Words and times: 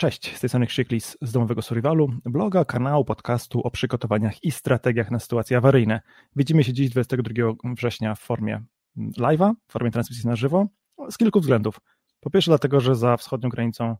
Cześć, 0.00 0.36
z 0.36 0.40
tej 0.40 0.48
strony 0.48 0.66
Krzyklis 0.66 1.16
z 1.22 1.32
Domowego 1.32 1.62
Survivalu, 1.62 2.08
bloga, 2.24 2.64
kanału, 2.64 3.04
podcastu 3.04 3.60
o 3.60 3.70
przygotowaniach 3.70 4.44
i 4.44 4.50
strategiach 4.50 5.10
na 5.10 5.18
sytuacje 5.18 5.56
awaryjne. 5.56 6.00
Widzimy 6.36 6.64
się 6.64 6.72
dziś 6.72 6.90
22 6.90 7.52
września 7.64 8.14
w 8.14 8.20
formie 8.20 8.62
live'a, 8.96 9.54
w 9.68 9.72
formie 9.72 9.90
transmisji 9.90 10.28
na 10.28 10.36
żywo, 10.36 10.66
z 11.10 11.18
kilku 11.18 11.40
względów. 11.40 11.80
Po 12.20 12.30
pierwsze 12.30 12.50
dlatego, 12.50 12.80
że 12.80 12.96
za 12.96 13.16
wschodnią 13.16 13.48
granicą 13.48 13.96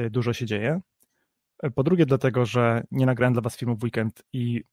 y, 0.00 0.10
dużo 0.10 0.32
się 0.32 0.46
dzieje. 0.46 0.80
Po 1.74 1.82
drugie 1.82 2.06
dlatego, 2.06 2.46
że 2.46 2.84
nie 2.90 3.06
nagrałem 3.06 3.32
dla 3.32 3.42
Was 3.42 3.56
filmu 3.56 3.76
w 3.76 3.82
weekend 3.82 4.22
i 4.32 4.64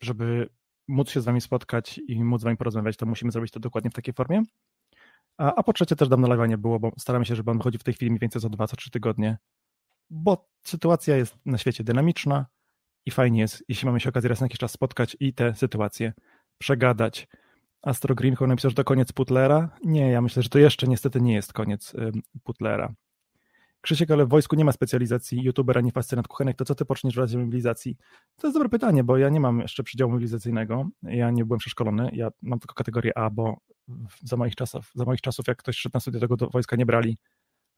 żeby 0.00 0.48
móc 0.88 1.10
się 1.10 1.20
z 1.20 1.24
Wami 1.24 1.40
spotkać 1.40 2.00
i 2.08 2.24
móc 2.24 2.40
z 2.40 2.44
Wami 2.44 2.56
porozmawiać, 2.56 2.96
to 2.96 3.06
musimy 3.06 3.32
zrobić 3.32 3.52
to 3.52 3.60
dokładnie 3.60 3.90
w 3.90 3.94
takiej 3.94 4.14
formie. 4.14 4.42
A, 5.36 5.62
po 5.62 5.72
trzecie 5.72 5.96
też 5.96 6.08
dawno 6.08 6.28
live'a 6.28 6.48
nie 6.48 6.58
było, 6.58 6.80
bo 6.80 6.92
staramy 6.98 7.24
się, 7.24 7.36
żeby 7.36 7.50
on 7.50 7.58
wychodził 7.58 7.80
w 7.80 7.84
tej 7.84 7.94
chwili 7.94 8.10
mniej 8.10 8.20
więcej 8.20 8.42
co 8.42 8.50
dwa, 8.50 8.66
co 8.66 8.76
trzy 8.76 8.90
tygodnie, 8.90 9.38
bo 10.10 10.48
sytuacja 10.62 11.16
jest 11.16 11.36
na 11.46 11.58
świecie 11.58 11.84
dynamiczna 11.84 12.46
i 13.06 13.10
fajnie 13.10 13.40
jest, 13.40 13.64
jeśli 13.68 13.86
mamy 13.86 14.00
się 14.00 14.08
okazję 14.08 14.28
raz 14.28 14.40
na 14.40 14.44
jakiś 14.44 14.58
czas 14.58 14.72
spotkać 14.72 15.16
i 15.20 15.34
te 15.34 15.54
sytuacje 15.54 16.12
przegadać. 16.58 17.28
Astro 17.82 18.14
Greenhorn 18.14 18.50
napisał, 18.50 18.70
że 18.70 18.74
to 18.74 18.84
koniec 18.84 19.12
Putlera. 19.12 19.78
Nie, 19.84 20.10
ja 20.10 20.20
myślę, 20.20 20.42
że 20.42 20.48
to 20.48 20.58
jeszcze 20.58 20.86
niestety 20.86 21.20
nie 21.20 21.34
jest 21.34 21.52
koniec 21.52 21.92
Putlera. 22.44 22.94
Krzysiek, 23.80 24.10
ale 24.10 24.26
w 24.26 24.28
wojsku 24.28 24.56
nie 24.56 24.64
ma 24.64 24.72
specjalizacji 24.72 25.42
youtubera, 25.42 25.80
nie 25.80 25.92
fascynat 25.92 26.28
kuchenek, 26.28 26.56
to 26.56 26.64
co 26.64 26.74
ty 26.74 26.84
poczniesz 26.84 27.14
w 27.14 27.18
razie 27.18 27.38
mobilizacji? 27.38 27.96
To 28.36 28.46
jest 28.46 28.56
dobre 28.56 28.68
pytanie, 28.68 29.04
bo 29.04 29.16
ja 29.18 29.28
nie 29.28 29.40
mam 29.40 29.60
jeszcze 29.60 29.82
przydziału 29.82 30.10
mobilizacyjnego, 30.10 30.88
ja 31.02 31.30
nie 31.30 31.44
byłem 31.44 31.58
przeszkolony, 31.58 32.10
ja 32.12 32.28
mam 32.42 32.58
tylko 32.58 32.74
kategorię 32.74 33.18
A, 33.18 33.30
bo 33.30 33.56
za 34.22 34.36
moich 34.36 34.54
czasów, 34.54 34.90
za 34.94 35.04
moich 35.04 35.20
czasów 35.20 35.48
jak 35.48 35.58
ktoś 35.58 35.76
szedł 35.76 35.90
na 35.94 36.00
studia, 36.00 36.20
tego 36.20 36.36
do 36.36 36.48
wojska 36.50 36.76
nie 36.76 36.86
brali, 36.86 37.18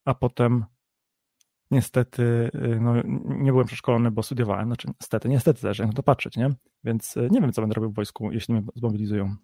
a 0.05 0.15
potem 0.15 0.65
niestety 1.71 2.23
y, 2.55 2.81
no, 2.81 2.95
nie 3.25 3.53
byłem 3.53 3.67
przeszkolony, 3.67 4.11
bo 4.11 4.23
studiowałem, 4.23 4.67
znaczy 4.67 4.89
niestety, 5.01 5.29
niestety 5.29 5.61
też, 5.61 5.79
no 5.79 5.93
to 5.93 6.03
patrzeć, 6.03 6.37
nie? 6.37 6.55
Więc 6.85 7.17
y, 7.17 7.29
nie 7.31 7.41
wiem, 7.41 7.53
co 7.53 7.63
będę 7.63 7.75
robił 7.75 7.91
w 7.91 7.95
wojsku, 7.95 8.33
jeśli 8.33 8.55
mnie 8.55 8.63
zmobilizują. 8.75 9.37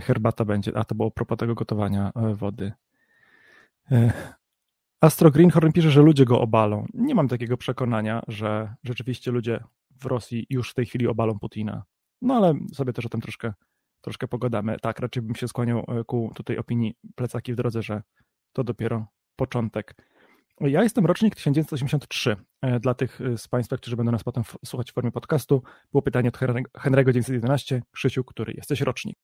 Herbata 0.00 0.44
będzie, 0.44 0.76
a 0.76 0.84
to 0.84 0.94
było 0.94 1.10
propos 1.10 1.38
tego 1.38 1.54
gotowania 1.54 2.12
e, 2.14 2.34
wody. 2.34 2.72
E, 3.90 4.12
Astro 5.00 5.30
Greenhorn 5.30 5.72
pisze, 5.72 5.90
że 5.90 6.02
ludzie 6.02 6.24
go 6.24 6.40
obalą. 6.40 6.86
Nie 6.94 7.14
mam 7.14 7.28
takiego 7.28 7.56
przekonania, 7.56 8.22
że 8.28 8.74
rzeczywiście 8.84 9.30
ludzie 9.30 9.64
w 9.90 10.06
Rosji 10.06 10.46
już 10.50 10.70
w 10.70 10.74
tej 10.74 10.86
chwili 10.86 11.06
obalą 11.06 11.38
Putina. 11.38 11.82
No 12.22 12.34
ale 12.34 12.54
sobie 12.72 12.92
też 12.92 13.06
o 13.06 13.08
tym 13.08 13.20
troszkę, 13.20 13.52
troszkę 14.00 14.28
pogadamy. 14.28 14.76
Tak, 14.82 15.00
raczej 15.00 15.22
bym 15.22 15.34
się 15.34 15.48
skłaniał 15.48 15.78
e, 15.78 16.04
ku 16.04 16.32
tutaj 16.34 16.58
opinii 16.58 16.94
plecaki 17.14 17.52
w 17.52 17.56
drodze, 17.56 17.82
że 17.82 18.02
to 18.52 18.64
dopiero 18.64 19.06
początek. 19.36 19.94
Ja 20.60 20.82
jestem 20.82 21.06
rocznik 21.06 21.34
1983. 21.34 22.36
E, 22.62 22.80
dla 22.80 22.94
tych 22.94 23.20
e, 23.20 23.38
z 23.38 23.48
Państwa, 23.48 23.76
którzy 23.76 23.96
będą 23.96 24.12
nas 24.12 24.24
potem 24.24 24.44
słuchać 24.64 24.90
w 24.90 24.94
formie 24.94 25.12
podcastu, 25.12 25.62
było 25.92 26.02
pytanie 26.02 26.28
od 26.28 26.38
Henry'ego 26.78 27.12
911. 27.12 27.82
Krzysiu, 27.90 28.24
który 28.24 28.52
jesteś 28.52 28.80
rocznik? 28.80 29.18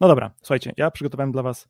No 0.00 0.08
dobra, 0.08 0.30
słuchajcie, 0.42 0.72
ja 0.76 0.90
przygotowałem 0.90 1.32
dla 1.32 1.42
Was 1.42 1.68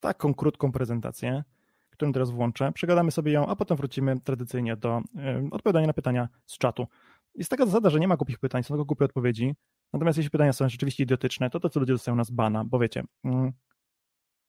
taką 0.00 0.34
krótką 0.34 0.72
prezentację, 0.72 1.44
którą 1.90 2.12
teraz 2.12 2.30
włączę. 2.30 2.72
Przegadamy 2.72 3.10
sobie 3.10 3.32
ją, 3.32 3.46
a 3.46 3.56
potem 3.56 3.76
wrócimy 3.76 4.20
tradycyjnie 4.20 4.76
do 4.76 4.98
y, 4.98 5.50
odpowiadania 5.50 5.86
na 5.86 5.92
pytania 5.92 6.28
z 6.46 6.58
czatu. 6.58 6.86
Jest 7.34 7.50
taka 7.50 7.66
zasada, 7.66 7.90
że 7.90 8.00
nie 8.00 8.08
ma 8.08 8.16
głupich 8.16 8.38
pytań, 8.38 8.62
są 8.62 8.68
tylko 8.68 8.84
głupie 8.84 9.04
odpowiedzi. 9.04 9.54
Natomiast 9.92 10.18
jeśli 10.18 10.30
pytania 10.30 10.52
są 10.52 10.68
rzeczywiście 10.68 11.02
idiotyczne, 11.02 11.50
to 11.50 11.60
to, 11.60 11.70
co 11.70 11.80
ludzie 11.80 11.92
dostają 11.92 12.16
nas 12.16 12.30
bana, 12.30 12.64
bo 12.64 12.78
wiecie, 12.78 13.04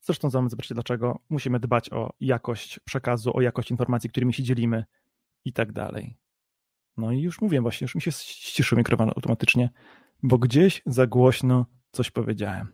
zresztą 0.01 0.29
zaraz 0.29 0.51
zobaczycie 0.51 0.73
dlaczego, 0.73 1.19
musimy 1.29 1.59
dbać 1.59 1.93
o 1.93 2.13
jakość 2.19 2.79
przekazu, 2.79 3.37
o 3.37 3.41
jakość 3.41 3.71
informacji, 3.71 4.09
którymi 4.09 4.33
się 4.33 4.43
dzielimy 4.43 4.85
i 5.45 5.53
tak 5.53 5.71
dalej. 5.71 6.17
No 6.97 7.11
i 7.11 7.21
już 7.21 7.41
mówię 7.41 7.61
właśnie, 7.61 7.85
już 7.85 7.95
mi 7.95 8.01
się 8.01 8.11
ściszył 8.11 8.77
mikrofon 8.77 9.09
automatycznie, 9.09 9.69
bo 10.23 10.37
gdzieś 10.37 10.81
za 10.85 11.07
głośno 11.07 11.65
coś 11.91 12.11
powiedziałem. 12.11 12.67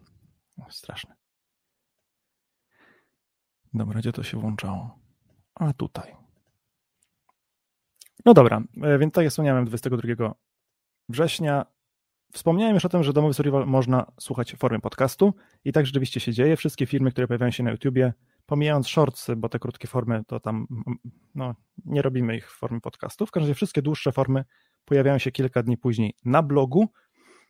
Straszne. 0.69 1.15
Dobra, 3.73 3.99
gdzie 3.99 4.11
to 4.11 4.23
się 4.23 4.39
włączało? 4.39 4.99
A 5.55 5.73
tutaj. 5.73 6.15
No 8.25 8.33
dobra, 8.33 8.61
e, 8.81 8.97
więc 8.97 9.13
tak 9.13 9.23
jak 9.23 9.31
wspomniałem, 9.31 9.65
22 9.65 10.35
września 11.09 11.65
Wspomniałem 12.33 12.73
już 12.73 12.85
o 12.85 12.89
tym, 12.89 13.03
że 13.03 13.13
domowy 13.13 13.33
survival 13.33 13.67
można 13.67 14.11
słuchać 14.19 14.53
w 14.53 14.57
formie 14.57 14.79
podcastu 14.79 15.33
i 15.65 15.71
tak 15.71 15.85
rzeczywiście 15.85 16.19
się 16.19 16.33
dzieje. 16.33 16.55
Wszystkie 16.57 16.85
filmy, 16.85 17.11
które 17.11 17.27
pojawiają 17.27 17.51
się 17.51 17.63
na 17.63 17.71
YouTubie, 17.71 18.13
pomijając 18.45 18.87
shortsy, 18.87 19.35
bo 19.35 19.49
te 19.49 19.59
krótkie 19.59 19.87
formy 19.87 20.23
to 20.27 20.39
tam 20.39 20.67
no, 21.35 21.55
nie 21.85 22.01
robimy 22.01 22.35
ich 22.35 22.51
w 22.51 22.57
formie 22.57 22.81
podcastu. 22.81 23.25
W 23.25 23.31
każdym 23.31 23.47
razie 23.47 23.55
wszystkie 23.55 23.81
dłuższe 23.81 24.11
formy 24.11 24.45
pojawiają 24.85 25.17
się 25.17 25.31
kilka 25.31 25.63
dni 25.63 25.77
później 25.77 26.13
na 26.25 26.43
blogu 26.43 26.87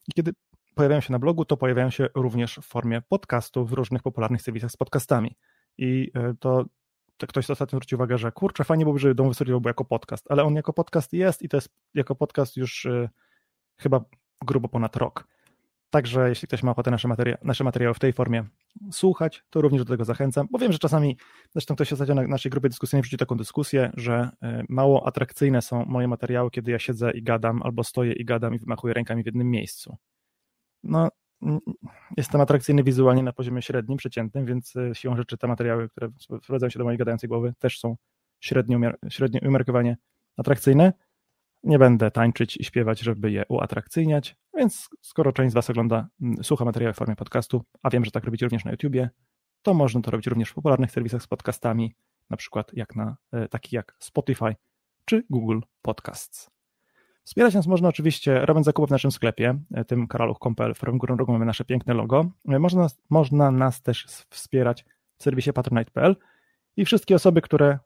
i 0.07 0.11
kiedy 0.11 0.31
pojawiają 0.75 1.01
się 1.01 1.11
na 1.11 1.19
blogu, 1.19 1.45
to 1.45 1.57
pojawiają 1.57 1.89
się 1.89 2.07
również 2.15 2.55
w 2.55 2.65
formie 2.65 3.01
podcastu 3.09 3.65
w 3.65 3.73
różnych 3.73 4.03
popularnych 4.03 4.41
serwisach 4.41 4.71
z 4.71 4.77
podcastami. 4.77 5.35
I 5.77 6.11
e, 6.13 6.33
to, 6.39 6.65
to 7.17 7.27
ktoś 7.27 7.49
ostatnio 7.49 7.77
zwrócił 7.77 7.97
uwagę, 7.97 8.17
że 8.17 8.31
kurczę, 8.31 8.63
fajnie 8.63 8.85
byłoby, 8.85 8.99
żeby 8.99 9.15
Dom 9.15 9.27
Wysoriał 9.27 9.61
był 9.61 9.69
jako 9.69 9.85
podcast, 9.85 10.25
ale 10.29 10.43
on 10.43 10.55
jako 10.55 10.73
podcast 10.73 11.13
jest 11.13 11.41
i 11.41 11.49
to 11.49 11.57
jest 11.57 11.69
jako 11.93 12.15
podcast 12.15 12.57
już 12.57 12.85
y, 12.85 13.09
chyba 13.77 14.01
grubo 14.45 14.69
ponad 14.69 14.95
rok. 14.95 15.27
Także 15.89 16.29
jeśli 16.29 16.47
ktoś 16.47 16.63
ma 16.63 16.71
ochotę 16.71 16.91
nasze, 16.91 17.07
materia 17.07 17.37
nasze 17.43 17.63
materiały 17.63 17.93
w 17.93 17.99
tej 17.99 18.13
formie 18.13 18.43
słuchać, 18.91 19.43
to 19.49 19.61
również 19.61 19.83
do 19.83 19.93
tego 19.93 20.05
zachęcam, 20.05 20.47
bo 20.51 20.59
wiem, 20.59 20.71
że 20.71 20.79
czasami, 20.79 21.17
zresztą 21.51 21.75
ktoś 21.75 21.93
ostatnio 21.93 22.15
na 22.15 22.27
naszej 22.27 22.49
grupie 22.49 22.69
dyskusyjnej 22.69 23.01
wrzucił 23.01 23.17
taką 23.17 23.37
dyskusję, 23.37 23.91
że 23.97 24.29
y, 24.43 24.65
mało 24.69 25.07
atrakcyjne 25.07 25.61
są 25.61 25.85
moje 25.85 26.07
materiały, 26.07 26.51
kiedy 26.51 26.71
ja 26.71 26.79
siedzę 26.79 27.11
i 27.11 27.23
gadam, 27.23 27.63
albo 27.63 27.83
stoję 27.83 28.13
i 28.13 28.25
gadam 28.25 28.55
i 28.55 28.59
wymachuję 28.59 28.93
rękami 28.93 29.23
w 29.23 29.25
jednym 29.25 29.51
miejscu. 29.51 29.97
No, 30.83 31.09
jestem 32.17 32.41
atrakcyjny 32.41 32.83
wizualnie 32.83 33.23
na 33.23 33.33
poziomie 33.33 33.61
średnim, 33.61 33.97
przeciętnym, 33.97 34.45
więc 34.45 34.75
e, 34.75 34.95
siłą 34.95 35.15
rzeczy 35.15 35.37
te 35.37 35.47
materiały, 35.47 35.89
które 35.89 36.09
wprowadzają 36.43 36.69
się 36.69 36.79
do 36.79 36.85
mojej 36.85 36.97
gadającej 36.97 37.29
głowy, 37.29 37.53
też 37.59 37.79
są 37.79 37.95
średnio, 38.39 38.79
średnio 39.09 39.39
umiarkowanie 39.43 39.97
atrakcyjne. 40.37 40.93
Nie 41.67 41.79
będę 41.79 42.11
tańczyć 42.11 42.57
i 42.57 42.63
śpiewać, 42.63 42.99
żeby 42.99 43.31
je 43.31 43.45
uatrakcyjniać, 43.49 44.35
więc 44.57 44.89
skoro 45.01 45.31
część 45.31 45.51
z 45.51 45.53
Was 45.53 45.69
ogląda, 45.69 46.07
słucha 46.43 46.65
materiału 46.65 46.93
w 46.93 46.97
formie 46.97 47.15
podcastu, 47.15 47.63
a 47.83 47.89
wiem, 47.89 48.05
że 48.05 48.11
tak 48.11 48.23
robicie 48.23 48.45
również 48.45 48.65
na 48.65 48.71
YouTubie, 48.71 49.09
to 49.61 49.73
można 49.73 50.01
to 50.01 50.11
robić 50.11 50.27
również 50.27 50.49
w 50.49 50.53
popularnych 50.53 50.91
serwisach 50.91 51.21
z 51.21 51.27
podcastami, 51.27 51.95
na 52.29 52.37
przykład 52.37 52.73
jak 52.73 52.95
na, 52.95 53.17
e, 53.31 53.47
takich 53.47 53.73
jak 53.73 53.95
Spotify 53.99 54.55
czy 55.05 55.23
Google 55.29 55.59
Podcasts. 55.81 56.49
Wspierać 57.23 57.53
nas 57.53 57.67
można 57.67 57.89
oczywiście 57.89 58.45
robiąc 58.45 58.65
zakupy 58.65 58.87
w 58.87 58.91
naszym 58.91 59.11
sklepie, 59.11 59.59
e, 59.73 59.85
tym 59.85 60.07
karaluch.pl, 60.07 60.73
w 60.73 60.97
górnym 60.97 61.19
rogu 61.19 61.31
mamy 61.31 61.45
nasze 61.45 61.65
piękne 61.65 61.93
logo. 61.93 62.25
E, 62.49 62.59
można 62.59 62.81
nas, 62.81 63.01
można 63.09 63.51
nas 63.51 63.81
też 63.81 64.05
wspierać 64.29 64.85
w 65.17 65.23
serwisie 65.23 65.53
patronite.pl 65.53 66.15
i 66.77 66.85
wszystkie 66.85 67.15
osoby, 67.15 67.41
które 67.41 67.79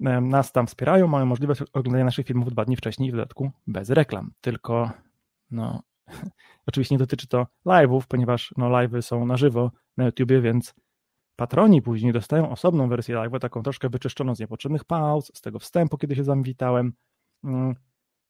nas 0.00 0.52
tam 0.52 0.66
wspierają, 0.66 1.06
mają 1.06 1.26
możliwość 1.26 1.60
oglądania 1.72 2.04
naszych 2.04 2.26
filmów 2.26 2.50
dwa 2.50 2.64
dni 2.64 2.76
wcześniej, 2.76 3.10
w 3.10 3.14
dodatku 3.14 3.50
bez 3.66 3.90
reklam. 3.90 4.32
Tylko, 4.40 4.90
no, 5.50 5.82
oczywiście 6.66 6.94
nie 6.94 6.98
dotyczy 6.98 7.28
to 7.28 7.46
live'ów, 7.66 8.02
ponieważ 8.08 8.54
no, 8.56 8.66
live'y 8.66 9.02
są 9.02 9.26
na 9.26 9.36
żywo 9.36 9.70
na 9.96 10.04
YouTubie, 10.04 10.40
więc 10.40 10.74
patroni 11.36 11.82
później 11.82 12.12
dostają 12.12 12.50
osobną 12.50 12.88
wersję 12.88 13.16
live'u, 13.16 13.38
taką 13.38 13.62
troszkę 13.62 13.88
wyczyszczoną 13.88 14.34
z 14.34 14.40
niepotrzebnych 14.40 14.84
pauz, 14.84 15.30
z 15.34 15.40
tego 15.40 15.58
wstępu, 15.58 15.98
kiedy 15.98 16.16
się 16.16 16.24
z 16.24 16.26
wami 16.26 16.42
witałem, 16.42 16.92
mm, 17.44 17.74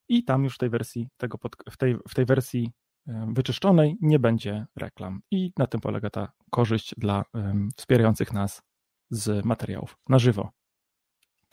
i 0.08 0.24
tam 0.24 0.44
już 0.44 0.54
w 0.54 0.58
tej 0.58 0.70
wersji, 0.70 1.08
tego 1.16 1.38
pod, 1.38 1.56
w, 1.70 1.76
tej, 1.76 1.96
w 2.08 2.14
tej 2.14 2.24
wersji 2.24 2.72
wyczyszczonej 3.06 3.96
nie 4.00 4.18
będzie 4.18 4.66
reklam. 4.76 5.20
I 5.30 5.52
na 5.58 5.66
tym 5.66 5.80
polega 5.80 6.10
ta 6.10 6.32
korzyść 6.50 6.94
dla 6.98 7.24
um, 7.34 7.68
wspierających 7.76 8.32
nas 8.32 8.62
z 9.10 9.44
materiałów 9.44 9.96
na 10.08 10.18
żywo. 10.18 10.50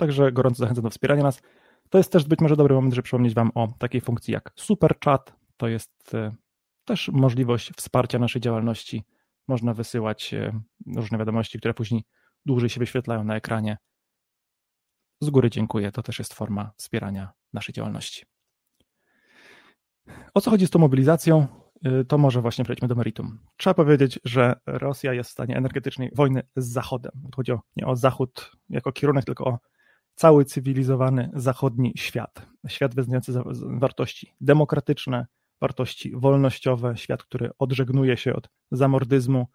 Także 0.01 0.31
gorąco 0.31 0.57
zachęcam 0.57 0.83
do 0.83 0.89
wspierania 0.89 1.23
nas. 1.23 1.41
To 1.89 1.97
jest 1.97 2.11
też 2.11 2.23
być 2.23 2.39
może 2.39 2.55
dobry 2.55 2.75
moment, 2.75 2.93
żeby 2.93 3.03
przypomnieć 3.03 3.33
Wam 3.33 3.51
o 3.55 3.67
takiej 3.79 4.01
funkcji 4.01 4.33
jak 4.33 4.51
Super 4.55 4.95
Chat. 5.05 5.33
To 5.57 5.67
jest 5.67 6.15
e, 6.15 6.35
też 6.85 7.09
możliwość 7.13 7.71
wsparcia 7.77 8.19
naszej 8.19 8.41
działalności. 8.41 9.03
Można 9.47 9.73
wysyłać 9.73 10.33
e, 10.33 10.61
różne 10.95 11.17
wiadomości, 11.17 11.57
które 11.59 11.73
później 11.73 12.03
dłużej 12.45 12.69
się 12.69 12.79
wyświetlają 12.79 13.23
na 13.23 13.35
ekranie. 13.35 13.77
Z 15.19 15.29
góry 15.29 15.49
dziękuję. 15.49 15.91
To 15.91 16.03
też 16.03 16.19
jest 16.19 16.33
forma 16.33 16.71
wspierania 16.77 17.31
naszej 17.53 17.73
działalności. 17.73 18.25
O 20.33 20.41
co 20.41 20.51
chodzi 20.51 20.67
z 20.67 20.69
tą 20.69 20.79
mobilizacją? 20.79 21.47
Y, 21.87 22.05
to 22.05 22.17
może 22.17 22.41
właśnie 22.41 22.63
przejdźmy 22.63 22.87
do 22.87 22.95
meritum. 22.95 23.39
Trzeba 23.57 23.73
powiedzieć, 23.73 24.19
że 24.23 24.55
Rosja 24.65 25.13
jest 25.13 25.29
w 25.29 25.33
stanie 25.33 25.57
energetycznej 25.57 26.11
wojny 26.15 26.43
z 26.55 26.65
Zachodem. 26.67 27.11
Chodzi 27.35 27.51
o, 27.51 27.61
nie 27.75 27.87
o 27.87 27.95
Zachód 27.95 28.51
jako 28.69 28.91
kierunek, 28.91 29.25
tylko 29.25 29.45
o 29.45 29.59
cały 30.15 30.45
cywilizowany 30.45 31.31
zachodni 31.33 31.93
świat. 31.97 32.45
Świat 32.67 32.95
wyznający 32.95 33.33
wartości 33.65 34.33
demokratyczne, 34.41 35.27
wartości 35.61 36.11
wolnościowe, 36.15 36.97
świat, 36.97 37.23
który 37.23 37.49
odżegnuje 37.57 38.17
się 38.17 38.33
od 38.33 38.49
zamordyzmu, 38.71 39.47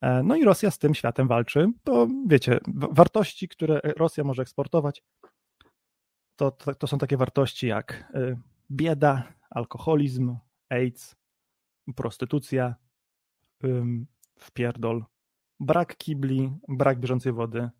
E, 0.00 0.22
no 0.22 0.36
i 0.36 0.44
Rosja 0.44 0.70
z 0.70 0.78
tym 0.78 0.94
światem 0.94 1.28
walczy, 1.28 1.72
bo 1.84 2.08
wiecie, 2.26 2.60
wartości, 2.74 3.48
które 3.48 3.80
Rosja 3.84 4.24
może 4.24 4.42
eksportować, 4.42 5.02
to, 6.36 6.50
to, 6.50 6.74
to 6.74 6.86
są 6.86 6.98
takie 6.98 7.16
wartości 7.16 7.66
jak 7.66 8.12
e, 8.14 8.36
bieda, 8.70 9.32
alkoholizm, 9.50 10.36
AIDS, 10.68 11.16
prostytucja, 11.96 12.74
wpierdol, 14.38 15.04
brak 15.60 15.96
kibli, 15.96 16.52
brak 16.68 17.00
bieżącej 17.00 17.32
wody, 17.32 17.70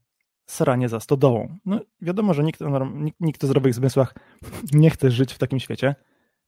sranie 0.48 0.88
za 0.88 1.00
stodołą. 1.00 1.58
No 1.64 1.80
wiadomo, 2.00 2.34
że 2.34 2.44
nikt, 2.44 2.60
nikt, 2.94 3.20
nikt 3.20 3.44
o 3.44 3.46
zdrowych 3.46 3.74
zmysłach 3.74 4.14
nie 4.72 4.90
chce 4.90 5.10
żyć 5.10 5.32
w 5.32 5.38
takim 5.38 5.60
świecie, 5.60 5.94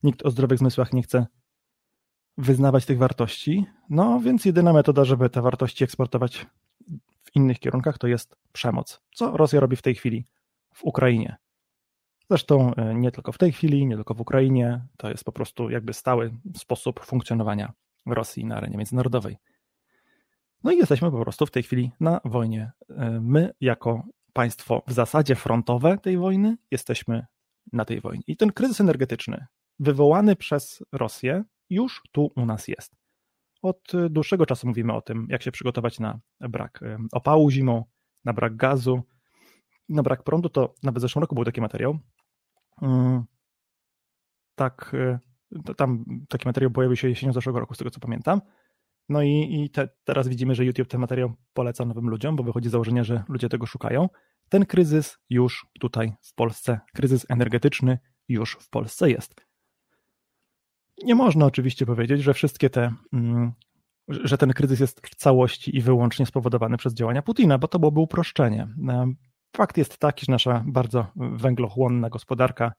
nikt 0.03 0.25
o 0.25 0.31
zdrowych 0.31 0.59
zmysłach 0.59 0.93
nie 0.93 1.03
chce 1.03 1.25
wyznawać 2.37 2.85
tych 2.85 2.97
wartości, 2.97 3.65
no 3.89 4.19
więc 4.19 4.45
jedyna 4.45 4.73
metoda, 4.73 5.05
żeby 5.05 5.29
te 5.29 5.41
wartości 5.41 5.83
eksportować 5.83 6.45
w 7.23 7.35
innych 7.35 7.59
kierunkach, 7.59 7.97
to 7.97 8.07
jest 8.07 8.35
przemoc. 8.51 9.01
Co 9.15 9.37
Rosja 9.37 9.59
robi 9.59 9.75
w 9.75 9.81
tej 9.81 9.95
chwili 9.95 10.25
w 10.73 10.83
Ukrainie? 10.83 11.35
Zresztą 12.29 12.75
e, 12.75 12.95
nie 12.95 13.11
tylko 13.11 13.31
w 13.31 13.37
tej 13.37 13.51
chwili, 13.51 13.85
nie 13.85 13.95
tylko 13.95 14.13
w 14.13 14.21
Ukrainie, 14.21 14.85
to 14.97 15.09
jest 15.09 15.23
po 15.23 15.31
prostu 15.31 15.69
jakby 15.69 15.93
stały 15.93 16.31
sposób 16.57 17.05
funkcjonowania 17.05 17.73
Rosji 18.05 18.45
na 18.45 18.55
arenie 18.55 18.77
międzynarodowej. 18.77 19.37
No 20.63 20.71
i 20.71 20.77
jesteśmy 20.77 21.11
po 21.11 21.21
prostu 21.21 21.45
w 21.45 21.51
tej 21.51 21.63
chwili 21.63 21.91
na 21.99 22.21
wojnie. 22.25 22.71
E, 22.89 23.19
my, 23.21 23.53
jako 23.61 24.03
państwo 24.33 24.83
w 24.87 24.93
zasadzie 24.93 25.35
frontowe 25.35 25.97
tej 25.97 26.17
wojny, 26.17 26.57
jesteśmy 26.71 27.25
na 27.73 27.85
tej 27.85 28.01
wojnie. 28.01 28.23
I 28.27 28.37
ten 28.37 28.51
kryzys 28.51 28.81
energetyczny, 28.81 29.45
wywołany 29.79 30.35
przez 30.35 30.83
Rosję, 30.91 31.43
już 31.69 32.01
tu 32.11 32.31
u 32.35 32.45
nas 32.45 32.67
jest. 32.67 32.95
Od 33.61 33.91
dłuższego 34.09 34.45
czasu 34.45 34.67
mówimy 34.67 34.93
o 34.93 35.01
tym, 35.01 35.27
jak 35.29 35.43
się 35.43 35.51
przygotować 35.51 35.99
na 35.99 36.19
brak 36.39 36.83
e, 36.83 36.97
opału 37.11 37.51
zimą, 37.51 37.85
na 38.25 38.33
brak 38.33 38.55
gazu, 38.55 39.03
na 39.89 40.03
brak 40.03 40.23
prądu. 40.23 40.49
To 40.49 40.73
nawet 40.83 40.99
w 40.99 41.01
zeszłym 41.01 41.21
roku 41.21 41.35
był 41.35 41.45
taki 41.45 41.61
materiał. 41.61 41.99
Mm, 42.81 43.23
tak, 44.55 44.91
e, 44.93 45.19
tam 45.75 46.05
taki 46.29 46.47
materiał 46.47 46.71
pojawił 46.71 46.95
się 46.95 47.09
jesienią 47.09 47.33
zeszłego 47.33 47.59
roku, 47.59 47.73
z 47.73 47.77
tego 47.77 47.89
co 47.89 47.99
pamiętam. 47.99 48.41
No 49.11 49.21
i, 49.21 49.61
i 49.63 49.69
te, 49.69 49.89
teraz 50.03 50.27
widzimy, 50.27 50.55
że 50.55 50.65
YouTube 50.65 50.87
ten 50.87 51.01
materiał 51.01 51.33
poleca 51.53 51.85
nowym 51.85 52.09
ludziom, 52.09 52.35
bo 52.35 52.43
wychodzi 52.43 52.69
z 52.69 52.71
założenia, 52.71 53.03
że 53.03 53.23
ludzie 53.29 53.49
tego 53.49 53.65
szukają. 53.65 54.09
Ten 54.49 54.65
kryzys 54.65 55.17
już 55.29 55.65
tutaj 55.79 56.13
w 56.21 56.33
Polsce, 56.33 56.79
kryzys 56.93 57.25
energetyczny 57.29 57.99
już 58.27 58.57
w 58.61 58.69
Polsce 58.69 59.11
jest. 59.11 59.35
Nie 61.03 61.15
można 61.15 61.45
oczywiście 61.45 61.85
powiedzieć, 61.85 62.23
że 62.23 62.33
wszystkie 62.33 62.69
te, 62.69 62.93
mm, 63.13 63.51
że 64.07 64.37
ten 64.37 64.53
kryzys 64.53 64.79
jest 64.79 65.07
w 65.07 65.15
całości 65.15 65.77
i 65.77 65.81
wyłącznie 65.81 66.25
spowodowany 66.25 66.77
przez 66.77 66.93
działania 66.93 67.21
Putina, 67.21 67.57
bo 67.57 67.67
to 67.67 67.79
byłoby 67.79 67.99
uproszczenie. 67.99 68.67
E, 68.89 69.13
fakt 69.55 69.77
jest 69.77 69.97
taki, 69.97 70.25
że 70.25 70.31
nasza 70.31 70.63
bardzo 70.67 71.07
węglochłonna 71.15 72.09
gospodarka 72.09 72.73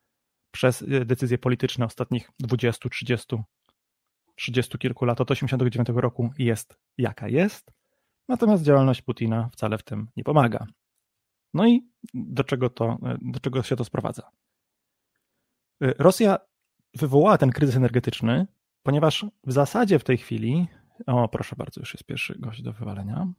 przez 0.51 0.83
e, 0.83 1.05
decyzje 1.05 1.39
polityczne 1.39 1.87
ostatnich 1.87 2.31
20, 2.41 2.89
30, 2.89 3.37
30 4.35 4.79
kilku 4.79 5.05
lat 5.05 5.21
od 5.21 5.29
1989 5.29 6.03
roku 6.03 6.31
jest 6.39 6.77
jaka 6.99 7.29
jest, 7.29 7.73
natomiast 8.29 8.63
działalność 8.63 9.03
Putina 9.03 9.49
wcale 9.53 9.79
w 9.79 9.83
tym 9.83 10.09
nie 10.17 10.25
pomaga. 10.25 10.67
No 11.55 11.67
i 11.67 11.89
do 12.15 12.45
czego, 12.45 12.71
to, 12.71 12.99
do 13.23 13.41
czego 13.41 13.63
się 13.63 13.77
to 13.77 13.85
sprowadza? 13.85 14.31
Rosja 15.81 16.39
wywołała 16.95 17.39
ten 17.39 17.51
kryzys 17.51 17.77
energetyczny, 17.77 18.47
ponieważ 18.83 19.27
w 19.47 19.53
zasadzie 19.53 19.99
w 19.99 20.05
tej 20.05 20.19
chwili, 20.19 20.67
o 21.07 21.29
proszę 21.29 21.57
bardzo, 21.57 21.81
już 21.81 21.95
jest 21.95 22.05
pierwszy 22.05 22.39
gość 22.39 22.63
do 22.63 22.73
wywalenia. 22.73 23.33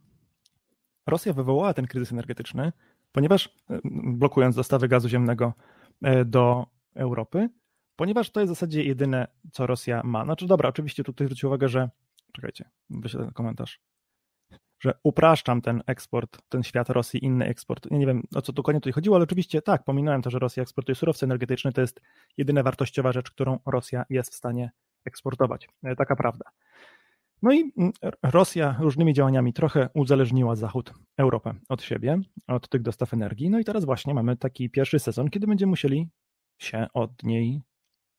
Rosja 1.06 1.32
wywołała 1.32 1.74
ten 1.74 1.86
kryzys 1.86 2.12
energetyczny, 2.12 2.72
ponieważ 3.12 3.56
blokując 3.94 4.56
dostawy 4.56 4.88
gazu 4.88 5.08
ziemnego 5.08 5.52
e, 6.02 6.24
do 6.24 6.66
Europy, 6.94 7.48
ponieważ 7.96 8.30
to 8.30 8.40
jest 8.40 8.52
w 8.52 8.54
zasadzie 8.56 8.84
jedyne, 8.84 9.26
co 9.52 9.66
Rosja 9.66 10.02
ma. 10.04 10.24
Znaczy, 10.24 10.46
dobra, 10.46 10.68
oczywiście 10.68 11.04
tutaj 11.04 11.26
zwróćcie 11.26 11.46
uwagę, 11.46 11.68
że. 11.68 11.90
Czekajcie, 12.32 12.70
wyślę 12.90 13.24
ten 13.24 13.32
komentarz. 13.32 13.80
Że 14.80 14.94
upraszczam 15.02 15.62
ten 15.62 15.82
eksport, 15.86 16.42
ten 16.48 16.62
świat 16.62 16.90
Rosji, 16.90 17.24
inny 17.24 17.46
eksport. 17.46 17.90
Nie 17.90 18.06
wiem, 18.06 18.22
o 18.34 18.42
co 18.42 18.52
dokładnie 18.52 18.80
tutaj 18.80 18.92
chodziło, 18.92 19.16
ale 19.16 19.22
oczywiście 19.22 19.62
tak, 19.62 19.84
pominąłem 19.84 20.22
to, 20.22 20.30
że 20.30 20.38
Rosja 20.38 20.62
eksportuje 20.62 20.96
surowce 20.96 21.26
energetyczne. 21.26 21.72
To 21.72 21.80
jest 21.80 22.00
jedyna 22.36 22.62
wartościowa 22.62 23.12
rzecz, 23.12 23.30
którą 23.30 23.58
Rosja 23.66 24.04
jest 24.10 24.32
w 24.32 24.34
stanie 24.34 24.70
eksportować. 25.04 25.68
E, 25.82 25.96
taka 25.96 26.16
prawda. 26.16 26.44
No 27.42 27.52
i 27.52 27.72
mm, 27.78 27.92
Rosja 28.22 28.76
różnymi 28.80 29.14
działaniami 29.14 29.52
trochę 29.52 29.88
uzależniła 29.94 30.56
Zachód, 30.56 30.94
Europę 31.16 31.54
od 31.68 31.82
siebie, 31.82 32.18
od 32.46 32.68
tych 32.68 32.82
dostaw 32.82 33.14
energii. 33.14 33.50
No 33.50 33.58
i 33.58 33.64
teraz 33.64 33.84
właśnie 33.84 34.14
mamy 34.14 34.36
taki 34.36 34.70
pierwszy 34.70 34.98
sezon, 34.98 35.30
kiedy 35.30 35.46
będziemy 35.46 35.70
musieli 35.70 36.08
się 36.58 36.86
od 36.94 37.22
niej 37.22 37.62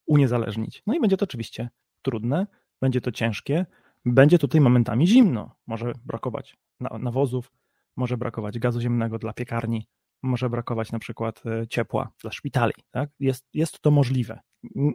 uniezależnić. 0.06 0.82
No 0.86 0.94
i 0.94 1.00
będzie 1.00 1.16
to 1.16 1.24
oczywiście 1.24 1.70
trudne, 2.02 2.46
będzie 2.80 3.00
to 3.00 3.12
ciężkie, 3.12 3.66
będzie 4.04 4.38
tutaj 4.38 4.60
momentami 4.60 5.06
zimno. 5.06 5.54
Może 5.66 5.92
brakować 6.04 6.56
nawozów, 6.80 7.52
może 7.96 8.16
brakować 8.16 8.58
gazu 8.58 8.80
ziemnego 8.80 9.18
dla 9.18 9.32
piekarni, 9.32 9.88
może 10.22 10.50
brakować 10.50 10.92
na 10.92 10.98
przykład 10.98 11.42
e, 11.46 11.66
ciepła 11.68 12.12
dla 12.22 12.32
szpitali. 12.32 12.74
Tak? 12.90 13.10
Jest, 13.20 13.48
jest 13.54 13.80
to 13.80 13.90
możliwe. 13.90 14.40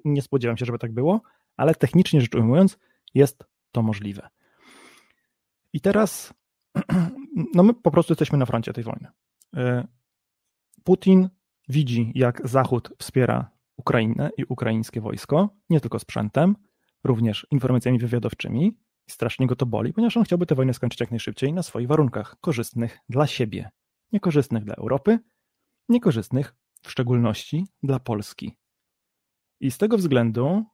Nie 0.05 0.21
spodziewam 0.21 0.57
się, 0.57 0.65
żeby 0.65 0.79
tak 0.79 0.93
było, 0.93 1.21
ale 1.57 1.75
technicznie 1.75 2.21
rzecz 2.21 2.35
ujmując, 2.35 2.77
jest 3.13 3.43
to 3.71 3.81
możliwe. 3.81 4.29
I 5.73 5.81
teraz 5.81 6.33
no 7.55 7.63
my 7.63 7.73
po 7.73 7.91
prostu 7.91 8.11
jesteśmy 8.11 8.37
na 8.37 8.45
froncie 8.45 8.73
tej 8.73 8.83
wojny. 8.83 9.07
E, 9.55 9.87
Putin 10.83 11.29
widzi, 11.69 12.11
jak 12.15 12.47
Zachód 12.47 12.93
wspiera 12.99 13.51
Ukrainę 13.77 14.29
i 14.37 14.45
ukraińskie 14.45 15.01
wojsko, 15.01 15.49
nie 15.69 15.79
tylko 15.79 15.99
sprzętem, 15.99 16.55
również 17.03 17.47
informacjami 17.51 17.99
wywiadowczymi. 17.99 18.77
Strasznie 19.09 19.47
go 19.47 19.55
to 19.55 19.65
boli, 19.65 19.93
ponieważ 19.93 20.17
on 20.17 20.23
chciałby 20.23 20.45
tę 20.45 20.55
wojnę 20.55 20.73
skończyć 20.73 20.99
jak 20.99 21.11
najszybciej 21.11 21.53
na 21.53 21.63
swoich 21.63 21.87
warunkach, 21.87 22.35
korzystnych 22.41 22.99
dla 23.09 23.27
siebie, 23.27 23.69
niekorzystnych 24.11 24.63
dla 24.63 24.75
Europy, 24.75 25.19
niekorzystnych 25.89 26.55
w 26.81 26.91
szczególności 26.91 27.67
dla 27.83 27.99
Polski. 27.99 28.57
I 29.59 29.71
z 29.71 29.77
tego 29.77 29.97
względu, 29.97 30.65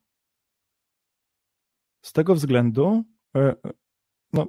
z 2.02 2.14
tego 2.14 2.36
względu, 2.36 3.04
e, 3.36 3.40
e, 3.40 3.56
no, 4.34 4.48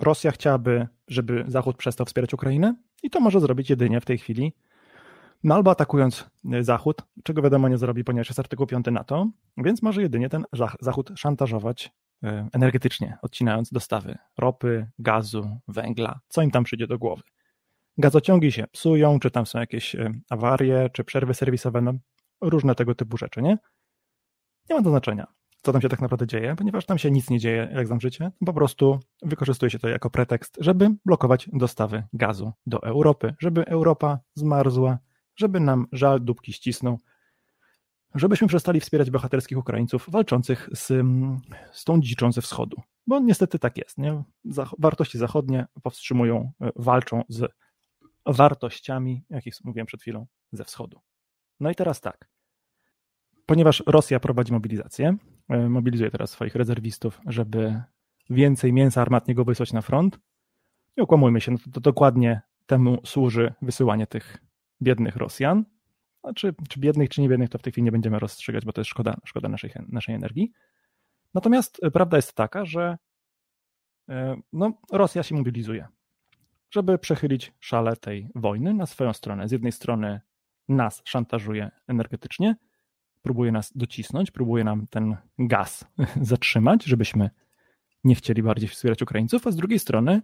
Rosja 0.00 0.30
chciałaby, 0.30 0.88
żeby 1.08 1.44
Zachód 1.48 1.76
przestał 1.76 2.06
wspierać 2.06 2.34
Ukrainę 2.34 2.74
i 3.02 3.10
to 3.10 3.20
może 3.20 3.40
zrobić 3.40 3.70
jedynie 3.70 4.00
w 4.00 4.04
tej 4.04 4.18
chwili 4.18 4.52
no 5.44 5.54
albo 5.54 5.70
atakując 5.70 6.30
e, 6.52 6.62
Zachód, 6.62 7.02
czego 7.24 7.42
wiadomo 7.42 7.68
nie 7.68 7.78
zrobi, 7.78 8.04
ponieważ 8.04 8.28
jest 8.28 8.38
artykuł 8.40 8.66
5 8.66 8.86
NATO, 8.92 9.26
więc 9.56 9.82
może 9.82 10.02
jedynie 10.02 10.28
ten 10.28 10.44
Zachód 10.80 11.10
szantażować 11.16 11.92
e, 12.22 12.48
energetycznie, 12.52 13.18
odcinając 13.22 13.70
dostawy 13.70 14.18
ropy, 14.38 14.90
gazu, 14.98 15.60
węgla, 15.68 16.20
co 16.28 16.42
im 16.42 16.50
tam 16.50 16.64
przyjdzie 16.64 16.86
do 16.86 16.98
głowy. 16.98 17.22
Gazociągi 17.98 18.52
się 18.52 18.66
psują, 18.72 19.20
czy 19.20 19.30
tam 19.30 19.46
są 19.46 19.58
jakieś 19.58 19.94
e, 19.94 20.12
awarie, 20.30 20.90
czy 20.92 21.04
przerwy 21.04 21.34
serwisowe, 21.34 21.80
no 21.80 21.92
różne 22.40 22.74
tego 22.74 22.94
typu 22.94 23.16
rzeczy, 23.16 23.42
nie? 23.42 23.58
Nie 24.70 24.76
ma 24.76 24.82
to 24.82 24.90
znaczenia, 24.90 25.26
co 25.62 25.72
tam 25.72 25.82
się 25.82 25.88
tak 25.88 26.00
naprawdę 26.00 26.26
dzieje, 26.26 26.56
ponieważ 26.56 26.86
tam 26.86 26.98
się 26.98 27.10
nic 27.10 27.30
nie 27.30 27.38
dzieje, 27.38 27.68
jak 27.74 27.86
znam 27.86 28.00
życie, 28.00 28.30
po 28.46 28.52
prostu 28.52 29.00
wykorzystuje 29.22 29.70
się 29.70 29.78
to 29.78 29.88
jako 29.88 30.10
pretekst, 30.10 30.58
żeby 30.60 30.90
blokować 31.04 31.48
dostawy 31.52 32.04
gazu 32.12 32.52
do 32.66 32.82
Europy, 32.82 33.34
żeby 33.38 33.66
Europa 33.66 34.18
zmarzła, 34.34 34.98
żeby 35.38 35.60
nam 35.60 35.86
żal 35.92 36.20
dupki 36.20 36.52
ścisnął, 36.52 36.98
żebyśmy 38.14 38.48
przestali 38.48 38.80
wspierać 38.80 39.10
bohaterskich 39.10 39.58
Ukraińców 39.58 40.10
walczących 40.10 40.68
z, 40.72 40.86
z 41.72 41.84
tą 41.84 42.00
dziczą 42.00 42.32
ze 42.32 42.42
wschodu. 42.42 42.82
Bo 43.06 43.20
niestety 43.20 43.58
tak 43.58 43.76
jest. 43.76 43.98
Nie? 43.98 44.22
Wartości 44.78 45.18
zachodnie 45.18 45.66
powstrzymują, 45.82 46.52
e, 46.60 46.70
walczą 46.76 47.24
z 47.28 47.52
wartościami, 48.26 49.24
jakich 49.30 49.54
mówiłem 49.64 49.86
przed 49.86 50.00
chwilą, 50.00 50.26
ze 50.52 50.64
wschodu. 50.64 51.00
No 51.60 51.70
i 51.70 51.74
teraz 51.74 52.00
tak. 52.00 52.28
Ponieważ 53.46 53.82
Rosja 53.86 54.20
prowadzi 54.20 54.52
mobilizację, 54.52 55.16
e, 55.48 55.68
mobilizuje 55.68 56.10
teraz 56.10 56.30
swoich 56.30 56.54
rezerwistów, 56.54 57.20
żeby 57.26 57.82
więcej 58.30 58.72
mięsa 58.72 59.00
armatniego 59.00 59.44
wysłać 59.44 59.72
na 59.72 59.82
front, 59.82 60.18
nie 60.96 61.04
okłamujmy 61.04 61.40
się, 61.40 61.52
no 61.52 61.58
to, 61.58 61.70
to 61.70 61.80
dokładnie 61.80 62.40
temu 62.66 62.98
służy 63.04 63.54
wysyłanie 63.62 64.06
tych 64.06 64.47
biednych 64.82 65.16
Rosjan. 65.16 65.64
Znaczy, 66.20 66.54
czy 66.68 66.80
biednych, 66.80 67.08
czy 67.08 67.20
nie 67.20 67.28
biednych, 67.28 67.50
to 67.50 67.58
w 67.58 67.62
tej 67.62 67.72
chwili 67.72 67.84
nie 67.84 67.92
będziemy 67.92 68.18
rozstrzygać, 68.18 68.64
bo 68.64 68.72
to 68.72 68.80
jest 68.80 68.90
szkoda, 68.90 69.16
szkoda 69.24 69.48
naszej, 69.48 69.70
naszej 69.88 70.14
energii. 70.14 70.52
Natomiast 71.34 71.78
e, 71.82 71.90
prawda 71.90 72.16
jest 72.16 72.34
taka, 72.34 72.64
że 72.64 72.98
e, 74.08 74.36
no, 74.52 74.72
Rosja 74.92 75.22
się 75.22 75.34
mobilizuje, 75.34 75.88
żeby 76.70 76.98
przechylić 76.98 77.52
szale 77.60 77.96
tej 77.96 78.28
wojny 78.34 78.74
na 78.74 78.86
swoją 78.86 79.12
stronę. 79.12 79.48
Z 79.48 79.52
jednej 79.52 79.72
strony 79.72 80.20
nas 80.68 81.02
szantażuje 81.04 81.70
energetycznie, 81.86 82.56
próbuje 83.22 83.52
nas 83.52 83.72
docisnąć, 83.76 84.30
próbuje 84.30 84.64
nam 84.64 84.86
ten 84.86 85.16
gaz 85.38 85.84
zatrzymać, 86.22 86.84
żebyśmy 86.84 87.30
nie 88.04 88.14
chcieli 88.14 88.42
bardziej 88.42 88.68
wspierać 88.68 89.02
Ukraińców, 89.02 89.46
a 89.46 89.50
z 89.50 89.56
drugiej 89.56 89.78
strony 89.78 90.22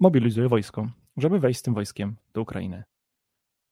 mobilizuje 0.00 0.48
wojsko, 0.48 0.88
żeby 1.16 1.40
wejść 1.40 1.60
z 1.60 1.62
tym 1.62 1.74
wojskiem 1.74 2.16
do 2.34 2.42
Ukrainy. 2.42 2.84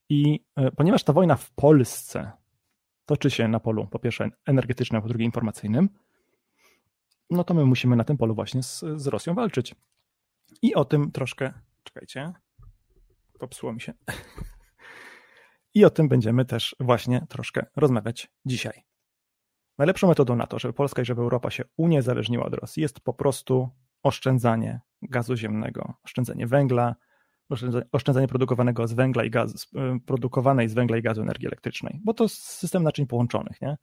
I 0.09 0.45
e, 0.57 0.71
ponieważ 0.71 1.05
ta 1.05 1.12
wojna 1.12 1.37
w 1.37 1.50
Polsce 1.50 2.33
toczy 3.07 3.31
się 3.31 3.49
na 3.49 3.61
polu, 3.61 3.87
po 3.87 3.99
pierwsze 3.99 4.29
energetycznym, 4.47 4.99
a 4.99 5.02
po 5.02 5.09
drugie 5.09 5.25
informacyjnym, 5.25 5.88
no 7.31 7.45
to 7.45 7.55
my 7.55 7.67
musimy 7.67 7.97
na 7.97 8.05
tym 8.05 8.17
polu 8.17 8.35
właśnie 8.35 8.62
z, 8.62 8.85
z 8.97 9.07
Rosją 9.07 9.35
walczyć. 9.35 9.75
I 10.62 10.75
o 10.75 10.85
tym 10.85 11.12
troszkę, 11.12 11.52
czekajcie, 11.83 12.33
popsuło 13.38 13.73
mi 13.73 13.81
się. 13.81 13.93
I 15.75 15.85
o 15.85 15.90
tym 15.90 16.09
będziemy 16.09 16.45
też 16.45 16.76
właśnie 16.81 17.26
troszkę 17.29 17.67
rozmawiać 17.76 18.31
dzisiaj. 18.45 18.85
Najlepszą 19.79 20.09
metodą 20.09 20.37
na 20.37 20.47
to, 20.47 20.59
żeby 20.59 20.75
Polska 20.75 21.02
i 21.02 21.05
żeby 21.05 21.23
Europa 21.23 21.50
się 21.50 21.64
uniezależniła 21.76 22.47
od 22.47 22.55
Rosji, 22.55 22.83
jest 22.83 23.00
po 23.00 23.14
prostu 23.14 23.69
oszczędzanie 24.02 24.81
gazu 25.02 25.37
ziemnego, 25.37 25.95
oszczędzanie 26.04 26.47
węgla, 26.47 26.95
oszczędzanie 27.92 28.28
produkowanego 28.28 28.88
z 28.88 28.92
węgla 28.92 29.25
i 29.25 29.30
gazu, 29.30 29.59
produkowanej 30.07 30.69
z 30.69 30.75
węgla 30.75 30.97
i 30.97 31.02
gazu 31.02 31.23
energii 31.23 31.47
elektrycznej, 31.47 32.00
bo 32.04 32.14
to 32.14 32.28
system 32.28 32.83
naczyń 32.83 33.07
połączonych, 33.07 33.61
nie? 33.61 33.76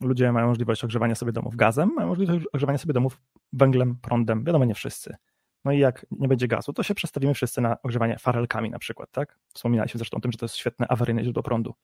Ludzie 0.00 0.32
mają 0.32 0.46
możliwość 0.46 0.84
ogrzewania 0.84 1.14
sobie 1.14 1.32
domów 1.32 1.56
gazem, 1.56 1.90
mają 1.96 2.08
możliwość 2.08 2.46
ogrzewania 2.52 2.78
sobie 2.78 2.94
domów 2.94 3.20
węglem, 3.52 3.96
prądem, 4.02 4.44
wiadomo, 4.44 4.64
nie 4.64 4.74
wszyscy. 4.74 5.16
No 5.64 5.72
i 5.72 5.78
jak 5.78 6.06
nie 6.10 6.28
będzie 6.28 6.48
gazu, 6.48 6.72
to 6.72 6.82
się 6.82 6.94
przestawimy 6.94 7.34
wszyscy 7.34 7.60
na 7.60 7.76
ogrzewanie 7.82 8.18
farelkami 8.18 8.70
na 8.70 8.78
przykład, 8.78 9.10
tak? 9.10 9.38
Wspominaliśmy 9.54 9.98
zresztą 9.98 10.16
o 10.16 10.20
tym, 10.20 10.32
że 10.32 10.38
to 10.38 10.44
jest 10.44 10.56
świetne 10.56 10.88
awaryjne 10.88 11.24
źródło 11.24 11.42
prądu. 11.42 11.74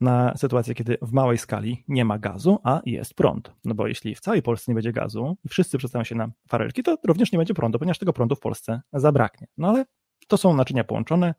Na 0.00 0.36
sytuację, 0.36 0.74
kiedy 0.74 0.98
w 1.02 1.12
małej 1.12 1.38
skali 1.38 1.84
nie 1.88 2.04
ma 2.04 2.18
gazu, 2.18 2.58
a 2.64 2.80
jest 2.86 3.14
prąd. 3.14 3.52
No 3.64 3.74
bo 3.74 3.86
jeśli 3.86 4.14
w 4.14 4.20
całej 4.20 4.42
Polsce 4.42 4.72
nie 4.72 4.74
będzie 4.74 4.92
gazu 4.92 5.36
i 5.44 5.48
wszyscy 5.48 5.78
przestawią 5.78 6.04
się 6.04 6.14
na 6.14 6.30
farelki, 6.48 6.82
to 6.82 6.96
również 7.06 7.32
nie 7.32 7.38
będzie 7.38 7.54
prądu, 7.54 7.78
ponieważ 7.78 7.98
tego 7.98 8.12
prądu 8.12 8.34
w 8.34 8.40
Polsce 8.40 8.80
zabraknie. 8.92 9.46
No 9.58 9.68
ale 9.68 9.84
to 10.28 10.36
są 10.36 10.56
naczynia 10.56 10.84
połączone. 10.84 11.34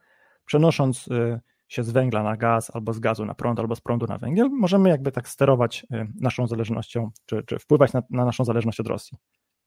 Przenosząc 0.45 1.07
y, 1.07 1.39
się 1.67 1.83
z 1.83 1.91
węgla 1.91 2.23
na 2.23 2.37
gaz, 2.37 2.75
albo 2.75 2.93
z 2.93 2.99
gazu 2.99 3.25
na 3.25 3.33
prąd, 3.33 3.59
albo 3.59 3.75
z 3.75 3.81
prądu 3.81 4.05
na 4.07 4.17
węgiel, 4.17 4.49
możemy 4.49 4.89
jakby 4.89 5.11
tak 5.11 5.27
sterować 5.29 5.85
y, 5.93 6.07
naszą 6.21 6.47
zależnością, 6.47 7.11
czy, 7.25 7.43
czy 7.43 7.59
wpływać 7.59 7.93
na, 7.93 8.03
na 8.09 8.25
naszą 8.25 8.45
zależność 8.45 8.79
od 8.79 8.87
Rosji. 8.87 9.17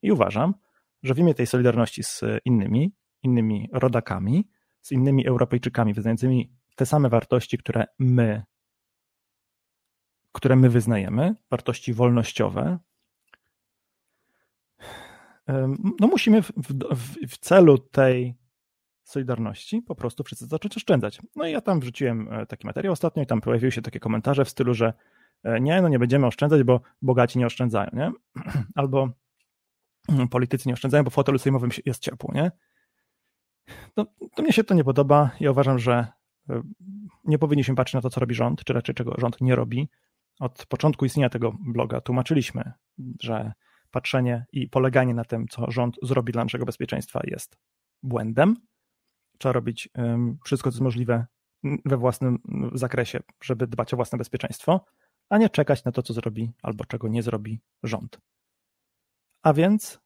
I 0.02 0.12
uważam, 0.12 0.54
że 1.02 1.14
w 1.14 1.18
imię 1.18 1.34
tej 1.34 1.46
solidarności 1.46 2.02
z 2.02 2.24
innymi, 2.44 2.92
innymi 3.22 3.68
rodakami, 3.72 4.48
z 4.82 4.92
innymi 4.92 5.26
Europejczykami 5.26 5.94
wyznającymi 5.94 6.52
te 6.76 6.86
same 6.86 7.08
wartości, 7.08 7.58
które 7.58 7.84
my, 7.98 8.42
które 10.34 10.56
my 10.56 10.70
wyznajemy, 10.70 11.34
wartości 11.50 11.94
wolnościowe, 11.94 12.78
no 16.00 16.06
musimy 16.06 16.42
w, 16.42 16.52
w, 16.94 17.28
w 17.28 17.38
celu 17.38 17.78
tej 17.78 18.34
Solidarności 19.02 19.82
po 19.82 19.94
prostu 19.94 20.24
wszyscy 20.24 20.46
zacząć 20.46 20.76
oszczędzać. 20.76 21.20
No 21.36 21.46
i 21.46 21.52
ja 21.52 21.60
tam 21.60 21.80
wrzuciłem 21.80 22.32
e, 22.32 22.46
taki 22.46 22.66
materiał 22.66 22.92
ostatnio 22.92 23.22
i 23.22 23.26
tam 23.26 23.40
pojawiły 23.40 23.72
się 23.72 23.82
takie 23.82 24.00
komentarze 24.00 24.44
w 24.44 24.48
stylu, 24.48 24.74
że 24.74 24.92
e, 25.42 25.60
nie, 25.60 25.82
no 25.82 25.88
nie 25.88 25.98
będziemy 25.98 26.26
oszczędzać, 26.26 26.62
bo 26.62 26.80
bogaci 27.02 27.38
nie 27.38 27.46
oszczędzają, 27.46 27.90
nie? 27.92 28.12
Albo 28.74 29.08
mm, 30.08 30.28
politycy 30.28 30.68
nie 30.68 30.72
oszczędzają, 30.72 31.04
bo 31.04 31.10
w 31.10 31.14
fotelu 31.14 31.38
sejmowym 31.38 31.70
jest 31.86 32.02
ciepło, 32.02 32.34
nie? 32.34 32.50
No, 33.96 34.06
to 34.36 34.42
mnie 34.42 34.52
się 34.52 34.64
to 34.64 34.74
nie 34.74 34.84
podoba. 34.84 35.30
Ja 35.40 35.50
uważam, 35.50 35.78
że 35.78 36.06
e, 36.50 36.62
nie 37.24 37.38
powinniśmy 37.38 37.74
patrzeć 37.74 37.94
na 37.94 38.00
to, 38.00 38.10
co 38.10 38.20
robi 38.20 38.34
rząd, 38.34 38.64
czy 38.64 38.72
raczej 38.72 38.94
czego 38.94 39.14
rząd 39.18 39.40
nie 39.40 39.56
robi. 39.56 39.88
Od 40.40 40.66
początku 40.66 41.04
istnienia 41.04 41.28
tego 41.28 41.52
bloga 41.60 42.00
tłumaczyliśmy, 42.00 42.72
że 43.22 43.52
patrzenie 43.90 44.46
i 44.52 44.68
poleganie 44.68 45.14
na 45.14 45.24
tym, 45.24 45.48
co 45.48 45.70
rząd 45.70 45.96
zrobi 46.02 46.32
dla 46.32 46.44
naszego 46.44 46.64
bezpieczeństwa 46.64 47.20
jest 47.24 47.56
błędem 48.02 48.56
trzeba 49.38 49.52
robić 49.52 49.88
wszystko, 50.44 50.70
co 50.70 50.74
jest 50.74 50.82
możliwe 50.82 51.26
we 51.84 51.96
własnym 51.96 52.38
zakresie, 52.72 53.20
żeby 53.42 53.66
dbać 53.66 53.94
o 53.94 53.96
własne 53.96 54.18
bezpieczeństwo, 54.18 54.84
a 55.28 55.38
nie 55.38 55.50
czekać 55.50 55.84
na 55.84 55.92
to, 55.92 56.02
co 56.02 56.14
zrobi 56.14 56.52
albo 56.62 56.84
czego 56.84 57.08
nie 57.08 57.22
zrobi 57.22 57.60
rząd. 57.82 58.20
A 59.42 59.52
więc 59.52 60.00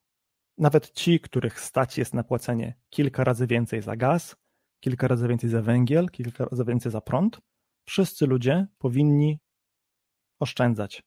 nawet 0.57 0.91
ci, 0.91 1.19
których 1.19 1.59
stać 1.59 1.97
jest 1.97 2.13
na 2.13 2.23
płacenie 2.23 2.75
kilka 2.89 3.23
razy 3.23 3.47
więcej 3.47 3.81
za 3.81 3.95
gaz, 3.95 4.35
kilka 4.79 5.07
razy 5.07 5.27
więcej 5.27 5.49
za 5.49 5.61
węgiel, 5.61 6.09
kilka 6.09 6.45
razy 6.45 6.65
więcej 6.65 6.91
za 6.91 7.01
prąd, 7.01 7.41
wszyscy 7.85 8.27
ludzie 8.27 8.67
powinni 8.77 9.39
oszczędzać. 10.39 11.03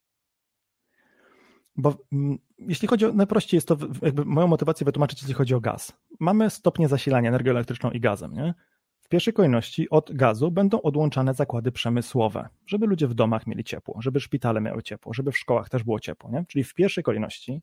Bo 1.76 1.96
mm, 2.12 2.38
jeśli 2.58 2.88
chodzi 2.88 3.06
o, 3.06 3.12
najprościej 3.12 3.56
jest 3.56 3.68
to, 3.68 3.76
jakby 4.02 4.24
moją 4.24 4.46
motywację 4.46 4.84
wytłumaczyć, 4.84 5.22
jeśli 5.22 5.34
chodzi 5.34 5.54
o 5.54 5.60
gaz. 5.60 5.92
Mamy 6.20 6.50
stopnie 6.50 6.88
zasilania 6.88 7.28
energią 7.28 7.50
elektryczną 7.50 7.90
i 7.90 8.00
gazem, 8.00 8.32
nie? 8.32 8.54
W 9.00 9.08
pierwszej 9.08 9.34
kolejności 9.34 9.90
od 9.90 10.12
gazu 10.14 10.50
będą 10.50 10.82
odłączane 10.82 11.34
zakłady 11.34 11.72
przemysłowe, 11.72 12.48
żeby 12.66 12.86
ludzie 12.86 13.08
w 13.08 13.14
domach 13.14 13.46
mieli 13.46 13.64
ciepło, 13.64 14.02
żeby 14.02 14.20
szpitale 14.20 14.60
miały 14.60 14.82
ciepło, 14.82 15.14
żeby 15.14 15.32
w 15.32 15.38
szkołach 15.38 15.68
też 15.68 15.82
było 15.84 16.00
ciepło, 16.00 16.30
nie? 16.30 16.44
Czyli 16.48 16.64
w 16.64 16.74
pierwszej 16.74 17.04
kolejności 17.04 17.60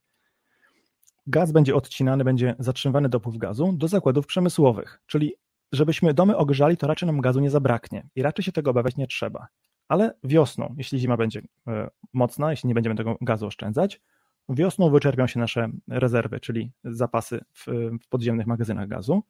gaz 1.28 1.52
będzie 1.52 1.76
odcinany, 1.76 2.24
będzie 2.24 2.56
zatrzymywany 2.60 3.10
dopływ 3.10 3.38
gazu 3.38 3.74
do 3.74 3.88
zakładów 3.88 4.26
przemysłowych, 4.26 5.02
czyli 5.06 5.34
żebyśmy 5.72 6.14
domy 6.14 6.38
ogrzali, 6.38 6.78
to 6.78 6.88
raczej 6.88 7.08
nam 7.08 7.22
gazu 7.22 7.40
nie 7.40 7.50
zabraknie 7.50 8.08
i 8.16 8.22
raczej 8.22 8.46
się 8.46 8.52
tego 8.52 8.72
obawiać 8.72 8.98
nie 8.98 9.08
trzeba 9.08 9.48
ale 9.90 10.14
wiosną, 10.24 10.76
jeśli 10.78 11.00
zima 11.00 11.18
będzie 11.18 11.42
e, 11.68 11.90
mocna, 12.14 12.52
jeśli 12.52 12.68
nie 12.68 12.74
będziemy 12.74 12.96
tego 12.96 13.18
gazu 13.22 13.48
oszczędzać, 13.48 14.02
wiosną 14.50 14.90
wyczerpią 14.90 15.28
się 15.28 15.40
nasze 15.40 15.70
rezerwy, 15.88 16.40
czyli 16.40 16.72
zapasy 16.84 17.42
w, 17.54 17.66
w 18.04 18.08
podziemnych 18.10 18.48
magazynach 18.48 18.88
gazu. 18.88 19.24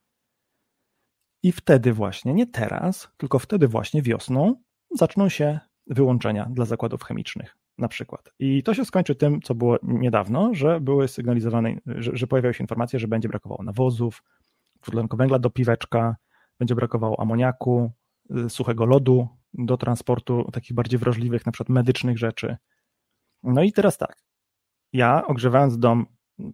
I 1.44 1.52
wtedy 1.52 1.94
właśnie, 1.94 2.34
nie 2.34 2.48
teraz, 2.48 3.12
tylko 3.18 3.40
wtedy 3.40 3.68
właśnie 3.68 4.02
wiosną 4.02 4.56
zaczną 4.92 5.30
się 5.30 5.60
wyłączenia 5.88 6.48
dla 6.52 6.66
zakładów 6.66 7.04
chemicznych 7.04 7.58
na 7.78 7.88
przykład. 7.88 8.34
I 8.40 8.64
to 8.64 8.74
się 8.74 8.86
skończy 8.86 9.16
tym, 9.16 9.42
co 9.42 9.56
było 9.56 9.78
niedawno, 9.84 10.54
że 10.54 10.82
były 10.82 11.08
sygnalizowane, 11.08 11.76
że, 11.86 12.12
że 12.14 12.28
pojawiały 12.28 12.54
się 12.54 12.64
informacje, 12.64 13.00
że 13.00 13.08
będzie 13.08 13.30
brakowało 13.30 13.64
nawozów, 13.64 14.24
dwutlenku 14.82 15.18
węgla 15.18 15.40
do 15.40 15.50
piweczka, 15.50 16.16
będzie 16.60 16.76
brakowało 16.76 17.20
amoniaku, 17.20 17.92
suchego 18.50 18.86
lodu 18.86 19.28
do 19.54 19.78
transportu 19.78 20.50
takich 20.54 20.74
bardziej 20.74 21.00
wrażliwych, 21.00 21.46
na 21.46 21.52
przykład 21.52 21.70
medycznych 21.70 22.18
rzeczy. 22.18 22.58
No 23.44 23.64
i 23.64 23.72
teraz 23.72 23.98
tak. 23.98 24.24
Ja 24.94 25.28
ogrzewając 25.28 25.78
dom, 25.78 26.06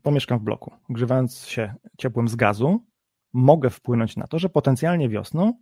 pomieszkam 0.02 0.40
w 0.40 0.44
bloku, 0.44 0.72
ogrzewając 0.90 1.46
się 1.46 1.74
ciepłem 1.98 2.28
z 2.28 2.36
gazu, 2.36 2.86
mogę 3.34 3.70
wpłynąć 3.70 4.18
na 4.18 4.28
to, 4.28 4.40
że 4.40 4.50
potencjalnie 4.50 5.10
wiosną 5.10 5.54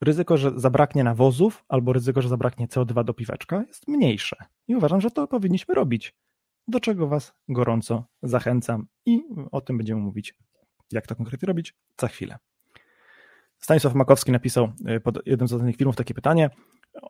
ryzyko, 0.00 0.36
że 0.36 0.52
zabraknie 0.56 1.04
nawozów 1.04 1.64
albo 1.68 1.92
ryzyko, 1.92 2.22
że 2.22 2.28
zabraknie 2.28 2.68
CO2 2.68 3.04
do 3.04 3.14
piweczka 3.14 3.64
jest 3.68 3.88
mniejsze. 3.88 4.36
I 4.68 4.76
uważam, 4.76 5.00
że 5.00 5.10
to 5.10 5.26
powinniśmy 5.26 5.74
robić. 5.74 6.14
Do 6.68 6.80
czego 6.80 7.08
Was 7.08 7.32
gorąco 7.48 8.04
zachęcam 8.22 8.86
i 9.06 9.22
o 9.52 9.60
tym 9.60 9.76
będziemy 9.76 10.00
mówić, 10.00 10.34
jak 10.92 11.06
to 11.06 11.16
konkretnie 11.16 11.46
robić, 11.46 11.74
za 12.00 12.08
chwilę. 12.08 12.38
Stanisław 13.58 13.94
Makowski 13.94 14.32
napisał 14.32 14.72
y, 14.96 15.00
pod 15.00 15.26
jednym 15.26 15.48
z 15.48 15.52
ostatnich 15.52 15.76
filmów 15.76 15.96
takie 15.96 16.14
pytanie, 16.14 16.50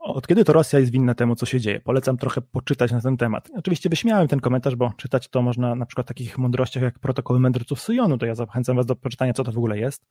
od 0.01 0.27
kiedy 0.27 0.45
to 0.45 0.53
Rosja 0.53 0.79
jest 0.79 0.93
winna 0.93 1.15
temu, 1.15 1.37
co 1.37 1.47
się 1.47 1.61
dzieje? 1.61 1.81
Polecam 1.81 2.17
trochę 2.17 2.41
poczytać 2.41 2.93
na 2.93 3.01
ten 3.01 3.17
temat. 3.17 3.51
Oczywiście 3.55 3.89
wyśmiałem 3.89 4.29
ten 4.29 4.41
komentarz, 4.41 4.77
bo 4.77 4.93
czytać 4.97 5.29
to 5.29 5.43
można 5.43 5.75
na 5.75 5.87
przykład 5.87 6.07
w 6.07 6.09
takich 6.09 6.39
mądrościach 6.39 6.83
jak 6.83 6.99
protokoły 6.99 7.41
mędrców 7.41 7.81
Syjonu, 7.81 8.19
to 8.19 8.27
ja 8.27 8.35
zachęcam 8.35 8.77
was 8.77 8.87
do 8.87 8.97
przeczytania, 8.97 9.33
co 9.33 9.45
to 9.45 9.53
w 9.53 9.59
ogóle 9.59 9.79
jest. 9.79 10.07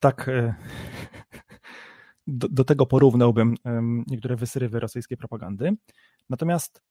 Tak 0.00 0.28
y, 0.28 0.54
do, 2.26 2.48
do 2.48 2.64
tego 2.64 2.86
porównałbym 2.86 3.54
niektóre 4.06 4.36
wysrywy 4.36 4.80
rosyjskiej 4.80 5.18
propagandy. 5.18 5.72
Natomiast 6.30 6.82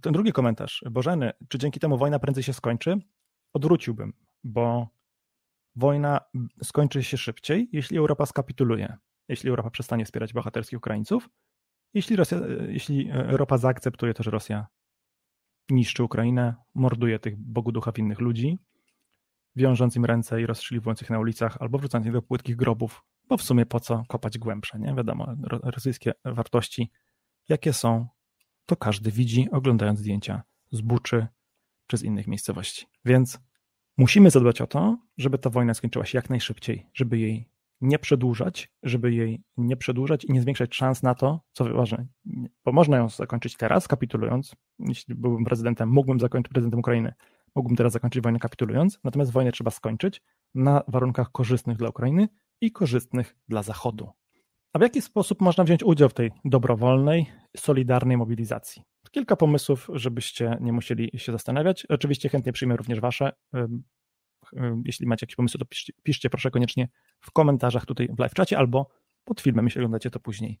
ten 0.00 0.12
drugi 0.12 0.32
komentarz, 0.32 0.84
Bożeny, 0.90 1.32
czy 1.48 1.58
dzięki 1.58 1.80
temu 1.80 1.98
wojna 1.98 2.18
prędzej 2.18 2.44
się 2.44 2.52
skończy? 2.52 2.96
Odwróciłbym, 3.52 4.12
bo 4.44 4.88
wojna 5.76 6.20
skończy 6.62 7.02
się 7.02 7.16
szybciej, 7.16 7.68
jeśli 7.72 7.98
Europa 7.98 8.26
skapituluje, 8.26 8.96
jeśli 9.28 9.50
Europa 9.50 9.70
przestanie 9.70 10.04
wspierać 10.04 10.32
bohaterskich 10.32 10.78
Ukraińców, 10.78 11.28
jeśli, 11.94 12.16
Rosja, 12.16 12.38
jeśli 12.68 13.10
Europa 13.10 13.58
zaakceptuje 13.58 14.14
to, 14.14 14.22
że 14.22 14.30
Rosja 14.30 14.66
niszczy 15.70 16.04
Ukrainę, 16.04 16.54
morduje 16.74 17.18
tych 17.18 17.36
Bogu 17.36 17.72
ducha 17.72 17.92
winnych 17.92 18.20
ludzi, 18.20 18.58
wiążąc 19.56 19.96
im 19.96 20.04
ręce 20.04 20.42
i 20.42 20.46
rozstrzeliwując 20.46 21.02
ich 21.02 21.10
na 21.10 21.18
ulicach, 21.18 21.56
albo 21.60 21.78
wrzucając 21.78 22.06
ich 22.06 22.12
do 22.12 22.22
płytkich 22.22 22.56
grobów, 22.56 23.02
bo 23.28 23.36
w 23.36 23.42
sumie 23.42 23.66
po 23.66 23.80
co 23.80 24.04
kopać 24.08 24.38
głębsze, 24.38 24.78
nie? 24.78 24.94
Wiadomo, 24.94 25.34
rosyjskie 25.62 26.12
wartości, 26.24 26.90
jakie 27.48 27.72
są, 27.72 28.06
to 28.66 28.76
każdy 28.76 29.10
widzi, 29.10 29.50
oglądając 29.50 29.98
zdjęcia 29.98 30.42
z 30.70 30.80
Buczy 30.80 31.26
czy 31.86 31.96
z 31.96 32.02
innych 32.02 32.26
miejscowości. 32.26 32.86
Więc 33.04 33.40
Musimy 33.98 34.30
zadbać 34.30 34.60
o 34.60 34.66
to, 34.66 34.98
żeby 35.18 35.38
ta 35.38 35.50
wojna 35.50 35.74
skończyła 35.74 36.04
się 36.04 36.18
jak 36.18 36.30
najszybciej, 36.30 36.86
żeby 36.94 37.18
jej 37.18 37.48
nie 37.80 37.98
przedłużać, 37.98 38.72
żeby 38.82 39.12
jej 39.12 39.42
nie 39.56 39.76
przedłużać 39.76 40.24
i 40.24 40.32
nie 40.32 40.42
zwiększać 40.42 40.74
szans 40.74 41.02
na 41.02 41.14
to, 41.14 41.40
co 41.52 41.64
ważne, 41.64 42.06
bo 42.64 42.72
można 42.72 42.96
ją 42.96 43.08
zakończyć 43.08 43.56
teraz, 43.56 43.88
kapitulując. 43.88 44.56
Jeśli 44.78 45.14
byłbym 45.14 45.44
prezydentem, 45.44 45.88
mógłbym 45.88 46.20
zakończyć 46.20 46.52
prezydentem 46.52 46.80
Ukrainy, 46.80 47.14
mógłbym 47.54 47.76
teraz 47.76 47.92
zakończyć 47.92 48.22
wojnę 48.22 48.38
kapitulując, 48.38 49.00
natomiast 49.04 49.32
wojnę 49.32 49.52
trzeba 49.52 49.70
skończyć, 49.70 50.22
na 50.54 50.82
warunkach 50.88 51.32
korzystnych 51.32 51.76
dla 51.76 51.88
Ukrainy 51.88 52.28
i 52.60 52.72
korzystnych 52.72 53.36
dla 53.48 53.62
Zachodu. 53.62 54.10
A 54.72 54.78
w 54.78 54.82
jaki 54.82 55.02
sposób 55.02 55.40
można 55.40 55.64
wziąć 55.64 55.82
udział 55.82 56.08
w 56.08 56.14
tej 56.14 56.30
dobrowolnej, 56.44 57.26
solidarnej 57.56 58.16
mobilizacji? 58.16 58.82
Kilka 59.14 59.36
pomysłów, 59.36 59.88
żebyście 59.92 60.58
nie 60.60 60.72
musieli 60.72 61.10
się 61.16 61.32
zastanawiać. 61.32 61.86
Oczywiście 61.86 62.28
chętnie 62.28 62.52
przyjmę 62.52 62.76
również 62.76 63.00
Wasze. 63.00 63.32
Jeśli 64.84 65.06
macie 65.06 65.24
jakieś 65.24 65.36
pomysły, 65.36 65.58
to 65.58 65.64
piszcie, 65.64 65.92
piszcie 66.02 66.30
proszę 66.30 66.50
koniecznie 66.50 66.88
w 67.20 67.30
komentarzach 67.30 67.86
tutaj 67.86 68.08
w 68.16 68.18
live 68.18 68.34
czacie 68.34 68.58
albo 68.58 68.90
pod 69.24 69.40
filmem, 69.40 69.64
jeśli 69.64 69.80
oglądacie 69.80 70.10
to 70.10 70.20
później. 70.20 70.60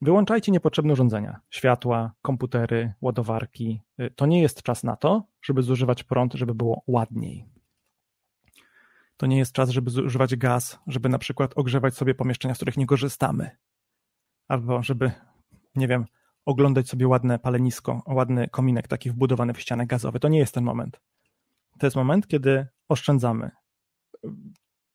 Wyłączajcie 0.00 0.52
niepotrzebne 0.52 0.92
urządzenia, 0.92 1.40
światła, 1.50 2.12
komputery, 2.22 2.92
ładowarki. 3.00 3.82
To 4.16 4.26
nie 4.26 4.42
jest 4.42 4.62
czas 4.62 4.84
na 4.84 4.96
to, 4.96 5.28
żeby 5.42 5.62
zużywać 5.62 6.04
prąd, 6.04 6.34
żeby 6.34 6.54
było 6.54 6.82
ładniej. 6.86 7.44
To 9.16 9.26
nie 9.26 9.38
jest 9.38 9.52
czas, 9.52 9.70
żeby 9.70 9.90
zużywać 9.90 10.36
gaz, 10.36 10.78
żeby 10.86 11.08
na 11.08 11.18
przykład 11.18 11.52
ogrzewać 11.56 11.94
sobie 11.94 12.14
pomieszczenia, 12.14 12.54
z 12.54 12.58
których 12.58 12.76
nie 12.76 12.86
korzystamy. 12.86 13.50
Albo 14.48 14.82
żeby, 14.82 15.10
nie 15.76 15.88
wiem, 15.88 16.04
oglądać 16.46 16.88
sobie 16.88 17.08
ładne 17.08 17.38
palenisko, 17.38 18.02
ładny 18.06 18.48
kominek 18.48 18.88
taki 18.88 19.10
wbudowany 19.10 19.54
w 19.54 19.60
ścianę 19.60 19.86
gazowe. 19.86 20.20
To 20.20 20.28
nie 20.28 20.38
jest 20.38 20.54
ten 20.54 20.64
moment. 20.64 21.00
To 21.78 21.86
jest 21.86 21.96
moment, 21.96 22.26
kiedy 22.26 22.66
oszczędzamy. 22.88 23.50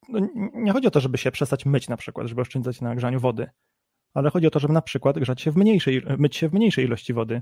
No, 0.10 0.28
nie 0.54 0.72
chodzi 0.72 0.88
o 0.88 0.92
to, 0.92 1.00
żeby 1.00 1.18
się 1.18 1.32
przestać 1.32 1.66
myć 1.66 1.90
na 1.90 1.98
przykład, 1.98 2.28
żeby 2.28 2.42
oszczędzać 2.42 2.82
na 2.82 2.96
grzaniu 2.96 3.20
wody, 3.20 3.50
ale 4.14 4.30
chodzi 4.30 4.48
o 4.48 4.50
to, 4.50 4.60
żeby 4.60 4.74
na 4.74 4.82
przykład 4.82 5.20
grzać 5.20 5.42
się 5.42 5.52
w 5.52 5.58
mniejszej, 5.58 6.02
myć 6.18 6.36
się 6.36 6.50
w 6.50 6.54
mniejszej 6.54 6.86
ilości 6.86 7.14
wody. 7.14 7.42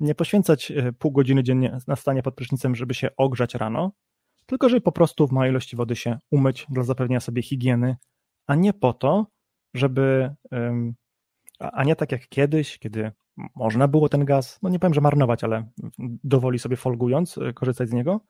Nie 0.00 0.14
poświęcać 0.14 0.70
e, 0.70 0.92
pół 0.92 1.12
godziny 1.12 1.42
dziennie 1.42 1.78
na 1.86 1.96
stanie 1.96 2.22
pod 2.22 2.34
prysznicem, 2.34 2.74
żeby 2.74 2.94
się 2.94 3.08
ogrzać 3.16 3.54
rano, 3.54 3.92
tylko 4.46 4.68
żeby 4.68 4.80
po 4.80 4.92
prostu 4.92 5.26
w 5.26 5.32
małej 5.32 5.50
ilości 5.50 5.76
wody 5.76 5.96
się 5.96 6.18
umyć 6.30 6.66
dla 6.68 6.82
zapewnienia 6.82 7.20
sobie 7.20 7.42
higieny, 7.42 7.96
a 8.46 8.54
nie 8.54 8.72
po 8.72 8.92
to, 8.92 9.26
żeby, 9.74 10.34
a 11.58 11.84
nie 11.84 11.96
tak 11.96 12.12
jak 12.12 12.28
kiedyś, 12.28 12.78
kiedy 12.78 13.12
można 13.54 13.88
było 13.88 14.08
ten 14.08 14.24
gaz, 14.24 14.58
no 14.62 14.68
nie 14.68 14.78
powiem, 14.78 14.94
że 14.94 15.00
marnować, 15.00 15.44
ale 15.44 15.68
dowoli 16.24 16.58
sobie 16.58 16.76
folgując, 16.76 17.38
e, 17.38 17.52
korzystać 17.52 17.88
z 17.88 17.92
niego, 17.92 18.20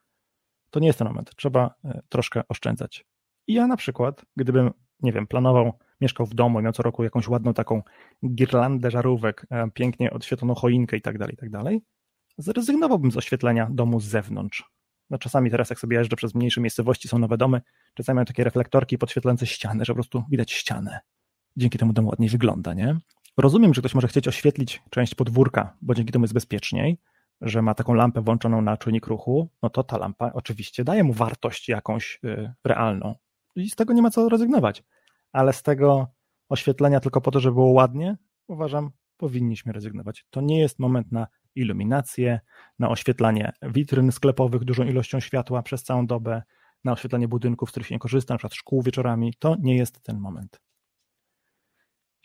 to 0.70 0.80
nie 0.80 0.86
jest 0.86 0.98
ten 0.98 1.08
moment. 1.08 1.30
Trzeba 1.36 1.74
e, 1.84 2.00
troszkę 2.08 2.42
oszczędzać. 2.48 3.06
I 3.46 3.54
ja 3.54 3.66
na 3.66 3.76
przykład, 3.76 4.24
gdybym, 4.36 4.70
nie 5.00 5.12
wiem, 5.12 5.26
planował, 5.26 5.72
mieszkał 6.00 6.26
w 6.26 6.34
domu, 6.34 6.62
miał 6.62 6.72
co 6.72 6.82
roku 6.82 7.04
jakąś 7.04 7.28
ładną 7.28 7.54
taką 7.54 7.82
girlandę 8.26 8.90
żarówek, 8.90 9.46
e, 9.50 9.70
pięknie 9.70 10.10
odświetloną 10.10 10.54
choinkę 10.54 10.96
i 10.96 11.02
tak 11.02 11.18
dalej, 11.18 11.34
i 11.34 11.36
tak 11.36 11.50
dalej, 11.50 11.82
zrezygnowałbym 12.38 13.12
z 13.12 13.16
oświetlenia 13.16 13.68
domu 13.70 14.00
z 14.00 14.04
zewnątrz. 14.04 14.64
No 15.10 15.18
czasami 15.18 15.50
teraz, 15.50 15.70
jak 15.70 15.80
sobie 15.80 15.96
jeżdżę 15.96 16.16
przez 16.16 16.34
mniejsze 16.34 16.60
miejscowości, 16.60 17.08
są 17.08 17.18
nowe 17.18 17.36
domy, 17.36 17.60
czasami 17.94 18.14
mają 18.14 18.24
takie 18.24 18.44
reflektorki 18.44 18.98
podświetlające 18.98 19.46
ściany, 19.46 19.84
że 19.84 19.92
po 19.92 19.94
prostu 19.94 20.24
widać 20.30 20.52
ścianę. 20.52 21.00
Dzięki 21.56 21.78
temu 21.78 21.92
dom 21.92 22.06
ładniej 22.06 22.30
wygląda, 22.30 22.74
nie? 22.74 22.96
Rozumiem, 23.38 23.74
że 23.74 23.80
ktoś 23.80 23.94
może 23.94 24.08
chcieć 24.08 24.28
oświetlić 24.28 24.82
część 24.90 25.14
podwórka, 25.14 25.76
bo 25.82 25.94
dzięki 25.94 26.12
temu 26.12 26.24
jest 26.24 26.34
bezpieczniej, 26.34 26.98
że 27.40 27.62
ma 27.62 27.74
taką 27.74 27.94
lampę 27.94 28.20
włączoną 28.20 28.62
na 28.62 28.76
czujnik 28.76 29.06
ruchu, 29.06 29.48
no 29.62 29.70
to 29.70 29.84
ta 29.84 29.98
lampa 29.98 30.30
oczywiście 30.34 30.84
daje 30.84 31.04
mu 31.04 31.12
wartość 31.12 31.68
jakąś 31.68 32.20
y, 32.24 32.52
realną. 32.64 33.14
I 33.56 33.70
z 33.70 33.76
tego 33.76 33.92
nie 33.92 34.02
ma 34.02 34.10
co 34.10 34.28
rezygnować. 34.28 34.82
Ale 35.32 35.52
z 35.52 35.62
tego 35.62 36.06
oświetlenia 36.48 37.00
tylko 37.00 37.20
po 37.20 37.30
to, 37.30 37.40
żeby 37.40 37.54
było 37.54 37.70
ładnie, 37.70 38.16
uważam, 38.46 38.90
powinniśmy 39.16 39.72
rezygnować. 39.72 40.26
To 40.30 40.40
nie 40.40 40.60
jest 40.60 40.78
moment 40.78 41.12
na 41.12 41.26
iluminację, 41.54 42.40
na 42.78 42.90
oświetlanie 42.90 43.52
witryn 43.62 44.12
sklepowych 44.12 44.64
dużą 44.64 44.84
ilością 44.84 45.20
światła 45.20 45.62
przez 45.62 45.82
całą 45.82 46.06
dobę, 46.06 46.42
na 46.84 46.92
oświetlanie 46.92 47.28
budynków, 47.28 47.68
z 47.68 47.72
których 47.72 47.86
się 47.86 47.94
nie 47.94 47.98
korzysta, 47.98 48.34
na 48.34 48.38
przykład 48.38 48.54
szkół 48.54 48.82
wieczorami. 48.82 49.34
To 49.38 49.56
nie 49.60 49.76
jest 49.76 50.02
ten 50.02 50.20
moment. 50.20 50.67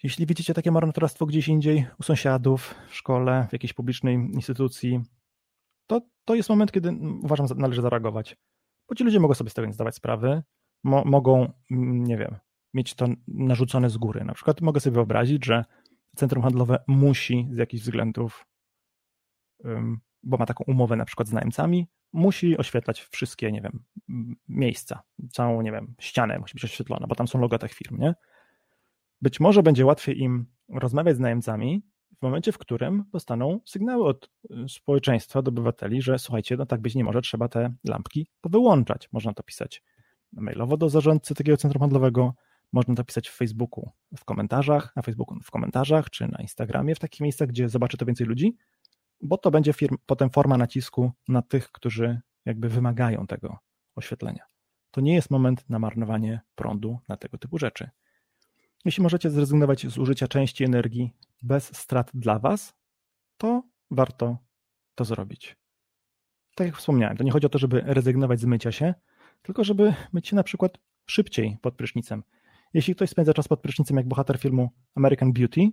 Jeśli 0.04 0.26
widzicie 0.26 0.54
takie 0.54 0.72
marnotrawstwo 0.72 1.26
gdzieś 1.26 1.48
indziej, 1.48 1.86
u 2.00 2.04
sąsiadów, 2.04 2.76
w 2.90 2.96
szkole, 2.96 3.48
w 3.50 3.54
jakiejś 3.54 3.74
publicznej 3.74 4.16
instytucji, 4.16 5.02
to, 5.88 6.02
to 6.26 6.36
jest 6.36 6.50
moment, 6.50 6.72
kiedy 6.72 6.92
uważam, 7.24 7.48
należy 7.56 7.82
zareagować. 7.82 8.36
Bo 8.90 8.96
ci 8.96 9.04
ludzie 9.04 9.20
mogą 9.20 9.34
sobie 9.34 9.50
z 9.50 9.54
tego 9.54 9.68
nie 9.68 9.74
zdawać 9.74 9.96
sprawy, 9.96 10.44
mo 10.84 11.04
mogą, 11.06 11.54
mm, 11.72 12.04
nie 12.04 12.18
wiem, 12.18 12.36
mieć 12.74 12.94
to 12.94 13.08
narzucone 13.28 13.90
z 13.90 13.98
góry. 13.98 14.24
Na 14.24 14.34
przykład 14.34 14.62
mogę 14.62 14.80
sobie 14.80 14.94
wyobrazić, 14.94 15.46
że 15.46 15.66
centrum 16.16 16.44
handlowe 16.44 16.84
musi 16.88 17.48
z 17.52 17.58
jakichś 17.58 17.84
względów, 17.84 18.46
bo 20.24 20.38
ma 20.38 20.46
taką 20.46 20.64
umowę 20.68 20.96
na 20.96 21.06
przykład 21.06 21.28
z 21.28 21.34
najemcami, 21.34 21.88
musi 22.14 22.58
oświetlać 22.58 23.02
wszystkie, 23.02 23.52
nie 23.52 23.62
wiem, 23.62 23.84
miejsca, 24.48 25.04
całą, 25.32 25.62
nie 25.62 25.72
wiem, 25.72 25.96
ścianę 26.00 26.40
musi 26.40 26.54
być 26.54 26.66
oświetlona, 26.66 27.08
bo 27.08 27.16
tam 27.16 27.28
są 27.28 27.40
logo 27.40 27.60
tych 27.60 27.74
firm, 27.74 27.98
nie? 27.98 28.14
Być 29.24 29.40
może 29.40 29.64
będzie 29.64 29.86
łatwiej 29.86 30.22
im 30.22 30.46
rozmawiać 30.70 31.16
z 31.16 31.20
najemcami 31.20 31.84
w 32.20 32.22
momencie, 32.22 32.52
w 32.52 32.58
którym 32.58 33.04
dostaną 33.12 33.60
sygnały 33.66 34.06
od 34.06 34.30
y, 34.52 34.70
społeczeństwa, 34.70 35.40
od 35.40 35.48
obywateli, 35.48 36.02
że 36.02 36.20
słuchajcie, 36.20 36.58
no 36.58 36.66
tak 36.66 36.82
być 36.82 36.96
nie 36.96 37.04
może, 37.04 37.22
trzeba 37.22 37.48
te 37.48 37.74
lampki 37.84 38.28
powyłączać. 38.42 39.10
Można 39.12 39.34
to 39.34 39.44
pisać 39.44 39.84
mailowo 40.34 40.78
do 40.78 40.90
zarządcy 40.90 41.36
takiego 41.36 41.58
centrum 41.58 41.80
handlowego, 41.80 42.34
można 42.72 42.96
to 42.96 43.04
pisać 43.04 43.30
w 43.30 43.36
Facebooku, 43.36 43.90
w 44.18 44.26
komentarzach, 44.26 44.96
na 44.96 45.02
Facebooku 45.02 45.40
w 45.44 45.52
komentarzach, 45.52 46.10
czy 46.10 46.28
na 46.28 46.42
Instagramie, 46.42 46.96
w 46.96 47.00
takich 47.00 47.22
miejscach, 47.22 47.48
gdzie 47.48 47.70
zobaczy 47.70 47.98
to 47.98 48.06
więcej 48.06 48.28
ludzi, 48.28 48.58
bo 49.22 49.38
to 49.38 49.52
będzie 49.52 49.74
firm, 49.74 49.98
potem 50.06 50.30
forma 50.30 50.58
nacisku 50.58 51.12
na 51.28 51.42
tych, 51.42 51.72
którzy 51.72 52.22
jakby 52.46 52.70
wymagają 52.70 53.28
tego 53.28 53.58
oświetlenia. 53.96 54.44
To 54.92 55.02
nie 55.02 55.14
jest 55.14 55.32
moment 55.32 55.70
na 55.70 55.80
marnowanie 55.80 56.42
prądu 56.56 57.00
na 57.08 57.18
tego 57.18 57.38
typu 57.38 57.58
rzeczy. 57.58 57.90
Jeśli 58.86 59.04
możecie 59.04 59.30
zrezygnować 59.30 59.88
z 59.88 59.98
użycia 59.98 60.28
części 60.28 60.64
energii 60.64 61.14
bez 61.42 61.78
strat 61.78 62.12
dla 62.14 62.40
Was, 62.40 62.74
to 63.38 63.64
warto 63.92 64.38
to 64.96 65.06
zrobić. 65.06 65.58
Tak 66.56 66.68
jak 66.68 66.78
wspomniałem, 66.78 67.18
to 67.18 67.24
nie 67.24 67.32
chodzi 67.32 67.46
o 67.46 67.50
to, 67.50 67.60
żeby 67.60 67.82
rezygnować 67.86 68.40
z 68.40 68.46
mycia 68.46 68.72
się, 68.72 68.94
tylko 69.42 69.64
żeby 69.64 69.94
myć 70.14 70.28
się 70.28 70.36
na 70.36 70.44
przykład 70.44 70.78
szybciej 71.06 71.58
pod 71.62 71.76
prysznicem. 71.76 72.24
Jeśli 72.74 72.96
ktoś 72.96 73.10
spędza 73.10 73.34
czas 73.34 73.48
pod 73.48 73.62
prysznicem 73.62 73.98
jak 73.98 74.08
bohater 74.08 74.40
filmu 74.40 74.70
American 74.96 75.34
Beauty, 75.34 75.70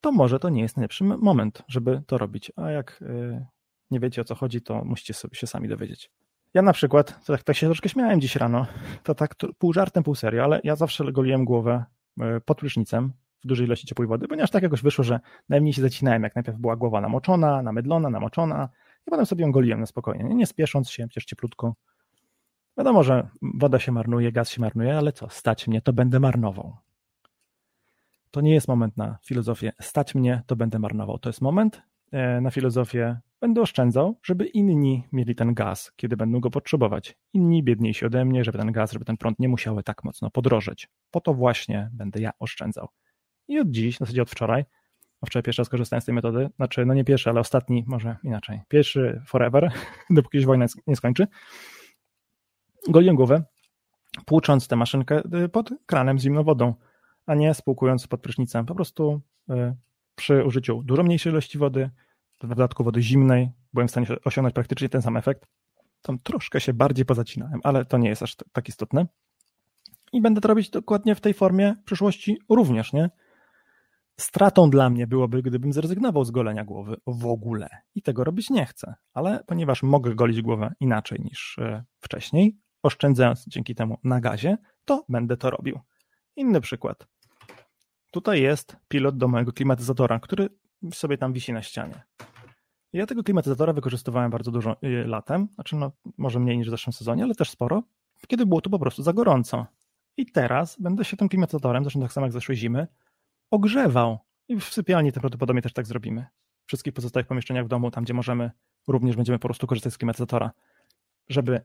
to 0.00 0.12
może 0.12 0.38
to 0.38 0.48
nie 0.48 0.62
jest 0.62 0.76
najlepszy 0.76 1.04
moment, 1.04 1.62
żeby 1.68 2.02
to 2.06 2.18
robić. 2.18 2.52
A 2.56 2.70
jak 2.70 2.98
yy, 3.00 3.46
nie 3.90 4.00
wiecie 4.00 4.20
o 4.20 4.24
co 4.24 4.34
chodzi, 4.34 4.62
to 4.62 4.84
musicie 4.84 5.14
sobie 5.14 5.36
się 5.36 5.46
sami 5.46 5.68
dowiedzieć. 5.68 6.10
Ja 6.54 6.62
na 6.62 6.72
przykład, 6.72 7.26
tak, 7.26 7.42
tak 7.42 7.56
się 7.56 7.66
troszkę 7.66 7.88
śmiałem 7.88 8.20
dziś 8.20 8.36
rano, 8.36 8.66
to 9.02 9.14
tak 9.14 9.34
pół 9.58 9.72
żartem, 9.72 10.02
pół 10.02 10.14
serio, 10.14 10.44
ale 10.44 10.60
ja 10.64 10.76
zawsze 10.76 11.12
goliłem 11.12 11.44
głowę 11.44 11.84
E, 11.86 11.95
pod 12.44 12.58
prysznicem 12.58 13.12
w 13.44 13.46
dużej 13.46 13.66
ilości 13.66 13.86
ciepłej 13.86 14.08
wody, 14.08 14.28
ponieważ 14.28 14.50
tak 14.50 14.62
jakoś 14.62 14.82
wyszło, 14.82 15.04
że 15.04 15.20
najmniej 15.48 15.72
się 15.72 15.82
zacinałem, 15.82 16.22
jak 16.22 16.34
najpierw 16.34 16.58
była 16.58 16.76
głowa 16.76 17.00
namoczona, 17.00 17.62
namydlona, 17.62 18.10
namoczona 18.10 18.68
i 19.06 19.10
potem 19.10 19.26
sobie 19.26 19.44
ją 19.44 19.52
goliłem 19.52 19.80
na 19.80 19.86
spokojnie, 19.86 20.24
nie, 20.24 20.34
nie 20.34 20.46
spiesząc 20.46 20.90
się, 20.90 21.08
przecież 21.08 21.24
cieplutko. 21.24 21.74
Wiadomo, 22.78 23.02
że 23.02 23.28
woda 23.42 23.78
się 23.78 23.92
marnuje, 23.92 24.32
gaz 24.32 24.50
się 24.50 24.60
marnuje, 24.60 24.98
ale 24.98 25.12
co, 25.12 25.28
stać 25.28 25.68
mnie, 25.68 25.82
to 25.82 25.92
będę 25.92 26.20
marnował. 26.20 26.76
To 28.30 28.40
nie 28.40 28.54
jest 28.54 28.68
moment 28.68 28.96
na 28.96 29.18
filozofię, 29.24 29.72
stać 29.80 30.14
mnie, 30.14 30.42
to 30.46 30.56
będę 30.56 30.78
marnował. 30.78 31.18
To 31.18 31.28
jest 31.28 31.40
moment 31.40 31.82
e, 32.12 32.40
na 32.40 32.50
filozofię, 32.50 33.20
będę 33.40 33.60
oszczędzał, 33.60 34.18
żeby 34.22 34.46
inni 34.46 35.04
mieli 35.12 35.34
ten 35.34 35.54
gaz, 35.54 35.92
kiedy 35.96 36.16
będą 36.16 36.40
go 36.40 36.50
potrzebować. 36.50 37.16
Inni 37.32 37.62
biedniejsi 37.62 38.06
ode 38.06 38.24
mnie, 38.24 38.44
żeby 38.44 38.58
ten 38.58 38.72
gaz, 38.72 38.92
żeby 38.92 39.04
ten 39.04 39.16
prąd 39.16 39.38
nie 39.38 39.48
musiały 39.48 39.82
tak 39.82 40.04
mocno 40.04 40.30
podrożeć. 40.30 40.88
Po 41.10 41.20
to 41.20 41.34
właśnie 41.34 41.90
będę 41.92 42.20
ja 42.20 42.30
oszczędzał. 42.38 42.88
I 43.48 43.58
od 43.58 43.70
dziś, 43.70 43.96
w 43.96 43.98
zasadzie 43.98 44.22
od 44.22 44.30
wczoraj, 44.30 44.64
a 45.20 45.26
wczoraj 45.26 45.42
pierwszy 45.42 45.62
raz 45.62 45.68
korzystałem 45.68 46.00
z 46.00 46.04
tej 46.04 46.14
metody, 46.14 46.50
znaczy 46.56 46.86
no 46.86 46.94
nie 46.94 47.04
pierwszy, 47.04 47.30
ale 47.30 47.40
ostatni, 47.40 47.84
może 47.86 48.16
inaczej, 48.24 48.60
pierwszy 48.68 49.22
forever, 49.26 49.72
dopóki 50.10 50.40
się 50.40 50.46
wojna 50.46 50.66
nie 50.86 50.96
skończy, 50.96 51.26
goliłem 52.88 53.16
głowę, 53.16 53.42
płucząc 54.24 54.68
tę 54.68 54.76
maszynkę 54.76 55.22
y, 55.44 55.48
pod 55.48 55.70
kranem 55.86 56.18
z 56.18 56.22
zimną 56.22 56.44
wodą, 56.44 56.74
a 57.26 57.34
nie 57.34 57.54
spłukując 57.54 58.06
pod 58.06 58.20
prysznicem. 58.20 58.66
Po 58.66 58.74
prostu 58.74 59.20
y, 59.50 59.74
przy 60.14 60.44
użyciu 60.44 60.82
dużo 60.82 61.02
mniejszej 61.02 61.32
ilości 61.32 61.58
wody, 61.58 61.90
w 62.42 62.48
dodatku 62.48 62.84
wody 62.84 63.02
zimnej, 63.02 63.50
byłem 63.72 63.88
w 63.88 63.90
stanie 63.90 64.06
osiągnąć 64.24 64.54
praktycznie 64.54 64.88
ten 64.88 65.02
sam 65.02 65.16
efekt. 65.16 65.46
Tam 66.02 66.18
troszkę 66.18 66.60
się 66.60 66.72
bardziej 66.74 67.04
pozacinałem, 67.04 67.60
ale 67.64 67.84
to 67.84 67.98
nie 67.98 68.08
jest 68.08 68.22
aż 68.22 68.36
tak 68.52 68.68
istotne. 68.68 69.06
I 70.12 70.20
będę 70.20 70.40
to 70.40 70.48
robić 70.48 70.70
dokładnie 70.70 71.14
w 71.14 71.20
tej 71.20 71.34
formie 71.34 71.74
w 71.74 71.84
przyszłości 71.84 72.38
również, 72.48 72.92
nie? 72.92 73.10
Stratą 74.16 74.70
dla 74.70 74.90
mnie 74.90 75.06
byłoby, 75.06 75.42
gdybym 75.42 75.72
zrezygnował 75.72 76.24
z 76.24 76.30
golenia 76.30 76.64
głowy 76.64 76.96
w 77.06 77.26
ogóle. 77.26 77.68
I 77.94 78.02
tego 78.02 78.24
robić 78.24 78.50
nie 78.50 78.66
chcę. 78.66 78.94
Ale 79.14 79.44
ponieważ 79.46 79.82
mogę 79.82 80.14
golić 80.14 80.42
głowę 80.42 80.74
inaczej 80.80 81.20
niż 81.20 81.58
e, 81.58 81.84
wcześniej, 82.00 82.56
oszczędzając 82.82 83.44
dzięki 83.48 83.74
temu 83.74 83.98
na 84.04 84.20
gazie, 84.20 84.56
to 84.84 85.04
będę 85.08 85.36
to 85.36 85.50
robił. 85.50 85.80
Inny 86.36 86.60
przykład. 86.60 87.06
Tutaj 88.10 88.42
jest 88.42 88.76
pilot 88.88 89.16
do 89.16 89.28
mojego 89.28 89.52
klimatyzatora, 89.52 90.18
który 90.18 90.48
sobie 90.92 91.18
tam 91.18 91.32
wisi 91.32 91.52
na 91.52 91.62
ścianie. 91.62 92.02
Ja 92.92 93.06
tego 93.06 93.22
klimatyzatora 93.22 93.72
wykorzystywałem 93.72 94.30
bardzo 94.30 94.50
dużo 94.50 94.76
y, 94.84 95.06
latem, 95.06 95.48
znaczy 95.54 95.76
no, 95.76 95.92
może 96.18 96.40
mniej 96.40 96.58
niż 96.58 96.68
w 96.68 96.70
zeszłym 96.70 96.92
sezonie, 96.92 97.24
ale 97.24 97.34
też 97.34 97.50
sporo. 97.50 97.82
kiedy 98.28 98.46
było 98.46 98.60
tu 98.60 98.70
po 98.70 98.78
prostu 98.78 99.02
za 99.02 99.12
gorąco. 99.12 99.66
I 100.16 100.26
teraz 100.26 100.80
będę 100.80 101.04
się 101.04 101.16
tym 101.16 101.28
klimatyzatorem, 101.28 101.84
zresztą 101.84 102.00
tak 102.00 102.12
samo 102.12 102.26
jak 102.26 102.32
zeszłej 102.32 102.58
zimy, 102.58 102.86
ogrzewał. 103.50 104.18
I 104.48 104.56
w 104.56 104.64
sypialni 104.64 105.12
to 105.12 105.20
prawdopodobnie 105.20 105.62
też 105.62 105.72
tak 105.72 105.86
zrobimy. 105.86 106.26
W 106.64 106.66
wszystkich 106.66 106.92
pozostałych 106.92 107.26
pomieszczeniach 107.26 107.64
w 107.64 107.68
domu, 107.68 107.90
tam 107.90 108.04
gdzie 108.04 108.14
możemy, 108.14 108.50
również 108.86 109.16
będziemy 109.16 109.38
po 109.38 109.48
prostu 109.48 109.66
korzystać 109.66 109.92
z 109.92 109.98
klimatyzatora, 109.98 110.50
żeby 111.28 111.60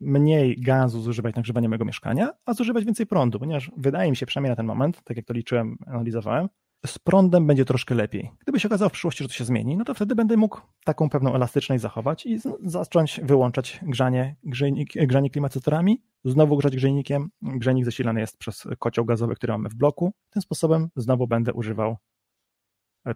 mniej 0.00 0.60
gazu 0.60 1.00
zużywać 1.00 1.34
na 1.34 1.42
grzewanie 1.42 1.68
mojego 1.68 1.84
mieszkania, 1.84 2.30
a 2.44 2.54
zużywać 2.54 2.84
więcej 2.84 3.06
prądu, 3.06 3.38
ponieważ 3.38 3.70
wydaje 3.76 4.10
mi 4.10 4.16
się, 4.16 4.26
przynajmniej 4.26 4.50
na 4.50 4.56
ten 4.56 4.66
moment, 4.66 5.02
tak 5.04 5.16
jak 5.16 5.26
to 5.26 5.34
liczyłem, 5.34 5.78
analizowałem, 5.86 6.48
z 6.86 6.98
prądem 6.98 7.46
będzie 7.46 7.64
troszkę 7.64 7.94
lepiej. 7.94 8.30
Gdyby 8.40 8.60
się 8.60 8.68
okazało 8.68 8.88
w 8.88 8.92
przyszłości, 8.92 9.24
że 9.24 9.28
to 9.28 9.34
się 9.34 9.44
zmieni, 9.44 9.76
no 9.76 9.84
to 9.84 9.94
wtedy 9.94 10.14
będę 10.14 10.36
mógł 10.36 10.60
taką 10.84 11.10
pewną 11.10 11.34
elastyczność 11.34 11.82
zachować 11.82 12.26
i 12.26 12.38
zacząć 12.64 13.20
wyłączać 13.22 13.80
grzanie, 13.82 14.36
grzejnik, 14.44 14.92
grzanie 14.94 15.30
klimatyzatorami, 15.30 16.02
znowu 16.24 16.56
grzać 16.56 16.76
grzejnikiem. 16.76 17.30
Grzejnik 17.42 17.84
zasilany 17.84 18.20
jest 18.20 18.38
przez 18.38 18.64
kocioł 18.78 19.04
gazowy, 19.04 19.34
który 19.34 19.52
mamy 19.52 19.68
w 19.68 19.74
bloku. 19.74 20.12
Tym 20.30 20.42
sposobem 20.42 20.88
znowu 20.96 21.26
będę 21.26 21.52
używał 21.52 21.96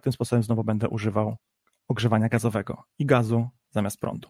tym 0.01 0.13
sposobem 0.13 0.43
znowu 0.43 0.63
będę 0.63 0.89
używał 0.89 1.35
ogrzewania 1.87 2.29
gazowego 2.29 2.83
i 2.99 3.05
gazu 3.05 3.49
zamiast 3.69 3.99
prądu. 3.99 4.29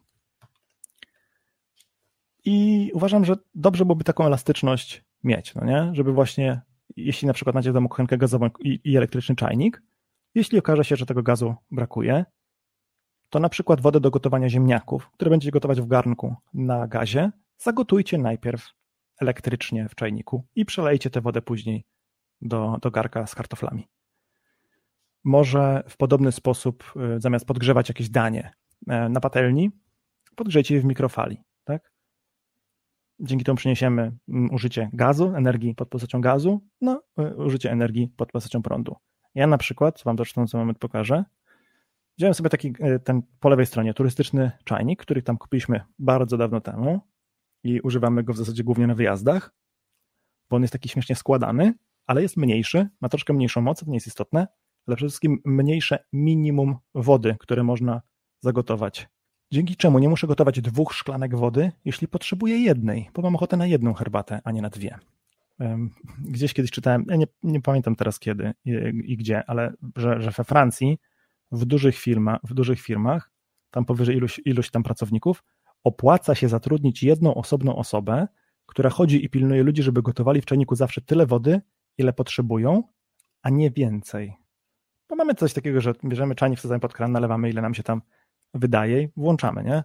I 2.46 2.92
uważam, 2.94 3.26
że 3.26 3.36
dobrze 3.56 3.86
byłoby 3.86 4.04
taką 4.04 4.26
elastyczność 4.26 5.04
mieć, 5.24 5.56
no 5.56 5.66
nie? 5.66 5.90
Żeby 5.94 6.14
właśnie, 6.14 6.62
jeśli 6.98 7.28
na 7.28 7.34
przykład 7.34 7.56
macie 7.56 7.72
w 7.72 7.74
domu 7.74 7.90
kuchenkę 7.90 8.18
gazową 8.18 8.50
i, 8.60 8.80
i 8.84 8.98
elektryczny 8.98 9.36
czajnik, 9.36 9.82
jeśli 10.36 10.60
okaże 10.60 10.86
się, 10.86 10.96
że 10.96 11.06
tego 11.06 11.24
gazu 11.24 11.56
brakuje, 11.72 12.26
to 13.30 13.40
na 13.40 13.50
przykład 13.50 13.82
wodę 13.82 14.00
do 14.00 14.12
gotowania 14.12 14.50
ziemniaków, 14.50 15.12
które 15.12 15.32
będziecie 15.32 15.52
gotować 15.52 15.82
w 15.82 15.88
garnku 15.88 16.36
na 16.54 16.88
gazie, 16.88 17.32
zagotujcie 17.58 18.18
najpierw 18.18 18.70
elektrycznie 19.22 19.90
w 19.90 19.96
czajniku 19.96 20.48
i 20.56 20.66
przelejcie 20.66 21.10
tę 21.10 21.22
wodę 21.22 21.42
później 21.42 21.86
do, 22.42 22.78
do 22.82 22.92
garka 22.92 23.28
z 23.28 23.36
kartoflami. 23.36 23.88
Może 25.24 25.84
w 25.90 25.98
podobny 25.98 26.32
sposób, 26.32 26.94
y, 27.16 27.20
zamiast 27.20 27.46
podgrzewać 27.46 27.90
jakieś 27.90 28.10
danie 28.10 28.54
e, 28.88 29.10
na 29.10 29.20
patelni, 29.20 29.72
podgrzejcie 30.36 30.76
je 30.76 30.82
w 30.82 30.86
mikrofali. 30.86 31.44
Tak? 31.64 31.92
Dzięki 33.20 33.46
temu 33.46 33.56
przyniesiemy 33.56 34.12
mm, 34.30 34.54
użycie 34.54 34.90
gazu, 34.94 35.34
energii 35.36 35.76
pod 35.76 35.90
postacią 35.90 36.22
gazu, 36.22 36.62
no 36.82 37.02
użycie 37.38 37.72
energii 37.72 38.08
pod 38.18 38.32
postacią 38.32 38.62
prądu. 38.62 38.96
Ja 39.36 39.48
na 39.48 39.58
przykład, 39.58 40.02
wam 40.06 40.18
w 40.18 40.34
ten 40.34 40.46
moment 40.54 40.80
pokażę, 40.80 41.24
wziąłem 42.18 42.34
sobie 42.34 42.50
taki, 42.50 42.74
e, 42.80 43.00
ten 43.00 43.22
po 43.40 43.50
lewej 43.50 43.66
stronie, 43.66 43.94
turystyczny 43.94 44.52
czajnik, 44.64 45.02
który 45.02 45.22
tam 45.22 45.38
kupiliśmy 45.38 45.82
bardzo 46.00 46.38
dawno 46.38 46.62
temu 46.62 47.02
i 47.64 47.82
używamy 47.82 48.24
go 48.24 48.34
w 48.34 48.38
zasadzie 48.38 48.64
głównie 48.64 48.88
na 48.88 48.96
wyjazdach, 48.96 49.54
bo 50.50 50.56
on 50.56 50.62
jest 50.62 50.74
taki 50.74 50.90
śmiesznie 50.90 51.16
składany, 51.16 51.74
ale 52.06 52.22
jest 52.22 52.38
mniejszy, 52.38 52.90
ma 53.02 53.10
troszkę 53.10 53.34
mniejszą 53.34 53.62
moc, 53.62 53.80
to 53.80 53.86
nie 53.86 53.96
jest 53.96 54.08
istotne, 54.08 54.48
ale 54.88 54.96
przede 54.96 55.10
wszystkim 55.10 55.42
mniejsze 55.46 56.06
minimum 56.14 56.76
wody, 56.96 57.36
które 57.40 57.64
można 57.64 58.02
zagotować 58.42 59.08
Dzięki 59.52 59.76
czemu 59.76 60.00
nie 60.00 60.10
muszę 60.10 60.28
gotować 60.28 60.62
dwóch 60.62 60.94
szklanek 60.94 61.36
wody, 61.36 61.72
jeśli 61.86 62.08
potrzebuję 62.08 62.58
jednej, 62.58 63.10
bo 63.14 63.22
mam 63.22 63.36
ochotę 63.36 63.58
na 63.58 63.66
jedną 63.66 63.94
herbatę, 63.94 64.42
a 64.44 64.52
nie 64.52 64.62
na 64.62 64.70
dwie. 64.70 65.00
Gdzieś 66.20 66.54
kiedyś 66.54 66.72
czytałem, 66.72 67.06
ja 67.10 67.16
nie, 67.16 67.28
nie 67.44 67.62
pamiętam 67.62 67.96
teraz 67.96 68.20
kiedy 68.20 68.54
i, 68.66 68.72
i 69.06 69.18
gdzie, 69.18 69.50
ale 69.50 69.74
że, 69.96 70.22
że 70.22 70.32
we 70.32 70.44
Francji 70.44 71.00
w 71.52 71.66
dużych, 71.66 71.98
firma, 71.98 72.40
w 72.44 72.54
dużych 72.54 72.80
firmach, 72.80 73.32
tam 73.72 73.86
powyżej 73.86 74.16
iluś, 74.16 74.42
iluś 74.46 74.72
tam 74.72 74.84
pracowników, 74.84 75.44
opłaca 75.84 76.36
się 76.36 76.50
zatrudnić 76.50 77.04
jedną 77.04 77.36
osobną 77.36 77.76
osobę, 77.76 78.28
która 78.66 78.90
chodzi 78.90 79.26
i 79.26 79.30
pilnuje 79.30 79.64
ludzi, 79.64 79.84
żeby 79.84 80.02
gotowali 80.02 80.42
w 80.42 80.46
czajniku 80.46 80.76
zawsze 80.76 81.02
tyle 81.02 81.26
wody, 81.26 81.62
ile 81.98 82.14
potrzebują, 82.14 82.84
a 83.42 83.50
nie 83.50 83.72
więcej. 83.72 84.34
Bo 85.10 85.16
mamy 85.16 85.36
coś 85.36 85.54
takiego, 85.54 85.82
że 85.82 85.94
bierzemy 86.06 86.36
czajnik, 86.36 86.60
wsadzamy 86.60 86.80
pod 86.80 86.94
kran, 86.94 87.12
nalewamy 87.12 87.50
ile 87.50 87.62
nam 87.62 87.74
się 87.74 87.84
tam 87.84 88.02
wydaje 88.54 89.10
włączamy, 89.18 89.64
nie? 89.64 89.84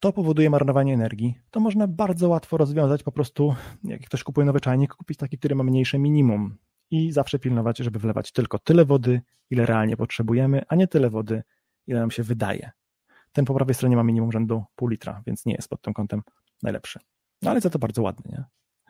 To 0.00 0.12
powoduje 0.12 0.50
marnowanie 0.50 0.94
energii. 0.94 1.34
To 1.50 1.60
można 1.60 1.86
bardzo 1.86 2.28
łatwo 2.28 2.56
rozwiązać 2.56 3.02
po 3.02 3.12
prostu, 3.12 3.54
jak 3.84 4.00
ktoś 4.00 4.24
kupuje 4.24 4.44
nowy 4.44 4.60
czajnik, 4.60 4.94
kupić 4.94 5.18
taki, 5.18 5.38
który 5.38 5.54
ma 5.54 5.64
mniejsze 5.64 5.98
minimum 5.98 6.58
i 6.90 7.12
zawsze 7.12 7.38
pilnować, 7.38 7.78
żeby 7.78 7.98
wlewać 7.98 8.32
tylko 8.32 8.58
tyle 8.58 8.84
wody, 8.84 9.20
ile 9.50 9.66
realnie 9.66 9.96
potrzebujemy, 9.96 10.62
a 10.68 10.74
nie 10.74 10.86
tyle 10.86 11.10
wody, 11.10 11.42
ile 11.86 12.00
nam 12.00 12.10
się 12.10 12.22
wydaje. 12.22 12.70
Ten 13.32 13.44
po 13.44 13.54
prawej 13.54 13.74
stronie 13.74 13.96
ma 13.96 14.02
minimum 14.02 14.32
rzędu 14.32 14.64
pół 14.76 14.88
litra, 14.88 15.22
więc 15.26 15.46
nie 15.46 15.54
jest 15.54 15.68
pod 15.68 15.82
tym 15.82 15.94
kątem 15.94 16.22
najlepszy. 16.62 16.98
No 17.42 17.50
ale 17.50 17.60
za 17.60 17.70
to 17.70 17.78
bardzo 17.78 18.02
ładny, 18.02 18.30
nie? 18.32 18.44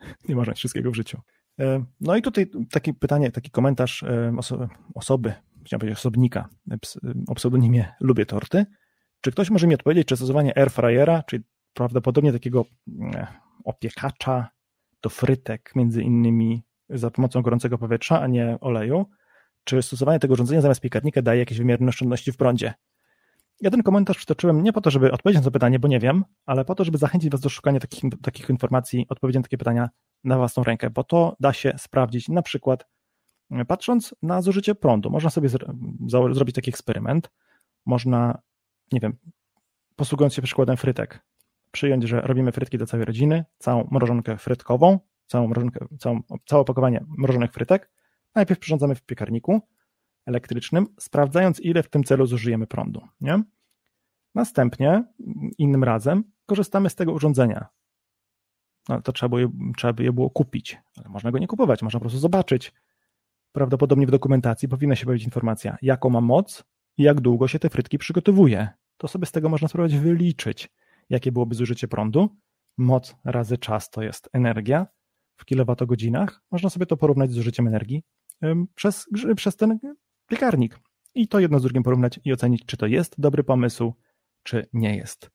Nie 0.29 0.35
można 0.35 0.53
wszystkiego 0.53 0.91
w 0.91 0.95
życiu. 0.95 1.21
E, 1.59 1.83
no 2.01 2.15
i 2.15 2.21
tutaj 2.21 2.51
takie 2.71 2.93
pytanie, 2.93 3.31
taki 3.31 3.51
komentarz 3.51 4.03
e, 4.03 4.33
osoby, 4.95 5.33
chciałem 5.65 5.79
powiedzieć 5.79 5.99
osobnika 5.99 6.49
o 7.27 7.35
pseudonimie 7.35 7.93
Lubię 7.99 8.25
Torty. 8.25 8.65
Czy 9.21 9.31
ktoś 9.31 9.49
może 9.49 9.67
mi 9.67 9.75
odpowiedzieć, 9.75 10.07
czy 10.07 10.17
stosowanie 10.17 10.57
airfryera, 10.57 11.23
czyli 11.23 11.43
prawdopodobnie 11.73 12.33
takiego 12.33 12.65
mm, 12.87 13.25
opiekacza 13.63 14.49
do 15.01 15.09
frytek, 15.09 15.71
między 15.75 16.03
innymi 16.03 16.63
za 16.89 17.11
pomocą 17.11 17.41
gorącego 17.41 17.77
powietrza, 17.77 18.21
a 18.21 18.27
nie 18.27 18.57
oleju, 18.61 19.05
czy 19.63 19.81
stosowanie 19.81 20.19
tego 20.19 20.33
urządzenia 20.33 20.61
zamiast 20.61 20.81
piekarnika 20.81 21.21
daje 21.21 21.39
jakieś 21.39 21.57
wymierne 21.57 21.89
oszczędności 21.89 22.31
w 22.31 22.37
prądzie? 22.37 22.73
Ja 23.61 23.71
ten 23.71 23.83
komentarz 23.83 24.17
przytoczyłem 24.17 24.63
nie 24.63 24.73
po 24.73 24.81
to, 24.81 24.91
żeby 24.91 25.11
odpowiedzieć 25.11 25.41
na 25.41 25.45
to 25.45 25.51
pytanie, 25.51 25.79
bo 25.79 25.87
nie 25.87 25.99
wiem, 25.99 26.23
ale 26.45 26.65
po 26.65 26.75
to, 26.75 26.83
żeby 26.83 26.97
zachęcić 26.97 27.31
Was 27.31 27.41
do 27.41 27.49
szukania 27.49 27.79
takich, 27.79 28.03
takich 28.21 28.49
informacji, 28.49 29.05
odpowiedzi 29.09 29.39
na 29.39 29.43
takie 29.43 29.57
pytania 29.57 29.89
na 30.23 30.37
własną 30.37 30.63
rękę, 30.63 30.89
bo 30.89 31.03
to 31.03 31.35
da 31.39 31.53
się 31.53 31.73
sprawdzić 31.77 32.29
na 32.29 32.41
przykład 32.41 32.85
Patrząc 33.67 34.15
na 34.21 34.41
zużycie 34.41 34.75
prądu, 34.75 35.09
można 35.09 35.29
sobie 35.29 35.49
zrobić 36.31 36.55
taki 36.55 36.69
eksperyment. 36.69 37.31
Można, 37.85 38.41
nie 38.91 38.99
wiem, 38.99 39.17
posługując 39.95 40.33
się 40.33 40.41
przykładem 40.41 40.77
frytek, 40.77 41.25
przyjąć, 41.71 42.03
że 42.03 42.21
robimy 42.21 42.51
frytki 42.51 42.77
do 42.77 42.85
całej 42.85 43.05
rodziny, 43.05 43.45
całą 43.57 43.87
mrożonkę 43.91 44.37
frytkową, 44.37 44.99
całą 45.27 45.47
mrożonkę, 45.47 45.85
całą, 45.99 46.21
całe 46.45 46.61
opakowanie 46.61 47.05
mrożonych 47.17 47.51
frytek. 47.51 47.91
Najpierw 48.35 48.59
przyrządzamy 48.59 48.95
w 48.95 49.01
piekarniku 49.01 49.61
elektrycznym, 50.25 50.87
sprawdzając, 50.99 51.59
ile 51.59 51.83
w 51.83 51.89
tym 51.89 52.03
celu 52.03 52.25
zużyjemy 52.25 52.67
prądu. 52.67 53.07
Nie? 53.21 53.43
Następnie, 54.35 55.03
innym 55.57 55.83
razem, 55.83 56.23
korzystamy 56.45 56.89
z 56.89 56.95
tego 56.95 57.13
urządzenia. 57.13 57.67
No, 58.89 59.01
to 59.01 59.11
trzeba, 59.11 59.37
trzeba 59.77 59.93
by 59.93 60.03
je 60.03 60.13
było 60.13 60.29
kupić, 60.29 60.81
ale 60.97 61.09
można 61.09 61.31
go 61.31 61.39
nie 61.39 61.47
kupować, 61.47 61.81
można 61.81 61.99
po 61.99 62.01
prostu 62.01 62.19
zobaczyć, 62.19 62.73
Prawdopodobnie 63.51 64.07
w 64.07 64.11
dokumentacji 64.11 64.67
powinna 64.67 64.95
się 64.95 65.05
pojawić 65.05 65.25
informacja, 65.25 65.77
jaką 65.81 66.09
ma 66.09 66.21
moc 66.21 66.63
i 66.97 67.03
jak 67.03 67.21
długo 67.21 67.47
się 67.47 67.59
te 67.59 67.69
frytki 67.69 67.97
przygotowuje. 67.97 68.67
To 68.97 69.07
sobie 69.07 69.25
z 69.25 69.31
tego 69.31 69.49
można 69.49 69.67
spróbować 69.67 69.97
wyliczyć, 69.97 70.69
jakie 71.09 71.31
byłoby 71.31 71.55
zużycie 71.55 71.87
prądu. 71.87 72.37
Moc 72.77 73.15
razy 73.25 73.57
czas 73.57 73.89
to 73.89 74.01
jest 74.01 74.29
energia 74.33 74.87
w 75.37 75.45
kilowatogodzinach. 75.45 76.41
Można 76.51 76.69
sobie 76.69 76.85
to 76.85 76.97
porównać 76.97 77.31
z 77.31 77.33
zużyciem 77.33 77.67
energii 77.67 78.03
przez, 78.75 79.05
przez 79.35 79.55
ten 79.55 79.79
piekarnik. 80.27 80.79
I 81.15 81.27
to 81.27 81.39
jedno 81.39 81.59
z 81.59 81.63
drugim 81.63 81.83
porównać 81.83 82.19
i 82.25 82.33
ocenić, 82.33 82.65
czy 82.65 82.77
to 82.77 82.85
jest 82.85 83.15
dobry 83.17 83.43
pomysł, 83.43 83.93
czy 84.43 84.67
nie 84.73 84.97
jest. 84.97 85.31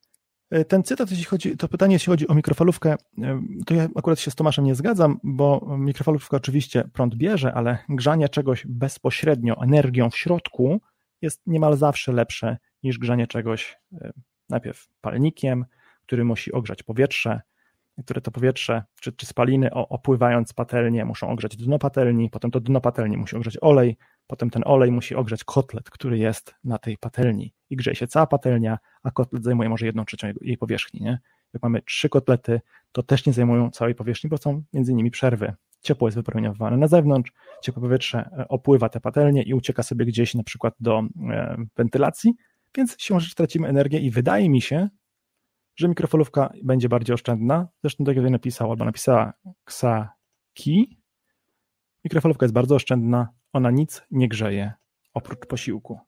E, 0.51 0.65
ten 0.65 0.83
cytat, 0.83 1.11
jeśli 1.11 1.25
chodzi, 1.25 1.57
to 1.57 1.69
pytanie, 1.69 1.95
jeśli 1.95 2.11
chodzi 2.11 2.29
o 2.29 2.35
mikrofalówkę, 2.35 2.97
e, 3.23 3.43
to 3.67 3.75
ja 3.75 3.89
akurat 3.97 4.21
się 4.21 4.31
z 4.31 4.35
Tomaszem 4.35 4.65
nie 4.65 4.75
zgadzam, 4.75 5.21
bo 5.23 5.77
mikrofalówka 5.79 6.37
oczywiście 6.37 6.85
prąd 6.93 7.15
bierze, 7.15 7.55
ale 7.55 7.79
grzanie 7.89 8.29
czegoś 8.29 8.67
bezpośrednio 8.67 9.63
energią 9.63 10.11
w 10.11 10.17
środku 10.17 10.81
jest 11.23 11.43
niemal 11.47 11.77
zawsze 11.77 12.13
lepsze 12.13 12.57
niż 12.83 12.99
grzanie 12.99 13.27
czegoś 13.27 13.79
e, 13.93 14.13
najpierw 14.49 14.89
palnikiem, 15.01 15.65
który 16.07 16.25
musi 16.25 16.53
ogrzać 16.53 16.83
powietrze, 16.83 17.41
które 18.05 18.21
to 18.21 18.31
powietrze 18.31 18.83
czy, 19.01 19.13
czy 19.13 19.27
spaliny 19.27 19.71
opływając 19.75 20.53
patelnię 20.53 21.05
muszą 21.05 21.29
ogrzać 21.29 21.57
dno 21.57 21.79
patelni, 21.79 22.31
potem 22.31 22.51
to 22.51 22.61
dno 22.61 22.81
patelni 22.81 23.17
musi 23.17 23.37
ogrzać 23.37 23.59
olej, 23.61 23.97
potem 24.27 24.51
ten 24.51 24.63
olej 24.67 24.93
musi 24.93 25.15
ogrzać 25.15 25.45
kotlet, 25.45 25.91
który 25.91 26.19
jest 26.19 26.55
na 26.65 26.79
tej 26.79 26.99
patelni 26.99 27.56
i 27.71 27.77
grzeje 27.77 27.95
się 27.95 28.07
cała 28.07 28.27
patelnia, 28.27 28.79
a 29.03 29.11
kotlet 29.11 29.45
zajmuje 29.45 29.69
może 29.69 29.87
jedną 29.87 30.05
trzecią 30.05 30.29
jej 30.41 30.59
powierzchni. 30.59 31.01
Nie? 31.01 31.19
Jak 31.55 31.63
mamy 31.63 31.83
trzy 31.83 32.09
kotlety, 32.09 32.61
to 32.93 33.03
też 33.03 33.27
nie 33.27 33.33
zajmują 33.33 33.71
całej 33.71 33.95
powierzchni, 33.95 34.31
bo 34.31 34.39
są 34.39 34.63
między 34.73 34.95
nimi 34.95 35.11
przerwy. 35.11 35.55
Ciepło 35.81 36.09
jest 36.09 36.17
wypromieniowane 36.17 36.77
na 36.77 36.89
zewnątrz, 36.89 37.33
ciepłe 37.63 37.83
powietrze 37.83 38.31
e, 38.39 38.49
opływa 38.49 38.89
te 38.89 39.01
patelnie 39.01 39.43
i 39.43 39.55
ucieka 39.55 39.83
sobie 39.83 40.07
gdzieś 40.07 40.35
na 40.35 40.43
przykład 40.43 40.75
do 40.81 41.03
e, 41.31 41.57
wentylacji, 41.77 42.35
więc 42.77 42.97
siłą 42.99 43.21
rzeczy 43.21 43.35
tracimy 43.35 43.69
energię 43.69 43.99
i 43.99 44.11
wydaje 44.11 44.51
mi 44.51 44.61
się, 44.61 44.89
że 45.77 45.89
mikrofalówka 45.89 46.53
będzie 46.65 46.89
bardziej 46.89 47.15
oszczędna. 47.15 47.69
Zresztą 47.83 48.05
tak 48.05 48.17
jak 48.17 48.31
napisał, 48.31 48.71
albo 48.71 48.85
napisała 48.85 49.33
Ksaki, 49.65 50.99
mikrofalówka 52.05 52.45
jest 52.45 52.55
bardzo 52.55 52.75
oszczędna, 52.75 53.29
ona 53.53 53.71
nic 53.71 54.03
nie 54.11 54.29
grzeje 54.29 54.73
oprócz 55.15 55.47
posiłku. 55.47 56.01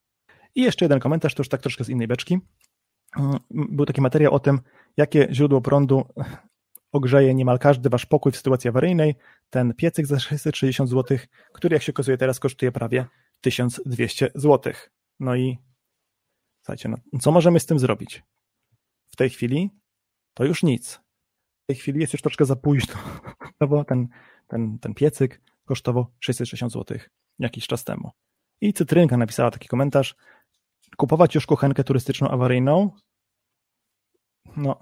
I 0.59 0.63
jeszcze 0.63 0.85
jeden 0.85 1.01
komentarz, 1.01 1.35
to 1.35 1.41
już 1.41 1.49
tak 1.49 1.61
troszkę 1.61 1.85
z 1.85 1.89
innej 1.89 2.09
beczki. 2.09 2.39
Był 3.51 3.87
taki 3.87 4.01
materiał 4.01 4.35
o 4.35 4.41
tym, 4.41 4.61
jakie 4.97 5.29
źródło 5.33 5.61
prądu 5.61 6.05
ogrzeje 6.93 7.35
niemal 7.35 7.59
każdy 7.59 7.89
wasz 7.89 8.07
pokój 8.07 8.33
w 8.33 8.37
sytuacji 8.37 8.69
awaryjnej, 8.69 9.15
ten 9.51 9.75
piecyk 9.75 10.07
za 10.07 10.21
660 10.21 10.91
zł, 10.91 11.19
który 11.53 11.75
jak 11.75 11.83
się 11.83 11.93
okazuje 11.93 12.19
teraz 12.19 12.41
kosztuje 12.41 12.73
prawie 12.73 13.07
1200 13.41 14.31
zł. 14.35 14.73
No 15.21 15.37
i 15.37 15.59
słuchajcie, 16.63 16.89
no, 16.89 16.97
co 17.21 17.33
możemy 17.33 17.61
z 17.61 17.67
tym 17.67 17.79
zrobić? 17.79 18.23
W 19.07 19.17
tej 19.17 19.31
chwili 19.31 19.71
to 20.35 20.45
już 20.45 20.63
nic. 20.63 21.01
W 21.65 21.67
tej 21.67 21.77
chwili 21.77 22.01
jest 22.01 22.13
już 22.13 22.23
troszkę 22.23 22.45
za 22.45 22.57
późno, 22.57 22.95
no 23.61 23.67
bo 23.67 23.85
ten, 23.85 24.09
ten, 24.47 24.79
ten 24.79 24.95
piecyk 24.95 25.41
kosztował 25.65 26.07
660 26.21 26.73
zł 26.73 26.99
jakiś 27.39 27.67
czas 27.67 27.85
temu. 27.85 28.11
I 28.61 28.73
Cytrynka 28.73 29.17
napisała 29.17 29.51
taki 29.51 29.69
komentarz, 29.69 30.15
kupować 30.99 31.35
już 31.35 31.47
kuchenkę 31.47 31.85
turystyczną 31.85 32.29
awaryjną? 32.29 32.91
No, 34.57 34.79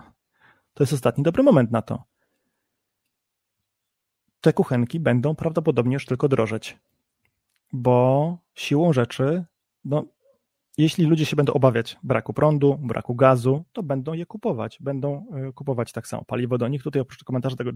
to 0.75 0.83
jest 0.83 0.93
ostatni 0.93 1.25
dobry 1.25 1.43
moment 1.43 1.71
na 1.71 1.83
to. 1.83 2.05
Te 4.41 4.53
kuchenki 4.53 5.01
będą 5.01 5.35
prawdopodobnie 5.35 5.95
już 5.95 6.07
tylko 6.07 6.29
drożeć, 6.29 6.79
bo 7.73 8.39
siłą 8.55 8.93
rzeczy, 8.93 9.45
no, 9.85 10.05
jeśli 10.79 11.05
ludzie 11.05 11.27
się 11.27 11.37
będą 11.37 11.53
obawiać 11.53 11.99
braku 12.03 12.33
prądu, 12.33 12.79
braku 12.83 13.15
gazu, 13.15 13.65
to 13.73 13.83
będą 13.83 14.13
je 14.13 14.27
kupować. 14.27 14.79
Będą 14.81 15.27
y, 15.49 15.53
kupować 15.53 15.93
tak 15.93 16.07
samo 16.07 16.25
paliwo 16.25 16.59
do 16.59 16.69
nich. 16.69 16.83
Tutaj 16.83 17.03
oprócz 17.03 17.25
tego, 17.57 17.73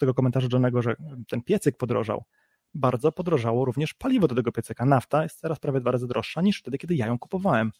tego 0.00 0.14
komentarza 0.14 0.48
Johnego, 0.52 0.82
że 0.82 0.96
ten 1.28 1.42
piecyk 1.42 1.76
podrożał, 1.76 2.24
bardzo 2.74 3.12
podrożało 3.12 3.64
również 3.64 3.94
paliwo 3.94 4.28
do 4.28 4.34
tego 4.34 4.52
piecyka. 4.52 4.84
Nafta 4.84 5.22
jest 5.22 5.40
teraz 5.40 5.58
prawie 5.58 5.80
dwa 5.80 5.90
razy 5.90 6.06
droższa 6.06 6.42
niż 6.42 6.58
wtedy, 6.60 6.78
kiedy 6.78 6.94
ja 6.94 7.06
ją 7.06 7.18
kupowałem. 7.18 7.72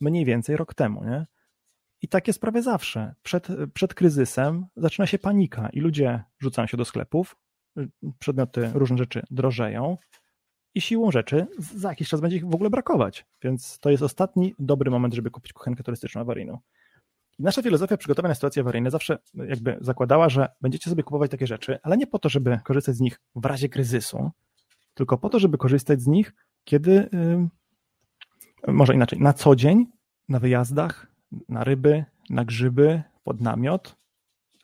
Mniej 0.00 0.24
więcej 0.24 0.56
rok 0.56 0.74
temu, 0.74 1.04
nie? 1.04 1.26
I 2.02 2.08
tak 2.08 2.26
jest 2.26 2.40
prawie 2.40 2.62
zawsze. 2.62 3.14
Przed, 3.22 3.48
przed 3.74 3.94
kryzysem 3.94 4.66
zaczyna 4.76 5.06
się 5.06 5.18
panika 5.18 5.68
i 5.72 5.80
ludzie 5.80 6.22
rzucają 6.38 6.66
się 6.66 6.76
do 6.76 6.84
sklepów, 6.84 7.36
przedmioty, 8.18 8.70
różne 8.74 8.98
rzeczy 8.98 9.22
drożeją 9.30 9.96
i 10.74 10.80
siłą 10.80 11.10
rzeczy 11.10 11.46
za 11.58 11.88
jakiś 11.88 12.08
czas 12.08 12.20
będzie 12.20 12.36
ich 12.36 12.46
w 12.46 12.54
ogóle 12.54 12.70
brakować. 12.70 13.26
Więc 13.42 13.78
to 13.78 13.90
jest 13.90 14.02
ostatni 14.02 14.54
dobry 14.58 14.90
moment, 14.90 15.14
żeby 15.14 15.30
kupić 15.30 15.52
kuchenkę 15.52 15.82
turystyczną 15.82 16.20
awaryjną. 16.20 16.58
I 17.38 17.42
nasza 17.42 17.62
filozofia 17.62 17.96
przygotowania 17.96 18.30
na 18.30 18.34
sytuacje 18.34 18.62
awaryjne 18.62 18.90
zawsze 18.90 19.18
jakby 19.34 19.78
zakładała, 19.80 20.28
że 20.28 20.48
będziecie 20.60 20.90
sobie 20.90 21.02
kupować 21.02 21.30
takie 21.30 21.46
rzeczy, 21.46 21.78
ale 21.82 21.96
nie 21.96 22.06
po 22.06 22.18
to, 22.18 22.28
żeby 22.28 22.60
korzystać 22.64 22.96
z 22.96 23.00
nich 23.00 23.20
w 23.34 23.44
razie 23.44 23.68
kryzysu, 23.68 24.30
tylko 24.94 25.18
po 25.18 25.28
to, 25.28 25.38
żeby 25.38 25.58
korzystać 25.58 26.00
z 26.00 26.06
nich, 26.06 26.34
kiedy, 26.64 27.08
yy, 28.66 28.72
może 28.72 28.94
inaczej, 28.94 29.20
na 29.20 29.32
co 29.32 29.56
dzień, 29.56 29.86
na 30.28 30.40
wyjazdach, 30.40 31.06
na 31.48 31.64
ryby, 31.64 32.04
na 32.30 32.44
grzyby, 32.44 33.02
pod 33.24 33.40
namiot, 33.40 33.96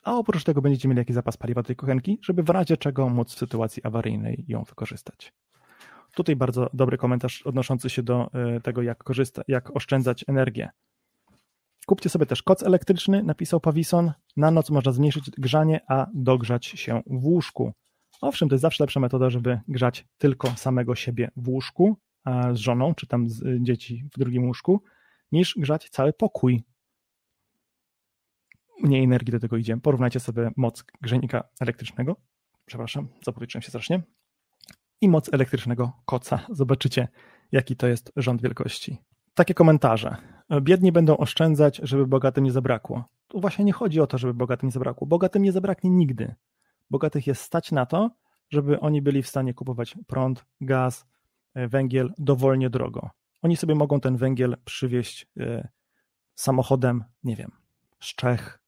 a 0.03 0.17
oprócz 0.17 0.45
tego 0.45 0.63
będziecie 0.63 0.89
mieli 0.89 0.99
jakiś 0.99 1.15
zapas 1.15 1.37
paliwa 1.37 1.63
do 1.63 1.67
tej 1.67 1.77
kuchenki, 1.77 2.19
żeby 2.23 2.43
w 2.43 2.49
razie 2.49 2.77
czego 2.77 3.09
móc 3.09 3.35
w 3.35 3.39
sytuacji 3.39 3.85
awaryjnej 3.85 4.45
ją 4.49 4.65
wykorzystać. 4.65 5.33
Tutaj 6.15 6.37
bardzo 6.37 6.71
dobry 6.73 6.99
komentarz 6.99 7.43
odnoszący 7.43 7.91
się 7.91 8.03
do 8.03 8.31
y, 8.57 8.61
tego, 8.61 8.83
jak 8.83 9.05
korzystać, 9.05 9.45
jak 9.49 9.77
oszczędzać 9.77 10.25
energię. 10.29 10.71
Kupcie 11.87 12.09
sobie 12.09 12.27
też 12.27 12.43
koc 12.43 12.63
elektryczny, 12.63 13.23
napisał 13.23 13.61
Pawison. 13.61 14.13
Na 14.37 14.51
noc 14.51 14.71
można 14.71 14.93
zmniejszyć 14.93 15.31
grzanie, 15.31 15.81
a 15.89 16.07
dogrzać 16.15 16.67
się 16.67 17.03
w 17.07 17.25
łóżku. 17.25 17.73
Owszem, 18.21 18.49
to 18.49 18.55
jest 18.55 18.63
zawsze 18.63 18.85
lepsza 18.85 19.01
metoda, 19.01 19.31
żeby 19.31 19.61
grzać 19.69 20.07
tylko 20.19 20.51
samego 20.51 20.95
siebie 20.95 21.31
w 21.37 21.49
łóżku, 21.49 21.97
z 22.53 22.57
żoną, 22.57 22.95
czy 22.95 23.07
tam 23.07 23.29
z 23.29 23.43
y, 23.43 23.59
dzieci 23.61 24.05
w 24.15 24.19
drugim 24.19 24.47
łóżku, 24.47 24.83
niż 25.33 25.55
grzać 25.59 25.91
cały 25.91 26.13
pokój. 26.13 26.65
Mniej 28.83 29.05
energii 29.05 29.33
do 29.33 29.41
tego 29.41 29.57
idzie. 29.57 29.77
Porównajcie 29.77 30.21
sobie 30.21 30.51
moc 30.57 30.85
grzejnika 31.01 31.49
elektrycznego, 31.61 32.17
przepraszam, 32.67 33.09
zapowietrzyłem 33.25 33.63
się 33.63 33.69
strasznie, 33.69 34.03
i 35.01 35.09
moc 35.09 35.35
elektrycznego 35.35 35.93
koca. 36.05 36.47
Zobaczycie, 36.51 37.09
jaki 37.53 37.77
to 37.77 37.87
jest 37.87 38.13
rząd 38.17 38.43
wielkości. 38.43 38.99
Takie 39.35 39.55
komentarze. 39.55 40.34
Biedni 40.61 40.93
będą 40.93 41.17
oszczędzać, 41.17 41.81
żeby 41.83 42.07
bogatym 42.07 42.45
nie 42.45 42.53
zabrakło. 42.53 43.05
Tu 43.29 43.41
właśnie 43.41 43.65
nie 43.65 43.73
chodzi 43.73 44.01
o 44.01 44.07
to, 44.07 44.19
żeby 44.19 44.35
bogatym 44.35 44.67
nie 44.67 44.73
zabrakło. 44.73 45.07
Bogatym 45.07 45.43
nie 45.43 45.53
zabraknie 45.53 45.91
nigdy. 45.91 46.35
Bogatych 46.91 47.27
jest 47.27 47.43
stać 47.43 47.73
na 47.73 47.87
to, 47.87 48.11
żeby 48.51 48.81
oni 48.81 49.03
byli 49.03 49.23
w 49.23 49.29
stanie 49.29 49.55
kupować 49.55 49.95
prąd, 50.07 50.45
gaz, 50.61 51.07
e, 51.55 51.69
węgiel 51.69 52.13
dowolnie 52.19 52.71
drogo. 52.71 53.11
Oni 53.43 53.57
sobie 53.57 53.75
mogą 53.75 54.01
ten 54.01 54.17
węgiel 54.17 54.57
przywieźć 54.65 55.27
e, 55.41 55.69
samochodem, 56.35 57.05
nie 57.25 57.37
wiem, 57.37 57.51
z 58.01 58.15
Czech, 58.15 58.61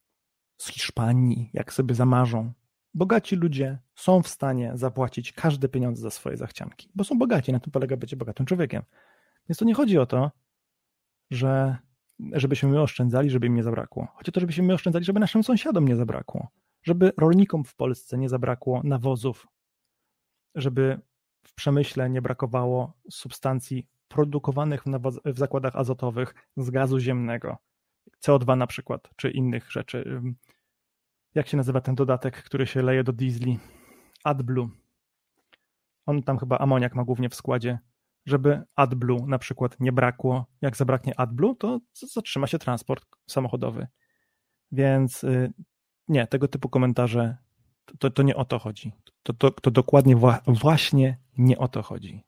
z 0.56 0.68
Hiszpanii, 0.68 1.50
jak 1.52 1.72
sobie 1.72 1.94
zamarzą. 1.94 2.52
Bogaci 2.94 3.36
ludzie 3.36 3.78
są 3.94 4.22
w 4.22 4.28
stanie 4.28 4.72
zapłacić 4.74 5.32
każde 5.32 5.68
pieniądze 5.68 6.02
za 6.02 6.10
swoje 6.10 6.36
zachcianki, 6.36 6.90
bo 6.94 7.04
są 7.04 7.18
bogaci, 7.18 7.52
na 7.52 7.60
tym 7.60 7.72
polega 7.72 7.96
bycie 7.96 8.16
bogatym 8.16 8.46
człowiekiem. 8.46 8.82
Więc 9.48 9.58
to 9.58 9.64
nie 9.64 9.74
chodzi 9.74 9.98
o 9.98 10.06
to, 10.06 10.30
że 11.30 11.76
żebyśmy 12.32 12.68
my 12.68 12.82
oszczędzali, 12.82 13.30
żeby 13.30 13.46
im 13.46 13.54
nie 13.54 13.62
zabrakło. 13.62 14.08
Chodzi 14.14 14.32
to, 14.32 14.40
żebyśmy 14.40 14.64
my 14.64 14.74
oszczędzali, 14.74 15.04
żeby 15.04 15.20
naszym 15.20 15.44
sąsiadom 15.44 15.88
nie 15.88 15.96
zabrakło. 15.96 16.48
Żeby 16.82 17.12
rolnikom 17.16 17.64
w 17.64 17.74
Polsce 17.74 18.18
nie 18.18 18.28
zabrakło 18.28 18.80
nawozów, 18.84 19.46
żeby 20.54 21.00
w 21.42 21.54
przemyśle 21.54 22.10
nie 22.10 22.22
brakowało 22.22 22.92
substancji 23.10 23.86
produkowanych 24.08 24.82
w, 24.86 25.32
w 25.32 25.38
zakładach 25.38 25.76
azotowych 25.76 26.34
z 26.56 26.70
gazu 26.70 26.98
ziemnego, 26.98 27.56
CO2 28.24 28.56
na 28.56 28.66
przykład, 28.66 29.10
czy 29.16 29.30
innych 29.30 29.72
rzeczy. 29.72 30.22
Jak 31.34 31.48
się 31.48 31.56
nazywa 31.56 31.80
ten 31.80 31.94
dodatek, 31.94 32.42
który 32.42 32.66
się 32.66 32.82
leje 32.82 33.04
do 33.04 33.12
diesli? 33.12 33.58
AdBlue. 34.24 34.70
On 36.06 36.22
tam 36.22 36.38
chyba 36.38 36.58
amoniak 36.58 36.94
ma 36.94 37.04
głównie 37.04 37.28
w 37.28 37.34
składzie 37.34 37.78
żeby 38.26 38.62
AdBlue 38.76 39.26
na 39.26 39.38
przykład 39.38 39.80
nie 39.80 39.92
brakło. 39.92 40.46
Jak 40.60 40.76
zabraknie 40.76 41.20
AdBlue, 41.20 41.54
to 41.54 41.80
zatrzyma 41.92 42.46
się 42.46 42.58
transport 42.58 43.06
samochodowy. 43.26 43.86
Więc 44.72 45.24
y, 45.24 45.52
nie, 46.08 46.26
tego 46.26 46.48
typu 46.48 46.68
komentarze 46.68 47.36
to, 47.98 48.10
to 48.10 48.22
nie 48.22 48.36
o 48.36 48.44
to 48.44 48.58
chodzi. 48.58 48.92
To, 49.22 49.32
to, 49.32 49.50
to 49.50 49.70
dokładnie 49.70 50.16
wła 50.16 50.40
właśnie 50.46 51.18
nie 51.38 51.58
o 51.58 51.68
to 51.68 51.82
chodzi. 51.82 52.24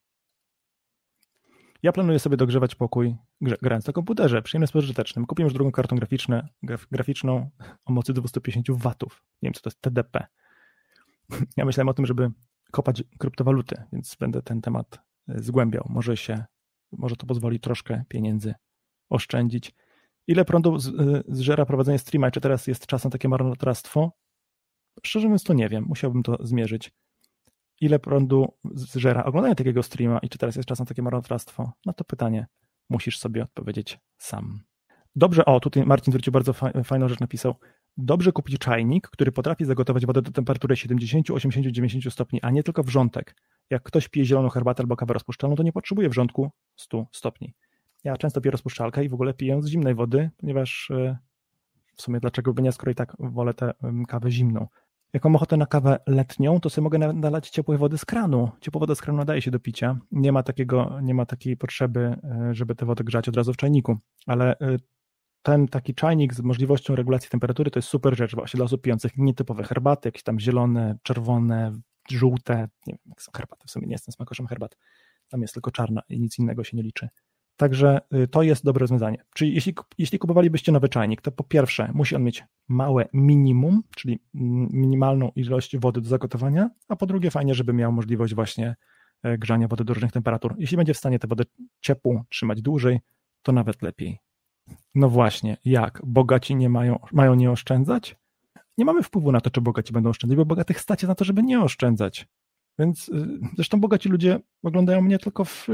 Ja 1.83 1.93
planuję 1.93 2.19
sobie 2.19 2.37
dogrzewać 2.37 2.75
pokój 2.75 3.17
grając 3.41 3.87
na 3.87 3.93
komputerze, 3.93 4.43
przyjemnym 4.43 4.67
spożytecznym. 4.67 5.27
Kupiłem 5.27 5.47
już 5.47 5.55
drugą 5.55 5.73
kartę 5.73 5.97
graficzną, 5.97 6.43
graf, 6.63 6.87
graficzną 6.91 7.51
o 7.85 7.93
mocy 7.93 8.13
250 8.13 8.71
W. 8.71 8.83
Nie 8.83 8.97
wiem, 9.43 9.53
co 9.55 9.61
to 9.61 9.71
jest 9.71 9.81
TDP. 9.81 10.27
Ja 11.57 11.65
myślałem 11.65 11.89
o 11.89 11.95
tym, 11.95 12.07
żeby 12.07 12.31
kopać 12.71 13.03
kryptowaluty, 13.19 13.83
więc 13.93 14.17
będę 14.21 14.43
ten 14.43 14.61
temat 14.61 15.08
zgłębiał. 15.29 15.87
Może 15.88 16.17
się, 16.17 16.45
może 16.93 17.17
to 17.17 17.27
pozwoli 17.27 17.61
troszkę 17.61 18.05
pieniędzy 18.09 18.55
oszczędzić. 19.11 19.75
Ile 20.27 20.45
prądu 20.45 20.77
y, 20.77 20.79
zżera 21.29 21.67
prowadzenie 21.67 21.99
streama? 21.99 22.31
Czy 22.31 22.41
teraz 22.41 22.67
jest 22.67 22.87
czas 22.87 23.05
na 23.05 23.11
takie 23.11 23.29
marnotrawstwo? 23.29 24.12
Szczerze 25.03 25.27
mówiąc, 25.27 25.45
to 25.45 25.55
nie 25.55 25.69
wiem. 25.69 25.85
Musiałbym 25.88 26.23
to 26.23 26.38
zmierzyć. 26.41 26.93
Ile 27.81 27.99
prądu 27.99 28.53
zżera 28.75 29.25
oglądanie 29.25 29.55
takiego 29.55 29.83
streama 29.83 30.19
i 30.19 30.29
czy 30.29 30.38
teraz 30.38 30.57
jest 30.57 30.69
czas 30.69 30.79
na 30.79 30.85
takie 30.85 31.03
marnotrawstwo? 31.03 31.73
Na 31.87 31.93
to 31.93 32.05
pytanie 32.05 32.47
musisz 32.91 33.19
sobie 33.19 33.43
odpowiedzieć 33.43 33.99
sam. 34.19 34.61
Dobrze, 35.17 35.45
o, 35.45 35.61
tutaj 35.61 35.87
Marcin 35.87 36.12
zwrócił 36.12 36.33
bardzo 36.33 36.53
fajną 36.85 37.09
rzecz, 37.09 37.21
napisał. 37.21 37.55
Dobrze 37.97 38.33
kupić 38.33 38.59
czajnik, 38.59 39.09
który 39.09 39.33
potrafi 39.33 39.64
zagotować 39.64 40.07
wodę 40.07 40.23
do 40.23 40.31
temperatury 40.31 40.77
70, 40.77 41.31
80, 41.31 41.67
90 41.67 42.12
stopni, 42.12 42.43
a 42.43 42.51
nie 42.51 42.62
tylko 42.62 42.83
wrzątek. 42.83 43.35
Jak 43.70 43.83
ktoś 43.83 44.09
pije 44.09 44.26
zieloną 44.26 44.48
herbatę 44.48 44.83
albo 44.83 44.96
kawę 44.96 45.14
rozpuszczalną, 45.14 45.57
to 45.57 45.62
nie 45.62 45.72
potrzebuje 45.72 46.09
wrzątku 46.09 46.50
100 46.76 47.07
stopni. 47.12 47.54
Ja 48.04 48.16
często 48.16 48.40
piję 48.40 48.52
rozpuszczalkę 48.52 49.04
i 49.04 49.09
w 49.09 49.14
ogóle 49.14 49.35
piję 49.35 49.62
z 49.62 49.66
zimnej 49.66 49.94
wody, 49.94 50.31
ponieważ 50.37 50.90
e, 50.90 51.18
w 51.96 52.02
sumie 52.02 52.20
dlaczego 52.20 52.54
by 52.54 52.62
nie, 52.62 52.72
skoro 52.72 52.92
i 52.92 52.94
tak 52.94 53.16
wolę 53.18 53.54
tę 53.54 53.72
kawę 54.09 54.31
zimną. 54.31 54.66
Jak 55.12 55.24
mam 55.24 55.37
ochotę 55.37 55.57
na 55.57 55.66
kawę 55.66 55.98
letnią, 56.07 56.61
to 56.61 56.70
sobie 56.70 56.83
mogę 56.83 56.98
nalać 56.98 57.50
ciepłej 57.50 57.78
wody 57.78 57.98
z 57.98 58.04
kranu. 58.04 58.50
Ciepła 58.61 58.78
woda 58.78 58.94
z 58.94 59.00
kranu 59.00 59.18
nadaje 59.18 59.42
się 59.42 59.50
do 59.50 59.61
picia. 59.61 59.98
Nie 60.12 60.33
ma 60.33 60.42
takiego, 60.42 61.00
nie 61.02 61.14
ma 61.14 61.26
takiej 61.26 61.57
potrzeby, 61.57 62.00
e, 62.00 62.54
żeby 62.54 62.74
tę 62.74 62.87
wodę 62.87 63.04
grzać 63.04 63.28
od 63.28 63.37
razu 63.37 63.52
w 63.52 63.57
czajniku. 63.57 63.98
Ale 64.26 64.59
e, 64.59 64.76
ten 65.42 65.68
taki 65.68 65.94
czajnik 65.94 66.35
z 66.35 66.40
możliwością 66.40 66.96
regulacji 66.96 67.31
temperatury 67.31 67.70
to 67.70 67.78
jest 67.78 67.88
super 67.88 68.16
rzecz 68.16 68.35
właśnie 68.35 68.59
dla 68.59 68.64
osób 68.64 68.83
pijących 68.83 69.12
nietypowe 69.16 69.64
herbaty, 69.64 70.09
jakieś 70.09 70.22
tam 70.22 70.40
zielone, 70.40 70.98
czerwone, 71.02 71.81
żółte, 72.11 72.68
nie 72.87 72.94
wiem 72.94 72.99
jak 73.07 73.23
są 73.23 73.33
herbaty, 73.37 73.66
w 73.66 73.71
sumie 73.71 73.87
nie 73.87 73.94
jestem 73.94 74.12
smakoszem 74.12 74.47
herbat, 74.47 74.77
tam 75.29 75.42
jest 75.42 75.55
tylko 75.55 75.71
czarna 75.71 76.03
i 76.09 76.21
nic 76.21 76.38
innego 76.38 76.64
się 76.64 76.77
nie 76.77 76.83
liczy. 76.83 77.09
Także 77.57 78.01
y, 78.14 78.29
to 78.29 78.42
jest 78.42 78.64
dobre 78.64 78.81
rozwiązanie. 78.81 79.25
Czyli 79.35 79.55
jeśli, 79.55 79.75
jeśli 79.99 80.18
kupowalibyście 80.18 80.73
nowy 80.73 80.88
czajnik, 80.88 81.21
to 81.21 81.33
po 81.33 81.44
pierwsze 81.44 81.90
musi 81.94 82.16
on 82.16 82.25
mieć 82.25 82.44
małe 82.68 83.09
minimum, 83.12 83.83
czyli 83.97 84.23
minimalną 84.35 85.31
ilość 85.35 85.77
wody 85.77 86.01
do 86.01 86.09
zagotowania, 86.09 86.71
a 86.88 86.97
po 86.97 87.07
drugie 87.07 87.31
fajnie, 87.31 87.55
żeby 87.55 87.73
miał 87.73 87.92
możliwość 87.92 88.35
właśnie 88.35 88.77
e, 89.23 89.38
grzania 89.38 89.68
wody 89.68 89.85
do 89.85 89.94
różnych 89.94 90.12
temperatur. 90.12 90.55
Jeśli 90.59 90.77
będzie 90.77 90.94
w 90.94 90.99
stanie 90.99 91.18
tę 91.18 91.29
wodę 91.29 91.44
ciepłą 91.81 92.25
trzymać 92.29 92.62
dłużej, 92.62 93.01
to 93.42 93.53
nawet 93.53 93.83
lepiej. 93.83 94.18
No 94.94 95.09
właśnie, 95.09 95.57
jak? 95.64 96.01
Bogaci 96.07 96.57
nie 96.57 96.68
mają, 96.68 96.99
mają 97.12 97.35
nie 97.35 97.51
oszczędzać? 97.51 98.16
Nie 98.79 98.85
mamy 98.85 99.03
wpływu 99.03 99.33
na 99.33 99.41
to, 99.41 99.51
czy 99.51 99.61
bogaci 99.61 99.93
będą 99.93 100.11
oszczędzać, 100.11 100.37
bo 100.37 100.45
bogatych 100.45 100.81
stać 100.81 101.03
na 101.03 101.14
to, 101.14 101.25
żeby 101.25 101.43
nie 101.43 101.61
oszczędzać. 101.61 102.27
Więc 102.79 103.09
y, 103.09 103.38
zresztą 103.55 103.81
bogaci 103.81 104.09
ludzie 104.09 104.41
oglądają 104.62 105.03
mnie 105.03 105.19
tylko 105.19 105.45
w 105.45 105.67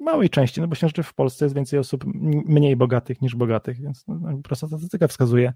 małej 0.00 0.30
części, 0.30 0.60
no 0.60 0.68
bo 0.68 0.74
się 0.74 0.88
że 0.96 1.02
w 1.02 1.14
Polsce 1.14 1.44
jest 1.44 1.54
więcej 1.54 1.78
osób 1.78 2.04
mniej 2.46 2.76
bogatych 2.76 3.22
niż 3.22 3.34
bogatych, 3.34 3.80
więc 3.80 4.06
no, 4.06 4.18
no 4.18 4.38
prosta 4.42 4.66
statystyka 4.66 5.08
wskazuje, 5.08 5.52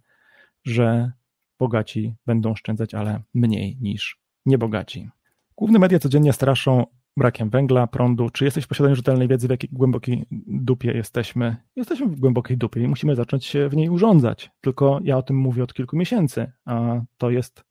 że 0.64 1.12
bogaci 1.58 2.14
będą 2.26 2.50
oszczędzać, 2.50 2.94
ale 2.94 3.22
mniej 3.34 3.78
niż 3.80 4.20
niebogaci. 4.46 5.10
Główne 5.56 5.78
media 5.78 5.98
codziennie 5.98 6.32
straszą 6.32 6.86
brakiem 7.18 7.50
węgla, 7.50 7.86
prądu. 7.86 8.30
Czy 8.30 8.44
jesteś 8.44 8.64
w 8.64 8.68
posiadaniu 8.68 8.96
rzetelnej 8.96 9.28
wiedzy, 9.28 9.46
w 9.46 9.50
jakiej 9.50 9.70
głębokiej 9.72 10.26
dupie 10.46 10.92
jesteśmy? 10.92 11.56
Jesteśmy 11.76 12.06
w 12.06 12.20
głębokiej 12.20 12.58
dupie 12.58 12.82
i 12.82 12.88
musimy 12.88 13.16
zacząć 13.16 13.46
się 13.46 13.68
w 13.68 13.76
niej 13.76 13.88
urządzać. 13.88 14.50
Tylko 14.60 15.00
ja 15.02 15.16
o 15.16 15.22
tym 15.22 15.36
mówię 15.36 15.62
od 15.62 15.74
kilku 15.74 15.96
miesięcy, 15.96 16.52
a 16.64 17.00
to 17.18 17.30
jest 17.30 17.64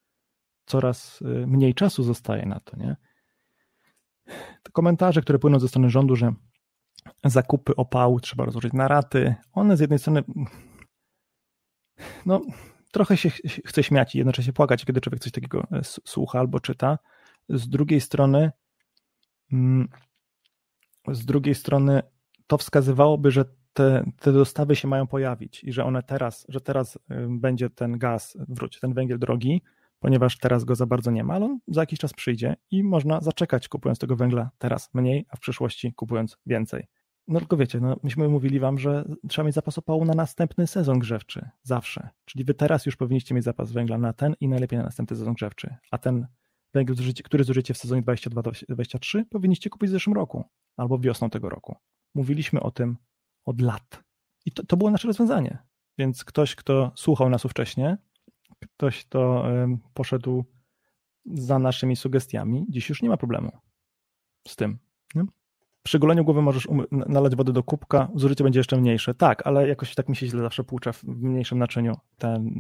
coraz 0.66 1.22
y, 1.22 1.48
mniej 1.48 1.74
czasu 1.74 2.04
zostaje 2.04 2.46
na 2.46 2.60
to, 2.60 2.78
nie? 2.78 2.96
Te 4.64 4.72
komentarze, 4.72 5.22
które 5.22 5.40
płyną 5.40 5.60
ze 5.60 5.68
strony 5.68 5.90
rządu, 5.90 6.16
że 6.16 6.34
zakupy 7.24 7.76
opału 7.76 8.20
trzeba 8.20 8.46
rozłożyć 8.46 8.74
na 8.74 8.88
raty, 8.88 9.36
one 9.54 9.78
z 9.78 9.80
jednej 9.80 10.00
strony 10.00 10.24
no, 12.26 12.42
trochę 12.92 13.18
się 13.18 13.30
chce 13.66 13.84
śmiać 13.84 14.16
i 14.16 14.18
jednocześnie 14.18 14.54
płakać, 14.54 14.86
kiedy 14.86 15.02
człowiek 15.02 15.20
coś 15.20 15.32
takiego 15.32 15.68
e, 15.72 15.82
słucha 15.84 16.40
albo 16.40 16.60
czyta. 16.60 17.00
Z 17.50 17.70
drugiej 17.70 18.02
strony 18.02 18.52
z 21.12 21.26
drugiej 21.26 21.56
strony 21.56 22.02
to 22.48 22.58
wskazywałoby, 22.58 23.32
że 23.32 23.46
te, 23.74 24.12
te 24.20 24.34
dostawy 24.34 24.76
się 24.76 24.88
mają 24.88 25.08
pojawić 25.08 25.64
i 25.64 25.74
że 25.74 25.86
one 25.86 26.04
teraz, 26.04 26.46
że 26.50 26.62
teraz 26.62 26.96
y, 26.96 27.00
będzie 27.30 27.70
ten 27.70 27.98
gaz, 27.98 28.38
wróć, 28.50 28.80
ten 28.80 28.94
węgiel 28.94 29.20
drogi, 29.20 29.62
ponieważ 30.00 30.38
teraz 30.38 30.64
go 30.64 30.76
za 30.76 30.86
bardzo 30.86 31.12
nie 31.12 31.24
ma, 31.24 31.34
ale 31.34 31.46
on 31.46 31.60
za 31.68 31.82
jakiś 31.82 32.00
czas 32.00 32.14
przyjdzie 32.14 32.56
i 32.72 32.84
można 32.84 33.22
zaczekać 33.22 33.68
kupując 33.68 34.00
tego 34.00 34.16
węgla 34.16 34.50
teraz 34.58 34.90
mniej, 34.94 35.26
a 35.30 35.38
w 35.38 35.40
przyszłości 35.40 35.94
kupując 35.94 36.38
więcej. 36.46 36.88
No 37.28 37.40
tylko 37.40 37.58
wiecie, 37.58 37.80
no, 37.80 37.98
myśmy 38.04 38.30
mówili 38.30 38.60
wam, 38.60 38.78
że 38.78 39.06
trzeba 39.30 39.46
mieć 39.46 39.56
zapas 39.56 39.78
opału 39.78 40.06
na 40.06 40.14
następny 40.14 40.68
sezon 40.68 41.00
grzewczy. 41.00 41.50
Zawsze. 41.64 42.10
Czyli 42.26 42.44
wy 42.44 42.54
teraz 42.54 42.86
już 42.86 42.96
powinniście 42.96 43.36
mieć 43.36 43.44
zapas 43.44 43.72
węgla 43.72 43.98
na 43.98 44.14
ten 44.14 44.36
i 44.40 44.48
najlepiej 44.48 44.80
na 44.80 44.86
następny 44.86 45.18
sezon 45.18 45.34
grzewczy. 45.34 45.76
A 45.92 45.98
ten 45.98 46.28
węgiel, 46.78 47.14
który 47.24 47.44
zużycie 47.44 47.74
w 47.74 47.78
sezonie 47.78 48.02
22-23 48.02 49.26
powinniście 49.30 49.70
kupić 49.70 49.90
w 49.90 49.92
zeszłym 49.92 50.16
roku 50.16 50.44
albo 50.78 51.00
wiosną 51.00 51.30
tego 51.30 51.50
roku. 51.50 51.76
Mówiliśmy 52.16 52.60
o 52.60 52.72
tym 52.72 52.98
od 53.46 53.62
lat. 53.62 54.04
I 54.46 54.52
to, 54.52 54.66
to 54.66 54.78
było 54.78 54.92
nasze 54.92 55.08
rozwiązanie. 55.08 55.58
Więc 55.98 56.24
ktoś, 56.24 56.56
kto 56.56 56.92
słuchał 56.96 57.30
nas 57.30 57.44
wcześniej, 57.44 57.96
ktoś, 58.60 59.06
kto 59.06 59.46
poszedł 59.94 60.46
za 61.26 61.60
naszymi 61.60 61.96
sugestiami, 61.96 62.66
dziś 62.70 62.90
już 62.90 63.02
nie 63.02 63.10
ma 63.10 63.18
problemu 63.18 63.52
z 64.48 64.56
tym. 64.56 64.78
Nie? 65.16 65.24
Przy 65.84 66.00
goleniu 66.00 66.24
głowy 66.26 66.42
możesz 66.42 66.68
nalać 66.92 67.36
wodę 67.36 67.54
do 67.54 67.64
kubka, 67.64 68.10
zużycie 68.16 68.44
będzie 68.44 68.60
jeszcze 68.60 68.78
mniejsze. 68.78 69.14
Tak, 69.14 69.48
ale 69.48 69.68
jakoś 69.68 69.96
tak 69.96 70.10
mi 70.10 70.16
się 70.16 70.28
źle 70.28 70.42
zawsze 70.42 70.64
płucze 70.64 70.94
w 70.94 71.04
mniejszym 71.04 71.58
naczyniu 71.58 71.96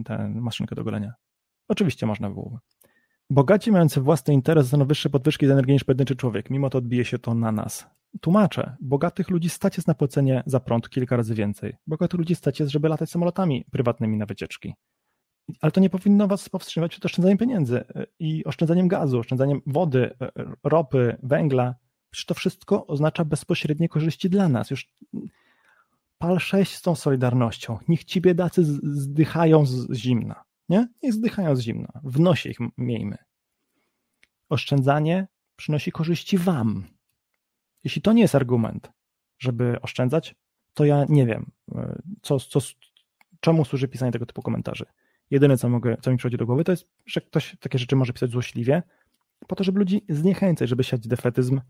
tę 0.05 0.29
maszynkę 0.35 0.75
do 0.75 0.83
golenia. 0.83 1.13
Oczywiście 1.67 2.05
można 2.05 2.29
było. 2.29 2.59
Bogaci 3.29 3.71
mający 3.71 4.01
własny 4.01 4.33
interes 4.33 4.67
za 4.67 4.77
wyższe 4.77 5.09
podwyżki 5.09 5.47
z 5.47 5.49
energii 5.49 5.73
niż 5.73 5.83
pojedynczy 5.83 6.15
człowiek. 6.15 6.49
Mimo 6.49 6.69
to 6.69 6.77
odbije 6.77 7.05
się 7.05 7.19
to 7.19 7.33
na 7.33 7.51
nas. 7.51 7.87
Tłumaczę. 8.21 8.75
Bogatych 8.81 9.29
ludzi 9.29 9.49
stać 9.49 9.77
jest 9.77 9.87
na 9.87 9.93
płacenie 9.93 10.43
za 10.45 10.59
prąd 10.59 10.89
kilka 10.89 11.17
razy 11.17 11.35
więcej. 11.35 11.75
Bogatych 11.87 12.19
ludzi 12.19 12.35
stać 12.35 12.59
jest, 12.59 12.71
żeby 12.71 12.89
latać 12.89 13.09
samolotami 13.11 13.65
prywatnymi 13.71 14.17
na 14.17 14.25
wycieczki. 14.25 14.73
Ale 15.61 15.71
to 15.71 15.81
nie 15.81 15.89
powinno 15.89 16.27
was 16.27 16.49
powstrzymywać 16.49 16.91
przed 16.91 17.05
oszczędzaniem 17.05 17.37
pieniędzy 17.37 17.83
i 18.19 18.45
oszczędzaniem 18.45 18.87
gazu, 18.87 19.19
oszczędzaniem 19.19 19.61
wody, 19.65 20.17
ropy, 20.63 21.17
węgla. 21.23 21.75
Przecież 22.09 22.25
to 22.25 22.33
wszystko 22.33 22.87
oznacza 22.87 23.25
bezpośrednie 23.25 23.89
korzyści 23.89 24.29
dla 24.29 24.49
nas. 24.49 24.71
Już 24.71 24.93
pal 26.17 26.39
sześć 26.39 26.75
z 26.75 26.81
tą 26.81 26.95
solidarnością. 26.95 27.77
Niech 27.87 28.03
ci 28.03 28.21
biedacy 28.21 28.63
zdychają 28.83 29.65
z 29.65 29.93
zimna. 29.93 30.46
Nie? 30.69 30.87
Niech 31.03 31.13
zdychają 31.13 31.55
z 31.55 31.59
zimna. 31.59 31.99
W 32.03 32.19
nosie 32.19 32.49
ich 32.49 32.57
miejmy. 32.77 33.17
Oszczędzanie 34.49 35.27
przynosi 35.55 35.91
korzyści 35.91 36.37
wam. 36.37 36.87
Jeśli 37.83 38.01
to 38.01 38.13
nie 38.13 38.21
jest 38.21 38.35
argument, 38.35 38.91
żeby 39.39 39.81
oszczędzać, 39.81 40.35
to 40.73 40.85
ja 40.85 41.05
nie 41.09 41.25
wiem, 41.25 41.51
e, 41.75 42.01
co, 42.21 42.39
co, 42.39 42.59
czemu 43.39 43.65
służy 43.65 43.87
pisanie 43.87 44.11
tego 44.11 44.25
typu 44.25 44.41
komentarzy. 44.41 44.85
Jedyne, 45.29 45.57
co, 45.57 45.69
mogę, 45.69 45.97
co 46.01 46.11
mi 46.11 46.17
przychodzi 46.17 46.37
do 46.37 46.45
głowy, 46.45 46.63
to 46.63 46.71
jest, 46.71 46.85
że 47.05 47.21
ktoś 47.21 47.57
takie 47.59 47.79
rzeczy 47.79 47.95
może 47.95 48.13
pisać 48.13 48.31
złośliwie, 48.31 48.83
po 49.47 49.55
to, 49.55 49.63
żeby 49.63 49.79
ludzi 49.79 50.05
zniechęcać, 50.09 50.69
żeby 50.69 50.83
siać 50.83 51.07
defetyzm. 51.07 51.61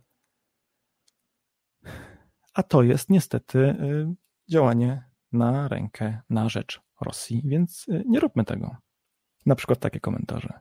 A 2.53 2.63
to 2.63 2.83
jest 2.83 3.09
niestety 3.09 3.59
y, 3.59 4.15
działanie 4.49 5.03
na 5.31 5.67
rękę, 5.67 6.21
na 6.29 6.49
rzecz 6.49 6.81
Rosji, 7.01 7.41
więc 7.45 7.87
y, 7.87 8.03
nie 8.05 8.19
róbmy 8.19 8.45
tego. 8.45 8.75
Na 9.47 9.55
przykład 9.55 9.79
takie 9.79 9.99
komentarze. 9.99 10.59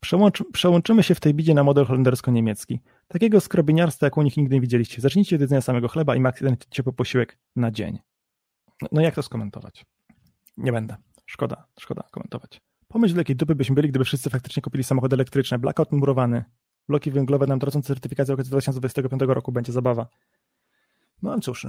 Przełącz, 0.00 0.44
przełączymy 0.52 1.02
się 1.02 1.14
w 1.14 1.20
tej 1.20 1.34
bidzie 1.34 1.54
na 1.54 1.64
model 1.64 1.84
holendersko-niemiecki. 1.84 2.78
Takiego 3.08 3.40
skrobiniarstwa, 3.40 4.06
jak 4.06 4.16
u 4.16 4.22
nich 4.22 4.36
nigdy 4.36 4.54
nie 4.54 4.60
widzieliście. 4.60 5.00
Zacznijcie 5.00 5.36
od 5.36 5.40
jedzenia 5.40 5.60
samego 5.60 5.88
chleba 5.88 6.16
i 6.16 6.22
jeden 6.40 6.56
ciepły 6.70 6.92
posiłek 6.92 7.38
na 7.56 7.70
dzień. 7.70 7.98
No, 8.82 8.88
no 8.92 9.00
jak 9.00 9.14
to 9.14 9.22
skomentować? 9.22 9.86
Nie 10.56 10.72
będę. 10.72 10.96
Szkoda, 11.26 11.66
szkoda 11.80 12.02
komentować. 12.10 12.60
Pomyśl, 12.88 13.16
jakiej 13.16 13.36
dupy 13.36 13.54
byśmy 13.54 13.74
byli, 13.74 13.88
gdyby 13.88 14.04
wszyscy 14.04 14.30
faktycznie 14.30 14.62
kupili 14.62 14.84
samochody 14.84 15.16
elektryczne. 15.16 15.58
Blackout 15.58 15.92
murowany. 15.92 16.44
Bloki 16.88 17.10
węglowe 17.10 17.46
nam 17.46 17.60
tracą 17.60 17.82
certyfikację 17.82 18.34
okres 18.34 18.48
2025 18.48 19.22
roku. 19.22 19.52
Będzie 19.52 19.72
zabawa. 19.72 20.06
No 21.22 21.40
cóż. 21.40 21.66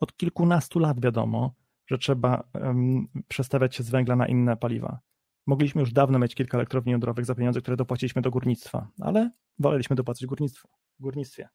Od 0.00 0.16
kilkunastu 0.16 0.78
lat 0.78 1.00
wiadomo, 1.00 1.54
że 1.90 1.98
trzeba 1.98 2.44
um, 2.54 3.08
przestawiać 3.28 3.76
się 3.76 3.82
z 3.82 3.90
węgla 3.90 4.16
na 4.16 4.26
inne 4.26 4.56
paliwa. 4.56 5.00
Mogliśmy 5.46 5.80
już 5.80 5.92
dawno 5.92 6.18
mieć 6.18 6.34
kilka 6.34 6.58
elektrowni 6.58 6.92
jądrowych 6.92 7.24
za 7.24 7.34
pieniądze, 7.34 7.60
które 7.60 7.76
dopłaciliśmy 7.76 8.22
do 8.22 8.30
górnictwa, 8.30 8.88
ale 9.00 9.30
woleliśmy 9.58 9.96
dopłacić 9.96 10.26
górnictwo, 10.26 10.68
górnictwie. 10.98 11.48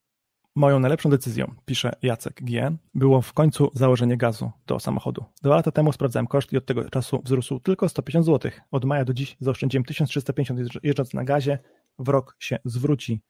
Moją 0.56 0.80
najlepszą 0.80 1.10
decyzją, 1.10 1.56
pisze 1.65 1.91
Jacek 2.02 2.43
G., 2.43 2.78
było 2.93 3.21
w 3.21 3.34
końcu 3.34 3.71
założenie 3.74 4.17
gazu 4.17 4.52
do 4.67 4.80
samochodu. 4.80 5.26
Dwa 5.41 5.56
lata 5.56 5.71
temu 5.71 5.93
sprawdzałem 5.93 6.28
koszt 6.28 6.54
i 6.54 6.58
od 6.58 6.65
tego 6.65 6.89
czasu 6.89 7.21
wzrósł 7.24 7.60
tylko 7.60 7.89
150 7.89 8.26
zł. 8.26 8.52
Od 8.71 8.86
maja 8.86 9.06
do 9.06 9.13
dziś 9.13 9.38
zaoszczędziłem 9.39 9.84
1350 9.84 10.60
jeżdżąc 10.84 11.13
na 11.13 11.24
gazie. 11.24 11.60
W 12.00 12.10
rok 12.10 12.36
się 12.39 12.58
zwróci. 12.65 13.21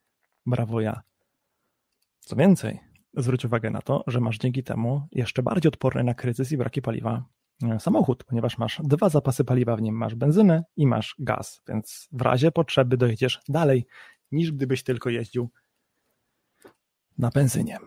Brawo 0.45 0.81
ja. 0.81 1.01
Co 2.19 2.35
więcej, 2.35 2.79
zwróć 3.17 3.45
uwagę 3.45 3.71
na 3.71 3.81
to, 3.81 4.03
że 4.07 4.19
masz 4.19 4.37
dzięki 4.37 4.63
temu 4.63 5.07
jeszcze 5.11 5.43
bardziej 5.43 5.69
odporny 5.69 6.03
na 6.03 6.13
kryzys 6.13 6.51
i 6.51 6.57
braki 6.57 6.81
paliwa 6.81 7.25
e, 7.63 7.79
samochód, 7.79 8.23
ponieważ 8.23 8.57
masz 8.57 8.81
dwa 8.83 9.09
zapasy 9.09 9.43
paliwa 9.43 9.75
w 9.75 9.81
nim, 9.81 9.95
masz 9.95 10.15
benzynę 10.15 10.63
i 10.77 10.87
masz 10.87 11.15
gaz, 11.19 11.61
więc 11.67 12.07
w 12.11 12.21
razie 12.21 12.51
potrzeby 12.51 12.97
dojedziesz 12.97 13.41
dalej 13.49 13.85
niż 14.31 14.51
gdybyś 14.51 14.83
tylko 14.83 15.09
jeździł 15.09 15.49
na 17.17 17.29
benzynie. 17.29 17.77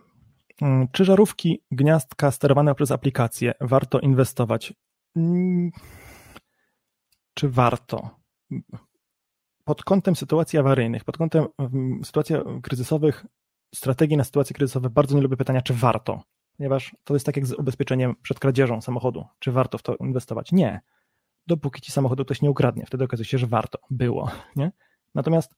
Mm, 0.62 0.88
czy 0.92 1.04
żarówki 1.04 1.62
gniazdka 1.70 2.30
sterowane 2.30 2.74
przez 2.74 2.90
aplikację 2.90 3.54
warto 3.60 4.00
inwestować? 4.00 4.74
Mm, 5.16 5.70
czy 7.34 7.48
warto? 7.48 8.10
Pod 9.64 9.84
kątem 9.84 10.16
sytuacji 10.16 10.58
awaryjnych, 10.58 11.04
pod 11.04 11.16
kątem 11.16 11.46
mm, 11.58 12.04
sytuacji 12.04 12.36
kryzysowych, 12.62 13.26
strategii 13.74 14.16
na 14.16 14.24
sytuacje 14.24 14.54
kryzysowe 14.54 14.90
bardzo 14.90 15.16
nie 15.16 15.22
lubię 15.22 15.36
pytania, 15.36 15.62
czy 15.62 15.74
warto, 15.74 16.22
ponieważ 16.56 16.96
to 17.04 17.14
jest 17.14 17.26
tak 17.26 17.36
jak 17.36 17.46
z 17.46 17.52
ubezpieczeniem 17.52 18.14
przed 18.22 18.38
kradzieżą 18.38 18.80
samochodu. 18.80 19.24
Czy 19.38 19.52
warto 19.52 19.78
w 19.78 19.82
to 19.82 19.96
inwestować? 19.96 20.52
Nie. 20.52 20.80
Dopóki 21.46 21.80
ci 21.80 21.92
samochodu 21.92 22.24
ktoś 22.24 22.42
nie 22.42 22.50
ukradnie, 22.50 22.86
wtedy 22.86 23.04
okazuje 23.04 23.24
się, 23.26 23.38
że 23.38 23.46
warto. 23.46 23.78
Było. 23.90 24.30
Nie? 24.56 24.72
Natomiast 25.14 25.54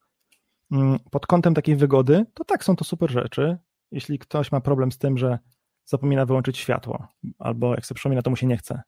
Mm, 0.71 0.99
pod 1.11 1.27
kątem 1.27 1.53
takiej 1.53 1.75
wygody, 1.75 2.25
to 2.33 2.45
tak, 2.45 2.63
są 2.63 2.75
to 2.75 2.83
super 2.83 3.11
rzeczy. 3.11 3.57
Jeśli 3.91 4.19
ktoś 4.19 4.51
ma 4.51 4.61
problem 4.61 4.91
z 4.91 4.97
tym, 4.97 5.17
że 5.17 5.39
zapomina 5.85 6.25
wyłączyć 6.25 6.57
światło, 6.57 7.07
albo 7.39 7.75
jak 7.75 7.85
sobie 7.85 7.95
przypomina, 7.95 8.21
to 8.21 8.29
mu 8.29 8.35
się 8.35 8.47
nie 8.47 8.57
chce, 8.57 8.81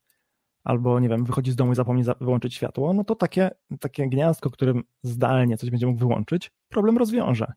albo 0.64 1.00
nie 1.00 1.10
wiem, 1.10 1.26
wychodzi 1.26 1.52
z 1.52 1.56
domu 1.56 1.72
i 1.72 1.76
zapomni 1.76 2.04
wyłączyć 2.22 2.54
światło, 2.54 2.94
no 2.94 3.04
to 3.04 3.16
takie, 3.16 3.52
takie 3.80 4.10
gniazdko, 4.10 4.50
którym 4.50 4.84
zdalnie 5.04 5.58
coś 5.58 5.70
będzie 5.70 5.88
mógł 5.88 6.00
wyłączyć, 6.00 6.52
problem 6.70 6.98
rozwiąże. 6.98 7.54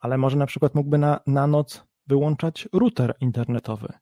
Ale 0.00 0.18
może 0.18 0.36
na 0.36 0.46
przykład 0.46 0.74
mógłby 0.74 0.98
na, 0.98 1.20
na 1.26 1.46
noc 1.46 1.84
wyłączać 2.06 2.68
router 2.72 3.14
internetowy, 3.20 3.92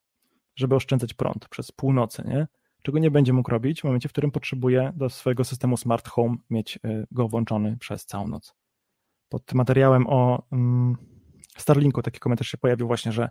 żeby 0.56 0.74
oszczędzać 0.74 1.14
prąd 1.14 1.48
przez 1.48 1.72
północy, 1.72 2.22
nie? 2.26 2.46
Czego 2.82 2.98
nie 2.98 3.10
będzie 3.10 3.32
mógł 3.32 3.50
robić 3.50 3.80
w 3.80 3.84
momencie, 3.84 4.08
w 4.08 4.12
którym 4.12 4.30
potrzebuje 4.30 4.92
do 4.96 5.10
swojego 5.10 5.44
systemu 5.44 5.76
smart 5.76 6.08
home 6.08 6.36
mieć 6.50 6.76
y, 6.76 7.06
go 7.10 7.28
włączony 7.28 7.76
przez 7.80 8.06
całą 8.06 8.28
noc 8.28 8.54
pod 9.28 9.54
materiałem 9.54 10.06
o 10.08 10.46
mm, 10.52 10.96
Starlinku 11.56 12.02
taki 12.02 12.20
komentarz 12.20 12.48
się 12.48 12.58
pojawił 12.58 12.86
właśnie, 12.86 13.12
że 13.12 13.28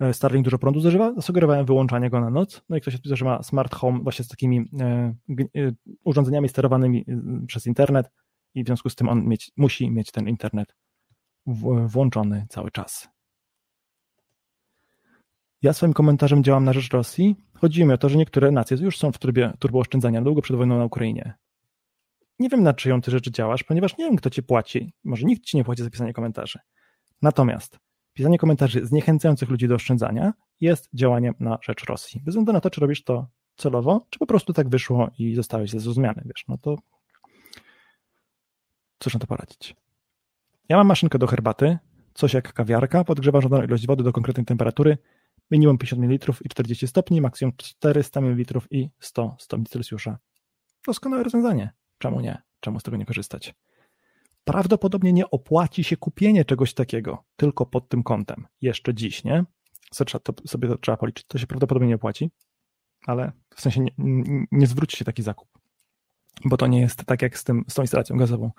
e, 0.00 0.14
Starlink 0.14 0.44
dużo 0.44 0.58
prądu 0.58 0.80
zużywa, 0.80 1.14
zasugerowałem 1.14 1.66
wyłączanie 1.66 2.10
go 2.10 2.20
na 2.20 2.30
noc. 2.30 2.62
No 2.68 2.76
i 2.76 2.80
ktoś 2.80 2.94
odpisał, 2.94 3.16
że 3.16 3.24
ma 3.24 3.42
smart 3.42 3.74
home 3.74 4.00
właśnie 4.02 4.24
z 4.24 4.28
takimi 4.28 4.70
e, 4.80 5.14
urządzeniami 6.04 6.48
sterowanymi 6.48 7.04
przez 7.46 7.66
internet 7.66 8.10
i 8.54 8.64
w 8.64 8.66
związku 8.66 8.90
z 8.90 8.94
tym 8.94 9.08
on 9.08 9.24
mieć, 9.24 9.52
musi 9.56 9.90
mieć 9.90 10.10
ten 10.10 10.28
internet 10.28 10.74
włączony 11.86 12.46
cały 12.48 12.70
czas. 12.70 13.08
Ja 15.62 15.72
swoim 15.72 15.92
komentarzem 15.92 16.44
działam 16.44 16.64
na 16.64 16.72
rzecz 16.72 16.92
Rosji. 16.92 17.36
Chodzi 17.54 17.84
mi 17.84 17.92
o 17.92 17.98
to, 17.98 18.08
że 18.08 18.18
niektóre 18.18 18.50
nacje 18.50 18.76
już 18.76 18.98
są 18.98 19.12
w 19.12 19.18
trybie 19.18 19.52
turbooszczędzania 19.58 20.22
długo 20.22 20.42
przed 20.42 20.56
wojną 20.56 20.78
na 20.78 20.84
Ukrainie. 20.84 21.34
Nie 22.38 22.48
wiem, 22.48 22.62
na 22.62 22.74
czyją 22.74 23.00
ty 23.00 23.10
rzeczy 23.10 23.30
działasz, 23.30 23.64
ponieważ 23.64 23.98
nie 23.98 24.04
wiem, 24.04 24.16
kto 24.16 24.30
ci 24.30 24.42
płaci. 24.42 24.92
Może 25.04 25.26
nikt 25.26 25.44
ci 25.44 25.56
nie 25.56 25.64
płaci 25.64 25.82
za 25.82 25.90
pisanie 25.90 26.12
komentarzy. 26.12 26.58
Natomiast 27.22 27.78
pisanie 28.12 28.38
komentarzy 28.38 28.86
zniechęcających 28.86 29.48
ludzi 29.48 29.68
do 29.68 29.74
oszczędzania 29.74 30.32
jest 30.60 30.88
działaniem 30.94 31.34
na 31.40 31.58
rzecz 31.62 31.84
Rosji. 31.84 32.20
Bez 32.20 32.32
względu 32.32 32.52
na 32.52 32.60
to, 32.60 32.70
czy 32.70 32.80
robisz 32.80 33.04
to 33.04 33.26
celowo, 33.56 34.06
czy 34.10 34.18
po 34.18 34.26
prostu 34.26 34.52
tak 34.52 34.68
wyszło 34.68 35.10
i 35.18 35.34
zostałeś 35.34 35.70
zrozumiany, 35.70 36.22
wiesz, 36.24 36.44
no 36.48 36.58
to 36.58 36.76
cóż 38.98 39.14
na 39.14 39.20
to 39.20 39.26
poradzić. 39.26 39.76
Ja 40.68 40.76
mam 40.76 40.86
maszynkę 40.86 41.18
do 41.18 41.26
herbaty, 41.26 41.78
coś 42.14 42.34
jak 42.34 42.52
kawiarka, 42.52 43.04
podgrzewa 43.04 43.40
żądaną 43.40 43.64
ilość 43.64 43.86
wody 43.86 44.04
do 44.04 44.12
konkretnej 44.12 44.46
temperatury, 44.46 44.98
minimum 45.50 45.78
50 45.78 46.02
ml 46.02 46.32
i 46.44 46.48
40 46.48 46.86
stopni, 46.88 47.20
maksimum 47.20 47.52
400 47.56 48.20
ml 48.20 48.60
i 48.70 48.90
100 49.00 49.36
stopni 49.38 49.66
Celsjusza. 49.66 50.18
Doskonałe 50.86 51.22
rozwiązanie. 51.22 51.72
Czemu 51.98 52.20
nie? 52.20 52.42
Czemu 52.60 52.80
z 52.80 52.82
tego 52.82 52.96
nie 52.96 53.06
korzystać? 53.06 53.54
Prawdopodobnie 54.44 55.12
nie 55.12 55.30
opłaci 55.30 55.84
się 55.84 55.96
kupienie 55.96 56.44
czegoś 56.44 56.74
takiego 56.74 57.24
tylko 57.36 57.66
pod 57.66 57.88
tym 57.88 58.02
kątem. 58.02 58.46
Jeszcze 58.60 58.94
dziś, 58.94 59.24
nie? 59.24 59.44
To 59.96 60.34
sobie 60.46 60.68
to 60.68 60.78
trzeba 60.78 60.96
policzyć. 60.96 61.26
To 61.26 61.38
się 61.38 61.46
prawdopodobnie 61.46 61.88
nie 61.88 61.94
opłaci, 61.94 62.30
ale 63.06 63.32
w 63.54 63.60
sensie 63.60 63.80
nie, 63.80 63.90
nie 64.52 64.66
zwróci 64.66 64.96
się 64.96 65.04
taki 65.04 65.22
zakup. 65.22 65.48
Bo 66.44 66.56
to 66.56 66.66
nie 66.66 66.80
jest 66.80 67.04
tak 67.04 67.22
jak 67.22 67.38
z, 67.38 67.44
tym, 67.44 67.64
z 67.68 67.74
tą 67.74 67.82
instalacją 67.82 68.16
gazową 68.16 68.50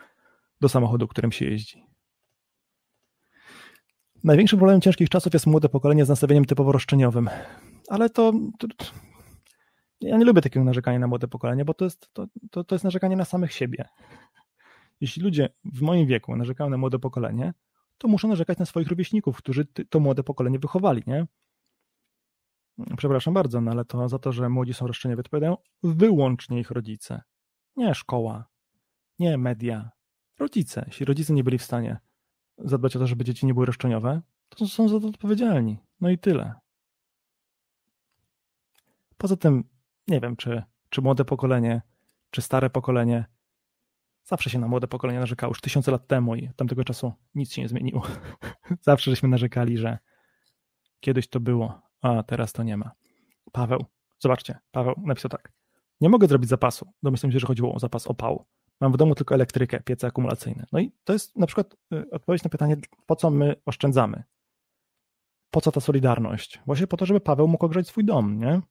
do 0.62 0.70
samochodu, 0.70 1.08
którym 1.08 1.32
się 1.32 1.46
jeździ. 1.46 1.90
Największym 4.24 4.60
problemem 4.60 4.82
ciężkich 4.82 5.10
czasów 5.10 5.34
jest 5.34 5.48
młode 5.48 5.70
pokolenie 5.70 6.06
z 6.06 6.10
nastawieniem 6.10 6.46
typowo 6.46 6.72
roszczeniowym. 6.72 7.30
Ale 7.90 8.10
to, 8.10 8.34
to, 8.60 8.68
ja 10.02 10.18
nie 10.18 10.26
lubię 10.26 10.42
takiego 10.42 10.64
narzekania 10.64 11.00
na 11.00 11.08
młode 11.08 11.28
pokolenie, 11.28 11.66
bo 11.66 11.74
to 11.74 11.86
jest, 11.86 12.10
to, 12.14 12.28
to, 12.52 12.64
to 12.64 12.76
jest 12.76 12.86
narzekanie 12.86 13.16
na 13.16 13.26
samych 13.26 13.54
siebie. 13.54 13.86
Jeśli 15.02 15.24
ludzie 15.24 15.50
w 15.66 15.82
moim 15.82 16.08
wieku 16.08 16.36
narzekają 16.36 16.70
na 16.70 16.78
młode 16.78 17.00
pokolenie, 17.00 17.54
to 17.98 18.08
muszą 18.08 18.28
narzekać 18.28 18.58
na 18.58 18.66
swoich 18.66 18.88
rówieśników, 18.88 19.38
którzy 19.38 19.66
to 19.66 20.00
młode 20.00 20.24
pokolenie 20.24 20.60
wychowali, 20.60 21.04
nie? 21.08 21.28
Przepraszam 22.98 23.34
bardzo, 23.34 23.62
no 23.62 23.72
ale 23.72 23.86
to 23.86 24.10
za 24.10 24.20
to, 24.20 24.32
że 24.32 24.50
młodzi 24.50 24.74
są 24.74 24.88
roszczeniowi, 24.88 25.20
odpowiadają 25.20 25.58
wyłącznie 25.84 26.60
ich 26.60 26.72
rodzice. 26.72 27.22
Nie 27.76 27.96
szkoła, 27.96 28.48
nie 29.20 29.38
media. 29.38 29.90
Rodzice. 30.40 30.84
Jeśli 30.88 31.06
rodzice 31.06 31.34
nie 31.34 31.44
byli 31.44 31.58
w 31.58 31.64
stanie 31.64 32.00
zadbać 32.66 32.96
o 32.96 33.00
to, 33.00 33.08
żeby 33.08 33.24
dzieci 33.24 33.46
nie 33.46 33.54
były 33.54 33.66
roszczeniowe, 33.66 34.22
to 34.50 34.68
są 34.68 34.90
za 34.90 35.00
to 35.00 35.08
odpowiedzialni. 35.08 35.78
No 36.02 36.10
i 36.10 36.18
tyle. 36.18 36.54
Poza 39.18 39.38
tym 39.38 39.64
nie 40.08 40.20
wiem, 40.20 40.36
czy, 40.36 40.64
czy 40.90 41.02
młode 41.02 41.26
pokolenie, 41.26 41.82
czy 42.32 42.42
stare 42.42 42.70
pokolenie 42.70 43.26
zawsze 44.24 44.50
się 44.50 44.60
na 44.60 44.68
młode 44.68 44.88
pokolenie 44.88 45.20
narzekało, 45.20 45.52
już 45.52 45.62
tysiące 45.62 45.92
lat 45.92 46.08
temu 46.08 46.36
i 46.36 46.50
tamtego 46.56 46.84
czasu 46.84 47.14
nic 47.36 47.54
się 47.54 47.62
nie 47.62 47.68
zmieniło. 47.68 48.02
zawsze 48.82 49.12
żeśmy 49.12 49.30
narzekali, 49.30 49.78
że 49.78 49.98
kiedyś 51.00 51.28
to 51.28 51.40
było, 51.40 51.82
a 52.02 52.24
teraz 52.24 52.54
to 52.54 52.64
nie 52.64 52.78
ma. 52.78 52.92
Paweł, 53.52 53.86
zobaczcie, 54.20 54.60
Paweł 54.72 54.96
napisał 55.06 55.30
tak. 55.30 55.52
Nie 56.02 56.10
mogę 56.10 56.28
zrobić 56.28 56.50
zapasu. 56.50 56.94
Domyślam 57.04 57.32
się, 57.32 57.40
że 57.40 57.48
chodziło 57.48 57.74
o 57.74 57.80
zapas 57.80 58.08
opału. 58.08 58.46
Mam 58.80 58.92
w 58.92 58.98
domu 58.98 59.16
tylko 59.16 59.36
elektrykę, 59.36 59.80
piece 59.80 60.08
akumulacyjne. 60.08 60.66
No 60.72 60.80
i 60.80 60.92
to 61.04 61.14
jest 61.14 61.38
na 61.38 61.48
przykład 61.48 61.76
y, 61.94 62.10
odpowiedź 62.12 62.44
na 62.44 62.50
pytanie, 62.50 62.78
po 63.06 63.16
co 63.16 63.30
my 63.30 63.56
oszczędzamy? 63.66 64.24
Po 65.52 65.62
co 65.62 65.72
ta 65.72 65.80
solidarność? 65.80 66.62
Właśnie 66.66 66.88
po 66.88 66.98
to, 66.98 67.06
żeby 67.06 67.20
Paweł 67.20 67.48
mógł 67.48 67.66
ogrzać 67.66 67.88
swój 67.88 68.06
dom, 68.06 68.40
nie? 68.40 68.62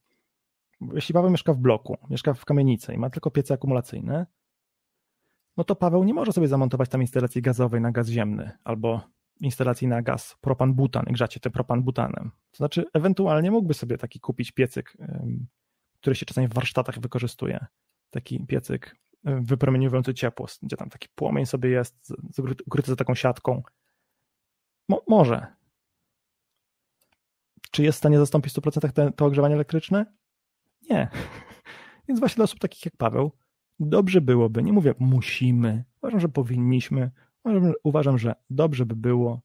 Jeśli 0.92 1.12
Paweł 1.12 1.30
mieszka 1.30 1.52
w 1.52 1.58
bloku, 1.58 1.96
mieszka 2.10 2.34
w 2.34 2.44
kamienicy 2.44 2.94
i 2.94 2.98
ma 2.98 3.10
tylko 3.10 3.30
piece 3.30 3.54
akumulacyjne, 3.54 4.26
no 5.56 5.64
to 5.64 5.76
Paweł 5.76 6.04
nie 6.04 6.14
może 6.14 6.32
sobie 6.32 6.48
zamontować 6.48 6.88
tam 6.88 7.00
instalacji 7.00 7.42
gazowej 7.42 7.80
na 7.80 7.92
gaz 7.92 8.08
ziemny 8.08 8.50
albo 8.64 9.00
instalacji 9.40 9.88
na 9.88 10.02
gaz 10.02 10.36
propan-butan 10.40 11.04
i 11.10 11.12
grzać 11.12 11.38
tym 11.40 11.52
propan-butanem. 11.52 12.30
To 12.50 12.56
znaczy, 12.56 12.84
ewentualnie 12.94 13.50
mógłby 13.50 13.74
sobie 13.74 13.98
taki 13.98 14.20
kupić 14.20 14.52
piecyk, 14.52 14.96
który 16.00 16.16
się 16.16 16.26
czasami 16.26 16.48
w 16.48 16.54
warsztatach 16.54 16.98
wykorzystuje. 16.98 17.66
Taki 18.10 18.46
piecyk 18.46 18.96
wypromieniowujący 19.24 20.14
ciepło, 20.14 20.46
gdzie 20.62 20.76
tam 20.76 20.90
taki 20.90 21.08
płomień 21.14 21.46
sobie 21.46 21.70
jest, 21.70 22.12
ukryty 22.66 22.90
za 22.90 22.96
taką 22.96 23.14
siatką. 23.14 23.62
Mo 24.88 25.02
może. 25.08 25.46
Czy 27.70 27.82
jest 27.82 27.96
w 27.96 27.98
stanie 27.98 28.18
zastąpić 28.18 28.52
w 28.52 28.56
100% 28.56 28.92
te, 28.92 29.12
to 29.12 29.26
ogrzewanie 29.26 29.54
elektryczne? 29.54 30.06
Nie. 30.90 31.08
Więc 32.08 32.20
właśnie 32.20 32.36
dla 32.36 32.44
osób 32.44 32.58
takich 32.58 32.84
jak 32.84 32.96
Paweł 32.96 33.32
dobrze 33.80 34.20
byłoby, 34.20 34.62
nie 34.62 34.72
mówię 34.72 34.94
musimy, 34.98 35.84
uważam, 36.02 36.20
że 36.20 36.28
powinniśmy, 36.28 37.10
uważam, 37.44 37.72
uważam, 37.82 38.18
że 38.18 38.34
dobrze 38.50 38.86
by 38.86 38.96
było 38.96 39.40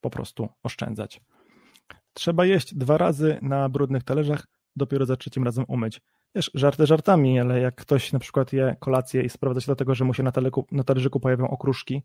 po 0.00 0.10
prostu 0.10 0.48
oszczędzać. 0.62 1.20
Trzeba 2.12 2.44
jeść 2.44 2.74
dwa 2.74 2.98
razy 2.98 3.38
na 3.42 3.68
brudnych 3.68 4.02
talerzach, 4.02 4.46
dopiero 4.76 5.06
za 5.06 5.16
trzecim 5.16 5.44
razem 5.44 5.64
umyć. 5.68 6.00
Wiesz, 6.34 6.50
żarty 6.54 6.86
żartami, 6.86 7.40
ale 7.40 7.60
jak 7.60 7.74
ktoś 7.74 8.12
na 8.12 8.18
przykład 8.18 8.52
je 8.52 8.76
kolację 8.80 9.22
i 9.22 9.28
sprowadza 9.28 9.60
się 9.60 9.66
do 9.66 9.76
tego, 9.76 9.94
że 9.94 10.04
mu 10.04 10.14
się 10.14 10.22
na, 10.22 10.32
na 10.72 10.84
talerzyku 10.84 11.20
pojawią 11.20 11.48
okruszki, 11.48 12.02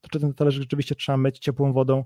to 0.00 0.08
czy 0.08 0.20
ten 0.20 0.34
talerzyk 0.34 0.62
rzeczywiście 0.62 0.94
trzeba 0.94 1.18
myć 1.18 1.38
ciepłą 1.38 1.72
wodą, 1.72 2.04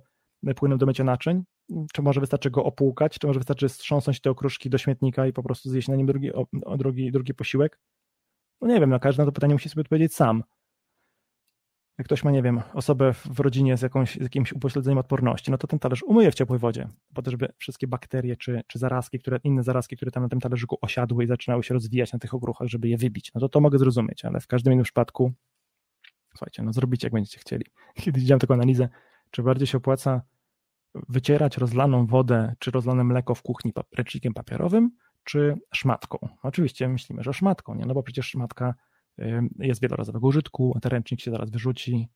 płynem 0.57 0.79
do 0.79 0.87
mycia 0.87 1.05
naczyń? 1.05 1.45
Czy 1.93 2.03
może 2.03 2.21
wystarczy 2.21 2.51
go 2.51 2.65
opłukać? 2.65 3.19
Czy 3.19 3.27
może 3.27 3.41
wystarczy 3.41 3.69
strząsnąć 3.69 4.21
te 4.21 4.31
okruszki 4.31 4.71
do 4.71 4.79
śmietnika 4.79 5.27
i 5.27 5.33
po 5.33 5.43
prostu 5.43 5.71
zjeść 5.71 5.89
na 5.89 5.97
nim 5.97 6.07
drugi, 6.07 6.31
drugi, 6.79 7.13
drugi 7.13 7.35
posiłek? 7.35 7.79
No 8.61 8.69
nie 8.69 8.81
wiem, 8.81 8.91
no 8.91 9.01
każdy 9.01 9.23
na 9.23 9.27
to 9.27 9.33
pytanie 9.33 9.55
musi 9.55 9.69
sobie 9.69 9.81
odpowiedzieć 9.81 10.15
sam. 10.15 10.43
Jak 12.01 12.05
ktoś 12.07 12.25
ma, 12.25 12.31
nie 12.31 12.43
wiem, 12.43 12.61
osobę 12.75 13.13
w 13.13 13.41
rodzinie 13.41 13.77
z, 13.77 13.83
jakąś, 13.83 14.15
z 14.15 14.23
jakimś 14.23 14.53
upośledzeniem 14.53 14.99
odporności, 14.99 15.51
no 15.51 15.59
to 15.59 15.67
ten 15.67 15.79
talerz 15.79 16.03
umyje 16.03 16.31
w 16.31 16.35
ciepłej 16.35 16.59
wodzie, 16.59 16.89
po 17.15 17.23
to, 17.23 17.31
żeby 17.31 17.53
wszystkie 17.59 17.87
bakterie 17.87 18.37
czy, 18.37 18.63
czy 18.67 18.79
zarazki, 18.79 19.19
które, 19.19 19.39
inne 19.45 19.63
zarazki, 19.63 19.97
które 19.97 20.11
tam 20.11 20.23
na 20.23 20.29
tym 20.29 20.41
talerzyku 20.41 20.79
osiadły 20.81 21.25
i 21.25 21.27
zaczynały 21.27 21.63
się 21.63 21.75
rozwijać 21.75 22.13
na 22.13 22.19
tych 22.19 22.35
okruchach, 22.35 22.69
żeby 22.69 22.89
je 22.89 22.97
wybić. 22.97 23.31
No 23.35 23.41
to 23.41 23.49
to 23.49 23.61
mogę 23.61 23.79
zrozumieć, 23.79 24.25
ale 24.25 24.41
w 24.41 24.47
każdym 24.47 24.73
innym 24.73 24.85
przypadku, 24.85 25.33
słuchajcie, 26.31 26.63
no 26.63 26.73
zrobicie 26.73 27.07
jak 27.07 27.13
będziecie 27.13 27.39
chcieli. 27.39 27.65
Kiedyś 28.03 28.23
widziałem 28.23 28.41
taką 28.41 28.55
analizę, 28.55 28.89
czy 29.31 29.43
bardziej 29.43 29.67
się 29.67 29.79
opłaca 29.79 30.23
wycierać 31.09 31.59
rozlaną 31.59 32.07
wodę 32.07 32.55
czy 32.59 32.71
rozlane 32.71 33.05
mleko 33.05 33.35
w 33.35 33.43
kuchni 33.43 33.73
ręcznikiem 33.97 34.35
papierowym, 34.35 34.91
czy 35.25 35.55
szmatką. 35.75 36.19
Oczywiście 36.43 36.89
myślimy, 36.89 37.23
że 37.23 37.33
szmatką, 37.33 37.75
nie? 37.75 37.87
no 37.87 37.95
bo 37.95 38.03
przecież 38.03 38.27
szmatka 38.27 38.75
jest 39.59 39.81
wielorazowego 39.81 40.27
użytku, 40.27 40.73
a 40.77 40.81
ten 40.81 40.91
ręcznik 40.91 41.21
się 41.21 41.31
zaraz 41.31 41.51
wyrzuci 41.51 42.09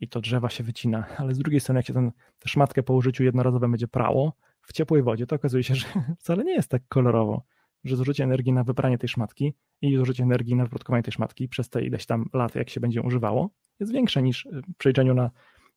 i 0.00 0.08
to 0.08 0.20
drzewa 0.20 0.48
się 0.48 0.64
wycina, 0.64 1.06
ale 1.16 1.34
z 1.34 1.38
drugiej 1.38 1.60
strony 1.60 1.78
jak 1.78 1.86
się 1.86 1.92
ten, 1.92 2.10
tę 2.38 2.48
szmatkę 2.48 2.82
po 2.82 2.94
użyciu 2.94 3.24
jednorazowym 3.24 3.70
będzie 3.70 3.88
prało 3.88 4.32
w 4.62 4.72
ciepłej 4.72 5.02
wodzie, 5.02 5.26
to 5.26 5.36
okazuje 5.36 5.62
się, 5.62 5.74
że 5.80 5.86
wcale 6.18 6.44
nie 6.44 6.54
jest 6.54 6.68
tak 6.68 6.82
kolorowo, 6.88 7.42
że 7.84 7.96
zużycie 7.96 8.24
energii 8.24 8.52
na 8.52 8.64
wypranie 8.64 8.98
tej 8.98 9.08
szmatki 9.08 9.54
i 9.82 9.96
zużycie 9.96 10.22
energii 10.22 10.56
na 10.56 10.64
wyprodukowanie 10.64 11.02
tej 11.02 11.12
szmatki 11.12 11.48
przez 11.48 11.68
te 11.68 11.84
ileś 11.84 12.06
tam 12.06 12.24
lat, 12.32 12.54
jak 12.54 12.70
się 12.70 12.80
będzie 12.80 13.02
używało, 13.02 13.50
jest 13.80 13.92
większe 13.92 14.22
niż 14.22 14.48
w 14.52 14.76
przeliczeniu 14.76 15.14
na 15.14 15.30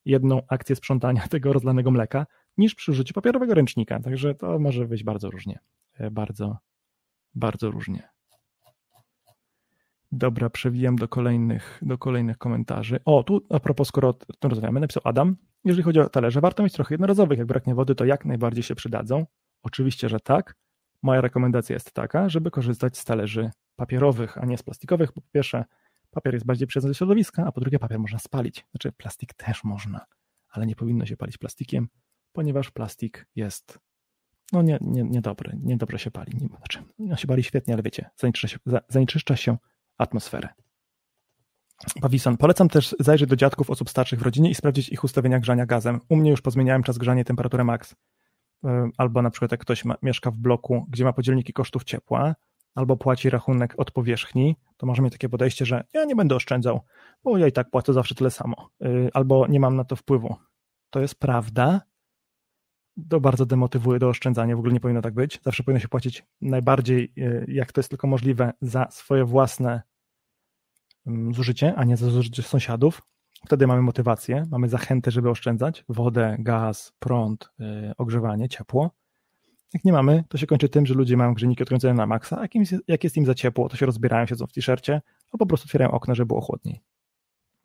jedną 0.05 0.41
akcję 0.47 0.75
sprzątania 0.75 1.27
tego 1.27 1.53
rozlanego 1.53 1.91
mleka 1.91 2.25
niż 2.57 2.75
przy 2.75 2.91
użyciu 2.91 3.13
papierowego 3.13 3.53
ręcznika. 3.53 3.99
Także 3.99 4.35
to 4.35 4.59
może 4.59 4.87
być 4.87 5.03
bardzo 5.03 5.29
różnie. 5.29 5.59
E, 5.93 6.11
bardzo, 6.11 6.57
bardzo 7.35 7.71
różnie. 7.71 8.09
Dobra, 10.11 10.49
przewijam 10.49 10.95
do 10.95 11.07
kolejnych, 11.07 11.79
do 11.81 11.97
kolejnych 11.97 12.37
komentarzy. 12.37 12.99
O, 13.05 13.23
tu 13.23 13.41
a 13.49 13.59
propos, 13.59 13.87
skoro 13.87 14.09
o 14.09 14.13
tym 14.13 14.79
napisał 14.79 15.01
Adam. 15.05 15.35
Jeżeli 15.63 15.83
chodzi 15.83 15.99
o 15.99 16.09
talerze, 16.09 16.41
warto 16.41 16.63
mieć 16.63 16.73
trochę 16.73 16.93
jednorazowych. 16.93 17.39
Jak 17.39 17.47
braknie 17.47 17.75
wody, 17.75 17.95
to 17.95 18.05
jak 18.05 18.25
najbardziej 18.25 18.63
się 18.63 18.75
przydadzą. 18.75 19.25
Oczywiście, 19.63 20.09
że 20.09 20.19
tak. 20.19 20.55
Moja 21.01 21.21
rekomendacja 21.21 21.73
jest 21.73 21.91
taka, 21.91 22.29
żeby 22.29 22.51
korzystać 22.51 22.97
z 22.97 23.05
talerzy 23.05 23.51
papierowych, 23.75 24.37
a 24.37 24.45
nie 24.45 24.57
z 24.57 24.63
plastikowych. 24.63 25.11
Po 25.11 25.21
pierwsze, 25.31 25.65
papier 26.11 26.33
jest 26.33 26.45
bardziej 26.45 26.67
przyjazny 26.67 26.89
do 26.89 26.93
środowiska, 26.93 27.45
a 27.45 27.51
po 27.51 27.61
drugie 27.61 27.79
papier 27.79 27.99
można 27.99 28.19
spalić. 28.19 28.65
Znaczy 28.71 28.91
plastik 28.91 29.33
też 29.33 29.63
można, 29.63 30.05
ale 30.49 30.65
nie 30.65 30.75
powinno 30.75 31.05
się 31.05 31.17
palić 31.17 31.37
plastikiem, 31.37 31.87
ponieważ 32.31 32.71
plastik 32.71 33.27
jest 33.35 33.79
no 34.51 34.61
nie, 34.61 34.77
nie, 34.81 35.03
niedobry, 35.03 35.57
niedobrze 35.63 35.99
się 35.99 36.11
pali. 36.11 36.31
Nie, 36.41 36.47
znaczy, 36.47 36.83
się 37.21 37.27
pali 37.27 37.43
świetnie, 37.43 37.73
ale 37.73 37.83
wiecie, 37.83 38.09
zanieczyszcza 38.17 38.47
się, 38.47 38.57
zanieczyszcza 38.89 39.35
się 39.35 39.57
atmosferę. 39.97 40.49
Pawisan, 42.01 42.37
polecam 42.37 42.69
też 42.69 42.95
zajrzeć 42.99 43.29
do 43.29 43.35
dziadków 43.35 43.69
osób 43.69 43.89
starszych 43.89 44.19
w 44.19 44.21
rodzinie 44.21 44.49
i 44.49 44.55
sprawdzić 44.55 44.89
ich 44.89 45.03
ustawienia 45.03 45.39
grzania 45.39 45.65
gazem. 45.65 45.99
U 46.09 46.15
mnie 46.15 46.31
już 46.31 46.41
pozmieniałem 46.41 46.83
czas 46.83 46.97
grzania 46.97 47.23
temperaturę 47.23 47.63
max. 47.63 47.95
albo 48.97 49.21
na 49.21 49.29
przykład 49.29 49.51
jak 49.51 49.61
ktoś 49.61 49.85
ma, 49.85 49.95
mieszka 50.01 50.31
w 50.31 50.37
bloku, 50.37 50.85
gdzie 50.89 51.03
ma 51.03 51.13
podzielniki 51.13 51.53
kosztów 51.53 51.83
ciepła, 51.83 52.35
albo 52.75 52.97
płaci 52.97 53.29
rachunek 53.29 53.73
od 53.77 53.91
powierzchni, 53.91 54.55
to 54.77 54.85
może 54.87 55.01
mieć 55.01 55.13
takie 55.13 55.29
podejście, 55.29 55.65
że 55.65 55.83
ja 55.93 56.05
nie 56.05 56.15
będę 56.15 56.35
oszczędzał, 56.35 56.81
bo 57.23 57.37
ja 57.37 57.47
i 57.47 57.51
tak 57.51 57.69
płacę 57.69 57.93
zawsze 57.93 58.15
tyle 58.15 58.31
samo, 58.31 58.69
y, 58.85 59.09
albo 59.13 59.47
nie 59.47 59.59
mam 59.59 59.75
na 59.75 59.83
to 59.83 59.95
wpływu. 59.95 60.35
To 60.89 60.99
jest 60.99 61.19
prawda. 61.19 61.81
To 63.09 63.19
bardzo 63.19 63.45
demotywuje 63.45 63.99
do 63.99 64.09
oszczędzania, 64.09 64.55
w 64.55 64.59
ogóle 64.59 64.73
nie 64.73 64.79
powinno 64.79 65.01
tak 65.01 65.13
być. 65.13 65.39
Zawsze 65.43 65.63
powinno 65.63 65.79
się 65.79 65.87
płacić 65.87 66.25
najbardziej, 66.41 67.13
y, 67.17 67.45
jak 67.47 67.71
to 67.71 67.79
jest 67.79 67.89
tylko 67.89 68.07
możliwe, 68.07 68.53
za 68.61 68.87
swoje 68.91 69.25
własne 69.25 69.81
mm, 71.07 71.33
zużycie, 71.33 71.75
a 71.75 71.83
nie 71.83 71.97
za 71.97 72.09
zużycie 72.09 72.43
sąsiadów. 72.43 73.01
Wtedy 73.45 73.67
mamy 73.67 73.81
motywację, 73.81 74.45
mamy 74.51 74.69
zachętę, 74.69 75.11
żeby 75.11 75.29
oszczędzać 75.29 75.85
wodę, 75.89 76.35
gaz, 76.39 76.93
prąd, 76.99 77.51
yy, 77.59 77.93
ogrzewanie, 77.97 78.49
ciepło. 78.49 78.91
Jak 79.73 79.85
nie 79.85 79.93
mamy, 79.93 80.23
to 80.29 80.37
się 80.37 80.47
kończy 80.47 80.69
tym, 80.69 80.85
że 80.85 80.93
ludzie 80.93 81.17
mają 81.17 81.33
grzejniki 81.33 81.63
odkręcone 81.63 81.93
na 81.93 82.05
maksa, 82.05 82.37
a 82.37 82.41
jak, 82.87 83.03
jest 83.03 83.17
im 83.17 83.25
za 83.25 83.33
ciepło, 83.35 83.69
to 83.69 83.77
się 83.77 83.85
rozbierają, 83.85 84.25
siedzą 84.25 84.47
w 84.47 84.53
t-shircie, 84.53 84.93
albo 85.25 85.37
po 85.37 85.45
prostu 85.45 85.65
otwierają 85.65 85.91
okno, 85.91 86.15
żeby 86.15 86.27
było 86.27 86.41
chłodniej. 86.41 86.81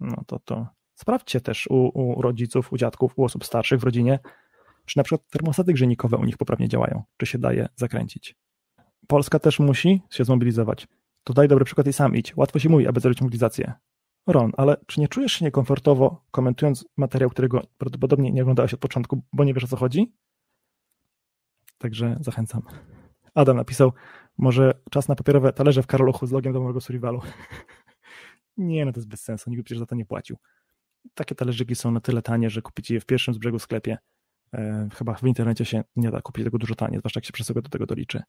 No 0.01 0.22
to 0.26 0.39
to. 0.39 0.66
Sprawdźcie 0.95 1.41
też 1.41 1.66
u, 1.66 1.91
u 1.95 2.22
rodziców, 2.22 2.72
u 2.72 2.76
dziadków, 2.76 3.18
u 3.18 3.24
osób 3.24 3.45
starszych 3.45 3.80
w 3.80 3.84
rodzinie, 3.84 4.18
czy 4.87 4.97
na 4.97 5.05
przykład 5.05 5.30
termostaty 5.30 5.72
grzejnikowe 5.72 6.16
u 6.16 6.24
nich 6.24 6.37
poprawnie 6.37 6.68
działają, 6.68 7.03
czy 7.16 7.26
się 7.26 7.39
daje 7.39 7.68
zakręcić. 7.76 8.34
Polska 9.07 9.39
też 9.39 9.59
musi 9.59 10.03
się 10.11 10.24
zmobilizować. 10.24 10.89
To 11.24 11.32
daj 11.32 11.49
dobry 11.49 11.64
przykład 11.64 11.87
i 11.87 11.93
sam 11.93 12.16
idź. 12.16 12.37
Łatwo 12.37 12.59
się 12.59 12.68
mówi, 12.68 12.87
aby 12.87 13.01
zrobić 13.01 13.20
mobilizację. 13.20 13.72
Ron, 14.26 14.53
ale 14.57 14.76
czy 14.87 15.01
nie 15.01 15.09
czujesz 15.09 15.32
się 15.32 15.45
niekomfortowo 15.45 16.24
komentując 16.30 16.84
materiał, 16.97 17.30
którego 17.30 17.62
prawdopodobnie 17.78 18.32
nie 18.32 18.43
oglądałeś 18.43 18.74
od 18.74 18.80
początku, 18.80 19.22
bo 19.32 19.45
nie 19.45 19.55
wiesz 19.55 19.64
o 19.64 19.66
co 19.66 19.76
chodzi? 19.76 20.12
Także 21.78 22.16
zachęcam. 22.20 22.62
Adam 23.34 23.57
napisał, 23.57 23.93
może 24.39 24.80
czas 24.91 25.09
na 25.09 25.14
papierowe 25.14 25.53
talerze 25.53 25.82
w 25.82 25.87
Karoluchu 25.87 26.26
z 26.26 26.32
logiem 26.32 26.53
domowego 26.53 26.80
survivalu. 26.80 27.20
nie, 28.57 28.84
no 28.84 28.93
to 28.93 28.99
jest 28.99 29.09
bez 29.09 29.22
sensu, 29.22 29.51
nikt 29.51 29.64
przecież 29.64 29.78
za 29.78 29.87
to 29.87 29.95
nie 29.95 30.05
płacił. 30.05 30.37
Takie 31.14 31.34
talerzyki 31.34 31.74
są 31.74 31.91
na 31.91 32.01
tyle 32.01 32.22
tanie, 32.22 32.51
że 32.51 32.62
kupicie 32.62 32.95
je 32.95 33.01
w 33.01 33.07
pierwszym 33.07 33.34
z 33.34 33.39
brzegu 33.39 33.59
sklepie. 33.59 33.99
E, 34.57 34.88
chyba 34.94 35.14
w 35.14 35.22
internecie 35.22 35.64
się 35.64 35.84
nie 35.96 36.11
da 36.11 36.22
kupić 36.22 36.44
tego 36.44 36.59
dużo 36.59 36.74
taniej, 36.74 36.98
zwłaszcza 36.98 37.18
jak 37.18 37.24
się 37.24 37.32
przesyłka 37.32 37.62
do 37.62 37.68
tego 37.68 37.86
doliczy. 37.86 38.22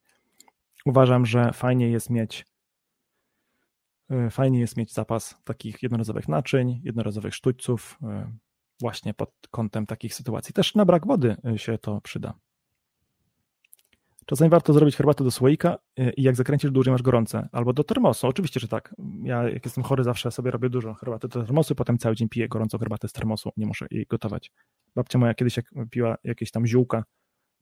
Uważam, 0.86 1.26
że 1.26 1.54
fajnie 1.54 1.90
jest 1.90 2.10
mieć 2.10 2.46
e, 4.10 4.30
fajnie 4.30 4.60
jest 4.60 4.78
mieć 4.78 4.94
zapas 4.94 5.42
takich 5.44 5.84
jednorazowych 5.84 6.28
naczyń, 6.28 6.82
jednorazowych 6.84 7.36
sztućców, 7.36 7.98
e, 8.04 8.32
właśnie 8.80 9.14
pod 9.14 9.32
kątem 9.52 9.86
takich 9.86 10.14
sytuacji. 10.14 10.54
Też 10.54 10.76
na 10.76 10.86
brak 10.86 11.08
wody 11.08 11.36
się 11.56 11.78
to 11.78 12.02
przyda. 12.02 12.34
Czasami 14.26 14.50
warto 14.50 14.74
zrobić 14.74 14.96
herbatę 14.96 15.24
do 15.24 15.32
słoika 15.32 15.78
i 16.18 16.24
jak 16.24 16.36
zakręcisz 16.36 16.72
dłużej 16.72 16.92
masz 16.92 17.02
gorące. 17.02 17.50
Albo 17.52 17.74
do 17.74 17.84
termosu, 17.84 18.28
oczywiście, 18.28 18.60
że 18.60 18.68
tak. 18.68 18.96
Ja 19.24 19.50
jak 19.50 19.66
jestem 19.66 19.84
chory 19.84 20.04
zawsze 20.04 20.32
sobie 20.32 20.52
robię 20.52 20.70
dużo 20.70 20.94
herbaty 20.94 21.28
do 21.28 21.44
termosu, 21.44 21.76
potem 21.76 21.98
cały 21.98 22.16
dzień 22.16 22.30
piję 22.30 22.48
gorącą 22.48 22.78
herbatę 22.78 23.08
z 23.08 23.14
termosu, 23.14 23.52
nie 23.58 23.66
muszę 23.66 23.88
jej 23.92 24.06
gotować. 24.06 24.52
Babcia 24.98 25.20
moja 25.20 25.34
kiedyś 25.34 25.58
jak 25.58 25.66
piła 25.90 26.18
jakieś 26.24 26.52
tam 26.52 26.68
ziółka, 26.68 27.04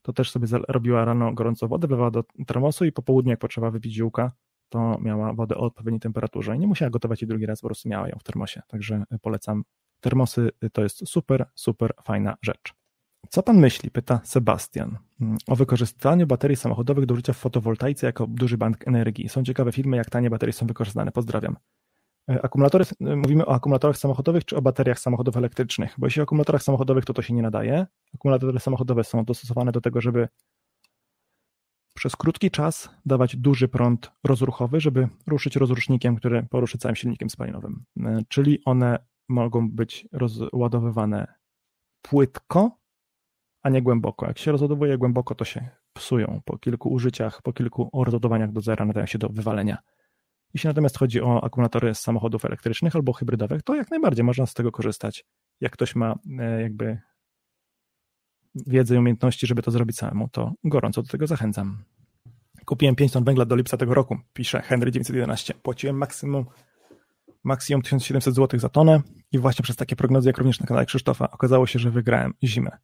to 0.02 0.14
też 0.14 0.32
sobie 0.32 0.48
robiła 0.68 1.06
rano 1.06 1.34
gorącą 1.34 1.68
wodę, 1.68 1.88
wlewała 1.88 2.12
do 2.12 2.24
termosu 2.48 2.86
i 2.86 2.92
po 2.92 3.02
południu 3.02 3.30
jak 3.30 3.40
potrzeba 3.40 3.72
wypić 3.72 3.94
ziółka, 3.94 4.32
to 4.70 4.98
miała 5.02 5.34
wodę 5.34 5.56
o 5.56 5.60
odpowiedniej 5.60 6.00
temperaturze 6.00 6.56
i 6.56 6.60
nie 6.60 6.68
musiała 6.68 6.90
gotować 6.90 7.22
jej 7.22 7.30
drugi 7.30 7.46
raz, 7.46 7.62
po 7.62 7.68
prostu 7.68 7.90
miała 7.90 8.08
ją 8.10 8.18
w 8.20 8.24
termosie. 8.24 8.62
Także 8.68 9.04
polecam. 9.22 9.64
Termosy 10.02 10.50
to 10.74 10.84
jest 10.84 11.10
super, 11.10 11.46
super 11.56 11.94
fajna 12.04 12.38
rzecz. 12.42 12.74
Co 13.30 13.44
pan 13.44 13.58
myśli, 13.60 13.92
pyta 13.92 14.22
Sebastian, 14.24 14.98
mm, 15.22 15.38
o 15.48 15.56
wykorzystaniu 15.56 16.28
baterii 16.28 16.58
samochodowych 16.58 17.06
do 17.06 17.14
użycia 17.14 17.34
w 17.34 17.38
fotowoltaice 17.38 18.08
jako 18.08 18.28
duży 18.28 18.58
bank 18.58 18.88
energii. 18.88 19.30
Są 19.30 19.44
ciekawe 19.44 19.72
filmy, 19.72 19.98
jak 19.98 20.10
tanie 20.10 20.30
baterie 20.30 20.54
są 20.54 20.68
wykorzystane. 20.68 21.12
Pozdrawiam. 21.12 21.56
E, 22.30 22.46
akumulatory, 22.46 22.86
e, 23.02 23.16
mówimy 23.16 23.46
o 23.46 23.54
akumulatorach 23.54 23.98
samochodowych 23.98 24.46
czy 24.46 24.56
o 24.56 24.62
bateriach 24.62 25.00
samochodów 25.00 25.38
elektrycznych? 25.38 25.96
Bo 25.98 26.08
jeśli 26.08 26.20
o 26.20 26.24
akumulatorach 26.24 26.64
samochodowych, 26.64 27.06
to 27.06 27.14
to 27.14 27.22
się 27.22 27.34
nie 27.34 27.42
nadaje. 27.42 27.86
Akumulatory 28.16 28.60
samochodowe 28.60 29.04
są 29.04 29.26
dostosowane 29.26 29.72
do 29.72 29.82
tego, 29.82 30.02
żeby 30.02 30.28
przez 31.96 32.16
krótki 32.16 32.52
czas 32.52 32.90
dawać 33.06 33.36
duży 33.36 33.68
prąd 33.68 34.12
rozruchowy, 34.24 34.80
żeby 34.80 35.08
ruszyć 35.28 35.56
rozrusznikiem, 35.56 36.16
który 36.16 36.44
poruszy 36.44 36.78
całym 36.78 36.96
silnikiem 36.96 37.30
spalinowym. 37.30 37.84
E, 38.00 38.20
czyli 38.28 38.62
one 38.66 39.00
mogą 39.30 39.72
być 39.72 40.08
rozładowywane 40.12 41.28
płytko, 42.02 42.78
a 43.64 43.70
nie 43.70 43.82
głęboko. 43.82 44.28
Jak 44.28 44.38
się 44.38 44.52
rozładowuje 44.52 44.98
głęboko, 44.98 45.36
to 45.36 45.46
się 45.46 45.70
psują. 45.94 46.42
Po 46.46 46.58
kilku 46.58 46.90
użyciach, 46.90 47.42
po 47.42 47.54
kilku 47.54 47.90
rozładowaniach 47.94 48.52
do 48.52 48.62
zera 48.62 48.86
nadają 48.86 49.06
się 49.06 49.18
do 49.18 49.30
wywalenia. 49.30 49.78
Jeśli 50.54 50.68
natomiast 50.68 50.98
chodzi 50.98 51.22
o 51.22 51.44
akumulatory 51.44 51.96
z 51.96 52.00
samochodów 52.00 52.46
elektrycznych 52.46 52.96
albo 52.96 53.14
hybrydowych, 53.14 53.64
to 53.64 53.76
jak 53.76 53.92
najbardziej 53.92 54.24
można 54.26 54.46
z 54.46 54.54
tego 54.54 54.72
korzystać. 54.72 55.26
Jak 55.62 55.72
ktoś 55.72 55.96
ma 55.96 56.16
e, 56.40 56.62
jakby 56.62 56.98
wiedzę 58.68 58.96
i 58.96 58.98
umiejętności, 58.98 59.48
żeby 59.48 59.62
to 59.62 59.72
zrobić 59.72 59.98
samemu, 59.98 60.30
to 60.30 60.54
gorąco 60.64 61.02
do 61.02 61.10
tego 61.10 61.28
zachęcam. 61.28 61.84
Kupiłem 62.66 62.96
5 62.96 63.12
ton 63.12 63.24
węgla 63.24 63.46
do 63.46 63.56
lipca 63.56 63.78
tego 63.78 63.94
roku, 63.94 64.18
pisze 64.34 64.62
Henry 64.62 64.92
911. 64.92 65.54
Płaciłem 65.54 65.98
maksimum, 65.98 66.46
maksimum 67.44 67.82
1700 67.82 68.36
zł 68.36 68.60
za 68.60 68.70
tonę 68.70 69.02
i 69.32 69.40
właśnie 69.40 69.64
przez 69.64 69.76
takie 69.76 69.96
prognozy, 69.96 70.30
jak 70.30 70.38
również 70.38 70.60
na 70.60 70.66
kanale 70.66 70.86
Krzysztofa, 70.86 71.32
okazało 71.32 71.68
się, 71.68 71.80
że 71.80 71.92
wygrałem 71.92 72.34
zimę. 72.44 72.78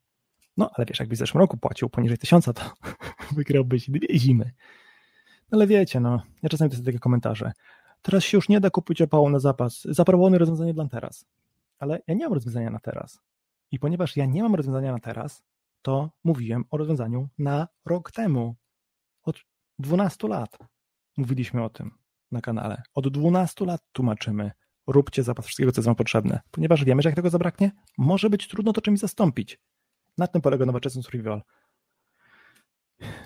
No, 0.57 0.71
ale 0.73 0.85
wiesz, 0.85 0.99
jakbyś 0.99 1.17
w 1.17 1.19
zeszłym 1.19 1.39
roku 1.39 1.57
płacił 1.57 1.89
poniżej 1.89 2.17
tysiąca, 2.17 2.53
to 2.53 2.61
wygrałbyś 3.37 3.89
dwie 3.89 4.19
zimy. 4.19 4.51
Ale 5.51 5.67
wiecie, 5.67 5.99
no, 5.99 6.21
ja 6.43 6.49
czasami 6.49 6.75
są 6.75 6.83
takie 6.83 6.99
komentarze. 6.99 7.51
Teraz 8.01 8.23
się 8.23 8.37
już 8.37 8.49
nie 8.49 8.59
da 8.59 8.69
kupić 8.69 9.01
opału 9.01 9.29
na 9.29 9.39
zapas. 9.39 9.81
Zaproponuję 9.89 10.39
rozwiązanie 10.39 10.73
dla 10.73 10.87
teraz. 10.87 11.25
Ale 11.79 12.01
ja 12.07 12.13
nie 12.13 12.23
mam 12.25 12.33
rozwiązania 12.33 12.69
na 12.69 12.79
teraz. 12.79 13.21
I 13.71 13.79
ponieważ 13.79 14.17
ja 14.17 14.25
nie 14.25 14.43
mam 14.43 14.55
rozwiązania 14.55 14.91
na 14.91 14.99
teraz, 14.99 15.43
to 15.81 16.09
mówiłem 16.23 16.65
o 16.69 16.77
rozwiązaniu 16.77 17.29
na 17.37 17.67
rok 17.85 18.11
temu. 18.11 18.55
Od 19.23 19.39
12 19.79 20.27
lat 20.27 20.57
mówiliśmy 21.17 21.63
o 21.63 21.69
tym 21.69 21.91
na 22.31 22.41
kanale. 22.41 22.81
Od 22.93 23.07
12 23.07 23.65
lat 23.65 23.81
tłumaczymy. 23.91 24.51
Róbcie 24.87 25.23
zapas 25.23 25.45
wszystkiego, 25.45 25.71
co 25.71 25.79
jest 25.79 25.85
wam 25.85 25.95
potrzebne. 25.95 26.39
Ponieważ 26.51 26.83
wiemy, 26.83 27.01
że 27.01 27.09
jak 27.09 27.15
tego 27.15 27.29
zabraknie, 27.29 27.71
może 27.97 28.29
być 28.29 28.47
trudno 28.47 28.73
to 28.73 28.81
czymś 28.81 28.99
zastąpić. 28.99 29.59
Na 30.17 30.27
tym 30.27 30.41
polega 30.41 30.65
nowoczesny 30.65 31.03
survival. 31.03 31.41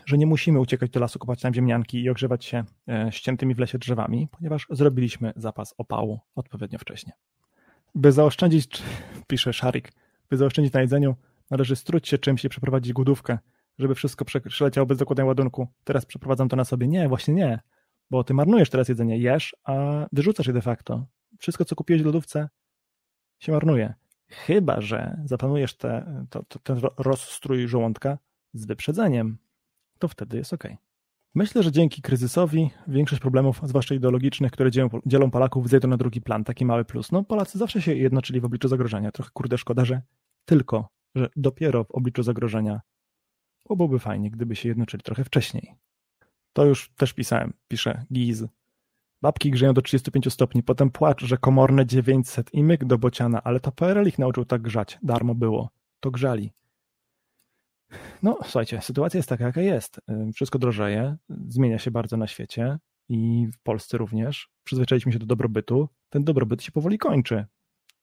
Że 0.05 0.17
nie 0.17 0.25
musimy 0.25 0.59
uciekać 0.59 0.89
do 0.89 0.99
lasu, 0.99 1.19
kopać 1.19 1.41
tam 1.41 1.53
ziemnianki 1.53 2.03
i 2.03 2.09
ogrzewać 2.09 2.45
się 2.45 2.63
e, 2.89 3.11
ściętymi 3.11 3.55
w 3.55 3.59
lesie 3.59 3.77
drzewami, 3.77 4.27
ponieważ 4.31 4.67
zrobiliśmy 4.69 5.33
zapas 5.35 5.73
opału 5.77 6.19
odpowiednio 6.35 6.79
wcześnie. 6.79 7.13
By 7.95 8.11
zaoszczędzić, 8.11 8.83
pisze 9.27 9.53
Szarik, 9.53 9.91
by 10.29 10.37
zaoszczędzić 10.37 10.73
na 10.73 10.81
jedzeniu, 10.81 11.15
należy 11.51 11.75
struć 11.75 12.07
się 12.07 12.17
czymś 12.17 12.45
i 12.45 12.49
przeprowadzić 12.49 12.93
głodówkę, 12.93 13.37
żeby 13.79 13.95
wszystko 13.95 14.25
przeleciało 14.25 14.87
bez 14.87 14.97
zakładania 14.97 15.27
ładunku. 15.27 15.67
Teraz 15.83 16.05
przeprowadzam 16.05 16.49
to 16.49 16.55
na 16.55 16.65
sobie. 16.65 16.87
Nie, 16.87 17.09
właśnie 17.09 17.33
nie, 17.33 17.59
bo 18.11 18.23
ty 18.23 18.33
marnujesz 18.33 18.69
teraz 18.69 18.89
jedzenie, 18.89 19.17
jesz, 19.17 19.55
a 19.63 20.05
wyrzucasz 20.11 20.47
je 20.47 20.53
de 20.53 20.61
facto. 20.61 21.05
Wszystko, 21.39 21.65
co 21.65 21.75
kupiłeś 21.75 22.01
w 22.01 22.05
lodówce, 22.05 22.49
się 23.39 23.51
marnuje. 23.51 23.93
Chyba, 24.27 24.81
że 24.81 25.17
zaplanujesz 25.25 25.77
te, 25.77 26.25
to, 26.29 26.43
to, 26.43 26.59
ten 26.59 26.79
rozstrój 26.97 27.67
żołądka 27.67 28.17
z 28.53 28.65
wyprzedzeniem, 28.65 29.37
to 29.99 30.07
wtedy 30.07 30.37
jest 30.37 30.53
ok. 30.53 30.63
Myślę, 31.35 31.63
że 31.63 31.71
dzięki 31.71 32.01
kryzysowi 32.01 32.69
większość 32.87 33.21
problemów, 33.21 33.61
zwłaszcza 33.63 33.95
ideologicznych, 33.95 34.51
które 34.51 34.71
dzielą, 35.05 35.31
Polaków, 35.31 35.69
zejdą 35.69 35.87
na 35.87 35.97
drugi 35.97 36.21
plan. 36.21 36.43
Taki 36.43 36.65
mały 36.65 36.85
plus. 36.85 37.11
No, 37.11 37.23
Polacy 37.23 37.57
zawsze 37.57 37.81
się 37.81 37.95
jednoczyli 37.95 38.41
w 38.41 38.45
obliczu 38.45 38.67
zagrożenia. 38.67 39.11
Trochę 39.11 39.29
kurde 39.33 39.57
szkoda, 39.57 39.85
że 39.85 40.01
tylko, 40.45 40.89
że 41.15 41.29
dopiero 41.35 41.83
w 41.83 41.91
obliczu 41.91 42.23
zagrożenia 42.23 42.81
bo 43.69 43.75
byłoby 43.75 43.99
fajnie, 43.99 44.31
gdyby 44.31 44.55
się 44.55 44.69
jednoczyli 44.69 45.03
trochę 45.03 45.23
wcześniej. 45.23 45.75
To 46.53 46.65
już 46.65 46.89
też 46.89 47.13
pisałem, 47.13 47.53
pisze 47.67 48.05
Giz. 48.13 48.43
Babki 49.21 49.51
grzeją 49.51 49.73
do 49.73 49.81
35 49.81 50.33
stopni, 50.33 50.63
potem 50.63 50.91
płacz, 50.91 51.23
że 51.23 51.37
komorne 51.37 51.85
900 51.85 52.53
i 52.53 52.63
myk 52.63 52.85
do 52.85 52.97
bociana, 52.97 53.43
ale 53.43 53.59
to 53.59 53.71
PRL 53.71 54.07
ich 54.07 54.19
nauczył 54.19 54.45
tak 54.45 54.61
grzać, 54.61 54.99
darmo 55.03 55.35
było. 55.35 55.69
To 55.99 56.11
grzali. 56.11 56.51
No, 58.23 58.37
słuchajcie, 58.43 58.81
sytuacja 58.81 59.17
jest 59.17 59.29
taka, 59.29 59.45
jaka 59.45 59.61
jest. 59.61 60.01
Wszystko 60.33 60.59
drożeje, 60.59 61.15
zmienia 61.47 61.79
się 61.79 61.91
bardzo 61.91 62.17
na 62.17 62.27
świecie 62.27 62.77
i 63.09 63.47
w 63.53 63.59
Polsce 63.59 63.97
również. 63.97 64.49
Przyzwyczailiśmy 64.63 65.11
się 65.13 65.19
do 65.19 65.25
dobrobytu. 65.25 65.89
Ten 66.09 66.23
dobrobyt 66.23 66.63
się 66.63 66.71
powoli 66.71 66.97
kończy. 66.97 67.45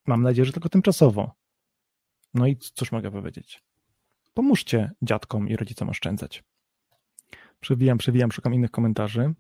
Mam 0.07 0.23
nadzieję, 0.23 0.45
że 0.45 0.53
tylko 0.53 0.69
tymczasowo. 0.69 1.35
No 2.35 2.47
i 2.47 2.57
cóż 2.57 2.93
mogę 2.93 3.11
powiedzieć? 3.11 3.63
Pomóżcie 4.35 4.91
dziadkom 5.03 5.49
i 5.49 5.57
rodzicom 5.57 5.89
oszczędzać. 5.89 6.45
Przewijam, 7.61 7.99
przewijam, 7.99 8.33
szukam 8.33 8.55
innych 8.55 8.71
komentarzy. 8.71 9.35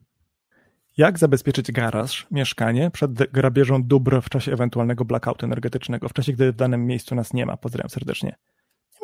Jak 0.97 1.19
zabezpieczyć 1.19 1.73
garaż, 1.73 2.27
mieszkanie 2.31 2.91
przed 2.91 3.13
grabieżą 3.13 3.83
dóbr 3.83 4.23
w 4.23 4.29
czasie 4.29 4.53
ewentualnego 4.53 5.05
blackoutu 5.05 5.47
energetycznego, 5.47 6.09
w 6.09 6.13
czasie, 6.13 6.33
gdy 6.33 6.53
w 6.53 6.57
danym 6.57 6.87
miejscu 6.87 7.15
nas 7.15 7.33
nie 7.33 7.47
ma? 7.47 7.57
Pozdrawiam 7.57 7.91
serdecznie. 7.91 8.37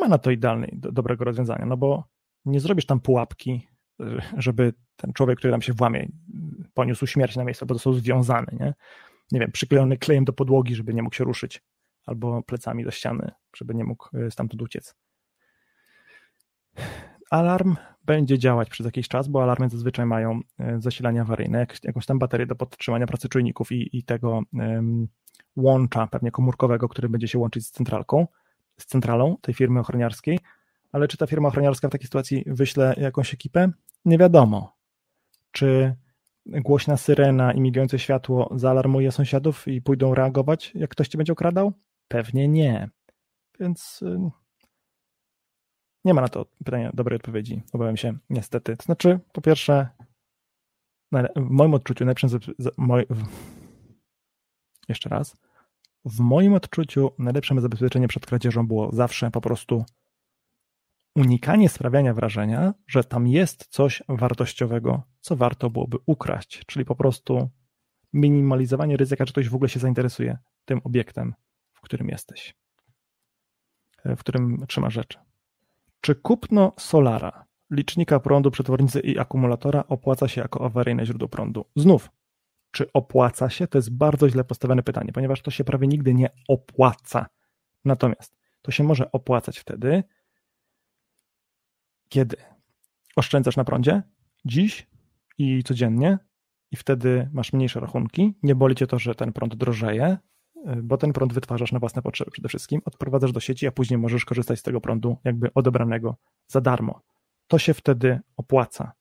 Na 0.09 0.19
to 0.19 0.31
idealnej, 0.31 0.71
do, 0.73 0.93
dobrego 0.93 1.25
rozwiązania, 1.25 1.67
no 1.67 1.77
bo 1.77 2.05
nie 2.45 2.61
zrobisz 2.61 2.87
tam 2.87 3.01
pułapki, 3.01 3.69
żeby 4.37 4.75
ten 4.97 5.13
człowiek, 5.13 5.39
który 5.39 5.53
tam 5.53 5.63
się 5.63 5.73
włamie, 5.73 6.09
poniósł 6.75 7.07
śmierć 7.07 7.37
na 7.37 7.45
miejscu, 7.45 7.67
bo 7.67 7.79
są 7.79 7.93
związany, 7.93 8.47
nie? 8.61 8.75
Nie 9.33 9.41
wiem, 9.41 9.53
przyklejony 9.53 9.99
klejem 9.99 10.25
do 10.25 10.33
podłogi, 10.33 10.75
żeby 10.75 10.95
nie 10.95 11.03
mógł 11.03 11.17
się 11.17 11.25
ruszyć, 11.25 11.63
albo 12.07 12.43
plecami 12.43 12.85
do 12.85 12.91
ściany, 12.91 13.31
żeby 13.57 13.75
nie 13.75 13.85
mógł 13.85 14.17
e, 14.17 14.31
stamtąd 14.31 14.63
uciec. 14.63 14.95
Alarm 17.31 17.77
będzie 18.05 18.39
działać 18.39 18.71
przez 18.71 18.87
jakiś 18.87 19.09
czas, 19.09 19.29
bo 19.29 19.43
alarmy 19.43 19.69
zazwyczaj 19.69 20.07
mają 20.07 20.41
e, 20.59 20.81
zasilanie 20.81 21.21
awaryjne, 21.21 21.59
jak, 21.59 21.85
jakąś 21.85 22.07
tam 22.07 22.19
baterię 22.19 22.47
do 22.47 22.57
podtrzymania 22.57 23.07
pracy 23.07 23.29
czujników 23.29 23.73
i, 23.73 23.99
i 23.99 24.05
tego 24.05 24.43
łącza 25.57 26.07
pewnie 26.07 26.31
komórkowego, 26.31 26.89
który 26.89 27.09
będzie 27.09 27.29
się 27.29 27.39
łączyć 27.39 27.67
z 27.67 27.71
centralką, 27.71 28.27
z 28.79 28.87
centralą 28.87 29.37
tej 29.41 29.55
firmy 29.55 29.81
ochroniarskiej, 29.81 30.39
ale 30.93 31.09
czy 31.09 31.17
ta 31.17 31.27
firma 31.27 31.49
ochroniarska 31.49 31.89
w 31.89 31.91
takiej 31.91 32.07
sytuacji 32.07 32.45
wyśle 32.47 32.95
jakąś 32.97 33.35
ekipę? 33.35 33.71
Nie 34.05 34.19
wiadomo. 34.19 34.77
Czy 35.51 35.97
głośna 36.47 36.97
syrena 36.97 37.53
i 37.53 37.61
migające 37.61 37.99
światło 37.99 38.51
zaalarmuje 38.57 39.13
sąsiadów 39.13 39.69
i 39.69 39.83
pójdą 39.83 40.15
reagować, 40.15 40.73
jak 40.75 40.91
ktoś 40.91 41.09
ci 41.09 41.19
będzie 41.19 41.33
okradał? 41.33 41.73
Pewnie 42.09 42.49
nie. 42.49 42.89
Więc 43.61 44.03
y, 44.03 44.31
nie 46.05 46.15
ma 46.15 46.21
na 46.21 46.29
to 46.29 46.47
pytania 46.65 46.91
dobrej 46.95 47.17
odpowiedzi, 47.17 47.63
obawiam 47.73 47.97
się, 47.97 48.19
niestety. 48.31 48.77
To 48.77 48.85
znaczy, 48.85 49.21
po 49.33 49.41
pierwsze, 49.41 49.89
w 51.37 51.51
moim 51.51 51.75
odczuciu, 51.75 52.05
najlepszym, 52.05 52.31
jeszcze 54.89 55.09
raz, 55.09 55.37
w 56.09 56.21
moim 56.21 56.55
odczuciu 56.55 57.11
najlepszym 57.19 57.61
zabezpieczeniem 57.61 58.09
przed 58.09 58.27
kradzieżą 58.27 58.67
było 58.67 58.93
zawsze 58.93 59.31
po 59.31 59.41
prostu 59.41 59.85
unikanie 61.17 61.69
sprawiania 61.69 62.15
wrażenia, 62.15 62.75
że 62.87 63.05
tam 63.05 63.27
jest 63.27 63.67
coś 63.67 64.03
wartościowego, 64.09 65.03
co 65.21 65.37
warto 65.37 65.71
byłoby 65.71 65.97
ukraść, 66.07 66.63
czyli 66.67 66.85
po 66.85 66.95
prostu 66.95 67.51
minimalizowanie 68.13 68.97
ryzyka, 68.97 69.27
że 69.27 69.33
ktoś 69.33 69.49
w 69.49 69.55
ogóle 69.55 69.69
się 69.69 69.81
zainteresuje 69.81 70.39
tym 70.65 70.81
obiektem, 70.85 71.35
w 71.73 71.81
którym 71.81 72.09
jesteś, 72.09 72.55
w 74.05 74.19
którym 74.19 74.65
trzyma 74.69 74.91
rzeczy. 74.91 75.19
Czy 76.01 76.15
kupno 76.15 76.73
solara, 76.79 77.45
licznika 77.71 78.21
prądu, 78.21 78.51
przetwornicy 78.51 79.01
i 79.01 79.19
akumulatora 79.19 79.85
opłaca 79.89 80.29
się 80.29 80.41
jako 80.41 80.65
awaryjne 80.65 81.07
źródło 81.07 81.29
prądu? 81.29 81.65
Znów, 81.77 82.11
czy 82.71 82.93
opłaca 82.93 83.51
się? 83.51 83.67
To 83.67 83.79
jest 83.79 83.97
bardzo 83.97 84.29
źle 84.29 84.45
postawione 84.45 84.83
pytanie, 84.83 85.13
ponieważ 85.13 85.43
to 85.43 85.51
się 85.51 85.65
prawie 85.65 85.89
nigdy 85.89 86.15
nie 86.15 86.31
opłaca. 86.49 87.27
Natomiast 87.85 88.39
to 88.63 88.71
się 88.71 88.85
może 88.85 89.13
opłacać 89.13 89.59
wtedy, 89.59 90.05
kiedy 92.09 92.37
oszczędzasz 93.17 93.57
na 93.57 93.65
prądzie, 93.65 94.03
dziś 94.45 94.87
i 95.39 95.65
codziennie, 95.65 96.19
i 96.71 96.77
wtedy 96.77 97.29
masz 97.33 97.53
mniejsze 97.53 97.81
rachunki, 97.81 98.35
nie 98.43 98.55
boli 98.55 98.75
cię 98.75 98.87
to, 98.87 98.99
że 98.99 99.15
ten 99.15 99.33
prąd 99.33 99.55
drożeje, 99.55 100.19
bo 100.83 100.97
ten 100.97 101.13
prąd 101.13 101.33
wytwarzasz 101.33 101.73
na 101.73 101.79
własne 101.79 102.03
potrzeby 102.03 102.31
przede 102.31 102.49
wszystkim, 102.49 102.81
odprowadzasz 102.85 103.33
do 103.33 103.41
sieci, 103.41 103.67
a 103.67 103.73
później 103.73 103.99
możesz 103.99 104.25
korzystać 104.25 104.59
z 104.59 104.63
tego 104.63 104.81
prądu 104.81 105.17
jakby 105.25 105.55
odebranego 105.55 106.17
za 106.47 106.61
darmo. 106.61 107.03
To 107.47 107.59
się 107.59 107.75
wtedy 107.75 108.21
opłaca. 108.37 108.93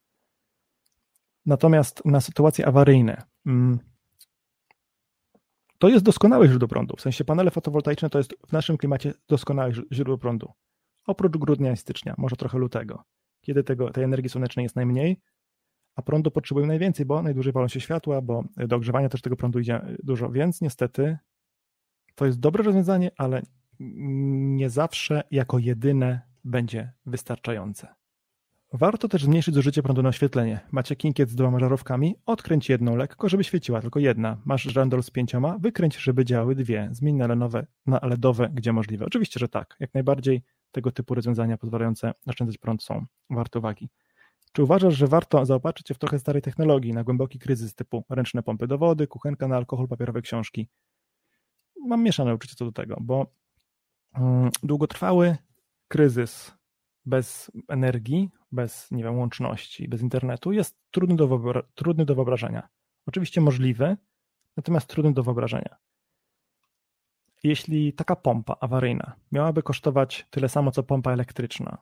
Natomiast 1.45 2.05
na 2.05 2.21
sytuacje 2.21 2.67
awaryjne, 2.67 3.23
to 5.77 5.89
jest 5.89 6.05
doskonałe 6.05 6.47
źródło 6.47 6.67
prądu. 6.67 6.95
W 6.95 7.01
sensie 7.01 7.25
panele 7.25 7.51
fotowoltaiczne 7.51 8.09
to 8.09 8.17
jest 8.17 8.33
w 8.47 8.51
naszym 8.51 8.77
klimacie 8.77 9.13
doskonałe 9.27 9.71
źródło 9.91 10.17
prądu. 10.17 10.51
Oprócz 11.05 11.37
grudnia 11.37 11.71
i 11.71 11.77
stycznia, 11.77 12.15
może 12.17 12.35
trochę 12.35 12.57
lutego, 12.57 13.03
kiedy 13.41 13.63
tego, 13.63 13.91
tej 13.91 14.03
energii 14.03 14.29
słonecznej 14.29 14.63
jest 14.63 14.75
najmniej, 14.75 15.21
a 15.95 16.01
prądu 16.01 16.31
potrzebują 16.31 16.67
najwięcej, 16.67 17.05
bo 17.05 17.21
najdłużej 17.21 17.53
palą 17.53 17.67
się 17.67 17.81
światła, 17.81 18.21
bo 18.21 18.43
do 18.57 18.75
ogrzewania 18.75 19.09
też 19.09 19.21
tego 19.21 19.35
prądu 19.35 19.59
idzie 19.59 19.81
dużo, 20.03 20.29
więc 20.29 20.61
niestety 20.61 21.17
to 22.15 22.25
jest 22.25 22.39
dobre 22.39 22.63
rozwiązanie, 22.63 23.11
ale 23.17 23.41
nie 23.79 24.69
zawsze 24.69 25.23
jako 25.31 25.59
jedyne 25.59 26.21
będzie 26.43 26.93
wystarczające. 27.05 27.96
Warto 28.79 29.07
też 29.07 29.23
zmniejszyć 29.23 29.55
zużycie 29.55 29.83
prądu 29.83 30.03
na 30.03 30.09
oświetlenie. 30.09 30.59
Macie 30.71 30.95
kinkiet 30.95 31.29
z 31.29 31.35
dwoma 31.35 31.59
żarówkami, 31.59 32.15
odkręć 32.25 32.69
jedną 32.69 32.95
lekko, 32.95 33.29
żeby 33.29 33.43
świeciła 33.43 33.81
tylko 33.81 33.99
jedna. 33.99 34.37
Masz 34.45 34.63
żandol 34.63 35.03
z 35.03 35.11
pięcioma, 35.11 35.57
wykręć, 35.57 35.97
żeby 35.97 36.25
działały 36.25 36.55
dwie. 36.55 36.89
Zmień 36.91 37.15
na, 37.15 37.27
lenowe, 37.27 37.67
na 37.85 37.99
LEDowe, 38.03 38.49
gdzie 38.53 38.73
możliwe. 38.73 39.05
Oczywiście, 39.05 39.39
że 39.39 39.47
tak. 39.49 39.75
Jak 39.79 39.93
najbardziej 39.93 40.41
tego 40.71 40.91
typu 40.91 41.15
rozwiązania 41.15 41.57
pozwalające 41.57 42.13
oszczędzać 42.27 42.57
prąd 42.57 42.83
są 42.83 43.05
warte 43.29 43.59
uwagi. 43.59 43.89
Czy 44.51 44.63
uważasz, 44.63 44.93
że 44.93 45.07
warto 45.07 45.45
zaopatrzyć 45.45 45.87
się 45.87 45.93
w 45.93 45.99
trochę 45.99 46.19
starej 46.19 46.41
technologii 46.41 46.93
na 46.93 47.03
głęboki 47.03 47.39
kryzys 47.39 47.75
typu 47.75 48.03
ręczne 48.09 48.43
pompy 48.43 48.67
do 48.67 48.77
wody, 48.77 49.07
kuchenka 49.07 49.47
na 49.47 49.55
alkohol, 49.55 49.87
papierowe 49.87 50.21
książki? 50.21 50.67
Mam 51.87 52.03
mieszane 52.03 52.35
uczucie 52.35 52.55
co 52.55 52.65
do 52.65 52.71
tego, 52.71 52.97
bo 53.01 53.25
mm, 54.15 54.51
długotrwały 54.63 55.37
kryzys 55.87 56.56
bez 57.07 57.51
energii, 57.67 58.29
bez 58.51 58.91
nie 58.91 59.03
wiem, 59.03 59.17
łączności, 59.17 59.87
bez 59.87 60.01
internetu 60.01 60.51
jest 60.51 60.77
trudny 60.91 61.15
do, 61.15 61.63
trudny 61.75 62.05
do 62.05 62.15
wyobrażenia. 62.15 62.67
Oczywiście 63.05 63.41
możliwy, 63.41 63.97
natomiast 64.57 64.87
trudny 64.87 65.13
do 65.13 65.23
wyobrażenia. 65.23 65.77
Jeśli 67.43 67.93
taka 67.93 68.15
pompa 68.15 68.55
awaryjna 68.59 69.15
miałaby 69.31 69.63
kosztować 69.63 70.27
tyle 70.29 70.49
samo 70.49 70.71
co 70.71 70.83
pompa 70.83 71.11
elektryczna, 71.11 71.77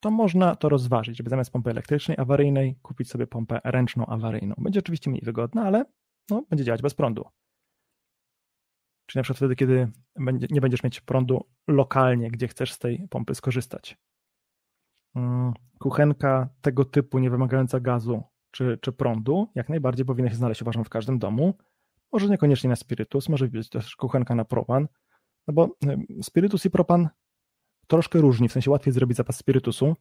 to 0.00 0.10
można 0.10 0.56
to 0.56 0.68
rozważyć, 0.68 1.16
żeby 1.16 1.30
zamiast 1.30 1.50
pompy 1.50 1.70
elektrycznej 1.70 2.18
awaryjnej 2.18 2.76
kupić 2.82 3.10
sobie 3.10 3.26
pompę 3.26 3.60
ręczną 3.64 4.06
awaryjną. 4.06 4.54
Będzie 4.58 4.80
oczywiście 4.80 5.10
mniej 5.10 5.22
wygodna, 5.24 5.62
ale 5.62 5.84
no, 6.30 6.42
będzie 6.50 6.64
działać 6.64 6.82
bez 6.82 6.94
prądu. 6.94 7.24
Czyli 9.06 9.18
na 9.18 9.22
przykład 9.22 9.36
wtedy, 9.36 9.56
kiedy 9.56 9.88
nie 10.50 10.60
będziesz 10.60 10.82
mieć 10.82 11.00
prądu 11.00 11.48
lokalnie, 11.66 12.30
gdzie 12.30 12.48
chcesz 12.48 12.72
z 12.72 12.78
tej 12.78 13.08
pompy 13.10 13.34
skorzystać. 13.34 13.96
Mm, 15.16 15.52
kuchenka 15.78 16.48
tego 16.60 16.84
typu, 16.84 17.18
nie 17.18 17.30
wymagająca 17.30 17.80
gazu 17.80 18.22
czy, 18.50 18.78
czy 18.80 18.92
prądu, 18.92 19.48
jak 19.54 19.68
najbardziej 19.68 20.06
powinna 20.06 20.30
się 20.30 20.36
znaleźć, 20.36 20.62
uważam, 20.62 20.84
w 20.84 20.88
każdym 20.88 21.18
domu. 21.18 21.54
Może 22.12 22.28
niekoniecznie 22.28 22.70
na 22.70 22.76
spirytus, 22.76 23.28
może 23.28 23.48
być 23.48 23.68
też 23.68 23.96
kuchenka 23.96 24.34
na 24.34 24.44
propan, 24.44 24.88
no 25.48 25.54
bo 25.54 25.76
spirytus 26.22 26.64
i 26.64 26.70
propan 26.70 27.08
troszkę 27.86 28.20
różni, 28.20 28.48
w 28.48 28.52
sensie 28.52 28.70
łatwiej 28.70 28.92
zrobić 28.92 29.16
zapas 29.16 29.36
spirytusu, 29.36 29.96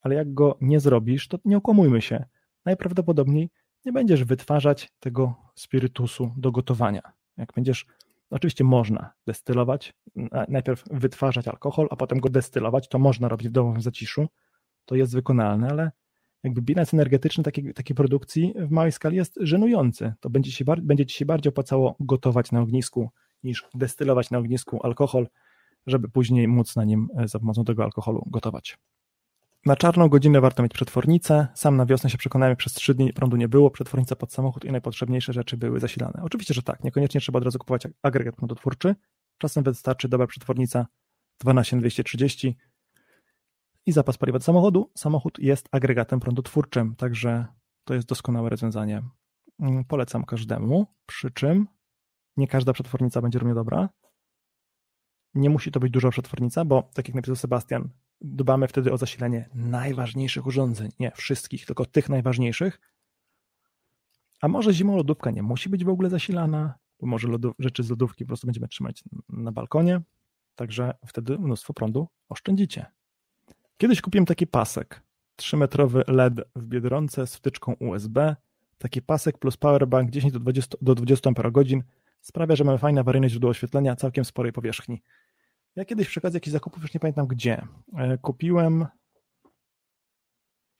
ale 0.00 0.14
jak 0.14 0.34
go 0.34 0.58
nie 0.60 0.80
zrobisz, 0.80 1.28
to 1.28 1.38
nie 1.44 1.56
okłamujmy 1.56 2.02
się. 2.02 2.24
Najprawdopodobniej 2.64 3.50
nie 3.84 3.92
będziesz 3.92 4.24
wytwarzać 4.24 4.92
tego 5.00 5.34
spirytusu 5.54 6.32
do 6.36 6.52
gotowania. 6.52 7.02
Jak 7.36 7.52
będziesz, 7.54 7.86
oczywiście 8.30 8.64
można 8.64 9.12
destylować, 9.26 9.94
najpierw 10.48 10.84
wytwarzać 10.90 11.48
alkohol, 11.48 11.88
a 11.90 11.96
potem 11.96 12.20
go 12.20 12.28
destylować, 12.28 12.88
to 12.88 12.98
można 12.98 13.28
robić 13.28 13.48
w 13.48 13.52
domowym 13.52 13.82
zaciszu, 13.82 14.28
to 14.84 14.94
jest 14.94 15.14
wykonalne, 15.14 15.68
ale 15.68 15.90
jakby 16.44 16.62
bilans 16.62 16.94
energetyczny 16.94 17.44
takiej, 17.44 17.74
takiej 17.74 17.96
produkcji 17.96 18.54
w 18.56 18.70
małej 18.70 18.92
skali 18.92 19.16
jest 19.16 19.38
żenujący. 19.40 20.12
To 20.20 20.30
będzie, 20.30 20.52
się, 20.52 20.64
będzie 20.82 21.06
ci 21.06 21.16
się 21.16 21.26
bardziej 21.26 21.48
opłacało 21.48 21.96
gotować 22.00 22.52
na 22.52 22.60
ognisku 22.60 23.10
niż 23.44 23.64
destylować 23.74 24.30
na 24.30 24.38
ognisku 24.38 24.80
alkohol, 24.82 25.28
żeby 25.86 26.08
później 26.08 26.48
móc 26.48 26.76
na 26.76 26.84
nim 26.84 27.08
e, 27.16 27.28
za 27.28 27.38
pomocą 27.38 27.64
tego 27.64 27.84
alkoholu 27.84 28.22
gotować. 28.26 28.78
Na 29.66 29.76
czarną 29.76 30.08
godzinę 30.08 30.40
warto 30.40 30.62
mieć 30.62 30.72
przetwornicę. 30.72 31.48
Sam 31.54 31.76
na 31.76 31.86
wiosnę 31.86 32.10
się 32.10 32.18
przekonałem, 32.18 32.56
przez 32.56 32.72
trzy 32.72 32.94
dni 32.94 33.12
prądu 33.12 33.36
nie 33.36 33.48
było, 33.48 33.70
przetwornica 33.70 34.16
pod 34.16 34.32
samochód 34.32 34.64
i 34.64 34.72
najpotrzebniejsze 34.72 35.32
rzeczy 35.32 35.56
były 35.56 35.80
zasilane. 35.80 36.22
Oczywiście, 36.22 36.54
że 36.54 36.62
tak, 36.62 36.84
niekoniecznie 36.84 37.20
trzeba 37.20 37.38
od 37.38 37.44
razu 37.44 37.58
kupować 37.58 37.82
agregat 38.02 38.36
prądotwórczy. 38.36 38.94
Czasem 39.38 39.64
wystarczy 39.64 40.08
dobra 40.08 40.26
przetwornica 40.26 40.86
12230 41.38 42.56
i 43.90 43.92
zapas 43.92 44.18
paliwa 44.18 44.38
do 44.38 44.44
samochodu. 44.44 44.90
Samochód 44.94 45.38
jest 45.38 45.68
agregatem 45.72 46.20
prądotwórczym, 46.20 46.96
także 46.96 47.46
to 47.84 47.94
jest 47.94 48.08
doskonałe 48.08 48.50
rozwiązanie. 48.50 49.02
Mm, 49.60 49.84
polecam 49.84 50.24
każdemu, 50.24 50.86
przy 51.06 51.30
czym 51.30 51.68
nie 52.36 52.48
każda 52.48 52.72
przetwornica 52.72 53.22
będzie 53.22 53.38
równie 53.38 53.54
dobra. 53.54 53.88
Nie 55.34 55.50
musi 55.50 55.70
to 55.70 55.80
być 55.80 55.92
duża 55.92 56.10
przetwornica, 56.10 56.64
bo 56.64 56.90
tak 56.94 57.08
jak 57.08 57.14
napisał 57.14 57.36
Sebastian, 57.36 57.88
dbamy 58.20 58.68
wtedy 58.68 58.92
o 58.92 58.98
zasilanie 58.98 59.48
najważniejszych 59.54 60.46
urządzeń. 60.46 60.90
Nie 60.98 61.10
wszystkich, 61.10 61.66
tylko 61.66 61.86
tych 61.86 62.08
najważniejszych. 62.08 62.80
A 64.40 64.48
może 64.48 64.72
zimą 64.72 64.96
lodówka 64.96 65.30
nie 65.30 65.42
musi 65.42 65.68
być 65.68 65.84
w 65.84 65.88
ogóle 65.88 66.10
zasilana, 66.10 66.74
bo 67.00 67.06
może 67.06 67.28
rzeczy 67.58 67.82
z 67.82 67.90
lodówki 67.90 68.24
po 68.24 68.28
prostu 68.28 68.46
będziemy 68.46 68.68
trzymać 68.68 69.04
na 69.28 69.52
balkonie, 69.52 70.00
także 70.54 70.94
wtedy 71.06 71.38
mnóstwo 71.38 71.74
prądu 71.74 72.08
oszczędzicie. 72.28 72.99
Kiedyś 73.80 74.00
kupiłem 74.00 74.26
taki 74.26 74.46
pasek, 74.46 75.02
3-metrowy 75.40 76.02
LED 76.08 76.34
w 76.56 76.66
Biedronce 76.66 77.26
z 77.26 77.36
wtyczką 77.36 77.72
USB. 77.72 78.36
Taki 78.78 79.02
pasek 79.02 79.38
plus 79.38 79.56
powerbank 79.56 80.10
10 80.10 80.32
do 80.32 80.40
20, 80.40 80.76
do 80.82 80.94
20 80.94 81.30
Ah 81.30 81.84
sprawia, 82.20 82.56
że 82.56 82.64
mamy 82.64 82.78
fajne 82.78 83.00
awaryjne 83.00 83.28
źródło 83.28 83.50
oświetlenia 83.50 83.96
całkiem 83.96 84.24
sporej 84.24 84.52
powierzchni. 84.52 85.02
Ja 85.76 85.84
kiedyś 85.84 86.08
przy 86.08 86.20
okazji 86.20 86.36
jakichś 86.36 86.52
zakupów, 86.52 86.82
już 86.82 86.94
nie 86.94 87.00
pamiętam 87.00 87.26
gdzie, 87.26 87.62
e, 87.96 88.18
kupiłem 88.18 88.86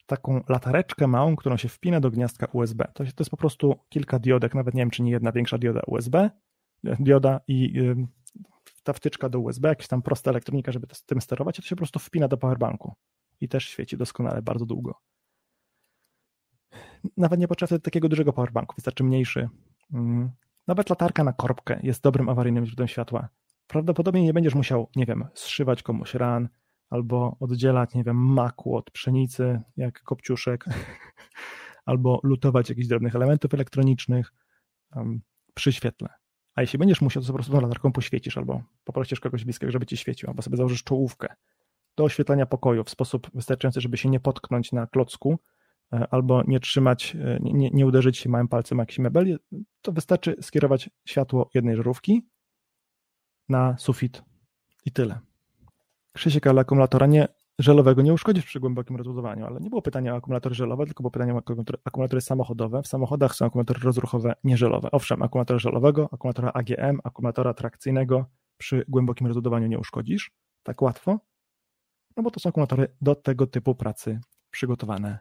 taką 0.05 0.43
latareczkę 0.49 1.07
małą, 1.07 1.35
którą 1.35 1.57
się 1.57 1.69
wpina 1.69 1.99
do 1.99 2.11
gniazdka 2.11 2.47
USB. 2.53 2.85
To, 2.93 3.03
to 3.03 3.21
jest 3.21 3.31
po 3.31 3.37
prostu 3.37 3.75
kilka 3.89 4.19
diodek, 4.19 4.55
nawet 4.55 4.73
nie 4.73 4.81
wiem, 4.81 4.89
czy 4.89 5.03
nie 5.03 5.11
jedna 5.11 5.31
większa 5.31 5.57
dioda 5.57 5.81
USB, 5.87 6.29
dioda 6.83 7.39
i 7.47 7.79
ta 8.83 8.93
wtyczka 8.93 9.29
do 9.29 9.39
USB, 9.39 9.69
jakaś 9.69 9.87
tam 9.87 10.01
prosta 10.01 10.31
elektronika, 10.31 10.71
żeby 10.71 10.87
tym 11.05 11.21
sterować, 11.21 11.55
to 11.55 11.61
się 11.61 11.75
po 11.75 11.79
prostu 11.79 11.99
wpina 11.99 12.27
do 12.27 12.37
powerbanku 12.37 12.93
i 13.41 13.49
też 13.49 13.69
świeci 13.69 13.97
doskonale 13.97 14.41
bardzo 14.41 14.65
długo. 14.65 14.95
Nawet 17.17 17.39
nie 17.39 17.47
potrzeba 17.47 17.79
takiego 17.79 18.09
dużego 18.09 18.33
powerbanku, 18.33 18.75
wystarczy 18.75 19.03
mniejszy. 19.03 19.49
Mm. 19.93 20.31
Nawet 20.67 20.89
latarka 20.89 21.23
na 21.23 21.33
korbkę 21.33 21.79
jest 21.83 22.03
dobrym 22.03 22.29
awaryjnym 22.29 22.65
źródłem 22.65 22.87
światła. 22.87 23.29
Prawdopodobnie 23.67 24.23
nie 24.23 24.33
będziesz 24.33 24.55
musiał, 24.55 24.89
nie 24.95 25.05
wiem, 25.05 25.25
zszywać 25.33 25.83
komuś 25.83 26.13
ran 26.13 26.49
albo 26.89 27.37
oddzielać, 27.39 27.93
nie 27.93 28.03
wiem, 28.03 28.17
maku 28.17 28.75
od 28.75 28.91
pszenicy, 28.91 29.61
jak 29.77 30.03
kopciuszek, 30.03 30.65
albo 31.85 32.19
lutować 32.23 32.69
jakichś 32.69 32.87
drobnych 32.87 33.15
elementów 33.15 33.53
elektronicznych 33.53 34.33
przy 35.53 35.73
świetle. 35.73 36.09
A 36.55 36.61
jeśli 36.61 36.79
będziesz 36.79 37.01
musiał, 37.01 37.23
to 37.23 37.27
po 37.27 37.33
prostu 37.33 37.61
latarką 37.61 37.91
poświecisz 37.91 38.37
albo 38.37 38.63
poprosisz 38.83 39.19
kogoś 39.19 39.45
bliskiego, 39.45 39.71
żeby 39.71 39.85
ci 39.85 39.97
świecił, 39.97 40.29
albo 40.29 40.41
sobie 40.41 40.57
założysz 40.57 40.83
czołówkę 40.83 41.35
do 41.97 42.03
oświetlenia 42.03 42.45
pokoju 42.45 42.83
w 42.83 42.89
sposób 42.89 43.29
wystarczający, 43.33 43.81
żeby 43.81 43.97
się 43.97 44.09
nie 44.09 44.19
potknąć 44.19 44.71
na 44.71 44.87
klocku 44.87 45.39
e, 45.93 46.07
albo 46.11 46.43
nie 46.47 46.59
trzymać, 46.59 47.15
e, 47.15 47.39
nie, 47.41 47.69
nie 47.69 47.85
uderzyć 47.85 48.17
się 48.17 48.29
małym 48.29 48.47
palcem 48.47 48.77
jakiś 48.77 48.99
mebel, 48.99 49.39
to 49.81 49.91
wystarczy 49.91 50.35
skierować 50.41 50.89
światło 51.05 51.49
jednej 51.53 51.75
żarówki 51.75 52.27
na 53.49 53.77
sufit 53.77 54.23
i 54.85 54.91
tyle. 54.91 55.19
Krzysiek, 56.13 56.47
ale 56.47 56.61
akumulatora 56.61 57.07
nie, 57.07 57.27
żelowego 57.61 58.01
nie 58.01 58.13
uszkodzisz 58.13 58.45
przy 58.45 58.59
głębokim 58.59 58.95
rozładowaniu, 58.95 59.45
ale 59.45 59.59
nie 59.59 59.69
było 59.69 59.81
pytania 59.81 60.13
o 60.13 60.17
akumulatory 60.17 60.55
żelowe, 60.55 60.85
tylko 60.85 61.03
było 61.03 61.11
pytanie 61.11 61.35
o 61.35 61.41
akumulatory 61.85 62.21
samochodowe. 62.21 62.81
W 62.81 62.87
samochodach 62.87 63.35
są 63.35 63.45
akumulatory 63.45 63.79
rozruchowe 63.79 64.33
nieżelowe. 64.43 64.91
Owszem, 64.91 65.21
akumulatora 65.21 65.59
żelowego, 65.59 66.09
akumulatora 66.11 66.51
AGM, 66.53 66.99
akumulatora 67.03 67.53
trakcyjnego 67.53 68.25
przy 68.57 68.85
głębokim 68.87 69.27
rozładowaniu 69.27 69.67
nie 69.67 69.79
uszkodzisz 69.79 70.31
tak 70.63 70.81
łatwo, 70.81 71.19
no 72.17 72.23
bo 72.23 72.31
to 72.31 72.39
są 72.39 72.49
akumulatory 72.49 72.87
do 73.01 73.15
tego 73.15 73.47
typu 73.47 73.75
pracy 73.75 74.19
przygotowane. 74.51 75.19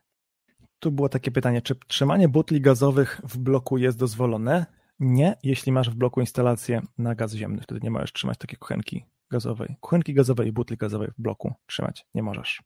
Tu 0.79 0.93
było 0.93 1.09
takie 1.09 1.31
pytanie, 1.31 1.63
czy 1.63 1.75
trzymanie 1.75 2.29
butli 2.29 2.61
gazowych 2.61 3.21
w 3.25 3.39
bloku 3.39 3.79
jest 3.79 3.99
dozwolone? 3.99 4.67
Nie, 4.99 5.37
jeśli 5.43 5.73
masz 5.73 5.91
w 5.91 5.95
bloku 5.95 6.21
instalację 6.21 6.83
na 6.99 7.15
gaz 7.15 7.35
ziemny, 7.35 7.63
wtedy 7.63 7.81
nie 7.83 7.91
możesz 7.91 8.13
trzymać 8.13 8.39
takiej 8.39 8.59
kuchenki 8.59 9.05
gazowej. 9.31 9.77
Kuchenki 9.81 10.15
gazowej 10.15 10.49
i 10.49 10.53
butli 10.53 10.77
gazowej 10.77 11.09
w 11.09 11.23
bloku 11.23 11.55
trzymać 11.67 12.07
nie 12.15 12.23
możesz. 12.23 12.63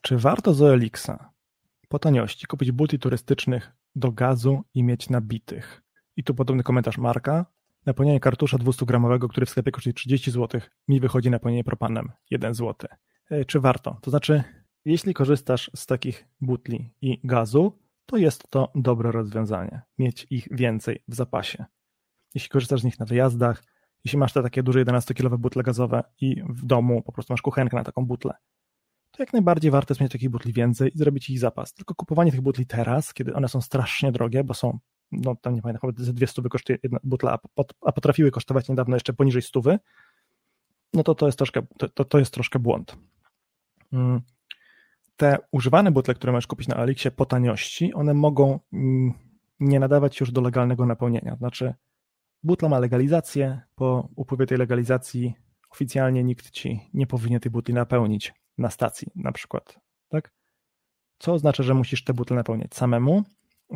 Czy 0.00 0.18
warto 0.18 0.54
z 0.54 0.82
po 1.88 1.98
taniości 1.98 2.46
kupić 2.46 2.72
butli 2.72 2.98
turystycznych 2.98 3.72
do 3.94 4.12
gazu 4.12 4.62
i 4.74 4.82
mieć 4.82 5.10
nabitych? 5.10 5.82
I 6.16 6.24
tu 6.24 6.34
podobny 6.34 6.62
komentarz 6.62 6.98
Marka. 6.98 7.46
Napełnienie 7.86 8.20
kartusza 8.20 8.56
200-gramowego, 8.58 9.28
który 9.28 9.46
w 9.46 9.50
sklepie 9.50 9.70
kosztuje 9.70 9.94
30 9.94 10.30
zł, 10.30 10.60
mi 10.88 11.00
wychodzi 11.00 11.30
napełnienie 11.30 11.64
propanem 11.64 12.12
1 12.30 12.54
zł. 12.54 12.88
E, 13.30 13.44
czy 13.44 13.60
warto? 13.60 13.98
To 14.02 14.10
znaczy, 14.10 14.44
jeśli 14.84 15.14
korzystasz 15.14 15.70
z 15.76 15.86
takich 15.86 16.28
butli 16.40 16.90
i 17.00 17.20
gazu, 17.24 17.78
to 18.06 18.16
jest 18.16 18.50
to 18.50 18.72
dobre 18.74 19.12
rozwiązanie. 19.12 19.82
Mieć 19.98 20.26
ich 20.30 20.48
więcej 20.50 21.02
w 21.08 21.14
zapasie. 21.14 21.64
Jeśli 22.34 22.48
korzystasz 22.48 22.80
z 22.80 22.84
nich 22.84 22.98
na 22.98 23.06
wyjazdach, 23.06 23.64
jeśli 24.06 24.18
masz 24.18 24.32
te 24.32 24.42
takie 24.42 24.62
duże 24.62 24.84
11-kilowe 24.84 25.38
butle 25.38 25.62
gazowe 25.62 26.02
i 26.20 26.42
w 26.48 26.66
domu 26.66 27.02
po 27.02 27.12
prostu 27.12 27.32
masz 27.32 27.42
kuchenkę 27.42 27.76
na 27.76 27.84
taką 27.84 28.06
butlę, 28.06 28.34
to 29.10 29.22
jak 29.22 29.32
najbardziej 29.32 29.70
warto 29.70 29.92
jest 29.92 30.00
mieć 30.00 30.12
takich 30.12 30.30
butli 30.30 30.52
więcej 30.52 30.90
i 30.94 30.98
zrobić 30.98 31.30
ich 31.30 31.38
zapas. 31.38 31.72
Tylko 31.72 31.94
kupowanie 31.94 32.30
tych 32.30 32.40
butli 32.40 32.66
teraz, 32.66 33.14
kiedy 33.14 33.34
one 33.34 33.48
są 33.48 33.60
strasznie 33.60 34.12
drogie, 34.12 34.44
bo 34.44 34.54
są, 34.54 34.78
no 35.12 35.36
tam 35.36 35.54
nie 35.54 35.62
pamiętam, 35.62 35.90
chyba 35.90 36.04
ze 36.04 36.12
dwie 36.12 36.26
stówy 36.26 36.48
kosztuje 36.48 36.78
jedna 36.82 36.98
butla, 37.04 37.38
a, 37.82 37.92
potrafiły 37.92 38.30
kosztować 38.30 38.68
niedawno 38.68 38.96
jeszcze 38.96 39.12
poniżej 39.12 39.42
stówy, 39.42 39.78
no 40.92 41.02
to 41.02 41.14
to 41.14 41.26
jest 41.26 41.38
troszkę, 41.38 41.62
to, 41.94 42.04
to 42.04 42.18
jest 42.18 42.34
troszkę 42.34 42.58
błąd. 42.58 42.96
Mm. 43.92 44.20
Te 45.16 45.38
używane 45.52 45.90
butle, 45.90 46.14
które 46.14 46.32
możesz 46.32 46.46
kupić 46.46 46.68
na 46.68 46.76
Alixie 46.76 47.10
po 47.10 47.26
taniości, 47.26 47.94
one 47.94 48.14
mogą 48.14 48.60
mm, 48.72 49.12
nie 49.60 49.80
nadawać 49.80 50.20
już 50.20 50.32
do 50.32 50.40
legalnego 50.40 50.86
napełnienia. 50.86 51.36
Znaczy, 51.36 51.74
Butla 52.46 52.68
ma 52.68 52.78
legalizację, 52.78 53.60
po 53.74 54.08
upływie 54.16 54.46
tej 54.46 54.58
legalizacji 54.58 55.34
oficjalnie 55.70 56.24
nikt 56.24 56.50
ci 56.50 56.80
nie 56.94 57.06
powinien 57.06 57.40
tej 57.40 57.50
butli 57.50 57.74
napełnić 57.74 58.34
na 58.58 58.70
stacji 58.70 59.08
na 59.14 59.32
przykład, 59.32 59.78
tak? 60.08 60.32
Co 61.18 61.32
oznacza, 61.32 61.62
że 61.62 61.74
musisz 61.74 62.04
te 62.04 62.14
butle 62.14 62.36
napełniać 62.36 62.74
samemu, 62.74 63.22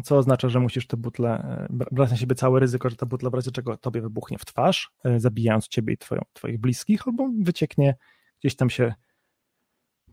co 0.05 0.17
oznacza, 0.19 0.49
że 0.49 0.61
musisz 0.61 0.87
te 0.87 0.97
butle, 0.97 1.31
e, 1.31 1.69
brać 1.71 2.11
na 2.11 2.17
siebie 2.17 2.35
całe 2.35 2.61
ryzyko, 2.61 2.91
że 2.91 2.97
ta 2.97 3.07
butla 3.07 3.31
w 3.31 3.35
razie 3.35 3.51
czego 3.51 3.77
tobie 3.77 4.01
wybuchnie 4.01 4.39
w 4.39 4.45
twarz, 4.45 4.91
e, 5.05 5.21
zabijając 5.21 5.69
ciebie 5.69 5.95
i 5.95 5.99
twoją, 5.99 6.23
twoich 6.33 6.61
bliskich, 6.61 7.09
albo 7.09 7.31
wycieknie 7.41 7.97
gdzieś 8.41 8.57
tam 8.57 8.71
się 8.71 8.95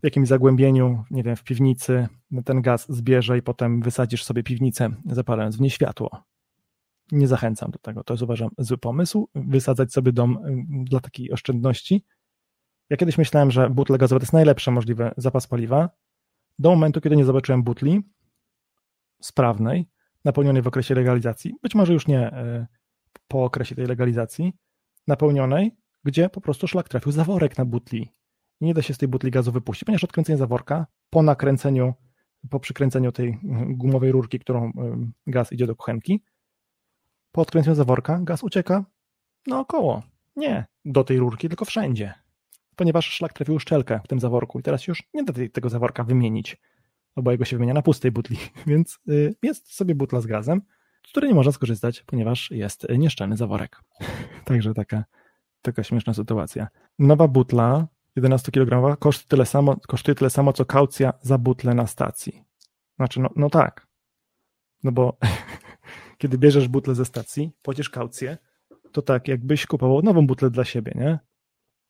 w 0.00 0.04
jakimś 0.04 0.28
zagłębieniu, 0.28 1.04
nie 1.10 1.22
wiem, 1.22 1.36
w 1.36 1.44
piwnicy, 1.44 2.08
ten 2.44 2.62
gaz 2.62 2.86
zbierze 2.88 3.38
i 3.38 3.42
potem 3.42 3.82
wysadzisz 3.82 4.24
sobie 4.24 4.42
piwnicę, 4.42 4.90
zapalając 5.06 5.56
w 5.56 5.60
nie 5.60 5.70
światło 5.70 6.24
nie 7.12 7.28
zachęcam 7.28 7.70
do 7.70 7.78
tego. 7.78 8.04
To 8.04 8.14
jest 8.14 8.22
uważam 8.22 8.50
zły 8.58 8.78
pomysł, 8.78 9.28
wysadzać 9.34 9.92
sobie 9.92 10.12
dom 10.12 10.38
y, 10.46 10.84
dla 10.84 11.00
takiej 11.00 11.32
oszczędności. 11.32 12.04
Ja 12.90 12.96
kiedyś 12.96 13.18
myślałem, 13.18 13.50
że 13.50 13.70
butle 13.70 13.98
gazowe 13.98 14.20
to 14.20 14.24
jest 14.24 14.32
najlepszy 14.32 14.70
możliwy 14.70 15.10
zapas 15.16 15.46
paliwa, 15.46 15.90
do 16.58 16.70
momentu, 16.70 17.00
kiedy 17.00 17.16
nie 17.16 17.24
zobaczyłem 17.24 17.62
butli 17.62 18.02
sprawnej, 19.22 19.88
napełnionej 20.24 20.62
w 20.62 20.66
okresie 20.66 20.94
legalizacji, 20.94 21.54
być 21.62 21.74
może 21.74 21.92
już 21.92 22.06
nie 22.06 22.38
y, 22.38 22.66
po 23.28 23.44
okresie 23.44 23.74
tej 23.74 23.86
legalizacji, 23.86 24.52
napełnionej, 25.06 25.76
gdzie 26.04 26.28
po 26.28 26.40
prostu 26.40 26.68
szlak 26.68 26.88
trafił 26.88 27.12
zaworek 27.12 27.58
na 27.58 27.64
butli. 27.64 28.12
Nie 28.60 28.74
da 28.74 28.82
się 28.82 28.94
z 28.94 28.98
tej 28.98 29.08
butli 29.08 29.30
gazu 29.30 29.52
wypuścić, 29.52 29.84
ponieważ 29.84 30.04
odkręcenie 30.04 30.38
zaworka 30.38 30.86
po 31.10 31.22
nakręceniu, 31.22 31.94
po 32.50 32.60
przykręceniu 32.60 33.12
tej 33.12 33.28
y, 33.28 33.38
gumowej 33.68 34.12
rurki, 34.12 34.38
którą 34.38 34.72
gaz 35.26 35.52
idzie 35.52 35.66
do 35.66 35.76
kuchenki, 35.76 36.22
po 37.32 37.40
odkręceniu 37.40 37.74
zaworka 37.74 38.20
gaz 38.22 38.42
ucieka 38.42 38.84
naokoło. 39.46 40.02
Nie 40.36 40.66
do 40.84 41.04
tej 41.04 41.18
rurki, 41.18 41.48
tylko 41.48 41.64
wszędzie. 41.64 42.14
Ponieważ 42.76 43.10
szlak 43.10 43.32
trafił 43.32 43.58
szczelkę 43.58 44.00
w 44.04 44.08
tym 44.08 44.20
zaworku 44.20 44.58
i 44.58 44.62
teraz 44.62 44.86
już 44.86 45.02
nie 45.14 45.24
da 45.24 45.32
tego 45.52 45.68
zaworka 45.68 46.04
wymienić, 46.04 46.56
bo 47.16 47.30
jego 47.30 47.44
się 47.44 47.56
wymienia 47.56 47.74
na 47.74 47.82
pustej 47.82 48.10
butli. 48.10 48.36
Więc 48.66 48.98
y, 49.08 49.34
jest 49.42 49.74
sobie 49.74 49.94
butla 49.94 50.20
z 50.20 50.26
gazem, 50.26 50.62
z 51.06 51.10
której 51.10 51.30
nie 51.30 51.34
można 51.34 51.52
skorzystać, 51.52 52.02
ponieważ 52.02 52.50
jest 52.50 52.86
nieszczelny 52.98 53.36
zaworek. 53.36 53.80
Także 54.44 54.74
taka, 54.74 55.04
taka 55.62 55.84
śmieszna 55.84 56.14
sytuacja. 56.14 56.68
Nowa 56.98 57.28
butla 57.28 57.86
11 58.16 58.52
kg 58.52 58.96
kosztuje 58.98 59.28
tyle 59.28 59.46
samo, 59.46 59.76
kosztuje 59.76 60.14
tyle 60.14 60.30
samo 60.30 60.52
co 60.52 60.64
kaucja 60.64 61.12
za 61.20 61.38
butlę 61.38 61.74
na 61.74 61.86
stacji. 61.86 62.44
Znaczy, 62.96 63.20
no, 63.20 63.30
no 63.36 63.50
tak. 63.50 63.86
No 64.82 64.92
bo 64.92 65.18
kiedy 66.18 66.38
bierzesz 66.38 66.68
butlę 66.68 66.94
ze 66.94 67.04
stacji, 67.04 67.52
płacisz 67.62 67.90
kaucję, 67.90 68.38
to 68.92 69.02
tak, 69.02 69.28
jakbyś 69.28 69.66
kupował 69.66 70.02
nową 70.02 70.26
butlę 70.26 70.50
dla 70.50 70.64
siebie, 70.64 70.92
nie? 70.94 71.18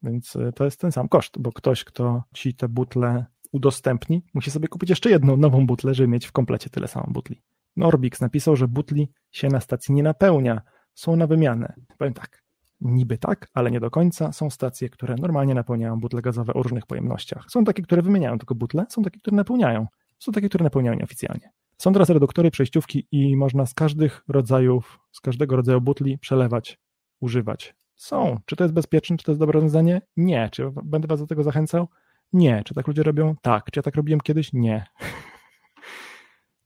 Więc 0.03 0.37
e, 0.37 0.53
to 0.53 0.65
jest 0.65 0.81
ten 0.81 0.93
sam 0.93 1.09
koszt, 1.09 1.39
bo 1.39 1.53
ktoś, 1.53 1.85
kto 1.85 2.23
ci 2.35 2.55
te 2.55 2.69
butle 2.69 3.27
udostępni, 3.53 4.25
musi 4.35 4.51
sobie 4.51 4.69
kupić 4.69 4.91
jeszcze 4.91 5.11
jedną 5.11 5.37
nową 5.37 5.67
butlę, 5.67 5.95
żeby 5.95 6.09
mieć 6.09 6.27
w 6.27 6.33
komplecie 6.33 6.71
tyle 6.71 6.89
samo 6.89 7.07
butli. 7.11 7.43
Norbix 7.77 8.21
napisał, 8.21 8.57
że 8.57 8.69
butli 8.69 9.09
się 9.31 9.49
na 9.49 9.61
stacji 9.61 9.95
nie 9.95 10.03
napełnia, 10.03 10.63
są 10.95 11.17
na 11.17 11.27
wymianę. 11.27 11.75
Powiem 11.99 12.15
tak, 12.15 12.43
niby 12.81 13.19
tak, 13.19 13.49
ale 13.55 13.71
nie 13.71 13.81
do 13.81 13.91
końca. 13.91 14.33
Są 14.33 14.51
stacje, 14.51 14.89
które 14.89 15.15
normalnie 15.15 15.55
napełniają 15.55 16.01
butle 16.01 16.23
gazowe 16.23 16.55
o 16.55 16.63
różnych 16.63 16.87
pojemnościach. 16.87 17.45
Są 17.51 17.65
takie, 17.65 17.83
które 17.83 18.03
wymieniają 18.03 18.39
tylko 18.39 18.55
butle, 18.55 18.87
są 18.89 19.03
takie, 19.03 19.21
które 19.21 19.37
napełniają. 19.37 19.87
Są 20.19 20.33
takie, 20.33 20.49
które 20.49 20.65
napełniają 20.65 20.97
nieoficjalnie. 20.97 21.51
Są 21.79 21.93
teraz 21.93 22.11
reduktory, 22.11 22.51
przejściówki 22.51 23.07
i 23.13 23.37
można 23.37 23.67
z 23.67 23.75
każdych 23.75 24.25
rodzajów, 24.29 25.01
z 25.13 25.21
każdego 25.21 25.57
rodzaju 25.57 25.81
butli 25.81 26.19
przelewać, 26.19 26.79
używać. 27.21 27.75
Są. 27.97 28.41
Czy 28.47 28.57
to 28.57 28.65
jest 28.65 28.75
bezpieczne? 28.75 29.17
Czy 29.17 29.25
to 29.25 29.33
jest 29.33 29.41
dobre 29.41 29.53
rozwiązanie? 29.53 30.03
Nie. 30.17 30.49
Czy 30.53 30.71
będę 30.85 31.09
Was 31.09 31.21
do 31.21 31.27
tego 31.27 31.43
zachęcał? 31.43 31.89
Nie. 32.33 32.63
Czy 32.65 32.75
tak 32.75 32.87
ludzie 32.87 33.03
robią? 33.03 33.35
Tak. 33.43 33.71
Czy 33.71 33.79
ja 33.79 33.83
tak 33.83 33.95
robiłem 33.95 34.21
kiedyś? 34.21 34.53
Nie. 34.53 34.87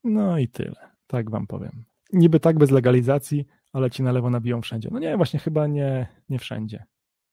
No 0.04 0.38
i 0.38 0.48
tyle. 0.48 0.90
Tak 1.06 1.30
Wam 1.30 1.46
powiem. 1.46 1.84
Niby 2.12 2.40
tak 2.40 2.58
bez 2.58 2.70
legalizacji, 2.70 3.46
ale 3.72 3.90
ci 3.90 4.02
na 4.02 4.12
lewo 4.12 4.30
nabiją 4.30 4.62
wszędzie. 4.62 4.88
No 4.92 4.98
nie, 4.98 5.16
właśnie 5.16 5.40
chyba 5.40 5.66
nie, 5.66 6.06
nie 6.28 6.38
wszędzie. 6.38 6.84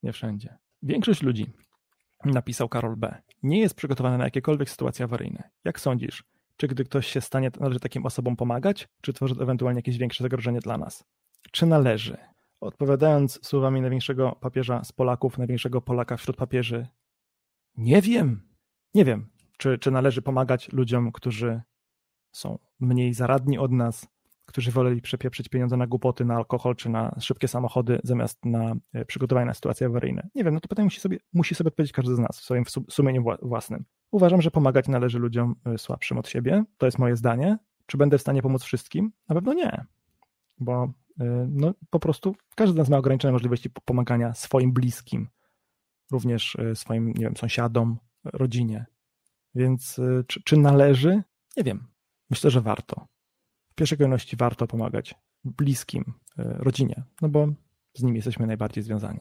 Nie 0.02 0.12
wszędzie. 0.12 0.58
Większość 0.82 1.22
ludzi, 1.22 1.46
napisał 2.24 2.68
Karol 2.68 2.96
B., 2.96 3.22
nie 3.42 3.60
jest 3.60 3.74
przygotowana 3.74 4.18
na 4.18 4.24
jakiekolwiek 4.24 4.70
sytuacje 4.70 5.04
awaryjne. 5.04 5.50
Jak 5.64 5.80
sądzisz, 5.80 6.24
czy 6.60 6.68
gdy 6.68 6.84
ktoś 6.84 7.06
się 7.06 7.20
stanie, 7.20 7.50
należy 7.60 7.80
takim 7.80 8.06
osobom 8.06 8.36
pomagać, 8.36 8.88
czy 9.00 9.12
tworzy 9.12 9.34
ewentualnie 9.40 9.78
jakieś 9.78 9.98
większe 9.98 10.24
zagrożenie 10.24 10.60
dla 10.60 10.78
nas? 10.78 11.04
Czy 11.50 11.66
należy? 11.66 12.16
Odpowiadając 12.60 13.46
słowami 13.46 13.80
największego 13.80 14.36
papieża 14.40 14.84
z 14.84 14.92
Polaków, 14.92 15.38
największego 15.38 15.80
Polaka 15.80 16.16
wśród 16.16 16.36
papieży, 16.36 16.86
nie 17.76 18.02
wiem, 18.02 18.48
nie 18.94 19.04
wiem. 19.04 19.30
czy, 19.58 19.78
czy 19.78 19.90
należy 19.90 20.22
pomagać 20.22 20.72
ludziom, 20.72 21.12
którzy 21.12 21.62
są 22.32 22.58
mniej 22.80 23.14
zaradni 23.14 23.58
od 23.58 23.72
nas, 23.72 24.06
którzy 24.46 24.70
woleli 24.70 25.00
przepieprzyć 25.00 25.48
pieniądze 25.48 25.76
na 25.76 25.86
głupoty, 25.86 26.24
na 26.24 26.34
alkohol 26.36 26.76
czy 26.76 26.88
na 26.88 27.16
szybkie 27.20 27.48
samochody, 27.48 28.00
zamiast 28.04 28.44
na 28.44 28.74
e, 28.92 29.04
przygotowanie 29.04 29.46
na 29.46 29.54
sytuacje 29.54 29.86
awaryjne. 29.86 30.28
Nie 30.34 30.44
wiem, 30.44 30.54
no 30.54 30.60
to 30.60 30.68
pytanie 30.68 30.84
musi 30.84 31.00
sobie, 31.00 31.18
musi 31.32 31.54
sobie 31.54 31.68
odpowiedzieć 31.68 31.92
każdy 31.92 32.14
z 32.14 32.18
nas 32.18 32.40
w 32.40 32.44
swoim 32.44 32.64
sumieniu 32.90 33.24
własnym. 33.42 33.84
Uważam, 34.10 34.42
że 34.42 34.50
pomagać 34.50 34.88
należy 34.88 35.18
ludziom 35.18 35.54
e, 35.64 35.78
słabszym 35.78 36.18
od 36.18 36.28
siebie. 36.28 36.64
To 36.78 36.86
jest 36.86 36.98
moje 36.98 37.16
zdanie. 37.16 37.58
Czy 37.86 37.96
będę 37.96 38.18
w 38.18 38.20
stanie 38.20 38.42
pomóc 38.42 38.62
wszystkim? 38.62 39.12
Na 39.28 39.34
pewno 39.34 39.52
nie, 39.52 39.84
bo 40.58 40.92
e, 41.20 41.46
no, 41.50 41.74
po 41.90 42.00
prostu 42.00 42.36
każdy 42.56 42.74
z 42.74 42.76
nas 42.78 42.88
ma 42.88 42.98
ograniczone 42.98 43.32
możliwości 43.32 43.70
pomagania 43.84 44.34
swoim 44.34 44.72
bliskim, 44.72 45.28
również 46.12 46.56
swoim, 46.74 47.08
nie 47.08 47.24
wiem, 47.24 47.36
sąsiadom, 47.36 47.98
rodzinie. 48.24 48.86
Więc 49.54 50.00
czy, 50.26 50.42
czy 50.44 50.56
należy? 50.56 51.22
Nie 51.56 51.64
wiem. 51.64 51.86
Myślę, 52.30 52.50
że 52.50 52.60
warto 52.60 53.06
pierwszej 53.80 53.98
kolejności 53.98 54.36
warto 54.36 54.66
pomagać 54.66 55.14
bliskim, 55.44 56.04
e, 56.38 56.44
rodzinie, 56.58 57.02
no 57.22 57.28
bo 57.28 57.48
z 57.94 58.02
nimi 58.02 58.16
jesteśmy 58.16 58.46
najbardziej 58.46 58.84
związani. 58.84 59.20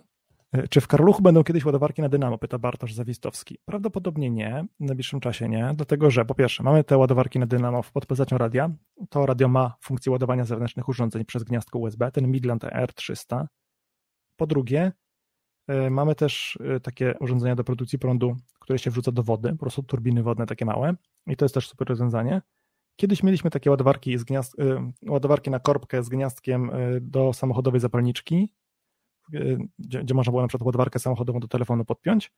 E, 0.52 0.68
czy 0.68 0.82
w 0.82 0.88
Karluchu 0.88 1.22
będą 1.22 1.44
kiedyś 1.44 1.66
ładowarki 1.66 2.02
na 2.02 2.10
dynamo? 2.10 2.38
Pyta 2.38 2.60
Bartosz 2.60 2.94
Zawistowski. 2.94 3.58
Prawdopodobnie 3.66 4.30
nie, 4.30 4.66
w 4.80 4.86
najbliższym 4.86 5.20
czasie 5.20 5.50
nie, 5.50 5.72
dlatego 5.76 6.12
że 6.12 6.26
po 6.26 6.36
pierwsze 6.36 6.64
mamy 6.64 6.84
te 6.84 6.98
ładowarki 6.98 7.40
na 7.40 7.46
dynamo 7.46 7.84
pod 7.94 8.06
postacią 8.06 8.38
radia. 8.38 8.70
To 9.10 9.26
radio 9.26 9.48
ma 9.48 9.76
funkcję 9.82 10.12
ładowania 10.12 10.46
zewnętrznych 10.46 10.90
urządzeń 10.90 11.26
przez 11.26 11.44
gniazdko 11.44 11.80
USB, 11.80 12.12
ten 12.12 12.32
Midland 12.32 12.64
R300. 12.64 13.46
Po 14.38 14.48
drugie, 14.48 14.92
e, 15.68 15.90
mamy 15.90 16.16
też 16.16 16.58
takie 16.84 17.14
urządzenia 17.20 17.56
do 17.56 17.64
produkcji 17.64 18.00
prądu, 18.00 18.36
które 18.60 18.80
się 18.80 18.92
wrzuca 18.92 19.12
do 19.12 19.24
wody, 19.24 19.50
po 19.50 19.58
prostu 19.58 19.84
turbiny 19.84 20.24
wodne 20.24 20.46
takie 20.46 20.66
małe 20.66 20.96
i 21.28 21.36
to 21.36 21.46
jest 21.46 21.56
też 21.56 21.70
super 21.70 21.88
rozwiązanie. 21.88 22.42
Kiedyś 23.00 23.24
mieliśmy 23.24 23.50
takie 23.50 23.70
ładowarki, 23.70 24.18
z 24.18 24.24
gniazd, 24.24 24.60
y, 24.60 25.12
ładowarki 25.12 25.50
na 25.50 25.60
korbkę 25.60 26.04
z 26.04 26.10
gniazdkiem 26.10 26.70
y, 26.70 27.02
do 27.02 27.34
samochodowej 27.34 27.80
zapalniczki, 27.82 28.54
y, 29.34 29.58
gdzie, 29.80 30.04
gdzie 30.04 30.14
można 30.14 30.32
było 30.32 30.42
na 30.42 30.48
przykład 30.48 30.66
ładowarkę 30.66 31.00
samochodową 31.00 31.40
do 31.40 31.48
telefonu 31.48 31.86
podpiąć, 31.86 32.32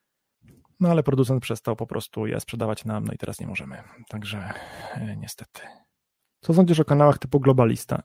no 0.79 0.89
ale 0.89 1.03
producent 1.03 1.41
przestał 1.41 1.75
po 1.75 1.87
prostu 1.87 2.27
je 2.27 2.39
sprzedawać 2.39 2.85
nam, 2.85 3.03
no 3.05 3.13
i 3.13 3.17
teraz 3.17 3.39
nie 3.39 3.47
możemy. 3.47 3.77
Także 4.09 4.53
niestety. 5.17 5.61
Co 6.41 6.53
sądzisz 6.53 6.79
o 6.79 6.85
kanałach 6.85 7.17
typu 7.17 7.39
Globalista? 7.39 8.01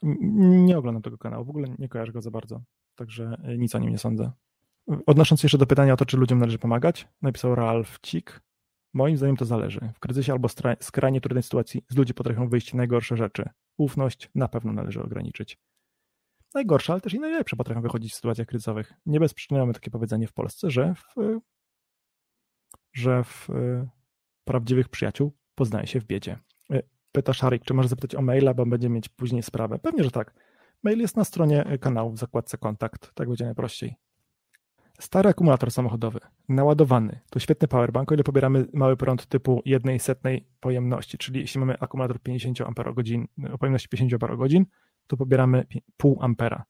Nie 0.66 0.78
oglądam 0.78 1.02
tego 1.02 1.18
kanału, 1.18 1.44
w 1.44 1.50
ogóle 1.50 1.68
nie 1.78 1.88
kojarzę 1.88 2.12
go 2.12 2.22
za 2.22 2.30
bardzo, 2.30 2.62
także 2.94 3.36
nic 3.58 3.74
o 3.74 3.78
nim 3.78 3.90
nie 3.90 3.98
sądzę. 3.98 4.30
Odnosząc 5.06 5.42
jeszcze 5.42 5.58
do 5.58 5.66
pytania 5.66 5.92
o 5.92 5.96
to, 5.96 6.06
czy 6.06 6.16
ludziom 6.16 6.38
należy 6.38 6.58
pomagać, 6.58 7.08
napisał 7.22 7.54
Ralf 7.54 7.98
Cik. 8.00 8.45
Moim 8.96 9.16
zdaniem 9.16 9.36
to 9.36 9.44
zależy. 9.44 9.80
W 9.94 10.00
kryzysie 10.00 10.32
albo 10.32 10.48
skrajnie 10.80 11.20
trudnej 11.20 11.42
sytuacji 11.42 11.84
z 11.88 11.96
ludzi 11.96 12.14
potrafią 12.14 12.48
wyjść 12.48 12.74
najgorsze 12.74 13.16
rzeczy. 13.16 13.48
Ufność 13.76 14.30
na 14.34 14.48
pewno 14.48 14.72
należy 14.72 15.02
ograniczyć. 15.02 15.58
Najgorsze, 16.54 16.92
ale 16.92 17.00
też 17.00 17.14
i 17.14 17.20
najlepsze 17.20 17.56
potrafią 17.56 17.82
wychodzić 17.82 18.12
w 18.12 18.16
sytuacjach 18.16 18.46
kryzysowych. 18.46 18.92
Nie 19.06 19.20
bez 19.20 19.34
przyczyny 19.34 19.60
mamy 19.60 19.72
takie 19.72 19.90
powiedzenie 19.90 20.26
w 20.26 20.32
Polsce, 20.32 20.70
że 20.70 20.94
w, 20.94 21.14
że 22.92 23.24
w 23.24 23.48
prawdziwych 24.44 24.88
przyjaciół 24.88 25.32
poznaje 25.54 25.86
się 25.86 26.00
w 26.00 26.04
biedzie. 26.04 26.38
E, 26.70 26.82
pyta 27.12 27.32
Szarik, 27.32 27.64
czy 27.64 27.74
może 27.74 27.88
zapytać 27.88 28.14
o 28.14 28.22
maila, 28.22 28.54
bo 28.54 28.66
będzie 28.66 28.88
mieć 28.88 29.08
później 29.08 29.42
sprawę. 29.42 29.78
Pewnie, 29.78 30.04
że 30.04 30.10
tak. 30.10 30.34
Mail 30.82 30.98
jest 30.98 31.16
na 31.16 31.24
stronie 31.24 31.78
kanału 31.80 32.12
w 32.12 32.18
zakładce 32.18 32.58
kontakt. 32.58 33.14
Tak 33.14 33.28
będzie 33.28 33.44
najprościej. 33.44 33.96
Stary 35.00 35.28
akumulator 35.28 35.70
samochodowy, 35.70 36.20
naładowany, 36.48 37.20
to 37.30 37.38
świetny 37.38 37.68
powerbank, 37.68 38.12
o 38.12 38.14
ile 38.14 38.24
pobieramy 38.24 38.66
mały 38.72 38.96
prąd 38.96 39.26
typu 39.26 39.62
jednej 39.64 39.98
setnej 39.98 40.46
pojemności, 40.60 41.18
czyli 41.18 41.40
jeśli 41.40 41.60
mamy 41.60 41.78
akumulator 41.80 42.20
50 42.20 42.60
Ah, 42.60 43.52
o 43.52 43.58
pojemności 43.58 43.88
50 43.88 44.22
Ah, 44.22 44.64
to 45.06 45.16
pobieramy 45.16 45.66
pół 45.96 46.18
ampera. 46.20 46.64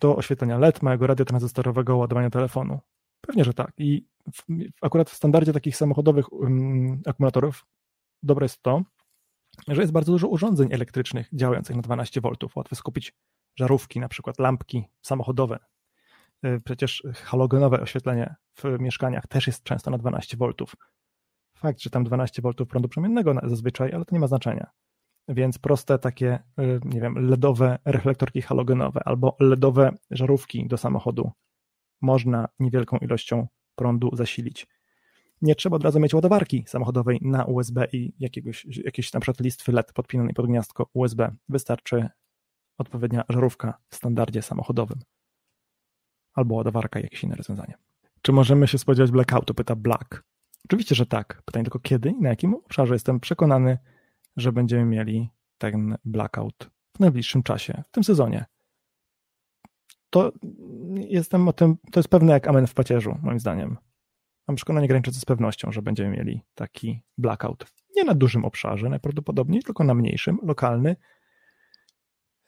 Do 0.00 0.16
oświetlenia 0.16 0.58
LED, 0.58 0.82
małego 0.82 1.06
radiotranzystorowego 1.06 1.96
ładowania 1.96 2.30
telefonu. 2.30 2.80
Pewnie, 3.20 3.44
że 3.44 3.54
tak. 3.54 3.72
I 3.78 4.06
w, 4.34 4.42
akurat 4.82 5.10
w 5.10 5.14
standardzie 5.14 5.52
takich 5.52 5.76
samochodowych 5.76 6.32
um, 6.32 7.02
akumulatorów 7.06 7.66
dobre 8.22 8.44
jest 8.44 8.62
to, 8.62 8.82
że 9.68 9.80
jest 9.80 9.92
bardzo 9.92 10.12
dużo 10.12 10.28
urządzeń 10.28 10.68
elektrycznych 10.72 11.28
działających 11.32 11.76
na 11.76 11.82
12 11.82 12.20
V. 12.20 12.30
Łatwo 12.56 12.76
skupić 12.76 13.14
żarówki, 13.56 14.00
na 14.00 14.08
przykład 14.08 14.38
lampki 14.38 14.84
samochodowe 15.02 15.58
przecież 16.64 17.02
halogenowe 17.14 17.80
oświetlenie 17.80 18.34
w 18.56 18.64
mieszkaniach 18.80 19.26
też 19.26 19.46
jest 19.46 19.62
często 19.62 19.90
na 19.90 19.98
12 19.98 20.36
V. 20.36 20.52
Fakt, 21.56 21.80
że 21.80 21.90
tam 21.90 22.04
12 22.04 22.42
V 22.42 22.66
prądu 22.66 22.88
promiennego 22.88 23.34
zazwyczaj, 23.42 23.92
ale 23.92 24.04
to 24.04 24.14
nie 24.14 24.20
ma 24.20 24.26
znaczenia. 24.26 24.70
Więc 25.28 25.58
proste 25.58 25.98
takie, 25.98 26.38
y, 26.60 26.80
nie 26.84 27.00
wiem, 27.00 27.14
LEDowe 27.28 27.78
reflektorki 27.84 28.42
halogenowe 28.42 29.00
albo 29.04 29.36
LEDowe 29.40 29.92
żarówki 30.10 30.68
do 30.68 30.76
samochodu 30.76 31.30
można 32.00 32.48
niewielką 32.58 32.96
ilością 32.96 33.46
prądu 33.74 34.16
zasilić. 34.16 34.66
Nie 35.42 35.54
trzeba 35.54 35.76
od 35.76 35.84
razu 35.84 36.00
mieć 36.00 36.14
ładowarki 36.14 36.64
samochodowej 36.66 37.18
na 37.22 37.44
USB 37.44 37.86
i 37.92 38.12
jakiegoś, 38.18 38.66
jakieś 38.84 39.12
na 39.12 39.20
przykład 39.20 39.40
listwy 39.40 39.72
LED 39.72 39.92
podpinanej 39.92 40.34
pod 40.34 40.46
gniazdko 40.46 40.90
USB. 40.94 41.34
Wystarczy 41.48 42.08
odpowiednia 42.78 43.24
żarówka 43.28 43.78
w 43.88 43.96
standardzie 43.96 44.42
samochodowym 44.42 44.98
albo 46.34 46.54
ładowarka 46.54 47.00
i 47.00 47.02
jakieś 47.02 47.24
inne 47.24 47.34
rozwiązanie. 47.34 47.74
Czy 48.22 48.32
możemy 48.32 48.68
się 48.68 48.78
spodziewać 48.78 49.10
blackoutu? 49.10 49.54
Pyta 49.54 49.76
Black. 49.76 50.24
Oczywiście, 50.64 50.94
że 50.94 51.06
tak. 51.06 51.42
Pytanie 51.44 51.64
tylko 51.64 51.78
kiedy 51.78 52.10
i 52.10 52.20
na 52.20 52.28
jakim 52.28 52.54
obszarze. 52.54 52.94
Jestem 52.94 53.20
przekonany, 53.20 53.78
że 54.36 54.52
będziemy 54.52 54.84
mieli 54.84 55.30
ten 55.58 55.96
blackout 56.04 56.70
w 56.96 57.00
najbliższym 57.00 57.42
czasie, 57.42 57.82
w 57.88 57.90
tym 57.90 58.04
sezonie. 58.04 58.44
To 60.10 60.32
jestem 60.94 61.48
o 61.48 61.52
tym, 61.52 61.76
to 61.92 62.00
jest 62.00 62.08
pewne 62.08 62.32
jak 62.32 62.48
amen 62.48 62.66
w 62.66 62.74
pacierzu, 62.74 63.18
moim 63.22 63.40
zdaniem. 63.40 63.76
Mam 64.48 64.56
przekonanie 64.56 64.88
graniczące 64.88 65.20
z 65.20 65.24
pewnością, 65.24 65.72
że 65.72 65.82
będziemy 65.82 66.10
mieli 66.10 66.42
taki 66.54 67.02
blackout. 67.18 67.66
Nie 67.96 68.04
na 68.04 68.14
dużym 68.14 68.44
obszarze 68.44 68.88
najprawdopodobniej, 68.88 69.62
tylko 69.62 69.84
na 69.84 69.94
mniejszym, 69.94 70.38
lokalny, 70.42 70.96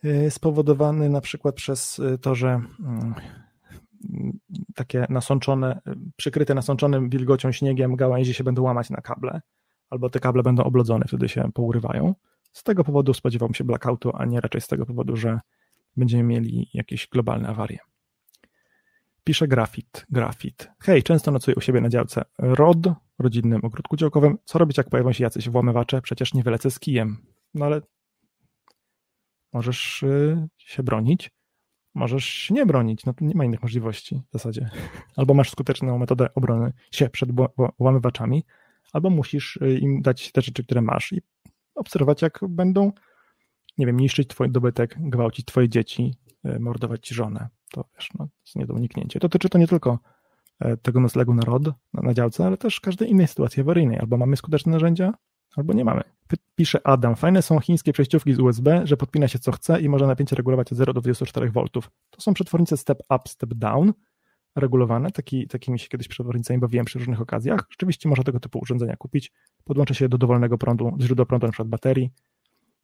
y, 0.05 0.31
spowodowany 0.31 1.09
na 1.09 1.21
przykład 1.21 1.55
przez 1.55 1.99
y, 1.99 2.19
to, 2.19 2.35
że 2.35 2.49
mm, 2.81 3.15
takie 4.75 5.07
nasączone, 5.09 5.81
przykryte 6.17 6.55
nasączonym 6.55 7.11
wilgocią 7.11 7.53
śniegiem 7.53 7.97
gałęzie 7.97 8.35
się 8.35 8.45
będą 8.45 8.63
łamać 8.63 8.91
na 8.91 9.01
kable, 9.01 9.41
albo 9.91 10.11
te 10.11 10.21
kable 10.21 10.43
będą 10.43 10.65
oblodzone, 10.65 11.05
wtedy 11.09 11.29
się 11.29 11.53
pourywają. 11.55 12.15
Z 12.53 12.63
tego 12.63 12.85
powodu 12.85 13.15
spodziewam 13.15 13.55
się 13.55 13.65
blackoutu, 13.65 14.11
a 14.15 14.25
nie 14.25 14.41
raczej 14.41 14.61
z 14.61 14.69
tego 14.69 14.87
powodu, 14.87 15.17
że 15.17 15.41
będziemy 15.97 16.23
mieli 16.23 16.71
jakieś 16.75 17.09
globalne 17.09 17.49
awarie. 17.49 17.79
Pisze 19.25 19.49
grafit, 19.49 20.07
grafit. 20.11 20.71
Hej, 20.83 21.03
często 21.03 21.31
nocuję 21.31 21.55
u 21.55 21.61
siebie 21.61 21.81
na 21.81 21.89
działce 21.89 22.25
ROD, 22.39 22.87
rodzinnym 23.19 23.61
ogródku 23.65 23.97
działkowym. 23.97 24.39
Co 24.45 24.59
robić, 24.59 24.77
jak 24.77 24.89
pojawią 24.89 25.13
się 25.13 25.25
jacyś 25.25 25.49
włamywacze? 25.49 26.03
Przecież 26.03 26.35
nie 26.35 26.43
wylecę 26.43 26.71
z 26.71 26.79
kijem. 26.79 27.17
No 27.55 27.65
ale 27.65 27.81
możesz 29.53 30.03
y, 30.03 30.49
się 30.59 30.83
bronić 30.83 31.31
możesz 31.95 32.51
nie 32.51 32.67
bronić, 32.67 33.07
no 33.07 33.15
nie 33.21 33.35
ma 33.35 33.45
innych 33.45 33.63
możliwości 33.63 34.23
w 34.29 34.33
zasadzie. 34.33 34.71
Albo 35.17 35.35
masz 35.35 35.51
skuteczną 35.51 35.99
metodę 35.99 36.35
obrony 36.35 36.73
się 36.91 37.09
przed 37.09 37.31
łamywaczami, 37.79 38.45
albo 38.93 39.11
musisz 39.11 39.57
y, 39.57 39.79
im 39.79 40.03
dać 40.03 40.33
te 40.33 40.43
rzeczy, 40.43 40.65
które 40.65 40.83
masz 40.83 41.13
i 41.13 41.23
obserwować, 41.75 42.23
jak 42.23 42.41
będą, 42.49 42.93
nie 43.79 43.87
wiem, 43.87 44.01
niszczyć 44.01 44.29
twój 44.29 44.51
dobytek, 44.51 44.97
gwałcić 44.99 45.47
twoje 45.47 45.69
dzieci, 45.69 46.15
y, 46.47 46.61
mordować 46.61 47.09
żonę. 47.09 47.49
To 47.75 47.85
wiesz, 47.95 48.09
no, 48.19 48.29
jest 48.45 48.57
nie 48.57 48.67
do 48.67 48.75
uniknięcia. 48.75 49.21
To 49.21 49.29
tyczy 49.29 49.49
to 49.49 49.59
nie 49.59 49.69
tylko 49.69 49.99
e, 50.61 50.77
tego 50.77 51.01
noclegu 51.01 51.35
na 51.35 51.43
rod, 51.43 51.63
na 51.95 52.15
działce, 52.15 52.47
ale 52.47 52.57
też 52.57 52.81
każdej 52.81 53.11
innej 53.11 53.29
sytuacji 53.29 53.61
awaryjnej. 53.61 53.99
Albo 53.99 54.17
mamy 54.17 54.37
skuteczne 54.37 54.73
narzędzia, 54.73 55.15
albo 55.57 55.73
nie 55.73 55.85
mamy. 55.85 56.03
Pisze 56.55 56.87
Adam, 56.87 57.17
fajne 57.17 57.43
są 57.43 57.61
chińskie 57.61 57.93
przejściówki 57.93 58.35
z 58.35 58.41
USB, 58.41 58.81
że 58.85 58.97
podpina 58.97 59.29
się 59.29 59.39
co 59.39 59.53
chce 59.53 59.81
i 59.81 59.89
można 59.89 60.07
napięcie 60.07 60.37
regulować 60.37 60.73
od 60.73 60.79
0 60.79 60.93
do 60.93 61.01
24 61.01 61.51
V. 61.51 61.65
To 62.11 62.21
są 62.21 62.35
przetwornice 62.35 62.77
step 62.77 62.99
up, 63.11 63.23
step 63.27 63.55
down 63.55 63.93
regulowane. 64.57 65.11
Taki, 65.11 65.49
takimi 65.49 65.79
się 65.79 65.89
kiedyś 65.89 66.09
przetwornicami 66.09 66.61
bawiłem 66.61 66.87
przy 66.87 66.99
różnych 66.99 67.21
okazjach. 67.21 67.67
Rzeczywiście 67.71 68.09
można 68.09 68.25
tego 68.25 68.41
typu 68.41 68.59
urządzenia 68.59 68.97
kupić. 68.97 69.33
Podłącza 69.65 69.95
się 69.95 70.09
do 70.09 70.19
dowolnego 70.19 70.59
prądu, 70.59 70.97
źródła 71.01 71.27
prądu, 71.27 71.49
przykład 71.49 71.69
baterii, 71.69 72.11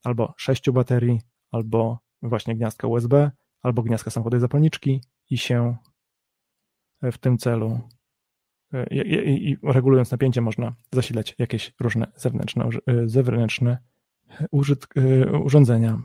albo 0.04 0.34
sześciu 0.36 0.72
baterii, 0.72 1.20
albo 1.50 1.98
właśnie 2.22 2.56
gniazdka 2.56 2.88
USB, 2.88 3.30
albo 3.62 3.82
gniazdka 3.82 4.10
samochodowej 4.10 4.40
zapalniczki 4.40 5.00
i 5.30 5.38
się 5.38 5.76
w 7.02 7.18
tym 7.18 7.38
celu 7.38 7.80
i, 8.90 9.50
i 9.50 9.56
regulując 9.62 10.10
napięcie 10.10 10.40
można 10.40 10.74
zasilać 10.92 11.34
jakieś 11.38 11.72
różne 11.80 12.06
zewnętrzne, 12.16 12.68
e, 12.86 13.08
zewnętrzne 13.08 13.78
użyt, 14.50 14.86
e, 14.96 15.38
urządzenia. 15.38 16.02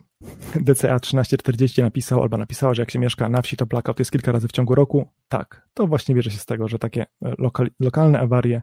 DCA 0.55 0.99
1340 0.99 1.81
napisał 1.81 2.21
albo 2.21 2.37
napisała, 2.37 2.73
że 2.73 2.81
jak 2.81 2.91
się 2.91 2.99
mieszka 2.99 3.29
na 3.29 3.41
wsi, 3.41 3.57
to 3.57 3.65
blackout 3.65 3.99
jest 3.99 4.11
kilka 4.11 4.31
razy 4.31 4.47
w 4.47 4.51
ciągu 4.51 4.75
roku. 4.75 5.07
Tak, 5.27 5.67
to 5.73 5.87
właśnie 5.87 6.15
bierze 6.15 6.31
się 6.31 6.37
z 6.37 6.45
tego, 6.45 6.67
że 6.67 6.79
takie 6.79 7.05
lokal, 7.21 7.69
lokalne 7.79 8.19
awarie 8.19 8.61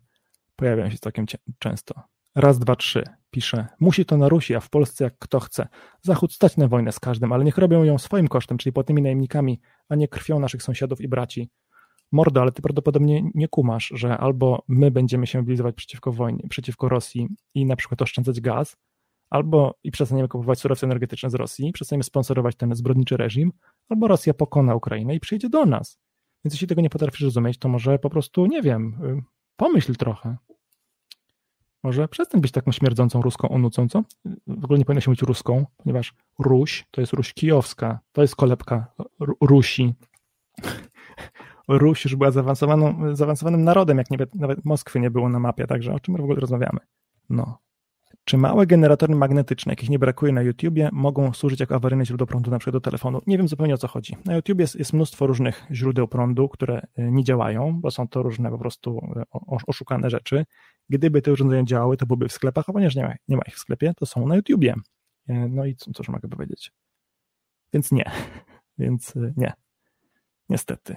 Pojawiają 0.56 0.90
się 0.90 0.98
całkiem 0.98 1.26
często. 1.58 2.02
Raz, 2.34 2.58
dwa, 2.58 2.76
trzy. 2.76 3.04
Pisze, 3.30 3.66
musi 3.80 4.04
to 4.04 4.16
na 4.16 4.28
Rusi, 4.28 4.54
a 4.54 4.60
w 4.60 4.70
Polsce 4.70 5.04
jak 5.04 5.18
kto 5.18 5.40
chce. 5.40 5.68
Zachód 6.02 6.32
stać 6.32 6.56
na 6.56 6.68
wojnę 6.68 6.92
z 6.92 7.00
każdym, 7.00 7.32
ale 7.32 7.44
niech 7.44 7.58
robią 7.58 7.84
ją 7.84 7.98
swoim 7.98 8.28
kosztem, 8.28 8.58
czyli 8.58 8.72
płatnymi 8.72 9.02
najemnikami, 9.02 9.60
a 9.88 9.94
nie 9.94 10.08
krwią 10.08 10.38
naszych 10.38 10.62
sąsiadów 10.62 11.00
i 11.00 11.08
braci. 11.08 11.50
Mordo, 12.12 12.40
ale 12.40 12.52
ty 12.52 12.62
prawdopodobnie 12.62 13.30
nie 13.34 13.48
kumasz, 13.48 13.92
że 13.94 14.18
albo 14.18 14.62
my 14.68 14.90
będziemy 14.90 15.26
się 15.26 15.38
mobilizować 15.38 15.74
przeciwko 15.74 16.12
wojnie, 16.12 16.48
przeciwko 16.48 16.88
Rosji 16.88 17.28
i 17.54 17.66
na 17.66 17.76
przykład 17.76 18.02
oszczędzać 18.02 18.40
gaz, 18.40 18.76
albo 19.30 19.74
i 19.84 19.90
przestaniemy 19.90 20.28
kupować 20.28 20.60
surowce 20.60 20.86
energetyczne 20.86 21.30
z 21.30 21.34
Rosji, 21.34 21.72
przestaniemy 21.72 22.04
sponsorować 22.04 22.56
ten 22.56 22.74
zbrodniczy 22.74 23.16
reżim, 23.16 23.52
albo 23.88 24.08
Rosja 24.08 24.34
pokona 24.34 24.74
Ukrainę 24.74 25.14
i 25.14 25.20
przyjdzie 25.20 25.48
do 25.48 25.66
nas. 25.66 25.98
Więc 26.44 26.54
jeśli 26.54 26.66
tego 26.66 26.82
nie 26.82 26.90
potrafisz 26.90 27.20
rozumieć, 27.20 27.58
to 27.58 27.68
może 27.68 27.98
po 27.98 28.10
prostu, 28.10 28.46
nie 28.46 28.62
wiem, 28.62 28.98
y, 29.04 29.22
pomyśl 29.56 29.94
trochę. 29.94 30.36
Może 31.82 32.08
przestań 32.08 32.40
być 32.40 32.52
taką 32.52 32.72
śmierdzącą 32.72 33.22
ruską 33.22 33.48
onucą, 33.48 33.88
co? 33.88 34.02
W 34.46 34.64
ogóle 34.64 34.78
nie 34.78 34.84
powinno 34.84 35.00
się 35.00 35.10
mówić 35.10 35.22
ruską, 35.22 35.66
ponieważ 35.76 36.14
Ruś 36.38 36.86
to 36.90 37.00
jest 37.00 37.12
Ruś 37.12 37.34
kijowska, 37.34 38.00
to 38.12 38.22
jest 38.22 38.36
kolebka 38.36 38.86
Rusi. 39.40 39.94
Ruś 41.68 42.04
już 42.04 42.16
była 42.16 42.30
zaawansowaną, 42.30 43.16
zaawansowanym 43.16 43.64
narodem, 43.64 43.98
jak 43.98 44.10
nie, 44.10 44.18
nawet 44.34 44.64
Moskwy 44.64 45.00
nie 45.00 45.10
było 45.10 45.28
na 45.28 45.38
mapie, 45.38 45.66
także 45.66 45.94
o 45.94 46.00
czym 46.00 46.16
w 46.16 46.20
ogóle 46.20 46.40
rozmawiamy? 46.40 46.78
No. 47.30 47.58
Czy 48.24 48.38
małe 48.38 48.66
generatory 48.66 49.14
magnetyczne, 49.14 49.72
jakich 49.72 49.90
nie 49.90 49.98
brakuje 49.98 50.32
na 50.32 50.42
YouTubie, 50.42 50.88
mogą 50.92 51.32
służyć 51.32 51.60
jako 51.60 51.74
awaryjne 51.74 52.06
źródło 52.06 52.26
prądu 52.26 52.50
na 52.50 52.58
przykład 52.58 52.74
do 52.74 52.80
telefonu? 52.80 53.20
Nie 53.26 53.38
wiem 53.38 53.48
zupełnie 53.48 53.74
o 53.74 53.78
co 53.78 53.88
chodzi. 53.88 54.16
Na 54.24 54.36
YouTube 54.36 54.60
jest, 54.60 54.74
jest 54.74 54.92
mnóstwo 54.92 55.26
różnych 55.26 55.66
źródeł 55.70 56.08
prądu, 56.08 56.48
które 56.48 56.86
e, 56.96 57.10
nie 57.10 57.24
działają, 57.24 57.80
bo 57.80 57.90
są 57.90 58.08
to 58.08 58.22
różne 58.22 58.50
po 58.50 58.58
prostu 58.58 59.00
e, 59.16 59.22
oszukane 59.66 60.10
rzeczy. 60.10 60.44
Gdyby 60.88 61.22
te 61.22 61.32
urządzenia 61.32 61.64
działały, 61.64 61.96
to 61.96 62.06
byłyby 62.06 62.28
w 62.28 62.32
sklepach, 62.32 62.64
a 62.68 62.72
ponieważ 62.72 62.96
nie 62.96 63.02
ma, 63.02 63.14
nie 63.28 63.36
ma 63.36 63.42
ich 63.48 63.54
w 63.54 63.58
sklepie, 63.58 63.92
to 63.96 64.06
są 64.06 64.26
na 64.26 64.36
YouTubie. 64.36 64.74
E, 65.28 65.48
no 65.48 65.66
i 65.66 65.76
cóż 65.76 66.08
mogę 66.08 66.28
powiedzieć? 66.28 66.72
Więc 67.72 67.92
nie. 67.92 68.10
Więc 68.78 69.14
nie. 69.36 69.52
Niestety. 70.48 70.96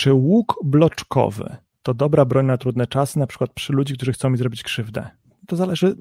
Czy 0.00 0.12
łuk 0.12 0.54
bloczkowy 0.64 1.56
to 1.82 1.94
dobra 1.94 2.24
broń 2.24 2.46
na 2.46 2.58
trudne 2.58 2.86
czasy, 2.86 3.18
na 3.18 3.26
przykład 3.26 3.52
przy 3.52 3.72
ludzi, 3.72 3.94
którzy 3.94 4.12
chcą 4.12 4.30
mi 4.30 4.38
zrobić 4.38 4.62
krzywdę? 4.62 5.10
To 5.46 5.56
zależy, 5.56 5.96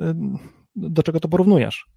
do 0.76 1.04
czego 1.04 1.20
to 1.20 1.28
porównujesz. 1.28 1.90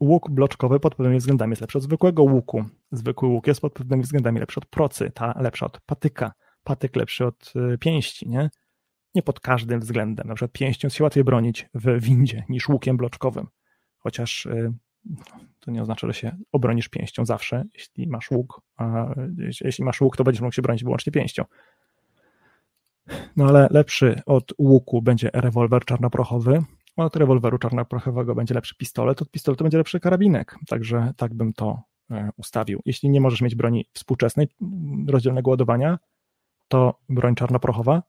Łuk 0.00 0.30
bloczkowy 0.30 0.80
pod 0.80 0.94
pewnymi 0.94 1.18
względami 1.18 1.50
jest 1.50 1.60
lepszy 1.60 1.78
od 1.78 1.84
zwykłego 1.84 2.22
łuku. 2.22 2.64
Zwykły 2.92 3.28
łuk 3.28 3.46
jest 3.46 3.60
pod 3.60 3.72
pewnymi 3.72 4.02
względami 4.02 4.40
lepszy 4.40 4.60
od 4.60 4.66
procy, 4.66 5.10
ta 5.14 5.34
lepsza 5.40 5.66
od 5.66 5.80
patyka, 5.80 6.32
patyk 6.64 6.96
lepszy 6.96 7.26
od 7.26 7.52
y, 7.74 7.78
pięści, 7.78 8.28
nie? 8.28 8.50
Nie 9.14 9.22
pod 9.22 9.40
każdym 9.40 9.80
względem. 9.80 10.28
Na 10.28 10.34
przykład 10.34 10.52
pięścią 10.52 10.88
się 10.88 11.04
łatwiej 11.04 11.24
bronić 11.24 11.68
w 11.74 12.00
windzie 12.00 12.44
niż 12.48 12.68
łukiem 12.68 12.96
bloczkowym. 12.96 13.46
Chociaż 13.98 14.46
y, 14.46 14.72
to 15.60 15.70
nie 15.70 15.82
oznacza, 15.82 16.06
że 16.06 16.14
się 16.14 16.36
obronisz 16.52 16.88
pięścią 16.88 17.24
zawsze, 17.24 17.64
jeśli 17.74 18.06
masz 18.06 18.30
łuk, 18.30 18.60
a 18.76 19.14
jeśli 19.60 19.84
masz 19.84 20.00
łuk, 20.00 20.16
to 20.16 20.24
będziesz 20.24 20.40
mógł 20.40 20.54
się 20.54 20.62
bronić 20.62 20.84
wyłącznie 20.84 21.12
pięścią. 21.12 21.44
No 23.36 23.46
ale 23.46 23.68
lepszy 23.70 24.22
od 24.26 24.52
łuku 24.58 25.02
będzie 25.02 25.30
rewolwer 25.32 25.84
czarnoprochowy, 25.84 26.62
od 26.96 27.16
rewolweru 27.16 27.58
czarnoprochowego 27.58 28.34
będzie 28.34 28.54
lepszy 28.54 28.76
pistolet, 28.76 29.22
od 29.22 29.30
pistoletu 29.30 29.64
będzie 29.64 29.78
lepszy 29.78 30.00
karabinek. 30.00 30.56
Także 30.68 31.12
tak 31.16 31.34
bym 31.34 31.52
to 31.52 31.82
e, 32.10 32.30
ustawił. 32.36 32.80
Jeśli 32.84 33.10
nie 33.10 33.20
możesz 33.20 33.40
mieć 33.40 33.54
broni 33.54 33.86
współczesnej 33.92 34.48
rozdzielnego 35.08 35.50
ładowania, 35.50 35.98
to 36.68 37.00
broń 37.08 37.34
czarnoprochowa, 37.34 38.02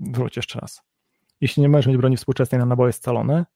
wróć 0.00 0.36
jeszcze 0.36 0.60
raz. 0.60 0.82
Jeśli 1.40 1.60
nie 1.60 1.68
możesz 1.68 1.86
mieć 1.86 1.96
broni 1.96 2.16
współczesnej 2.16 2.58
na 2.58 2.66
naboje 2.66 2.92
scalone, 2.92 3.46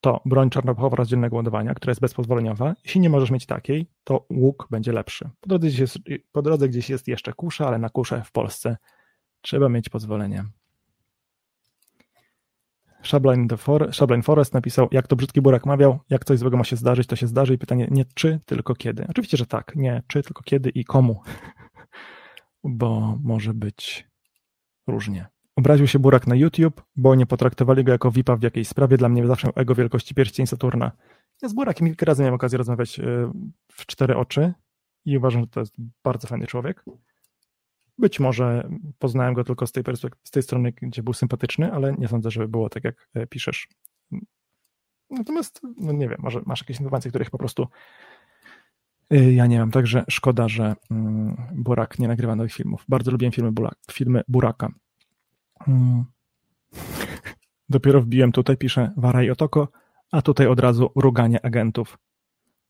to 0.00 0.20
broń 0.24 0.50
czarnoprochowa 0.50 0.96
rozdzielnego 0.96 1.36
ładowania, 1.36 1.74
która 1.74 1.90
jest 1.90 2.00
bezpozwoleniowa. 2.00 2.74
Jeśli 2.84 3.00
nie 3.00 3.10
możesz 3.10 3.30
mieć 3.30 3.46
takiej, 3.46 3.86
to 4.04 4.26
łuk 4.30 4.68
będzie 4.70 4.92
lepszy. 4.92 5.30
Po 5.40 5.48
drodze 5.48 5.66
gdzieś 5.66 5.80
jest, 5.80 5.98
po 6.32 6.42
drodze 6.42 6.68
gdzieś 6.68 6.90
jest 6.90 7.08
jeszcze 7.08 7.32
kusza, 7.32 7.66
ale 7.66 7.78
na 7.78 7.88
kuszę 7.88 8.22
w 8.24 8.32
Polsce 8.32 8.76
Trzeba 9.40 9.68
mieć 9.68 9.88
pozwolenie. 9.88 10.44
Szabline, 13.02 13.56
For 13.56 13.90
Forest 14.22 14.54
napisał, 14.54 14.88
jak 14.92 15.06
to 15.06 15.16
brzydki 15.16 15.40
burak 15.40 15.66
mawiał, 15.66 15.98
jak 16.10 16.24
coś 16.24 16.38
złego 16.38 16.56
ma 16.56 16.64
się 16.64 16.76
zdarzyć, 16.76 17.06
to 17.06 17.16
się 17.16 17.26
zdarzy 17.26 17.54
i 17.54 17.58
pytanie 17.58 17.88
nie 17.90 18.04
czy, 18.14 18.40
tylko 18.46 18.74
kiedy. 18.74 19.06
Oczywiście, 19.08 19.36
że 19.36 19.46
tak, 19.46 19.76
nie 19.76 20.02
czy, 20.06 20.22
tylko 20.22 20.42
kiedy 20.42 20.70
i 20.70 20.84
komu, 20.84 21.20
bo 22.64 23.18
może 23.22 23.54
być 23.54 24.08
różnie. 24.86 25.26
Obraził 25.58 25.86
się 25.86 25.98
burak 25.98 26.26
na 26.26 26.34
YouTube, 26.34 26.82
bo 26.96 27.14
nie 27.14 27.26
potraktowali 27.26 27.84
go 27.84 27.92
jako 27.92 28.10
VIPa 28.10 28.36
w 28.36 28.42
jakiejś 28.42 28.68
sprawie. 28.68 28.96
Dla 28.96 29.08
mnie 29.08 29.26
zawsze 29.26 29.48
ego 29.54 29.74
wielkości 29.74 30.14
pierścień 30.14 30.46
Saturna. 30.46 30.92
Ja 31.42 31.48
z 31.48 31.52
burakiem 31.52 31.86
kilka 31.86 32.06
razy 32.06 32.22
miałem 32.22 32.34
okazję 32.34 32.58
rozmawiać 32.58 33.00
e, 33.00 33.32
w 33.72 33.86
cztery 33.86 34.16
oczy 34.16 34.52
i 35.04 35.18
uważam, 35.18 35.40
że 35.40 35.46
to 35.46 35.60
jest 35.60 35.74
bardzo 36.04 36.28
fajny 36.28 36.46
człowiek. 36.46 36.84
Być 37.98 38.20
może 38.20 38.68
poznałem 38.98 39.34
go 39.34 39.44
tylko 39.44 39.66
z 39.66 39.72
tej, 39.72 39.84
z 40.24 40.30
tej 40.30 40.42
strony, 40.42 40.72
gdzie 40.82 41.02
był 41.02 41.14
sympatyczny, 41.14 41.72
ale 41.72 41.94
nie 41.98 42.08
sądzę, 42.08 42.30
żeby 42.30 42.48
było 42.48 42.68
tak, 42.68 42.84
jak 42.84 43.08
e, 43.14 43.26
piszesz. 43.26 43.68
Natomiast, 45.10 45.60
no 45.76 45.92
nie 45.92 46.08
wiem, 46.08 46.18
może 46.22 46.40
masz 46.46 46.60
jakieś 46.60 46.76
informacje, 46.76 47.10
których 47.10 47.30
po 47.30 47.38
prostu 47.38 47.68
e, 49.10 49.32
ja 49.32 49.46
nie 49.46 49.58
mam. 49.58 49.70
Także 49.70 50.04
szkoda, 50.08 50.48
że 50.48 50.74
mm, 50.90 51.36
Burak 51.52 51.98
nie 51.98 52.08
nagrywa 52.08 52.36
nowych 52.36 52.52
filmów. 52.52 52.84
Bardzo 52.88 53.10
lubiłem 53.10 53.32
filmy, 53.32 53.52
filmy 53.92 54.22
Buraka. 54.28 54.72
Mm. 55.68 56.04
Dopiero 57.68 58.00
wbiłem 58.00 58.32
tutaj, 58.32 58.56
piszę 58.56 58.92
Waraj 58.96 59.30
Otoko, 59.30 59.68
a 60.10 60.22
tutaj 60.22 60.46
od 60.46 60.60
razu 60.60 60.90
ruganie 60.96 61.44
agentów. 61.44 61.98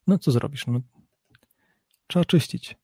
No 0.07 0.18
co 0.18 0.30
zrobisz? 0.30 0.66
No, 0.66 0.80
trzeba 2.07 2.24
czyścić. 2.24 2.76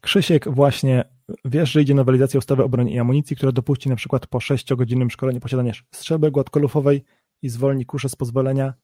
Krzysiek 0.00 0.48
właśnie 0.48 1.04
wiesz, 1.44 1.72
że 1.72 1.82
idzie 1.82 1.94
nowelizacja 1.94 2.38
ustawy 2.38 2.64
o 2.64 2.68
broni 2.68 2.94
i 2.94 2.98
amunicji, 2.98 3.36
która 3.36 3.52
dopuści 3.52 3.88
na 3.88 3.96
przykład 3.96 4.26
po 4.26 4.38
6-godzinnym 4.38 5.10
szkoleniu 5.10 5.40
posiadania 5.40 5.72
strzelby 5.90 6.30
gładkolufowej 6.30 7.04
i 7.42 7.48
zwolni 7.48 7.86
kuszę 7.86 8.08
z 8.08 8.16
pozwolenia. 8.16 8.74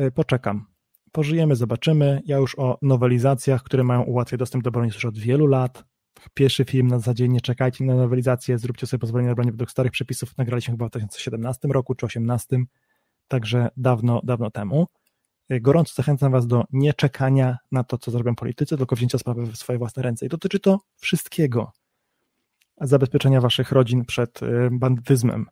Y, 0.00 0.10
poczekam. 0.10 0.66
Pożyjemy, 1.12 1.56
zobaczymy. 1.56 2.22
Ja 2.26 2.36
już 2.36 2.58
o 2.58 2.78
nowelizacjach, 2.82 3.62
które 3.62 3.84
mają 3.84 4.02
ułatwiać 4.02 4.38
dostęp 4.38 4.64
do 4.64 4.70
broni 4.70 4.90
już 4.94 5.04
od 5.04 5.18
wielu 5.18 5.46
lat. 5.46 5.84
Pierwszy 6.34 6.64
film 6.64 6.86
na 6.88 6.98
zasadzie 6.98 7.28
nie 7.28 7.40
czekajcie 7.40 7.84
na 7.84 7.94
nowelizację, 7.94 8.58
zróbcie 8.58 8.86
sobie 8.86 9.00
pozwolenie 9.00 9.28
na 9.28 9.34
broni 9.34 9.50
według 9.50 9.70
starych 9.70 9.92
przepisów. 9.92 10.38
Nagraliśmy 10.38 10.72
chyba 10.72 10.86
w 10.86 10.90
2017 10.90 11.68
roku 11.68 11.94
czy 11.94 11.98
2018, 11.98 12.56
także 13.28 13.68
dawno, 13.76 14.20
dawno 14.24 14.50
temu. 14.50 14.86
Y, 15.52 15.60
gorąco 15.60 15.94
zachęcam 15.94 16.32
Was 16.32 16.46
do 16.46 16.64
nieczekania 16.72 17.58
na 17.72 17.84
to, 17.84 17.98
co 17.98 18.10
zrobią 18.10 18.34
politycy, 18.34 18.76
tylko 18.76 18.96
wzięcia 18.96 19.18
sprawy 19.18 19.46
w 19.46 19.56
swoje 19.56 19.78
własne 19.78 20.02
ręce. 20.02 20.26
I 20.26 20.28
dotyczy 20.28 20.60
to 20.60 20.80
wszystkiego. 20.96 21.72
Zabezpieczenia 22.80 23.40
Waszych 23.40 23.72
rodzin 23.72 24.04
przed 24.04 24.42
y, 24.42 24.68
bandytyzmem, 24.72 25.46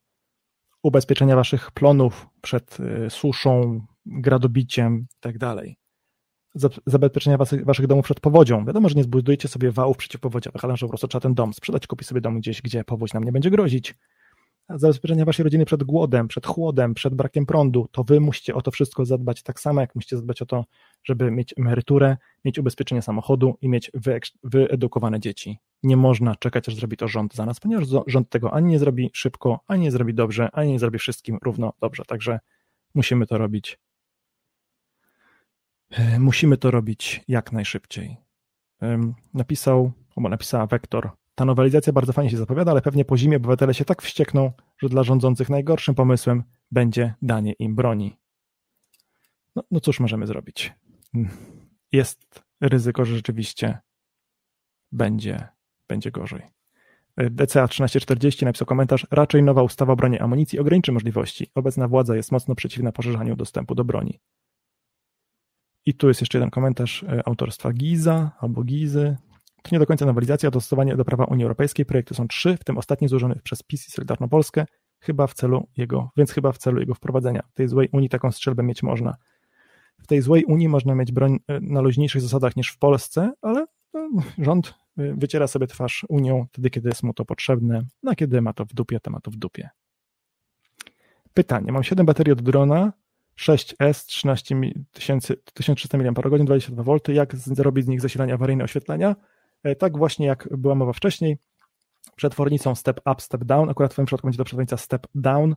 ubezpieczenia 0.83 1.37
Waszych 1.37 1.71
plonów 1.71 2.27
przed 2.43 2.79
y, 2.81 3.11
suszą, 3.11 3.81
gradobiciem 4.07 5.07
itd. 5.25 5.63
Zabezpieczenia 6.87 7.37
waszych, 7.37 7.65
waszych 7.65 7.87
domów 7.87 8.05
przed 8.05 8.21
powodzią. 8.21 8.65
Wiadomo, 8.65 8.89
że 8.89 8.95
nie 8.95 9.03
zbudujecie 9.03 9.49
sobie 9.49 9.71
wałów 9.71 9.97
przeciwpowodziowych, 9.97 10.65
ale 10.65 10.77
że 10.77 10.87
po 10.87 10.89
prostu 10.89 11.09
trzeba 11.09 11.21
ten 11.21 11.35
dom 11.35 11.55
sprzedać, 11.55 11.87
kupić 11.87 12.09
sobie 12.09 12.21
dom 12.21 12.41
gdzieś, 12.41 12.63
gdzie 12.63 12.85
powódź 12.85 13.15
nam 13.15 13.25
nie 13.25 13.33
będzie 13.33 13.51
grozić 13.51 13.95
zabezpieczenia 14.69 15.25
waszej 15.25 15.45
rodziny 15.45 15.65
przed 15.65 15.83
głodem, 15.83 16.29
przed 16.29 16.47
chłodem, 16.47 16.95
przed 16.95 17.15
brakiem 17.15 17.47
prądu, 17.47 17.89
to 17.93 18.05
wy 18.05 18.21
musicie 18.21 18.55
o 18.55 18.63
to 18.63 18.71
wszystko 18.71 19.05
zadbać 19.05 19.43
tak 19.43 19.61
samo, 19.61 19.81
jak 19.81 19.95
musicie 19.95 20.17
zadbać 20.17 20.43
o 20.43 20.47
to, 20.47 20.65
żeby 21.05 21.31
mieć 21.31 21.55
emeryturę, 21.59 22.17
mieć 22.45 22.59
ubezpieczenie 22.59 23.03
samochodu 23.03 23.55
i 23.61 23.69
mieć 23.69 23.91
wyedukowane 24.45 25.21
dzieci. 25.21 25.59
Nie 25.83 25.97
można 25.97 26.37
czekać, 26.37 26.69
aż 26.69 26.75
zrobi 26.75 26.97
to 26.97 27.09
rząd 27.09 27.35
za 27.35 27.47
nas, 27.47 27.61
ponieważ 27.61 27.87
rząd 28.07 28.31
tego 28.31 28.53
ani 28.53 28.71
nie 28.71 28.79
zrobi 28.79 29.11
szybko, 29.13 29.61
ani 29.67 29.83
nie 29.83 29.91
zrobi 29.91 30.15
dobrze, 30.15 30.49
ani 30.53 30.73
nie 30.73 30.79
zrobi 30.79 30.99
wszystkim 30.99 31.39
równo 31.43 31.73
dobrze. 31.81 32.05
Także 32.05 32.41
musimy 32.95 33.27
to 33.27 33.39
robić. 33.39 33.79
E, 35.93 36.19
musimy 36.19 36.57
to 36.57 36.71
robić 36.71 37.25
jak 37.29 37.53
najszybciej. 37.53 38.17
Napisał, 39.35 39.93
albo 40.17 40.29
napisała 40.29 40.67
Wektor, 40.67 41.11
ta 41.35 41.45
nowelizacja 41.45 41.93
bardzo 41.93 42.13
fajnie 42.13 42.31
się 42.31 42.37
zapowiada, 42.37 42.71
ale 42.71 42.83
pewnie 42.83 43.05
po 43.05 43.17
zimie 43.17 43.37
obywatele 43.37 43.75
się 43.75 43.85
tak 43.85 44.03
wściekną, 44.03 44.53
że 44.79 44.89
dla 44.89 45.03
rządzących 45.03 45.51
najgorszym 45.51 45.95
pomysłem 45.95 46.43
będzie 46.71 47.15
danie 47.23 47.53
im 47.53 47.75
broni. 47.75 48.17
No, 49.57 49.63
no 49.71 49.81
cóż 49.81 50.01
możemy 50.01 50.27
zrobić? 50.27 50.73
Jest 51.93 52.43
ryzyko, 52.61 53.05
że 53.05 53.17
rzeczywiście 53.17 53.79
będzie, 54.93 55.49
będzie 55.89 56.11
gorzej. 56.11 56.43
DCA 57.17 57.69
1340 57.69 58.45
napisał 58.45 58.67
komentarz, 58.67 59.07
raczej 59.11 59.43
nowa 59.43 59.63
ustawa 59.63 59.93
o 59.93 59.97
broni 59.97 60.19
amunicji 60.19 60.59
ograniczy 60.59 60.93
możliwości. 60.93 61.47
Obecna 61.55 61.89
władza 61.89 62.17
jest 62.17 62.33
mocno 62.33 62.55
przeciwna 62.55 62.93
poszerzaniu 62.93 63.37
dostępu 63.37 63.75
do 63.75 63.85
broni. 63.85 64.21
I 65.87 65.95
tu 65.95 66.09
jest 66.09 66.21
jeszcze 66.21 66.39
jeden 66.39 66.51
komentarz 66.51 67.03
e, 67.03 67.29
autorstwa 67.29 67.73
Giza 67.73 68.31
albo 68.41 68.65
Gizy. 68.65 69.17
To 69.63 69.69
nie 69.73 69.79
do 69.79 69.87
końca 69.87 70.07
nowelizacja, 70.07 70.51
to 70.51 70.55
dostosowanie 70.55 70.97
do 70.97 71.05
prawa 71.05 71.25
Unii 71.25 71.45
Europejskiej. 71.45 71.87
Projekty 71.87 72.15
są 72.15 72.29
trzy, 72.29 72.57
w 72.57 72.65
tym 72.65 72.79
ostatni 72.79 73.09
złożony 73.09 73.41
przez 73.45 73.63
PiS 73.63 73.89
i 73.89 73.91
Solidarną 73.91 74.29
Polskę, 74.29 74.67
chyba 75.01 75.27
w 75.27 75.35
celu 75.35 75.69
jego, 75.77 76.11
więc 76.17 76.33
chyba 76.33 76.53
w 76.53 76.59
celu 76.59 76.81
jego 76.81 76.95
wprowadzenia. 76.95 77.43
W 77.51 77.55
tej 77.55 77.69
złej 77.69 77.89
Unii 77.93 78.09
taką 78.09 78.33
strzelbę 78.33 78.63
mieć 78.63 78.83
można. 78.83 79.17
W 80.03 80.07
tej 80.07 80.21
złej 80.21 80.45
Unii 80.45 80.69
można 80.69 80.95
mieć 80.95 81.13
broń 81.13 81.39
e, 81.49 81.61
na 81.61 81.81
luźniejszych 81.81 82.23
zasadach 82.23 82.57
niż 82.57 82.69
w 82.69 82.79
Polsce, 82.79 83.33
ale 83.43 83.67
no, 83.95 84.09
rząd 84.39 84.75
e, 84.99 85.15
wyciera 85.15 85.47
sobie 85.47 85.67
twarz 85.67 86.07
Unią 86.09 86.47
wtedy, 86.53 86.71
kiedy 86.71 86.89
jest 86.89 87.03
mu 87.03 87.15
to 87.15 87.25
potrzebne, 87.25 87.83
a 88.07 88.15
kiedy 88.15 88.43
ma 88.43 88.53
to 88.53 88.65
w 88.65 88.75
dupie, 88.75 89.01
to 89.01 89.11
ma 89.11 89.21
to 89.21 89.31
w 89.31 89.37
dupie. 89.37 89.71
Pytanie. 91.35 91.73
Mam 91.73 91.83
7 91.83 92.07
baterii 92.07 92.33
od 92.33 92.43
drona, 92.43 92.93
6S, 93.39 94.07
13 94.07 94.57
1300 94.93 95.99
mAh, 95.99 96.45
22 96.45 96.83
V. 96.83 96.99
Jak 97.13 97.37
zrobić 97.37 97.85
z 97.85 97.89
nich 97.89 98.01
zasilanie 98.01 98.35
awaryjne 98.35 98.65
oświetlenia? 98.65 99.17
E, 99.63 99.77
tak 99.77 99.99
właśnie 99.99 100.27
jak 100.27 100.49
była 100.57 100.75
mowa 100.75 100.93
wcześniej, 100.93 101.39
przetwornicą 102.17 102.75
step 102.75 103.01
up, 103.01 103.15
step 103.19 103.45
down. 103.45 103.71
Akurat 103.71 103.93
w 103.93 103.95
Twoim 103.95 104.07
przypadku 104.07 104.27
będzie 104.27 104.39
to 104.39 104.45
przetwornica 104.45 104.77
step 104.77 105.07
down. 105.15 105.55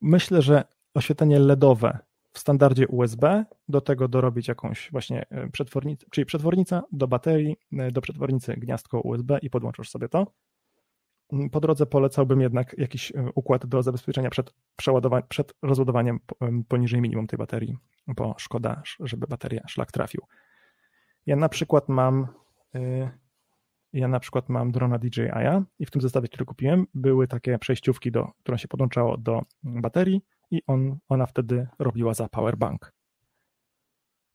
Myślę, 0.00 0.42
że 0.42 0.64
oświetlenie 0.94 1.38
LEDowe 1.38 1.98
w 2.32 2.38
standardzie 2.38 2.88
USB, 2.88 3.44
do 3.68 3.80
tego 3.80 4.08
dorobić 4.08 4.48
jakąś 4.48 4.90
właśnie 4.92 5.26
e, 5.30 5.50
przetwornicę, 5.50 6.06
czyli 6.10 6.26
przetwornica 6.26 6.82
do 6.92 7.08
baterii, 7.08 7.56
e, 7.72 7.90
do 7.90 8.00
przetwornicy 8.00 8.54
gniazdko 8.54 9.00
USB 9.00 9.38
i 9.42 9.50
podłączasz 9.50 9.90
sobie 9.90 10.08
to. 10.08 10.26
Mm, 11.32 11.50
po 11.50 11.60
drodze 11.60 11.86
polecałbym 11.86 12.40
jednak 12.40 12.78
jakiś 12.78 13.12
e, 13.12 13.30
układ 13.34 13.66
do 13.66 13.82
zabezpieczenia 13.82 14.30
przed, 14.30 14.54
przed 15.28 15.54
rozładowaniem 15.62 16.20
poniżej 16.68 17.00
minimum 17.00 17.26
tej 17.26 17.38
baterii, 17.38 17.76
bo 18.06 18.34
szkoda, 18.38 18.82
żeby 19.00 19.26
bateria 19.26 19.68
szlak 19.68 19.92
trafił. 19.92 20.22
Ja 21.26 21.36
na 21.36 21.48
przykład 21.48 21.88
mam 21.88 22.26
ja 23.92 24.08
na 24.08 24.20
przykład 24.20 24.48
mam 24.48 24.72
drona 24.72 24.98
DJI 24.98 25.30
i 25.78 25.86
w 25.86 25.90
tym 25.90 26.02
zestawie, 26.02 26.28
który 26.28 26.44
kupiłem, 26.44 26.86
były 26.94 27.28
takie 27.28 27.58
przejściówki, 27.58 28.12
do, 28.12 28.28
którą 28.38 28.56
się 28.56 28.68
podłączało 28.68 29.16
do 29.16 29.42
baterii 29.62 30.22
i 30.50 30.62
on, 30.66 30.98
ona 31.08 31.26
wtedy 31.26 31.66
robiła 31.78 32.14
za 32.14 32.28
powerbank. 32.28 32.92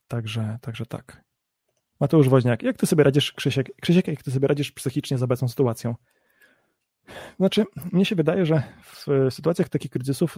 Także, 0.08 0.58
także 0.62 0.86
tak. 0.86 1.24
Mateusz 2.00 2.30
Woźniak, 2.30 2.64
jak 2.64 2.78
ty 2.78 2.86
sobie 2.86 3.04
radzisz, 3.04 3.32
Krzysiek, 3.34 3.76
Krzysiek, 3.82 4.08
jak 4.08 4.24
ty 4.24 4.32
sobie 4.32 4.48
radzisz 4.48 4.72
psychicznie 4.72 5.18
z 5.18 5.24
obecną 5.24 5.48
sytuacją? 5.48 5.96
Znaczy, 7.38 7.66
mnie 7.91 8.06
się 8.06 8.16
wydaje, 8.16 8.45
że 8.45 8.64
w 8.84 9.06
sytuacjach 9.30 9.70
takich 9.70 9.91
kryzysów, 9.91 10.38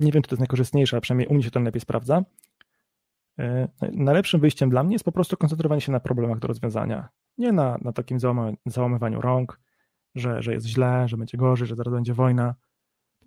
nie 0.00 0.12
wiem, 0.12 0.22
czy 0.22 0.28
to 0.28 0.34
jest 0.34 0.40
najkorzystniejsze, 0.40 0.96
ale 0.96 1.00
przynajmniej 1.00 1.28
u 1.28 1.34
mnie 1.34 1.42
się 1.42 1.50
to 1.50 1.60
lepiej 1.60 1.80
sprawdza. 1.80 2.22
E, 3.38 3.68
najlepszym 3.92 4.40
wyjściem 4.40 4.70
dla 4.70 4.82
mnie 4.82 4.92
jest 4.92 5.04
po 5.04 5.12
prostu 5.12 5.36
koncentrowanie 5.36 5.80
się 5.80 5.92
na 5.92 6.00
problemach 6.00 6.38
do 6.38 6.48
rozwiązania. 6.48 7.08
Nie 7.38 7.52
na, 7.52 7.78
na 7.82 7.92
takim 7.92 8.18
załamywaniu 8.66 9.20
rąk, 9.20 9.60
że, 10.14 10.42
że 10.42 10.52
jest 10.52 10.66
źle, 10.66 11.08
że 11.08 11.16
będzie 11.16 11.38
gorzej, 11.38 11.68
że 11.68 11.76
zaraz 11.76 11.94
będzie 11.94 12.14
wojna 12.14 12.54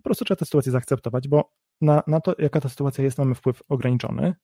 po 0.04 0.08
prostu 0.08 0.24
trzeba 0.24 0.36
tę 0.36 0.44
sytuację 0.44 0.72
zaakceptować, 0.72 1.28
bo 1.28 1.52
na, 1.80 2.02
na 2.06 2.20
to, 2.20 2.34
jaka 2.38 2.60
ta 2.60 2.68
sytuacja 2.68 3.04
jest, 3.04 3.18
mamy 3.18 3.34
wpływ 3.34 3.62
ograniczony 3.68 4.34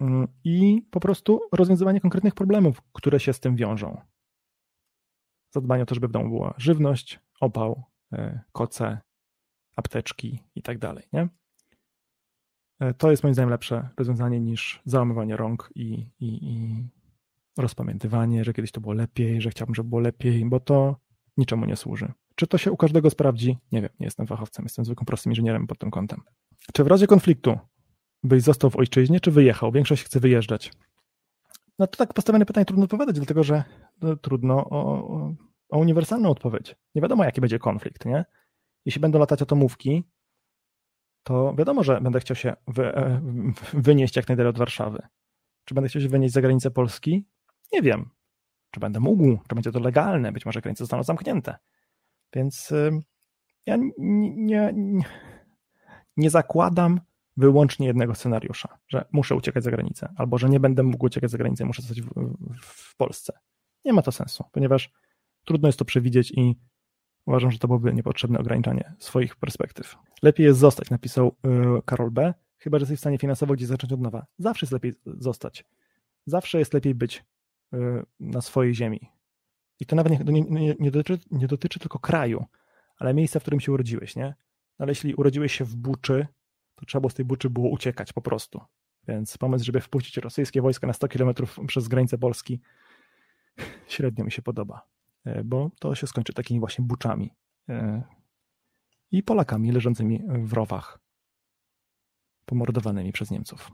mm, 0.00 0.28
i 0.44 0.82
po 0.90 1.00
prostu 1.00 1.40
rozwiązywanie 1.52 2.00
konkretnych 2.00 2.34
problemów, 2.34 2.82
które 2.92 3.20
się 3.20 3.32
z 3.32 3.40
tym 3.40 3.56
wiążą. 3.56 4.00
Żeby 5.90 6.08
w 6.08 6.12
domu 6.12 6.28
była 6.28 6.54
żywność, 6.58 7.20
opał, 7.40 7.84
e, 8.12 8.40
koce, 8.52 8.98
apteczki 9.76 10.38
i 10.54 10.62
tak 10.62 10.78
dalej. 10.78 11.04
Nie? 11.12 11.28
E, 12.80 12.94
to 12.94 13.10
jest 13.10 13.22
moim 13.22 13.34
zdaniem 13.34 13.50
lepsze 13.50 13.88
rozwiązanie 13.96 14.40
niż 14.40 14.82
załamywanie 14.84 15.36
rąk 15.36 15.70
i, 15.74 16.10
i, 16.20 16.50
i 16.50 16.88
rozpamiętywanie, 17.58 18.44
że 18.44 18.52
kiedyś 18.52 18.72
to 18.72 18.80
było 18.80 18.92
lepiej, 18.92 19.40
że 19.40 19.50
chciałbym, 19.50 19.74
żeby 19.74 19.88
było 19.88 20.00
lepiej, 20.00 20.44
bo 20.44 20.60
to 20.60 20.96
niczemu 21.36 21.66
nie 21.66 21.76
służy. 21.76 22.12
Czy 22.34 22.46
to 22.46 22.58
się 22.58 22.72
u 22.72 22.76
każdego 22.76 23.10
sprawdzi? 23.10 23.58
Nie 23.72 23.82
wiem, 23.82 23.90
nie 24.00 24.06
jestem 24.06 24.26
fachowcem, 24.26 24.64
jestem 24.64 24.84
zwykłym 24.84 25.06
prostym 25.06 25.32
inżynierem 25.32 25.66
pod 25.66 25.78
tym 25.78 25.90
kątem. 25.90 26.20
Czy 26.72 26.84
w 26.84 26.86
razie 26.86 27.06
konfliktu 27.06 27.58
byś 28.22 28.42
został 28.42 28.70
w 28.70 28.76
ojczyźnie, 28.76 29.20
czy 29.20 29.30
wyjechał? 29.30 29.72
Większość 29.72 30.04
chce 30.04 30.20
wyjeżdżać. 30.20 30.72
No 31.78 31.86
to 31.86 31.96
tak 31.96 32.14
postawione 32.14 32.46
pytanie 32.46 32.64
trudno 32.64 32.84
odpowiadać, 32.84 33.16
dlatego 33.16 33.44
że 33.44 33.64
no, 34.02 34.16
trudno 34.16 34.68
o, 34.70 35.08
o, 35.70 35.78
uniwersalną 35.78 36.30
odpowiedź. 36.30 36.76
Nie 36.94 37.02
wiadomo, 37.02 37.24
jaki 37.24 37.40
będzie 37.40 37.58
konflikt, 37.58 38.04
nie? 38.04 38.24
Jeśli 38.84 39.00
będą 39.00 39.18
latać 39.18 39.42
atomówki, 39.42 40.04
to 41.22 41.54
wiadomo, 41.54 41.82
że 41.84 42.00
będę 42.00 42.20
chciał 42.20 42.34
się 42.36 42.56
wy, 42.68 42.96
e, 42.96 43.20
wynieść 43.72 44.16
jak 44.16 44.28
najdalej 44.28 44.50
od 44.50 44.58
Warszawy. 44.58 45.02
Czy 45.64 45.74
będę 45.74 45.88
chciał 45.88 46.02
się 46.02 46.08
wynieść 46.08 46.34
za 46.34 46.40
granicę 46.40 46.70
Polski? 46.70 47.26
Nie 47.72 47.82
wiem. 47.82 48.10
Czy 48.70 48.80
będę 48.80 49.00
mógł? 49.00 49.38
Czy 49.48 49.54
będzie 49.54 49.72
to 49.72 49.80
legalne? 49.80 50.32
Być 50.32 50.46
może 50.46 50.60
granice 50.60 50.84
zostaną 50.84 51.02
zamknięte. 51.02 51.56
Więc 52.34 52.72
ja 53.66 53.76
nie, 53.98 54.32
nie, 54.36 54.74
nie 56.16 56.30
zakładam 56.30 57.00
wyłącznie 57.36 57.86
jednego 57.86 58.14
scenariusza, 58.14 58.78
że 58.88 59.04
muszę 59.12 59.34
uciekać 59.34 59.64
za 59.64 59.70
granicę, 59.70 60.12
albo 60.16 60.38
że 60.38 60.48
nie 60.48 60.60
będę 60.60 60.82
mógł 60.82 61.06
uciekać 61.06 61.30
za 61.30 61.38
granicę, 61.38 61.64
muszę 61.64 61.82
zostać 61.82 62.02
w, 62.02 62.08
w, 62.62 62.96
Polsce. 62.96 63.38
Nie 63.84 63.92
ma 63.92 64.02
to 64.02 64.12
sensu, 64.12 64.44
ponieważ 64.52 64.90
trudno 65.44 65.68
jest 65.68 65.78
to 65.78 65.84
przewidzieć 65.84 66.32
i 66.36 66.56
uważam, 67.26 67.50
że 67.50 67.58
to 67.58 67.68
byłoby 67.68 67.94
niepotrzebne 67.94 68.38
ograniczanie 68.38 68.94
swoich 68.98 69.36
perspektyw. 69.36 69.96
Lepiej 70.22 70.46
jest 70.46 70.58
zostać, 70.58 70.90
napisał 70.90 71.36
y, 71.78 71.82
Karol 71.84 72.10
B., 72.10 72.34
chyba 72.58 72.78
że 72.78 72.82
jesteś 72.82 72.98
w 72.98 73.00
stanie 73.00 73.18
finansowo 73.18 73.54
gdzieś 73.54 73.68
zacząć 73.68 73.92
od 73.92 74.00
nowa. 74.00 74.26
Zawsze 74.38 74.66
jest 74.66 74.72
lepiej 74.72 74.94
zostać. 75.06 75.64
Zawsze 76.26 76.58
jest 76.58 76.74
lepiej 76.74 76.94
być 76.94 77.24
y, 77.74 77.78
na 78.20 78.40
swojej 78.40 78.74
ziemi. 78.74 79.00
I 79.80 79.86
to 79.86 79.96
nawet 79.96 80.28
nie, 80.28 80.42
nie, 80.42 80.74
nie, 80.80 80.90
dotyczy, 80.90 81.18
nie 81.30 81.46
dotyczy 81.46 81.78
tylko 81.78 81.98
kraju, 81.98 82.44
ale 82.98 83.14
miejsca, 83.14 83.40
w 83.40 83.42
którym 83.42 83.60
się 83.60 83.72
urodziłeś, 83.72 84.16
nie? 84.16 84.34
No 84.78 84.84
ale 84.84 84.90
jeśli 84.90 85.14
urodziłeś 85.14 85.52
się 85.52 85.64
w 85.64 85.76
Buczy, 85.76 86.26
to 86.82 86.86
trzeba 86.86 87.00
było 87.00 87.10
z 87.10 87.14
tej 87.14 87.24
Buczy 87.24 87.50
było 87.50 87.70
uciekać 87.70 88.12
po 88.12 88.22
prostu. 88.22 88.60
Więc 89.08 89.38
pomysł, 89.38 89.64
żeby 89.64 89.80
wpuścić 89.80 90.16
rosyjskie 90.16 90.62
wojska 90.62 90.86
na 90.86 90.92
100 90.92 91.08
kilometrów 91.08 91.58
przez 91.66 91.88
granicę 91.88 92.18
Polski, 92.18 92.60
średnio 93.88 94.24
mi 94.24 94.32
się 94.32 94.42
podoba, 94.42 94.86
e, 95.24 95.44
bo 95.44 95.70
to 95.80 95.94
się 95.94 96.06
skończy 96.06 96.32
takimi 96.32 96.60
właśnie 96.60 96.84
buczami 96.84 97.30
e, 97.68 98.02
i 99.10 99.22
Polakami 99.22 99.72
leżącymi 99.72 100.22
w 100.28 100.52
rowach, 100.52 100.98
pomordowanymi 102.44 103.12
przez 103.12 103.30
Niemców. 103.30 103.70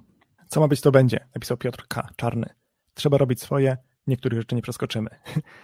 Co 0.48 0.60
ma 0.60 0.68
być, 0.68 0.80
to 0.80 0.90
będzie, 0.90 1.28
napisał 1.34 1.56
Piotr 1.56 1.86
K. 1.88 2.08
Czarny. 2.16 2.46
Trzeba 2.94 3.18
robić 3.18 3.40
swoje, 3.40 3.76
niektórych 4.06 4.40
rzeczy 4.40 4.54
nie 4.54 4.62
przeskoczymy. 4.62 5.10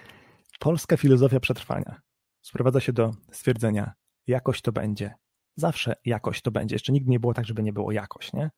Polska 0.60 0.96
filozofia 0.96 1.40
przetrwania 1.40 2.00
sprowadza 2.42 2.80
się 2.80 2.92
do 2.92 3.10
stwierdzenia, 3.32 3.92
jakoś 4.26 4.62
to 4.62 4.72
będzie. 4.72 5.14
Zawsze 5.56 5.96
jakoś 6.04 6.42
to 6.42 6.50
będzie. 6.50 6.74
Jeszcze 6.74 6.92
nigdy 6.92 7.10
nie 7.10 7.20
było 7.20 7.34
tak, 7.34 7.46
żeby 7.46 7.62
nie 7.62 7.72
było 7.72 7.92
jakoś, 7.92 8.32
nie? 8.32 8.50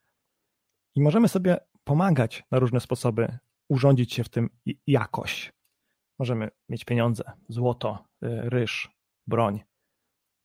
I 0.94 1.02
możemy 1.02 1.28
sobie 1.28 1.56
pomagać 1.84 2.44
na 2.50 2.58
różne 2.58 2.80
sposoby, 2.80 3.38
urządzić 3.68 4.14
się 4.14 4.24
w 4.24 4.28
tym 4.28 4.50
jakoś. 4.86 5.52
Możemy 6.18 6.50
mieć 6.68 6.84
pieniądze, 6.84 7.24
złoto, 7.48 8.04
y, 8.22 8.50
ryż, 8.50 8.90
broń. 9.26 9.60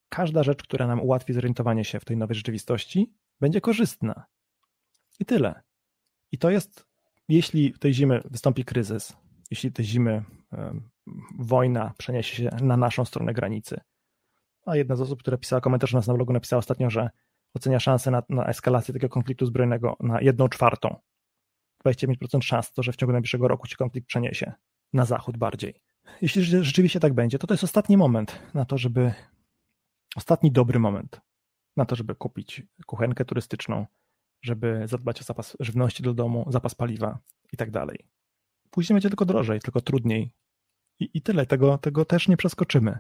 Każda 0.10 0.44
rzecz, 0.44 0.64
która 0.64 0.88
nam 0.88 1.02
ułatwi 1.02 1.34
zorientowanie 1.34 1.86
się 1.86 2.00
w 2.00 2.06
tej 2.06 2.18
nowej 2.18 2.36
rzeczywistości, 2.36 3.14
będzie 3.40 3.62
korzystna. 3.62 4.26
I 5.20 5.26
tyle. 5.26 5.62
I 6.32 6.38
to 6.38 6.50
jest, 6.50 6.86
jeśli 7.30 7.74
tej 7.74 7.94
zimy 7.94 8.22
wystąpi 8.26 8.66
kryzys, 8.66 9.18
jeśli 9.52 9.72
tej 9.72 9.86
zimy 9.86 10.24
wojna 11.40 11.94
przeniesie 11.98 12.36
się 12.36 12.50
na 12.62 12.78
naszą 12.78 13.06
stronę 13.06 13.34
granicy. 13.34 13.82
A 14.66 14.76
jedna 14.76 14.96
z 14.96 15.02
osób, 15.02 15.20
która 15.20 15.38
pisała 15.38 15.62
komentarz 15.62 15.94
u 15.94 15.96
nas 15.96 16.08
na 16.08 16.14
blogu, 16.14 16.34
napisała 16.34 16.58
ostatnio, 16.60 16.90
że 16.90 17.10
ocenia 17.54 17.80
szanse 17.80 18.12
na, 18.12 18.24
na 18.30 18.46
eskalację 18.46 18.94
takiego 18.94 19.14
konfliktu 19.14 19.46
zbrojnego 19.46 19.98
na 20.00 20.22
jedną 20.22 20.50
czwartą. 20.50 20.96
25% 21.86 22.42
szans 22.42 22.72
to, 22.74 22.84
że 22.84 22.92
w 22.92 22.96
ciągu 22.96 23.12
najbliższego 23.12 23.48
roku 23.48 23.68
się 23.68 23.76
konflikt 23.76 24.08
przeniesie 24.08 24.54
na 24.94 25.06
zachód 25.06 25.38
bardziej. 25.38 25.74
Jeśli 26.22 26.44
rzeczywiście 26.44 27.00
tak 27.00 27.14
będzie, 27.14 27.40
to 27.40 27.48
to 27.48 27.54
jest 27.54 27.64
ostatni 27.64 27.98
moment 27.98 28.40
na 28.54 28.66
to, 28.66 28.78
żeby 28.78 29.14
ostatni 30.16 30.52
dobry 30.52 30.80
moment 30.80 31.22
na 31.78 31.86
to, 31.86 31.96
żeby 31.96 32.16
kupić 32.16 32.64
kuchenkę 32.86 33.26
turystyczną, 33.26 33.86
żeby 34.42 34.88
zadbać 34.88 35.22
o 35.22 35.24
zapas 35.24 35.58
żywności 35.60 36.04
do 36.04 36.14
domu, 36.14 36.46
zapas 36.50 36.76
paliwa 36.76 37.20
i 37.54 37.58
tak 37.58 37.72
dalej. 37.72 38.00
Później 38.72 38.96
będzie 38.96 39.10
tylko 39.10 39.26
drożej, 39.26 39.60
tylko 39.60 39.82
trudniej. 39.82 40.34
I, 41.00 41.10
i 41.14 41.22
tyle, 41.22 41.46
tego, 41.46 41.78
tego 41.78 42.06
też 42.06 42.28
nie 42.28 42.38
przeskoczymy. 42.38 43.00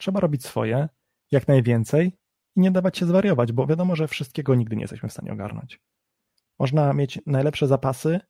Trzeba 0.00 0.20
robić 0.20 0.44
swoje, 0.44 0.88
jak 1.30 1.48
najwięcej 1.48 2.18
i 2.56 2.60
nie 2.60 2.70
dawać 2.70 2.98
się 2.98 3.06
zwariować, 3.06 3.52
bo 3.52 3.66
wiadomo, 3.66 3.96
że 3.96 4.08
wszystkiego 4.08 4.54
nigdy 4.54 4.76
nie 4.76 4.82
jesteśmy 4.82 5.08
w 5.08 5.12
stanie 5.12 5.32
ogarnąć. 5.32 5.80
Można 6.58 6.92
mieć 6.92 7.18
najlepsze 7.26 7.66
zapasy, 7.66 8.20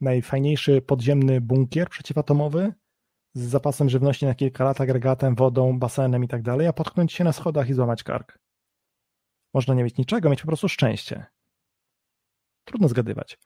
najfajniejszy 0.00 0.82
podziemny 0.82 1.40
bunkier 1.40 1.88
przeciwatomowy 1.88 2.72
z 3.34 3.40
zapasem 3.40 3.88
żywności 3.88 4.26
na 4.26 4.34
kilka 4.34 4.64
lat, 4.64 4.80
agregatem, 4.80 5.34
wodą, 5.34 5.78
basenem 5.78 6.24
i 6.24 6.28
tak 6.28 6.42
a 6.68 6.72
potknąć 6.72 7.12
się 7.12 7.24
na 7.24 7.32
schodach 7.32 7.68
i 7.68 7.74
złamać 7.74 8.02
kark. 8.02 8.38
Można 9.54 9.74
nie 9.74 9.84
mieć 9.84 9.96
niczego, 9.96 10.30
mieć 10.30 10.40
po 10.40 10.46
prostu 10.46 10.68
szczęście. 10.68 11.26
Trudno 12.64 12.88
zgadywać. 12.88 13.38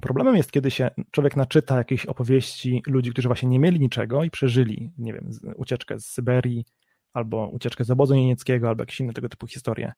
Problemem 0.00 0.36
jest, 0.36 0.52
kiedy 0.52 0.70
się 0.70 0.90
człowiek 1.10 1.36
naczyta 1.36 1.76
jakiejś 1.76 2.06
opowieści 2.06 2.82
ludzi, 2.86 3.10
którzy 3.10 3.28
właśnie 3.28 3.48
nie 3.48 3.58
mieli 3.58 3.80
niczego 3.80 4.24
i 4.24 4.30
przeżyli, 4.30 4.92
nie 4.98 5.12
wiem, 5.12 5.30
ucieczkę 5.56 6.00
z 6.00 6.06
Syberii, 6.06 6.64
albo 7.12 7.48
ucieczkę 7.48 7.84
z 7.84 7.90
obozu 7.90 8.14
niemieckiego, 8.14 8.68
albo 8.68 8.82
jakieś 8.82 9.00
inne 9.00 9.12
tego 9.12 9.28
typu 9.28 9.46
historie. 9.46 9.92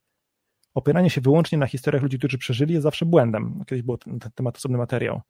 Opieranie 0.75 1.11
się 1.11 1.21
wyłącznie 1.21 1.59
na 1.59 1.67
historiach 1.67 2.03
ludzi, 2.03 2.19
którzy 2.19 2.39
przeżyli, 2.39 2.73
jest 2.73 2.83
zawsze 2.83 3.07
błędem. 3.07 3.65
Kiedyś 3.67 3.83
był 3.83 3.99
ten 3.99 4.19
temat 4.35 4.57
osobny 4.57 4.79
materiał. 4.79 5.21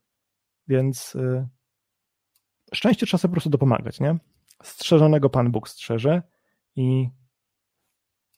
Więc 0.69 1.15
yy, 1.15 1.49
szczęście 2.75 3.07
trzeba 3.07 3.19
sobie 3.19 3.31
po 3.31 3.35
prostu 3.35 3.51
dopomagać, 3.51 4.01
nie? 4.01 4.17
Strzeżonego 4.63 5.31
Pan 5.31 5.51
Bóg 5.51 5.69
strzeże 5.69 6.23
i 6.77 7.09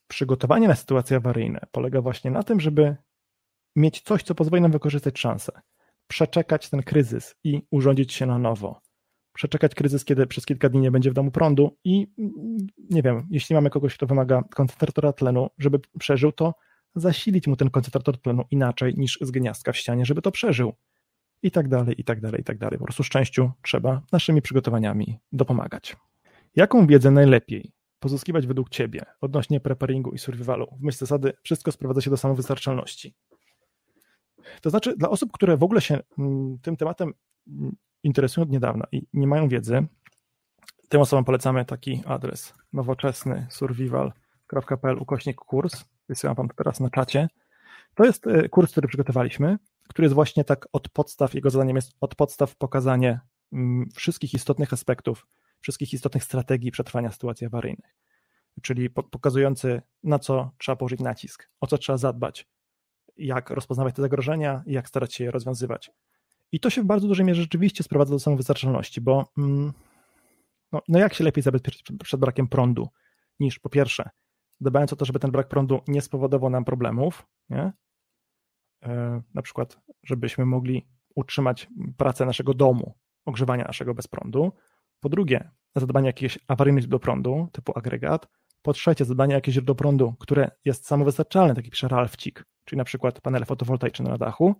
przygotowanie 0.07 0.67
na 0.67 0.75
sytuacje 0.75 1.17
awaryjne 1.17 1.59
polega 1.71 2.01
właśnie 2.01 2.31
na 2.31 2.43
tym, 2.43 2.59
żeby 2.59 2.95
mieć 3.75 4.01
coś, 4.01 4.23
co 4.23 4.35
pozwoli 4.35 4.61
nam 4.61 4.71
wykorzystać 4.71 5.19
szansę, 5.19 5.61
przeczekać 6.07 6.69
ten 6.69 6.83
kryzys 6.83 7.35
i 7.43 7.61
urządzić 7.71 8.13
się 8.13 8.25
na 8.25 8.37
nowo. 8.37 8.81
Przeczekać 9.37 9.75
kryzys, 9.75 10.05
kiedy 10.05 10.27
przez 10.27 10.45
kilka 10.45 10.69
dni 10.69 10.81
nie 10.81 10.91
będzie 10.91 11.11
w 11.11 11.13
domu 11.13 11.31
prądu 11.31 11.77
i 11.83 12.07
nie 12.89 13.01
wiem, 13.01 13.27
jeśli 13.31 13.55
mamy 13.55 13.69
kogoś, 13.69 13.95
kto 13.95 14.05
wymaga 14.05 14.43
koncentratora 14.55 15.13
tlenu, 15.13 15.49
żeby 15.57 15.79
przeżył 15.99 16.31
to, 16.31 16.53
zasilić 16.95 17.47
mu 17.47 17.55
ten 17.55 17.69
koncentrator 17.69 18.21
tlenu 18.21 18.43
inaczej 18.51 18.93
niż 18.97 19.19
z 19.21 19.31
gniazdka 19.31 19.71
w 19.71 19.77
ścianie, 19.77 20.05
żeby 20.05 20.21
to 20.21 20.31
przeżył. 20.31 20.73
I 21.43 21.51
tak 21.51 21.67
dalej, 21.67 21.95
i 22.01 22.03
tak 22.03 22.21
dalej, 22.21 22.41
i 22.41 22.43
tak 22.43 22.57
dalej. 22.57 22.79
Po 22.79 22.85
prostu 22.85 23.03
szczęściu 23.03 23.51
trzeba 23.61 24.01
naszymi 24.11 24.41
przygotowaniami 24.41 25.19
dopomagać. 25.31 25.95
Jaką 26.55 26.87
wiedzę 26.87 27.11
najlepiej 27.11 27.71
pozyskiwać 27.99 28.47
według 28.47 28.69
Ciebie 28.69 29.05
odnośnie 29.21 29.59
preparingu 29.59 30.11
i 30.11 30.17
survivalu? 30.17 30.67
W 30.79 30.83
myśl 30.83 30.97
zasady 30.97 31.33
wszystko 31.43 31.71
sprowadza 31.71 32.01
się 32.01 32.09
do 32.09 32.17
samowystarczalności. 32.17 33.15
To 34.61 34.69
znaczy, 34.69 34.95
dla 34.97 35.09
osób, 35.09 35.31
które 35.31 35.57
w 35.57 35.63
ogóle 35.63 35.81
się 35.81 35.99
mm, 36.19 36.57
tym 36.61 36.77
tematem 36.77 37.13
mm, 37.47 37.75
interesują 38.07 38.43
od 38.43 38.51
niedawna 38.51 38.87
i 38.91 39.07
nie 39.13 39.27
mają 39.27 39.47
wiedzy, 39.47 39.87
tym 40.89 41.01
osobom 41.01 41.25
polecamy 41.25 41.65
taki 41.65 42.03
adres 42.05 42.53
nowoczesny 42.73 43.47
survival.pl 43.49 44.97
ukośnik 44.97 45.35
kurs. 45.35 45.85
Wysyłam 46.09 46.35
Wam 46.35 46.47
to 46.47 46.55
teraz 46.55 46.79
na 46.79 46.89
czacie. 46.89 47.27
To 47.95 48.05
jest 48.05 48.27
e, 48.27 48.49
kurs, 48.49 48.71
który 48.71 48.87
przygotowaliśmy, 48.87 49.57
który 49.89 50.05
jest 50.05 50.15
właśnie 50.15 50.43
tak 50.43 50.67
od 50.73 50.89
podstaw, 50.89 51.33
jego 51.33 51.49
zadaniem 51.49 51.75
jest 51.75 51.91
od 52.01 52.15
podstaw 52.15 52.55
pokazanie 52.55 53.19
mm, 53.53 53.89
wszystkich 53.95 54.33
istotnych 54.33 54.73
aspektów, 54.73 55.27
wszystkich 55.61 55.93
istotnych 55.93 56.23
strategii 56.23 56.71
przetrwania 56.71 57.11
sytuacji 57.11 57.47
awaryjnych. 57.47 57.95
Czyli 58.61 58.89
pokazujący, 58.89 59.81
na 60.03 60.19
co 60.19 60.51
trzeba 60.57 60.75
położyć 60.75 60.99
nacisk, 60.99 61.49
o 61.59 61.67
co 61.67 61.77
trzeba 61.77 61.97
zadbać, 61.97 62.47
jak 63.17 63.49
rozpoznawać 63.49 63.95
te 63.95 64.01
zagrożenia 64.01 64.63
i 64.65 64.73
jak 64.73 64.87
starać 64.87 65.13
się 65.13 65.23
je 65.23 65.31
rozwiązywać. 65.31 65.91
I 66.51 66.59
to 66.59 66.69
się 66.69 66.81
w 66.81 66.85
bardzo 66.85 67.07
dużej 67.07 67.25
mierze 67.25 67.41
rzeczywiście 67.41 67.83
sprowadza 67.83 68.11
do 68.11 68.19
samowystarczalności, 68.19 69.01
bo 69.01 69.25
mm, 69.37 69.73
no, 70.71 70.81
no 70.87 70.99
jak 70.99 71.13
się 71.13 71.23
lepiej 71.23 71.43
zabezpieczyć 71.43 71.83
przed 72.03 72.19
brakiem 72.19 72.47
prądu, 72.47 72.87
niż 73.39 73.59
po 73.59 73.69
pierwsze, 73.69 74.09
dbając 74.61 74.93
o 74.93 74.95
to, 74.95 75.05
żeby 75.05 75.19
ten 75.19 75.31
brak 75.31 75.47
prądu 75.47 75.81
nie 75.87 76.01
spowodował 76.01 76.49
nam 76.49 76.65
problemów, 76.65 77.27
nie? 77.49 77.71
E, 78.83 79.21
na 79.33 79.41
przykład, 79.41 79.79
żebyśmy 80.03 80.45
mogli 80.45 80.87
utrzymać 81.15 81.67
pracę 81.97 82.25
naszego 82.25 82.53
domu, 82.53 82.93
ogrzewania 83.25 83.63
naszego 83.63 83.93
bez 83.93 84.07
prądu. 84.07 84.51
Po 84.99 85.09
drugie, 85.09 85.51
zadbanie 85.75 86.07
jakiegoś 86.07 86.39
awaryjnego 86.47 86.81
źródła 86.81 86.99
prądu, 86.99 87.47
typu 87.51 87.71
agregat. 87.75 88.27
Po 88.61 88.73
trzecie, 88.73 89.05
zadbanie 89.05 89.33
jakiegoś 89.33 89.53
źródła 89.53 89.75
prądu, 89.75 90.13
które 90.19 90.51
jest 90.65 90.87
samowystarczalne, 90.87 91.55
taki 91.55 91.69
pisze 91.69 91.87
Ralph 91.87 92.15
Cik, 92.15 92.45
czyli 92.65 92.77
na 92.77 92.83
przykład 92.83 93.21
panele 93.21 93.45
fotowoltaiczne 93.45 94.09
na 94.09 94.17
dachu. 94.17 94.55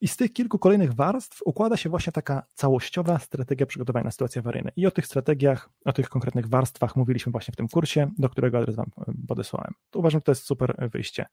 I 0.00 0.08
z 0.08 0.16
tych 0.16 0.32
kilku 0.32 0.58
kolejnych 0.58 0.94
warstw 0.94 1.42
układa 1.44 1.76
się 1.76 1.90
właśnie 1.90 2.12
taka 2.12 2.46
całościowa 2.54 3.18
strategia 3.18 3.66
przygotowania 3.66 4.04
na 4.04 4.10
sytuacje 4.10 4.40
awaryjne. 4.40 4.72
I 4.76 4.86
o 4.86 4.90
tych 4.90 5.06
strategiach, 5.06 5.70
o 5.84 5.92
tych 5.92 6.08
konkretnych 6.08 6.48
warstwach 6.48 6.96
mówiliśmy 6.96 7.32
właśnie 7.32 7.52
w 7.52 7.56
tym 7.56 7.68
kursie, 7.68 8.10
do 8.18 8.28
którego 8.28 8.58
adres 8.58 8.76
Wam 8.76 8.90
e, 8.98 9.12
podesłałem. 9.28 9.74
To 9.90 9.98
uważam, 9.98 10.18
że 10.18 10.22
to 10.22 10.32
jest 10.32 10.44
super 10.44 10.88
wyjście. 10.92 11.26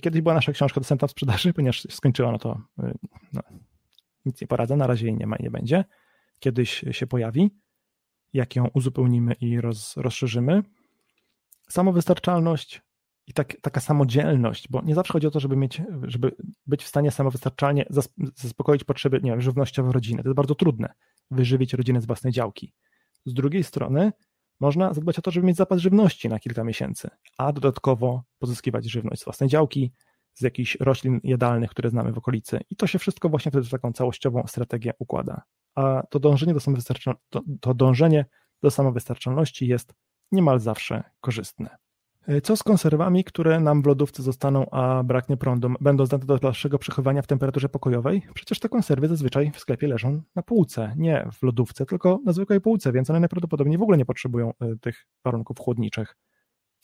Kiedyś 0.00 0.20
była 0.20 0.34
nasza 0.34 0.52
książka 0.52 0.80
dostępna 0.80 1.08
w 1.08 1.10
sprzedaży, 1.10 1.52
ponieważ 1.56 1.86
skończyła, 1.90 2.32
no 2.32 2.38
to 2.38 2.60
e, 2.78 2.94
no, 3.32 3.42
nic 4.24 4.40
nie 4.40 4.46
poradzę, 4.46 4.76
na 4.76 4.86
razie 4.86 5.06
jej 5.06 5.16
nie 5.16 5.26
ma 5.26 5.36
i 5.36 5.42
nie 5.42 5.50
będzie. 5.50 5.84
Kiedyś 6.38 6.84
się 6.90 7.06
pojawi, 7.06 7.50
jak 8.32 8.56
ją 8.56 8.68
uzupełnimy 8.74 9.34
i 9.40 9.60
roz, 9.60 9.96
rozszerzymy. 9.96 10.62
Samowystarczalność, 11.68 12.82
i 13.26 13.32
tak, 13.32 13.56
taka 13.60 13.80
samodzielność, 13.80 14.68
bo 14.68 14.82
nie 14.82 14.94
zawsze 14.94 15.12
chodzi 15.12 15.26
o 15.26 15.30
to, 15.30 15.40
żeby 15.40 15.56
mieć, 15.56 15.82
żeby 16.02 16.36
być 16.66 16.84
w 16.84 16.88
stanie 16.88 17.10
samowystarczalnie 17.10 17.86
zaspokoić 18.34 18.84
potrzeby, 18.84 19.20
nie 19.22 19.30
wiem, 19.30 19.40
żywnościowe 19.40 19.92
rodziny. 19.92 20.22
To 20.22 20.28
jest 20.28 20.36
bardzo 20.36 20.54
trudne, 20.54 20.92
wyżywić 21.30 21.72
rodzinę 21.72 22.00
z 22.00 22.06
własnej 22.06 22.32
działki. 22.32 22.72
Z 23.26 23.34
drugiej 23.34 23.64
strony 23.64 24.12
można 24.60 24.94
zadbać 24.94 25.18
o 25.18 25.22
to, 25.22 25.30
żeby 25.30 25.46
mieć 25.46 25.56
zapas 25.56 25.80
żywności 25.80 26.28
na 26.28 26.38
kilka 26.38 26.64
miesięcy, 26.64 27.10
a 27.38 27.52
dodatkowo 27.52 28.22
pozyskiwać 28.38 28.90
żywność 28.90 29.22
z 29.22 29.24
własnej 29.24 29.48
działki, 29.48 29.92
z 30.34 30.42
jakichś 30.42 30.76
roślin 30.80 31.20
jadalnych, 31.24 31.70
które 31.70 31.90
znamy 31.90 32.12
w 32.12 32.18
okolicy. 32.18 32.60
I 32.70 32.76
to 32.76 32.86
się 32.86 32.98
wszystko 32.98 33.28
właśnie 33.28 33.50
wtedy 33.50 33.66
w 33.66 33.70
taką 33.70 33.92
całościową 33.92 34.46
strategię 34.46 34.92
układa. 34.98 35.42
A 35.74 36.02
to 36.10 36.20
dążenie 36.20 36.54
do, 36.54 36.60
to, 37.30 37.42
to 37.60 37.74
dążenie 37.74 38.26
do 38.62 38.70
samowystarczalności 38.70 39.66
jest 39.66 39.94
niemal 40.32 40.60
zawsze 40.60 41.04
korzystne. 41.20 41.76
E, 42.26 42.40
co 42.40 42.56
z 42.56 42.62
konserwami, 42.62 43.24
które 43.24 43.60
nam 43.60 43.82
w 43.82 43.86
lodówce 43.86 44.22
zostaną, 44.22 44.70
a 44.70 45.02
braknie 45.02 45.36
prądu? 45.36 45.68
Będą 45.80 46.06
zdane 46.06 46.24
do 46.24 46.38
dalszego 46.38 46.78
przechowywania 46.78 47.22
w 47.22 47.26
temperaturze 47.26 47.68
pokojowej? 47.68 48.22
Przecież 48.34 48.60
te 48.60 48.68
konserwy 48.68 49.08
zazwyczaj 49.08 49.50
w 49.50 49.58
sklepie 49.58 49.88
leżą 49.88 50.22
na 50.34 50.42
półce, 50.42 50.94
nie 50.96 51.28
w 51.32 51.42
lodówce, 51.42 51.86
tylko 51.86 52.20
na 52.24 52.32
zwykłej 52.32 52.60
półce, 52.60 52.92
więc 52.92 53.10
one 53.10 53.20
najprawdopodobniej 53.20 53.78
w 53.78 53.82
ogóle 53.82 53.98
nie 53.98 54.04
potrzebują 54.04 54.52
e, 54.60 54.76
tych 54.76 55.06
warunków 55.24 55.58
chłodniczych. 55.58 56.16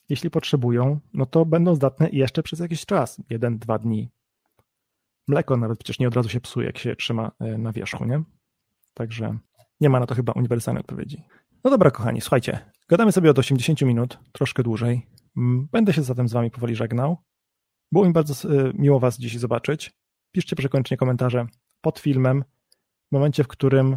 Jeśli 0.08 0.30
potrzebują, 0.30 1.00
no 1.14 1.26
to 1.26 1.44
będą 1.44 1.74
zdatne 1.74 2.08
jeszcze 2.12 2.42
przez 2.42 2.60
jakiś 2.60 2.86
czas, 2.86 3.22
jeden, 3.30 3.58
dwa 3.58 3.78
dni. 3.78 4.10
Mleko 5.28 5.56
nawet 5.56 5.78
przecież 5.78 5.98
nie 5.98 6.08
od 6.08 6.16
razu 6.16 6.28
się 6.28 6.40
psuje, 6.40 6.66
jak 6.66 6.78
się 6.78 6.96
trzyma 6.96 7.30
e, 7.40 7.58
na 7.58 7.72
wierzchu, 7.72 8.04
nie? 8.04 8.22
Także 8.94 9.38
nie 9.80 9.90
ma 9.90 10.00
na 10.00 10.06
to 10.06 10.14
chyba 10.14 10.32
uniwersalnej 10.32 10.80
odpowiedzi. 10.80 11.22
No 11.64 11.70
dobra, 11.70 11.90
kochani, 11.90 12.20
słuchajcie, 12.20 12.70
gadamy 12.88 13.12
sobie 13.12 13.30
od 13.30 13.38
80 13.38 13.82
minut, 13.82 14.18
troszkę 14.32 14.62
dłużej. 14.62 15.06
Mm, 15.36 15.68
będę 15.72 15.92
się 15.92 16.02
zatem 16.02 16.28
z 16.28 16.32
Wami 16.32 16.50
powoli 16.50 16.74
żegnał. 16.76 17.16
Było 17.92 18.06
mi 18.06 18.12
bardzo 18.12 18.48
e, 18.48 18.72
miło 18.74 19.00
Was 19.00 19.18
dziś 19.18 19.38
zobaczyć. 19.38 19.92
Piszcie 20.32 20.56
przekończnie 20.56 20.96
komentarze 20.96 21.46
pod 21.80 21.98
filmem, 21.98 22.44
w 23.08 23.12
momencie, 23.12 23.44
w 23.44 23.48
którym. 23.48 23.96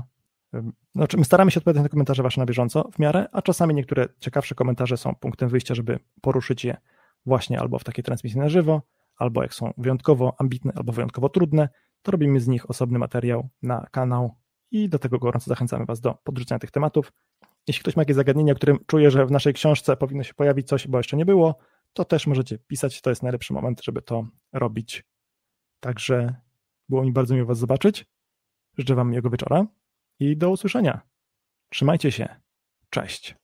Znaczy, 0.96 1.18
my 1.18 1.26
staramy 1.26 1.52
się 1.52 1.60
odpowiadać 1.60 1.84
na 1.84 1.90
komentarze 1.90 2.24
Wasze 2.24 2.42
na 2.42 2.46
bieżąco 2.46 2.90
w 2.94 3.00
miarę, 3.00 3.28
a 3.32 3.42
czasami 3.42 3.76
niektóre 3.76 4.08
ciekawsze 4.20 4.56
komentarze 4.56 4.98
są 4.98 5.16
punktem 5.16 5.50
wyjścia, 5.50 5.76
żeby 5.76 6.00
poruszyć 6.22 6.66
je 6.66 6.78
właśnie 7.26 7.60
albo 7.60 7.80
w 7.80 7.84
takiej 7.84 8.04
transmisji 8.04 8.40
na 8.40 8.50
żywo, 8.50 8.82
albo 9.18 9.42
jak 9.44 9.54
są 9.54 9.74
wyjątkowo 9.78 10.36
ambitne, 10.40 10.74
albo 10.76 10.94
wyjątkowo 10.94 11.30
trudne, 11.30 11.70
to 12.02 12.12
robimy 12.12 12.40
z 12.40 12.48
nich 12.48 12.70
osobny 12.70 13.00
materiał 13.00 13.50
na 13.62 13.88
kanał 13.92 14.36
i 14.72 14.90
do 14.90 15.00
tego 15.00 15.20
gorąco 15.20 15.50
zachęcamy 15.50 15.86
Was 15.86 16.02
do 16.02 16.14
podrzucenia 16.24 16.60
tych 16.60 16.72
tematów. 16.72 17.14
Jeśli 17.68 17.82
ktoś 17.82 17.96
ma 17.96 18.02
jakieś 18.02 18.16
zagadnienie, 18.16 18.52
o 18.52 18.56
którym 18.56 18.80
czuje, 18.88 19.12
że 19.12 19.26
w 19.26 19.32
naszej 19.32 19.54
książce 19.54 19.98
powinno 19.98 20.24
się 20.24 20.34
pojawić 20.34 20.68
coś, 20.68 20.88
bo 20.88 20.98
jeszcze 20.98 21.18
nie 21.18 21.26
było, 21.26 21.58
to 21.94 22.06
też 22.06 22.28
możecie 22.28 22.58
pisać. 22.58 23.02
To 23.02 23.10
jest 23.10 23.24
najlepszy 23.24 23.54
moment, 23.54 23.84
żeby 23.84 24.02
to 24.02 24.28
robić. 24.54 25.04
Także 25.80 26.36
było 26.90 27.04
mi 27.04 27.12
bardzo 27.12 27.36
miło 27.36 27.48
Was 27.48 27.58
zobaczyć. 27.58 28.06
Życzę 28.78 28.96
Wam 28.96 29.10
miłego 29.10 29.30
wieczora 29.30 29.68
i 30.20 30.38
do 30.38 30.50
usłyszenia. 30.50 31.02
Trzymajcie 31.70 32.12
się. 32.12 32.36
Cześć. 32.90 33.43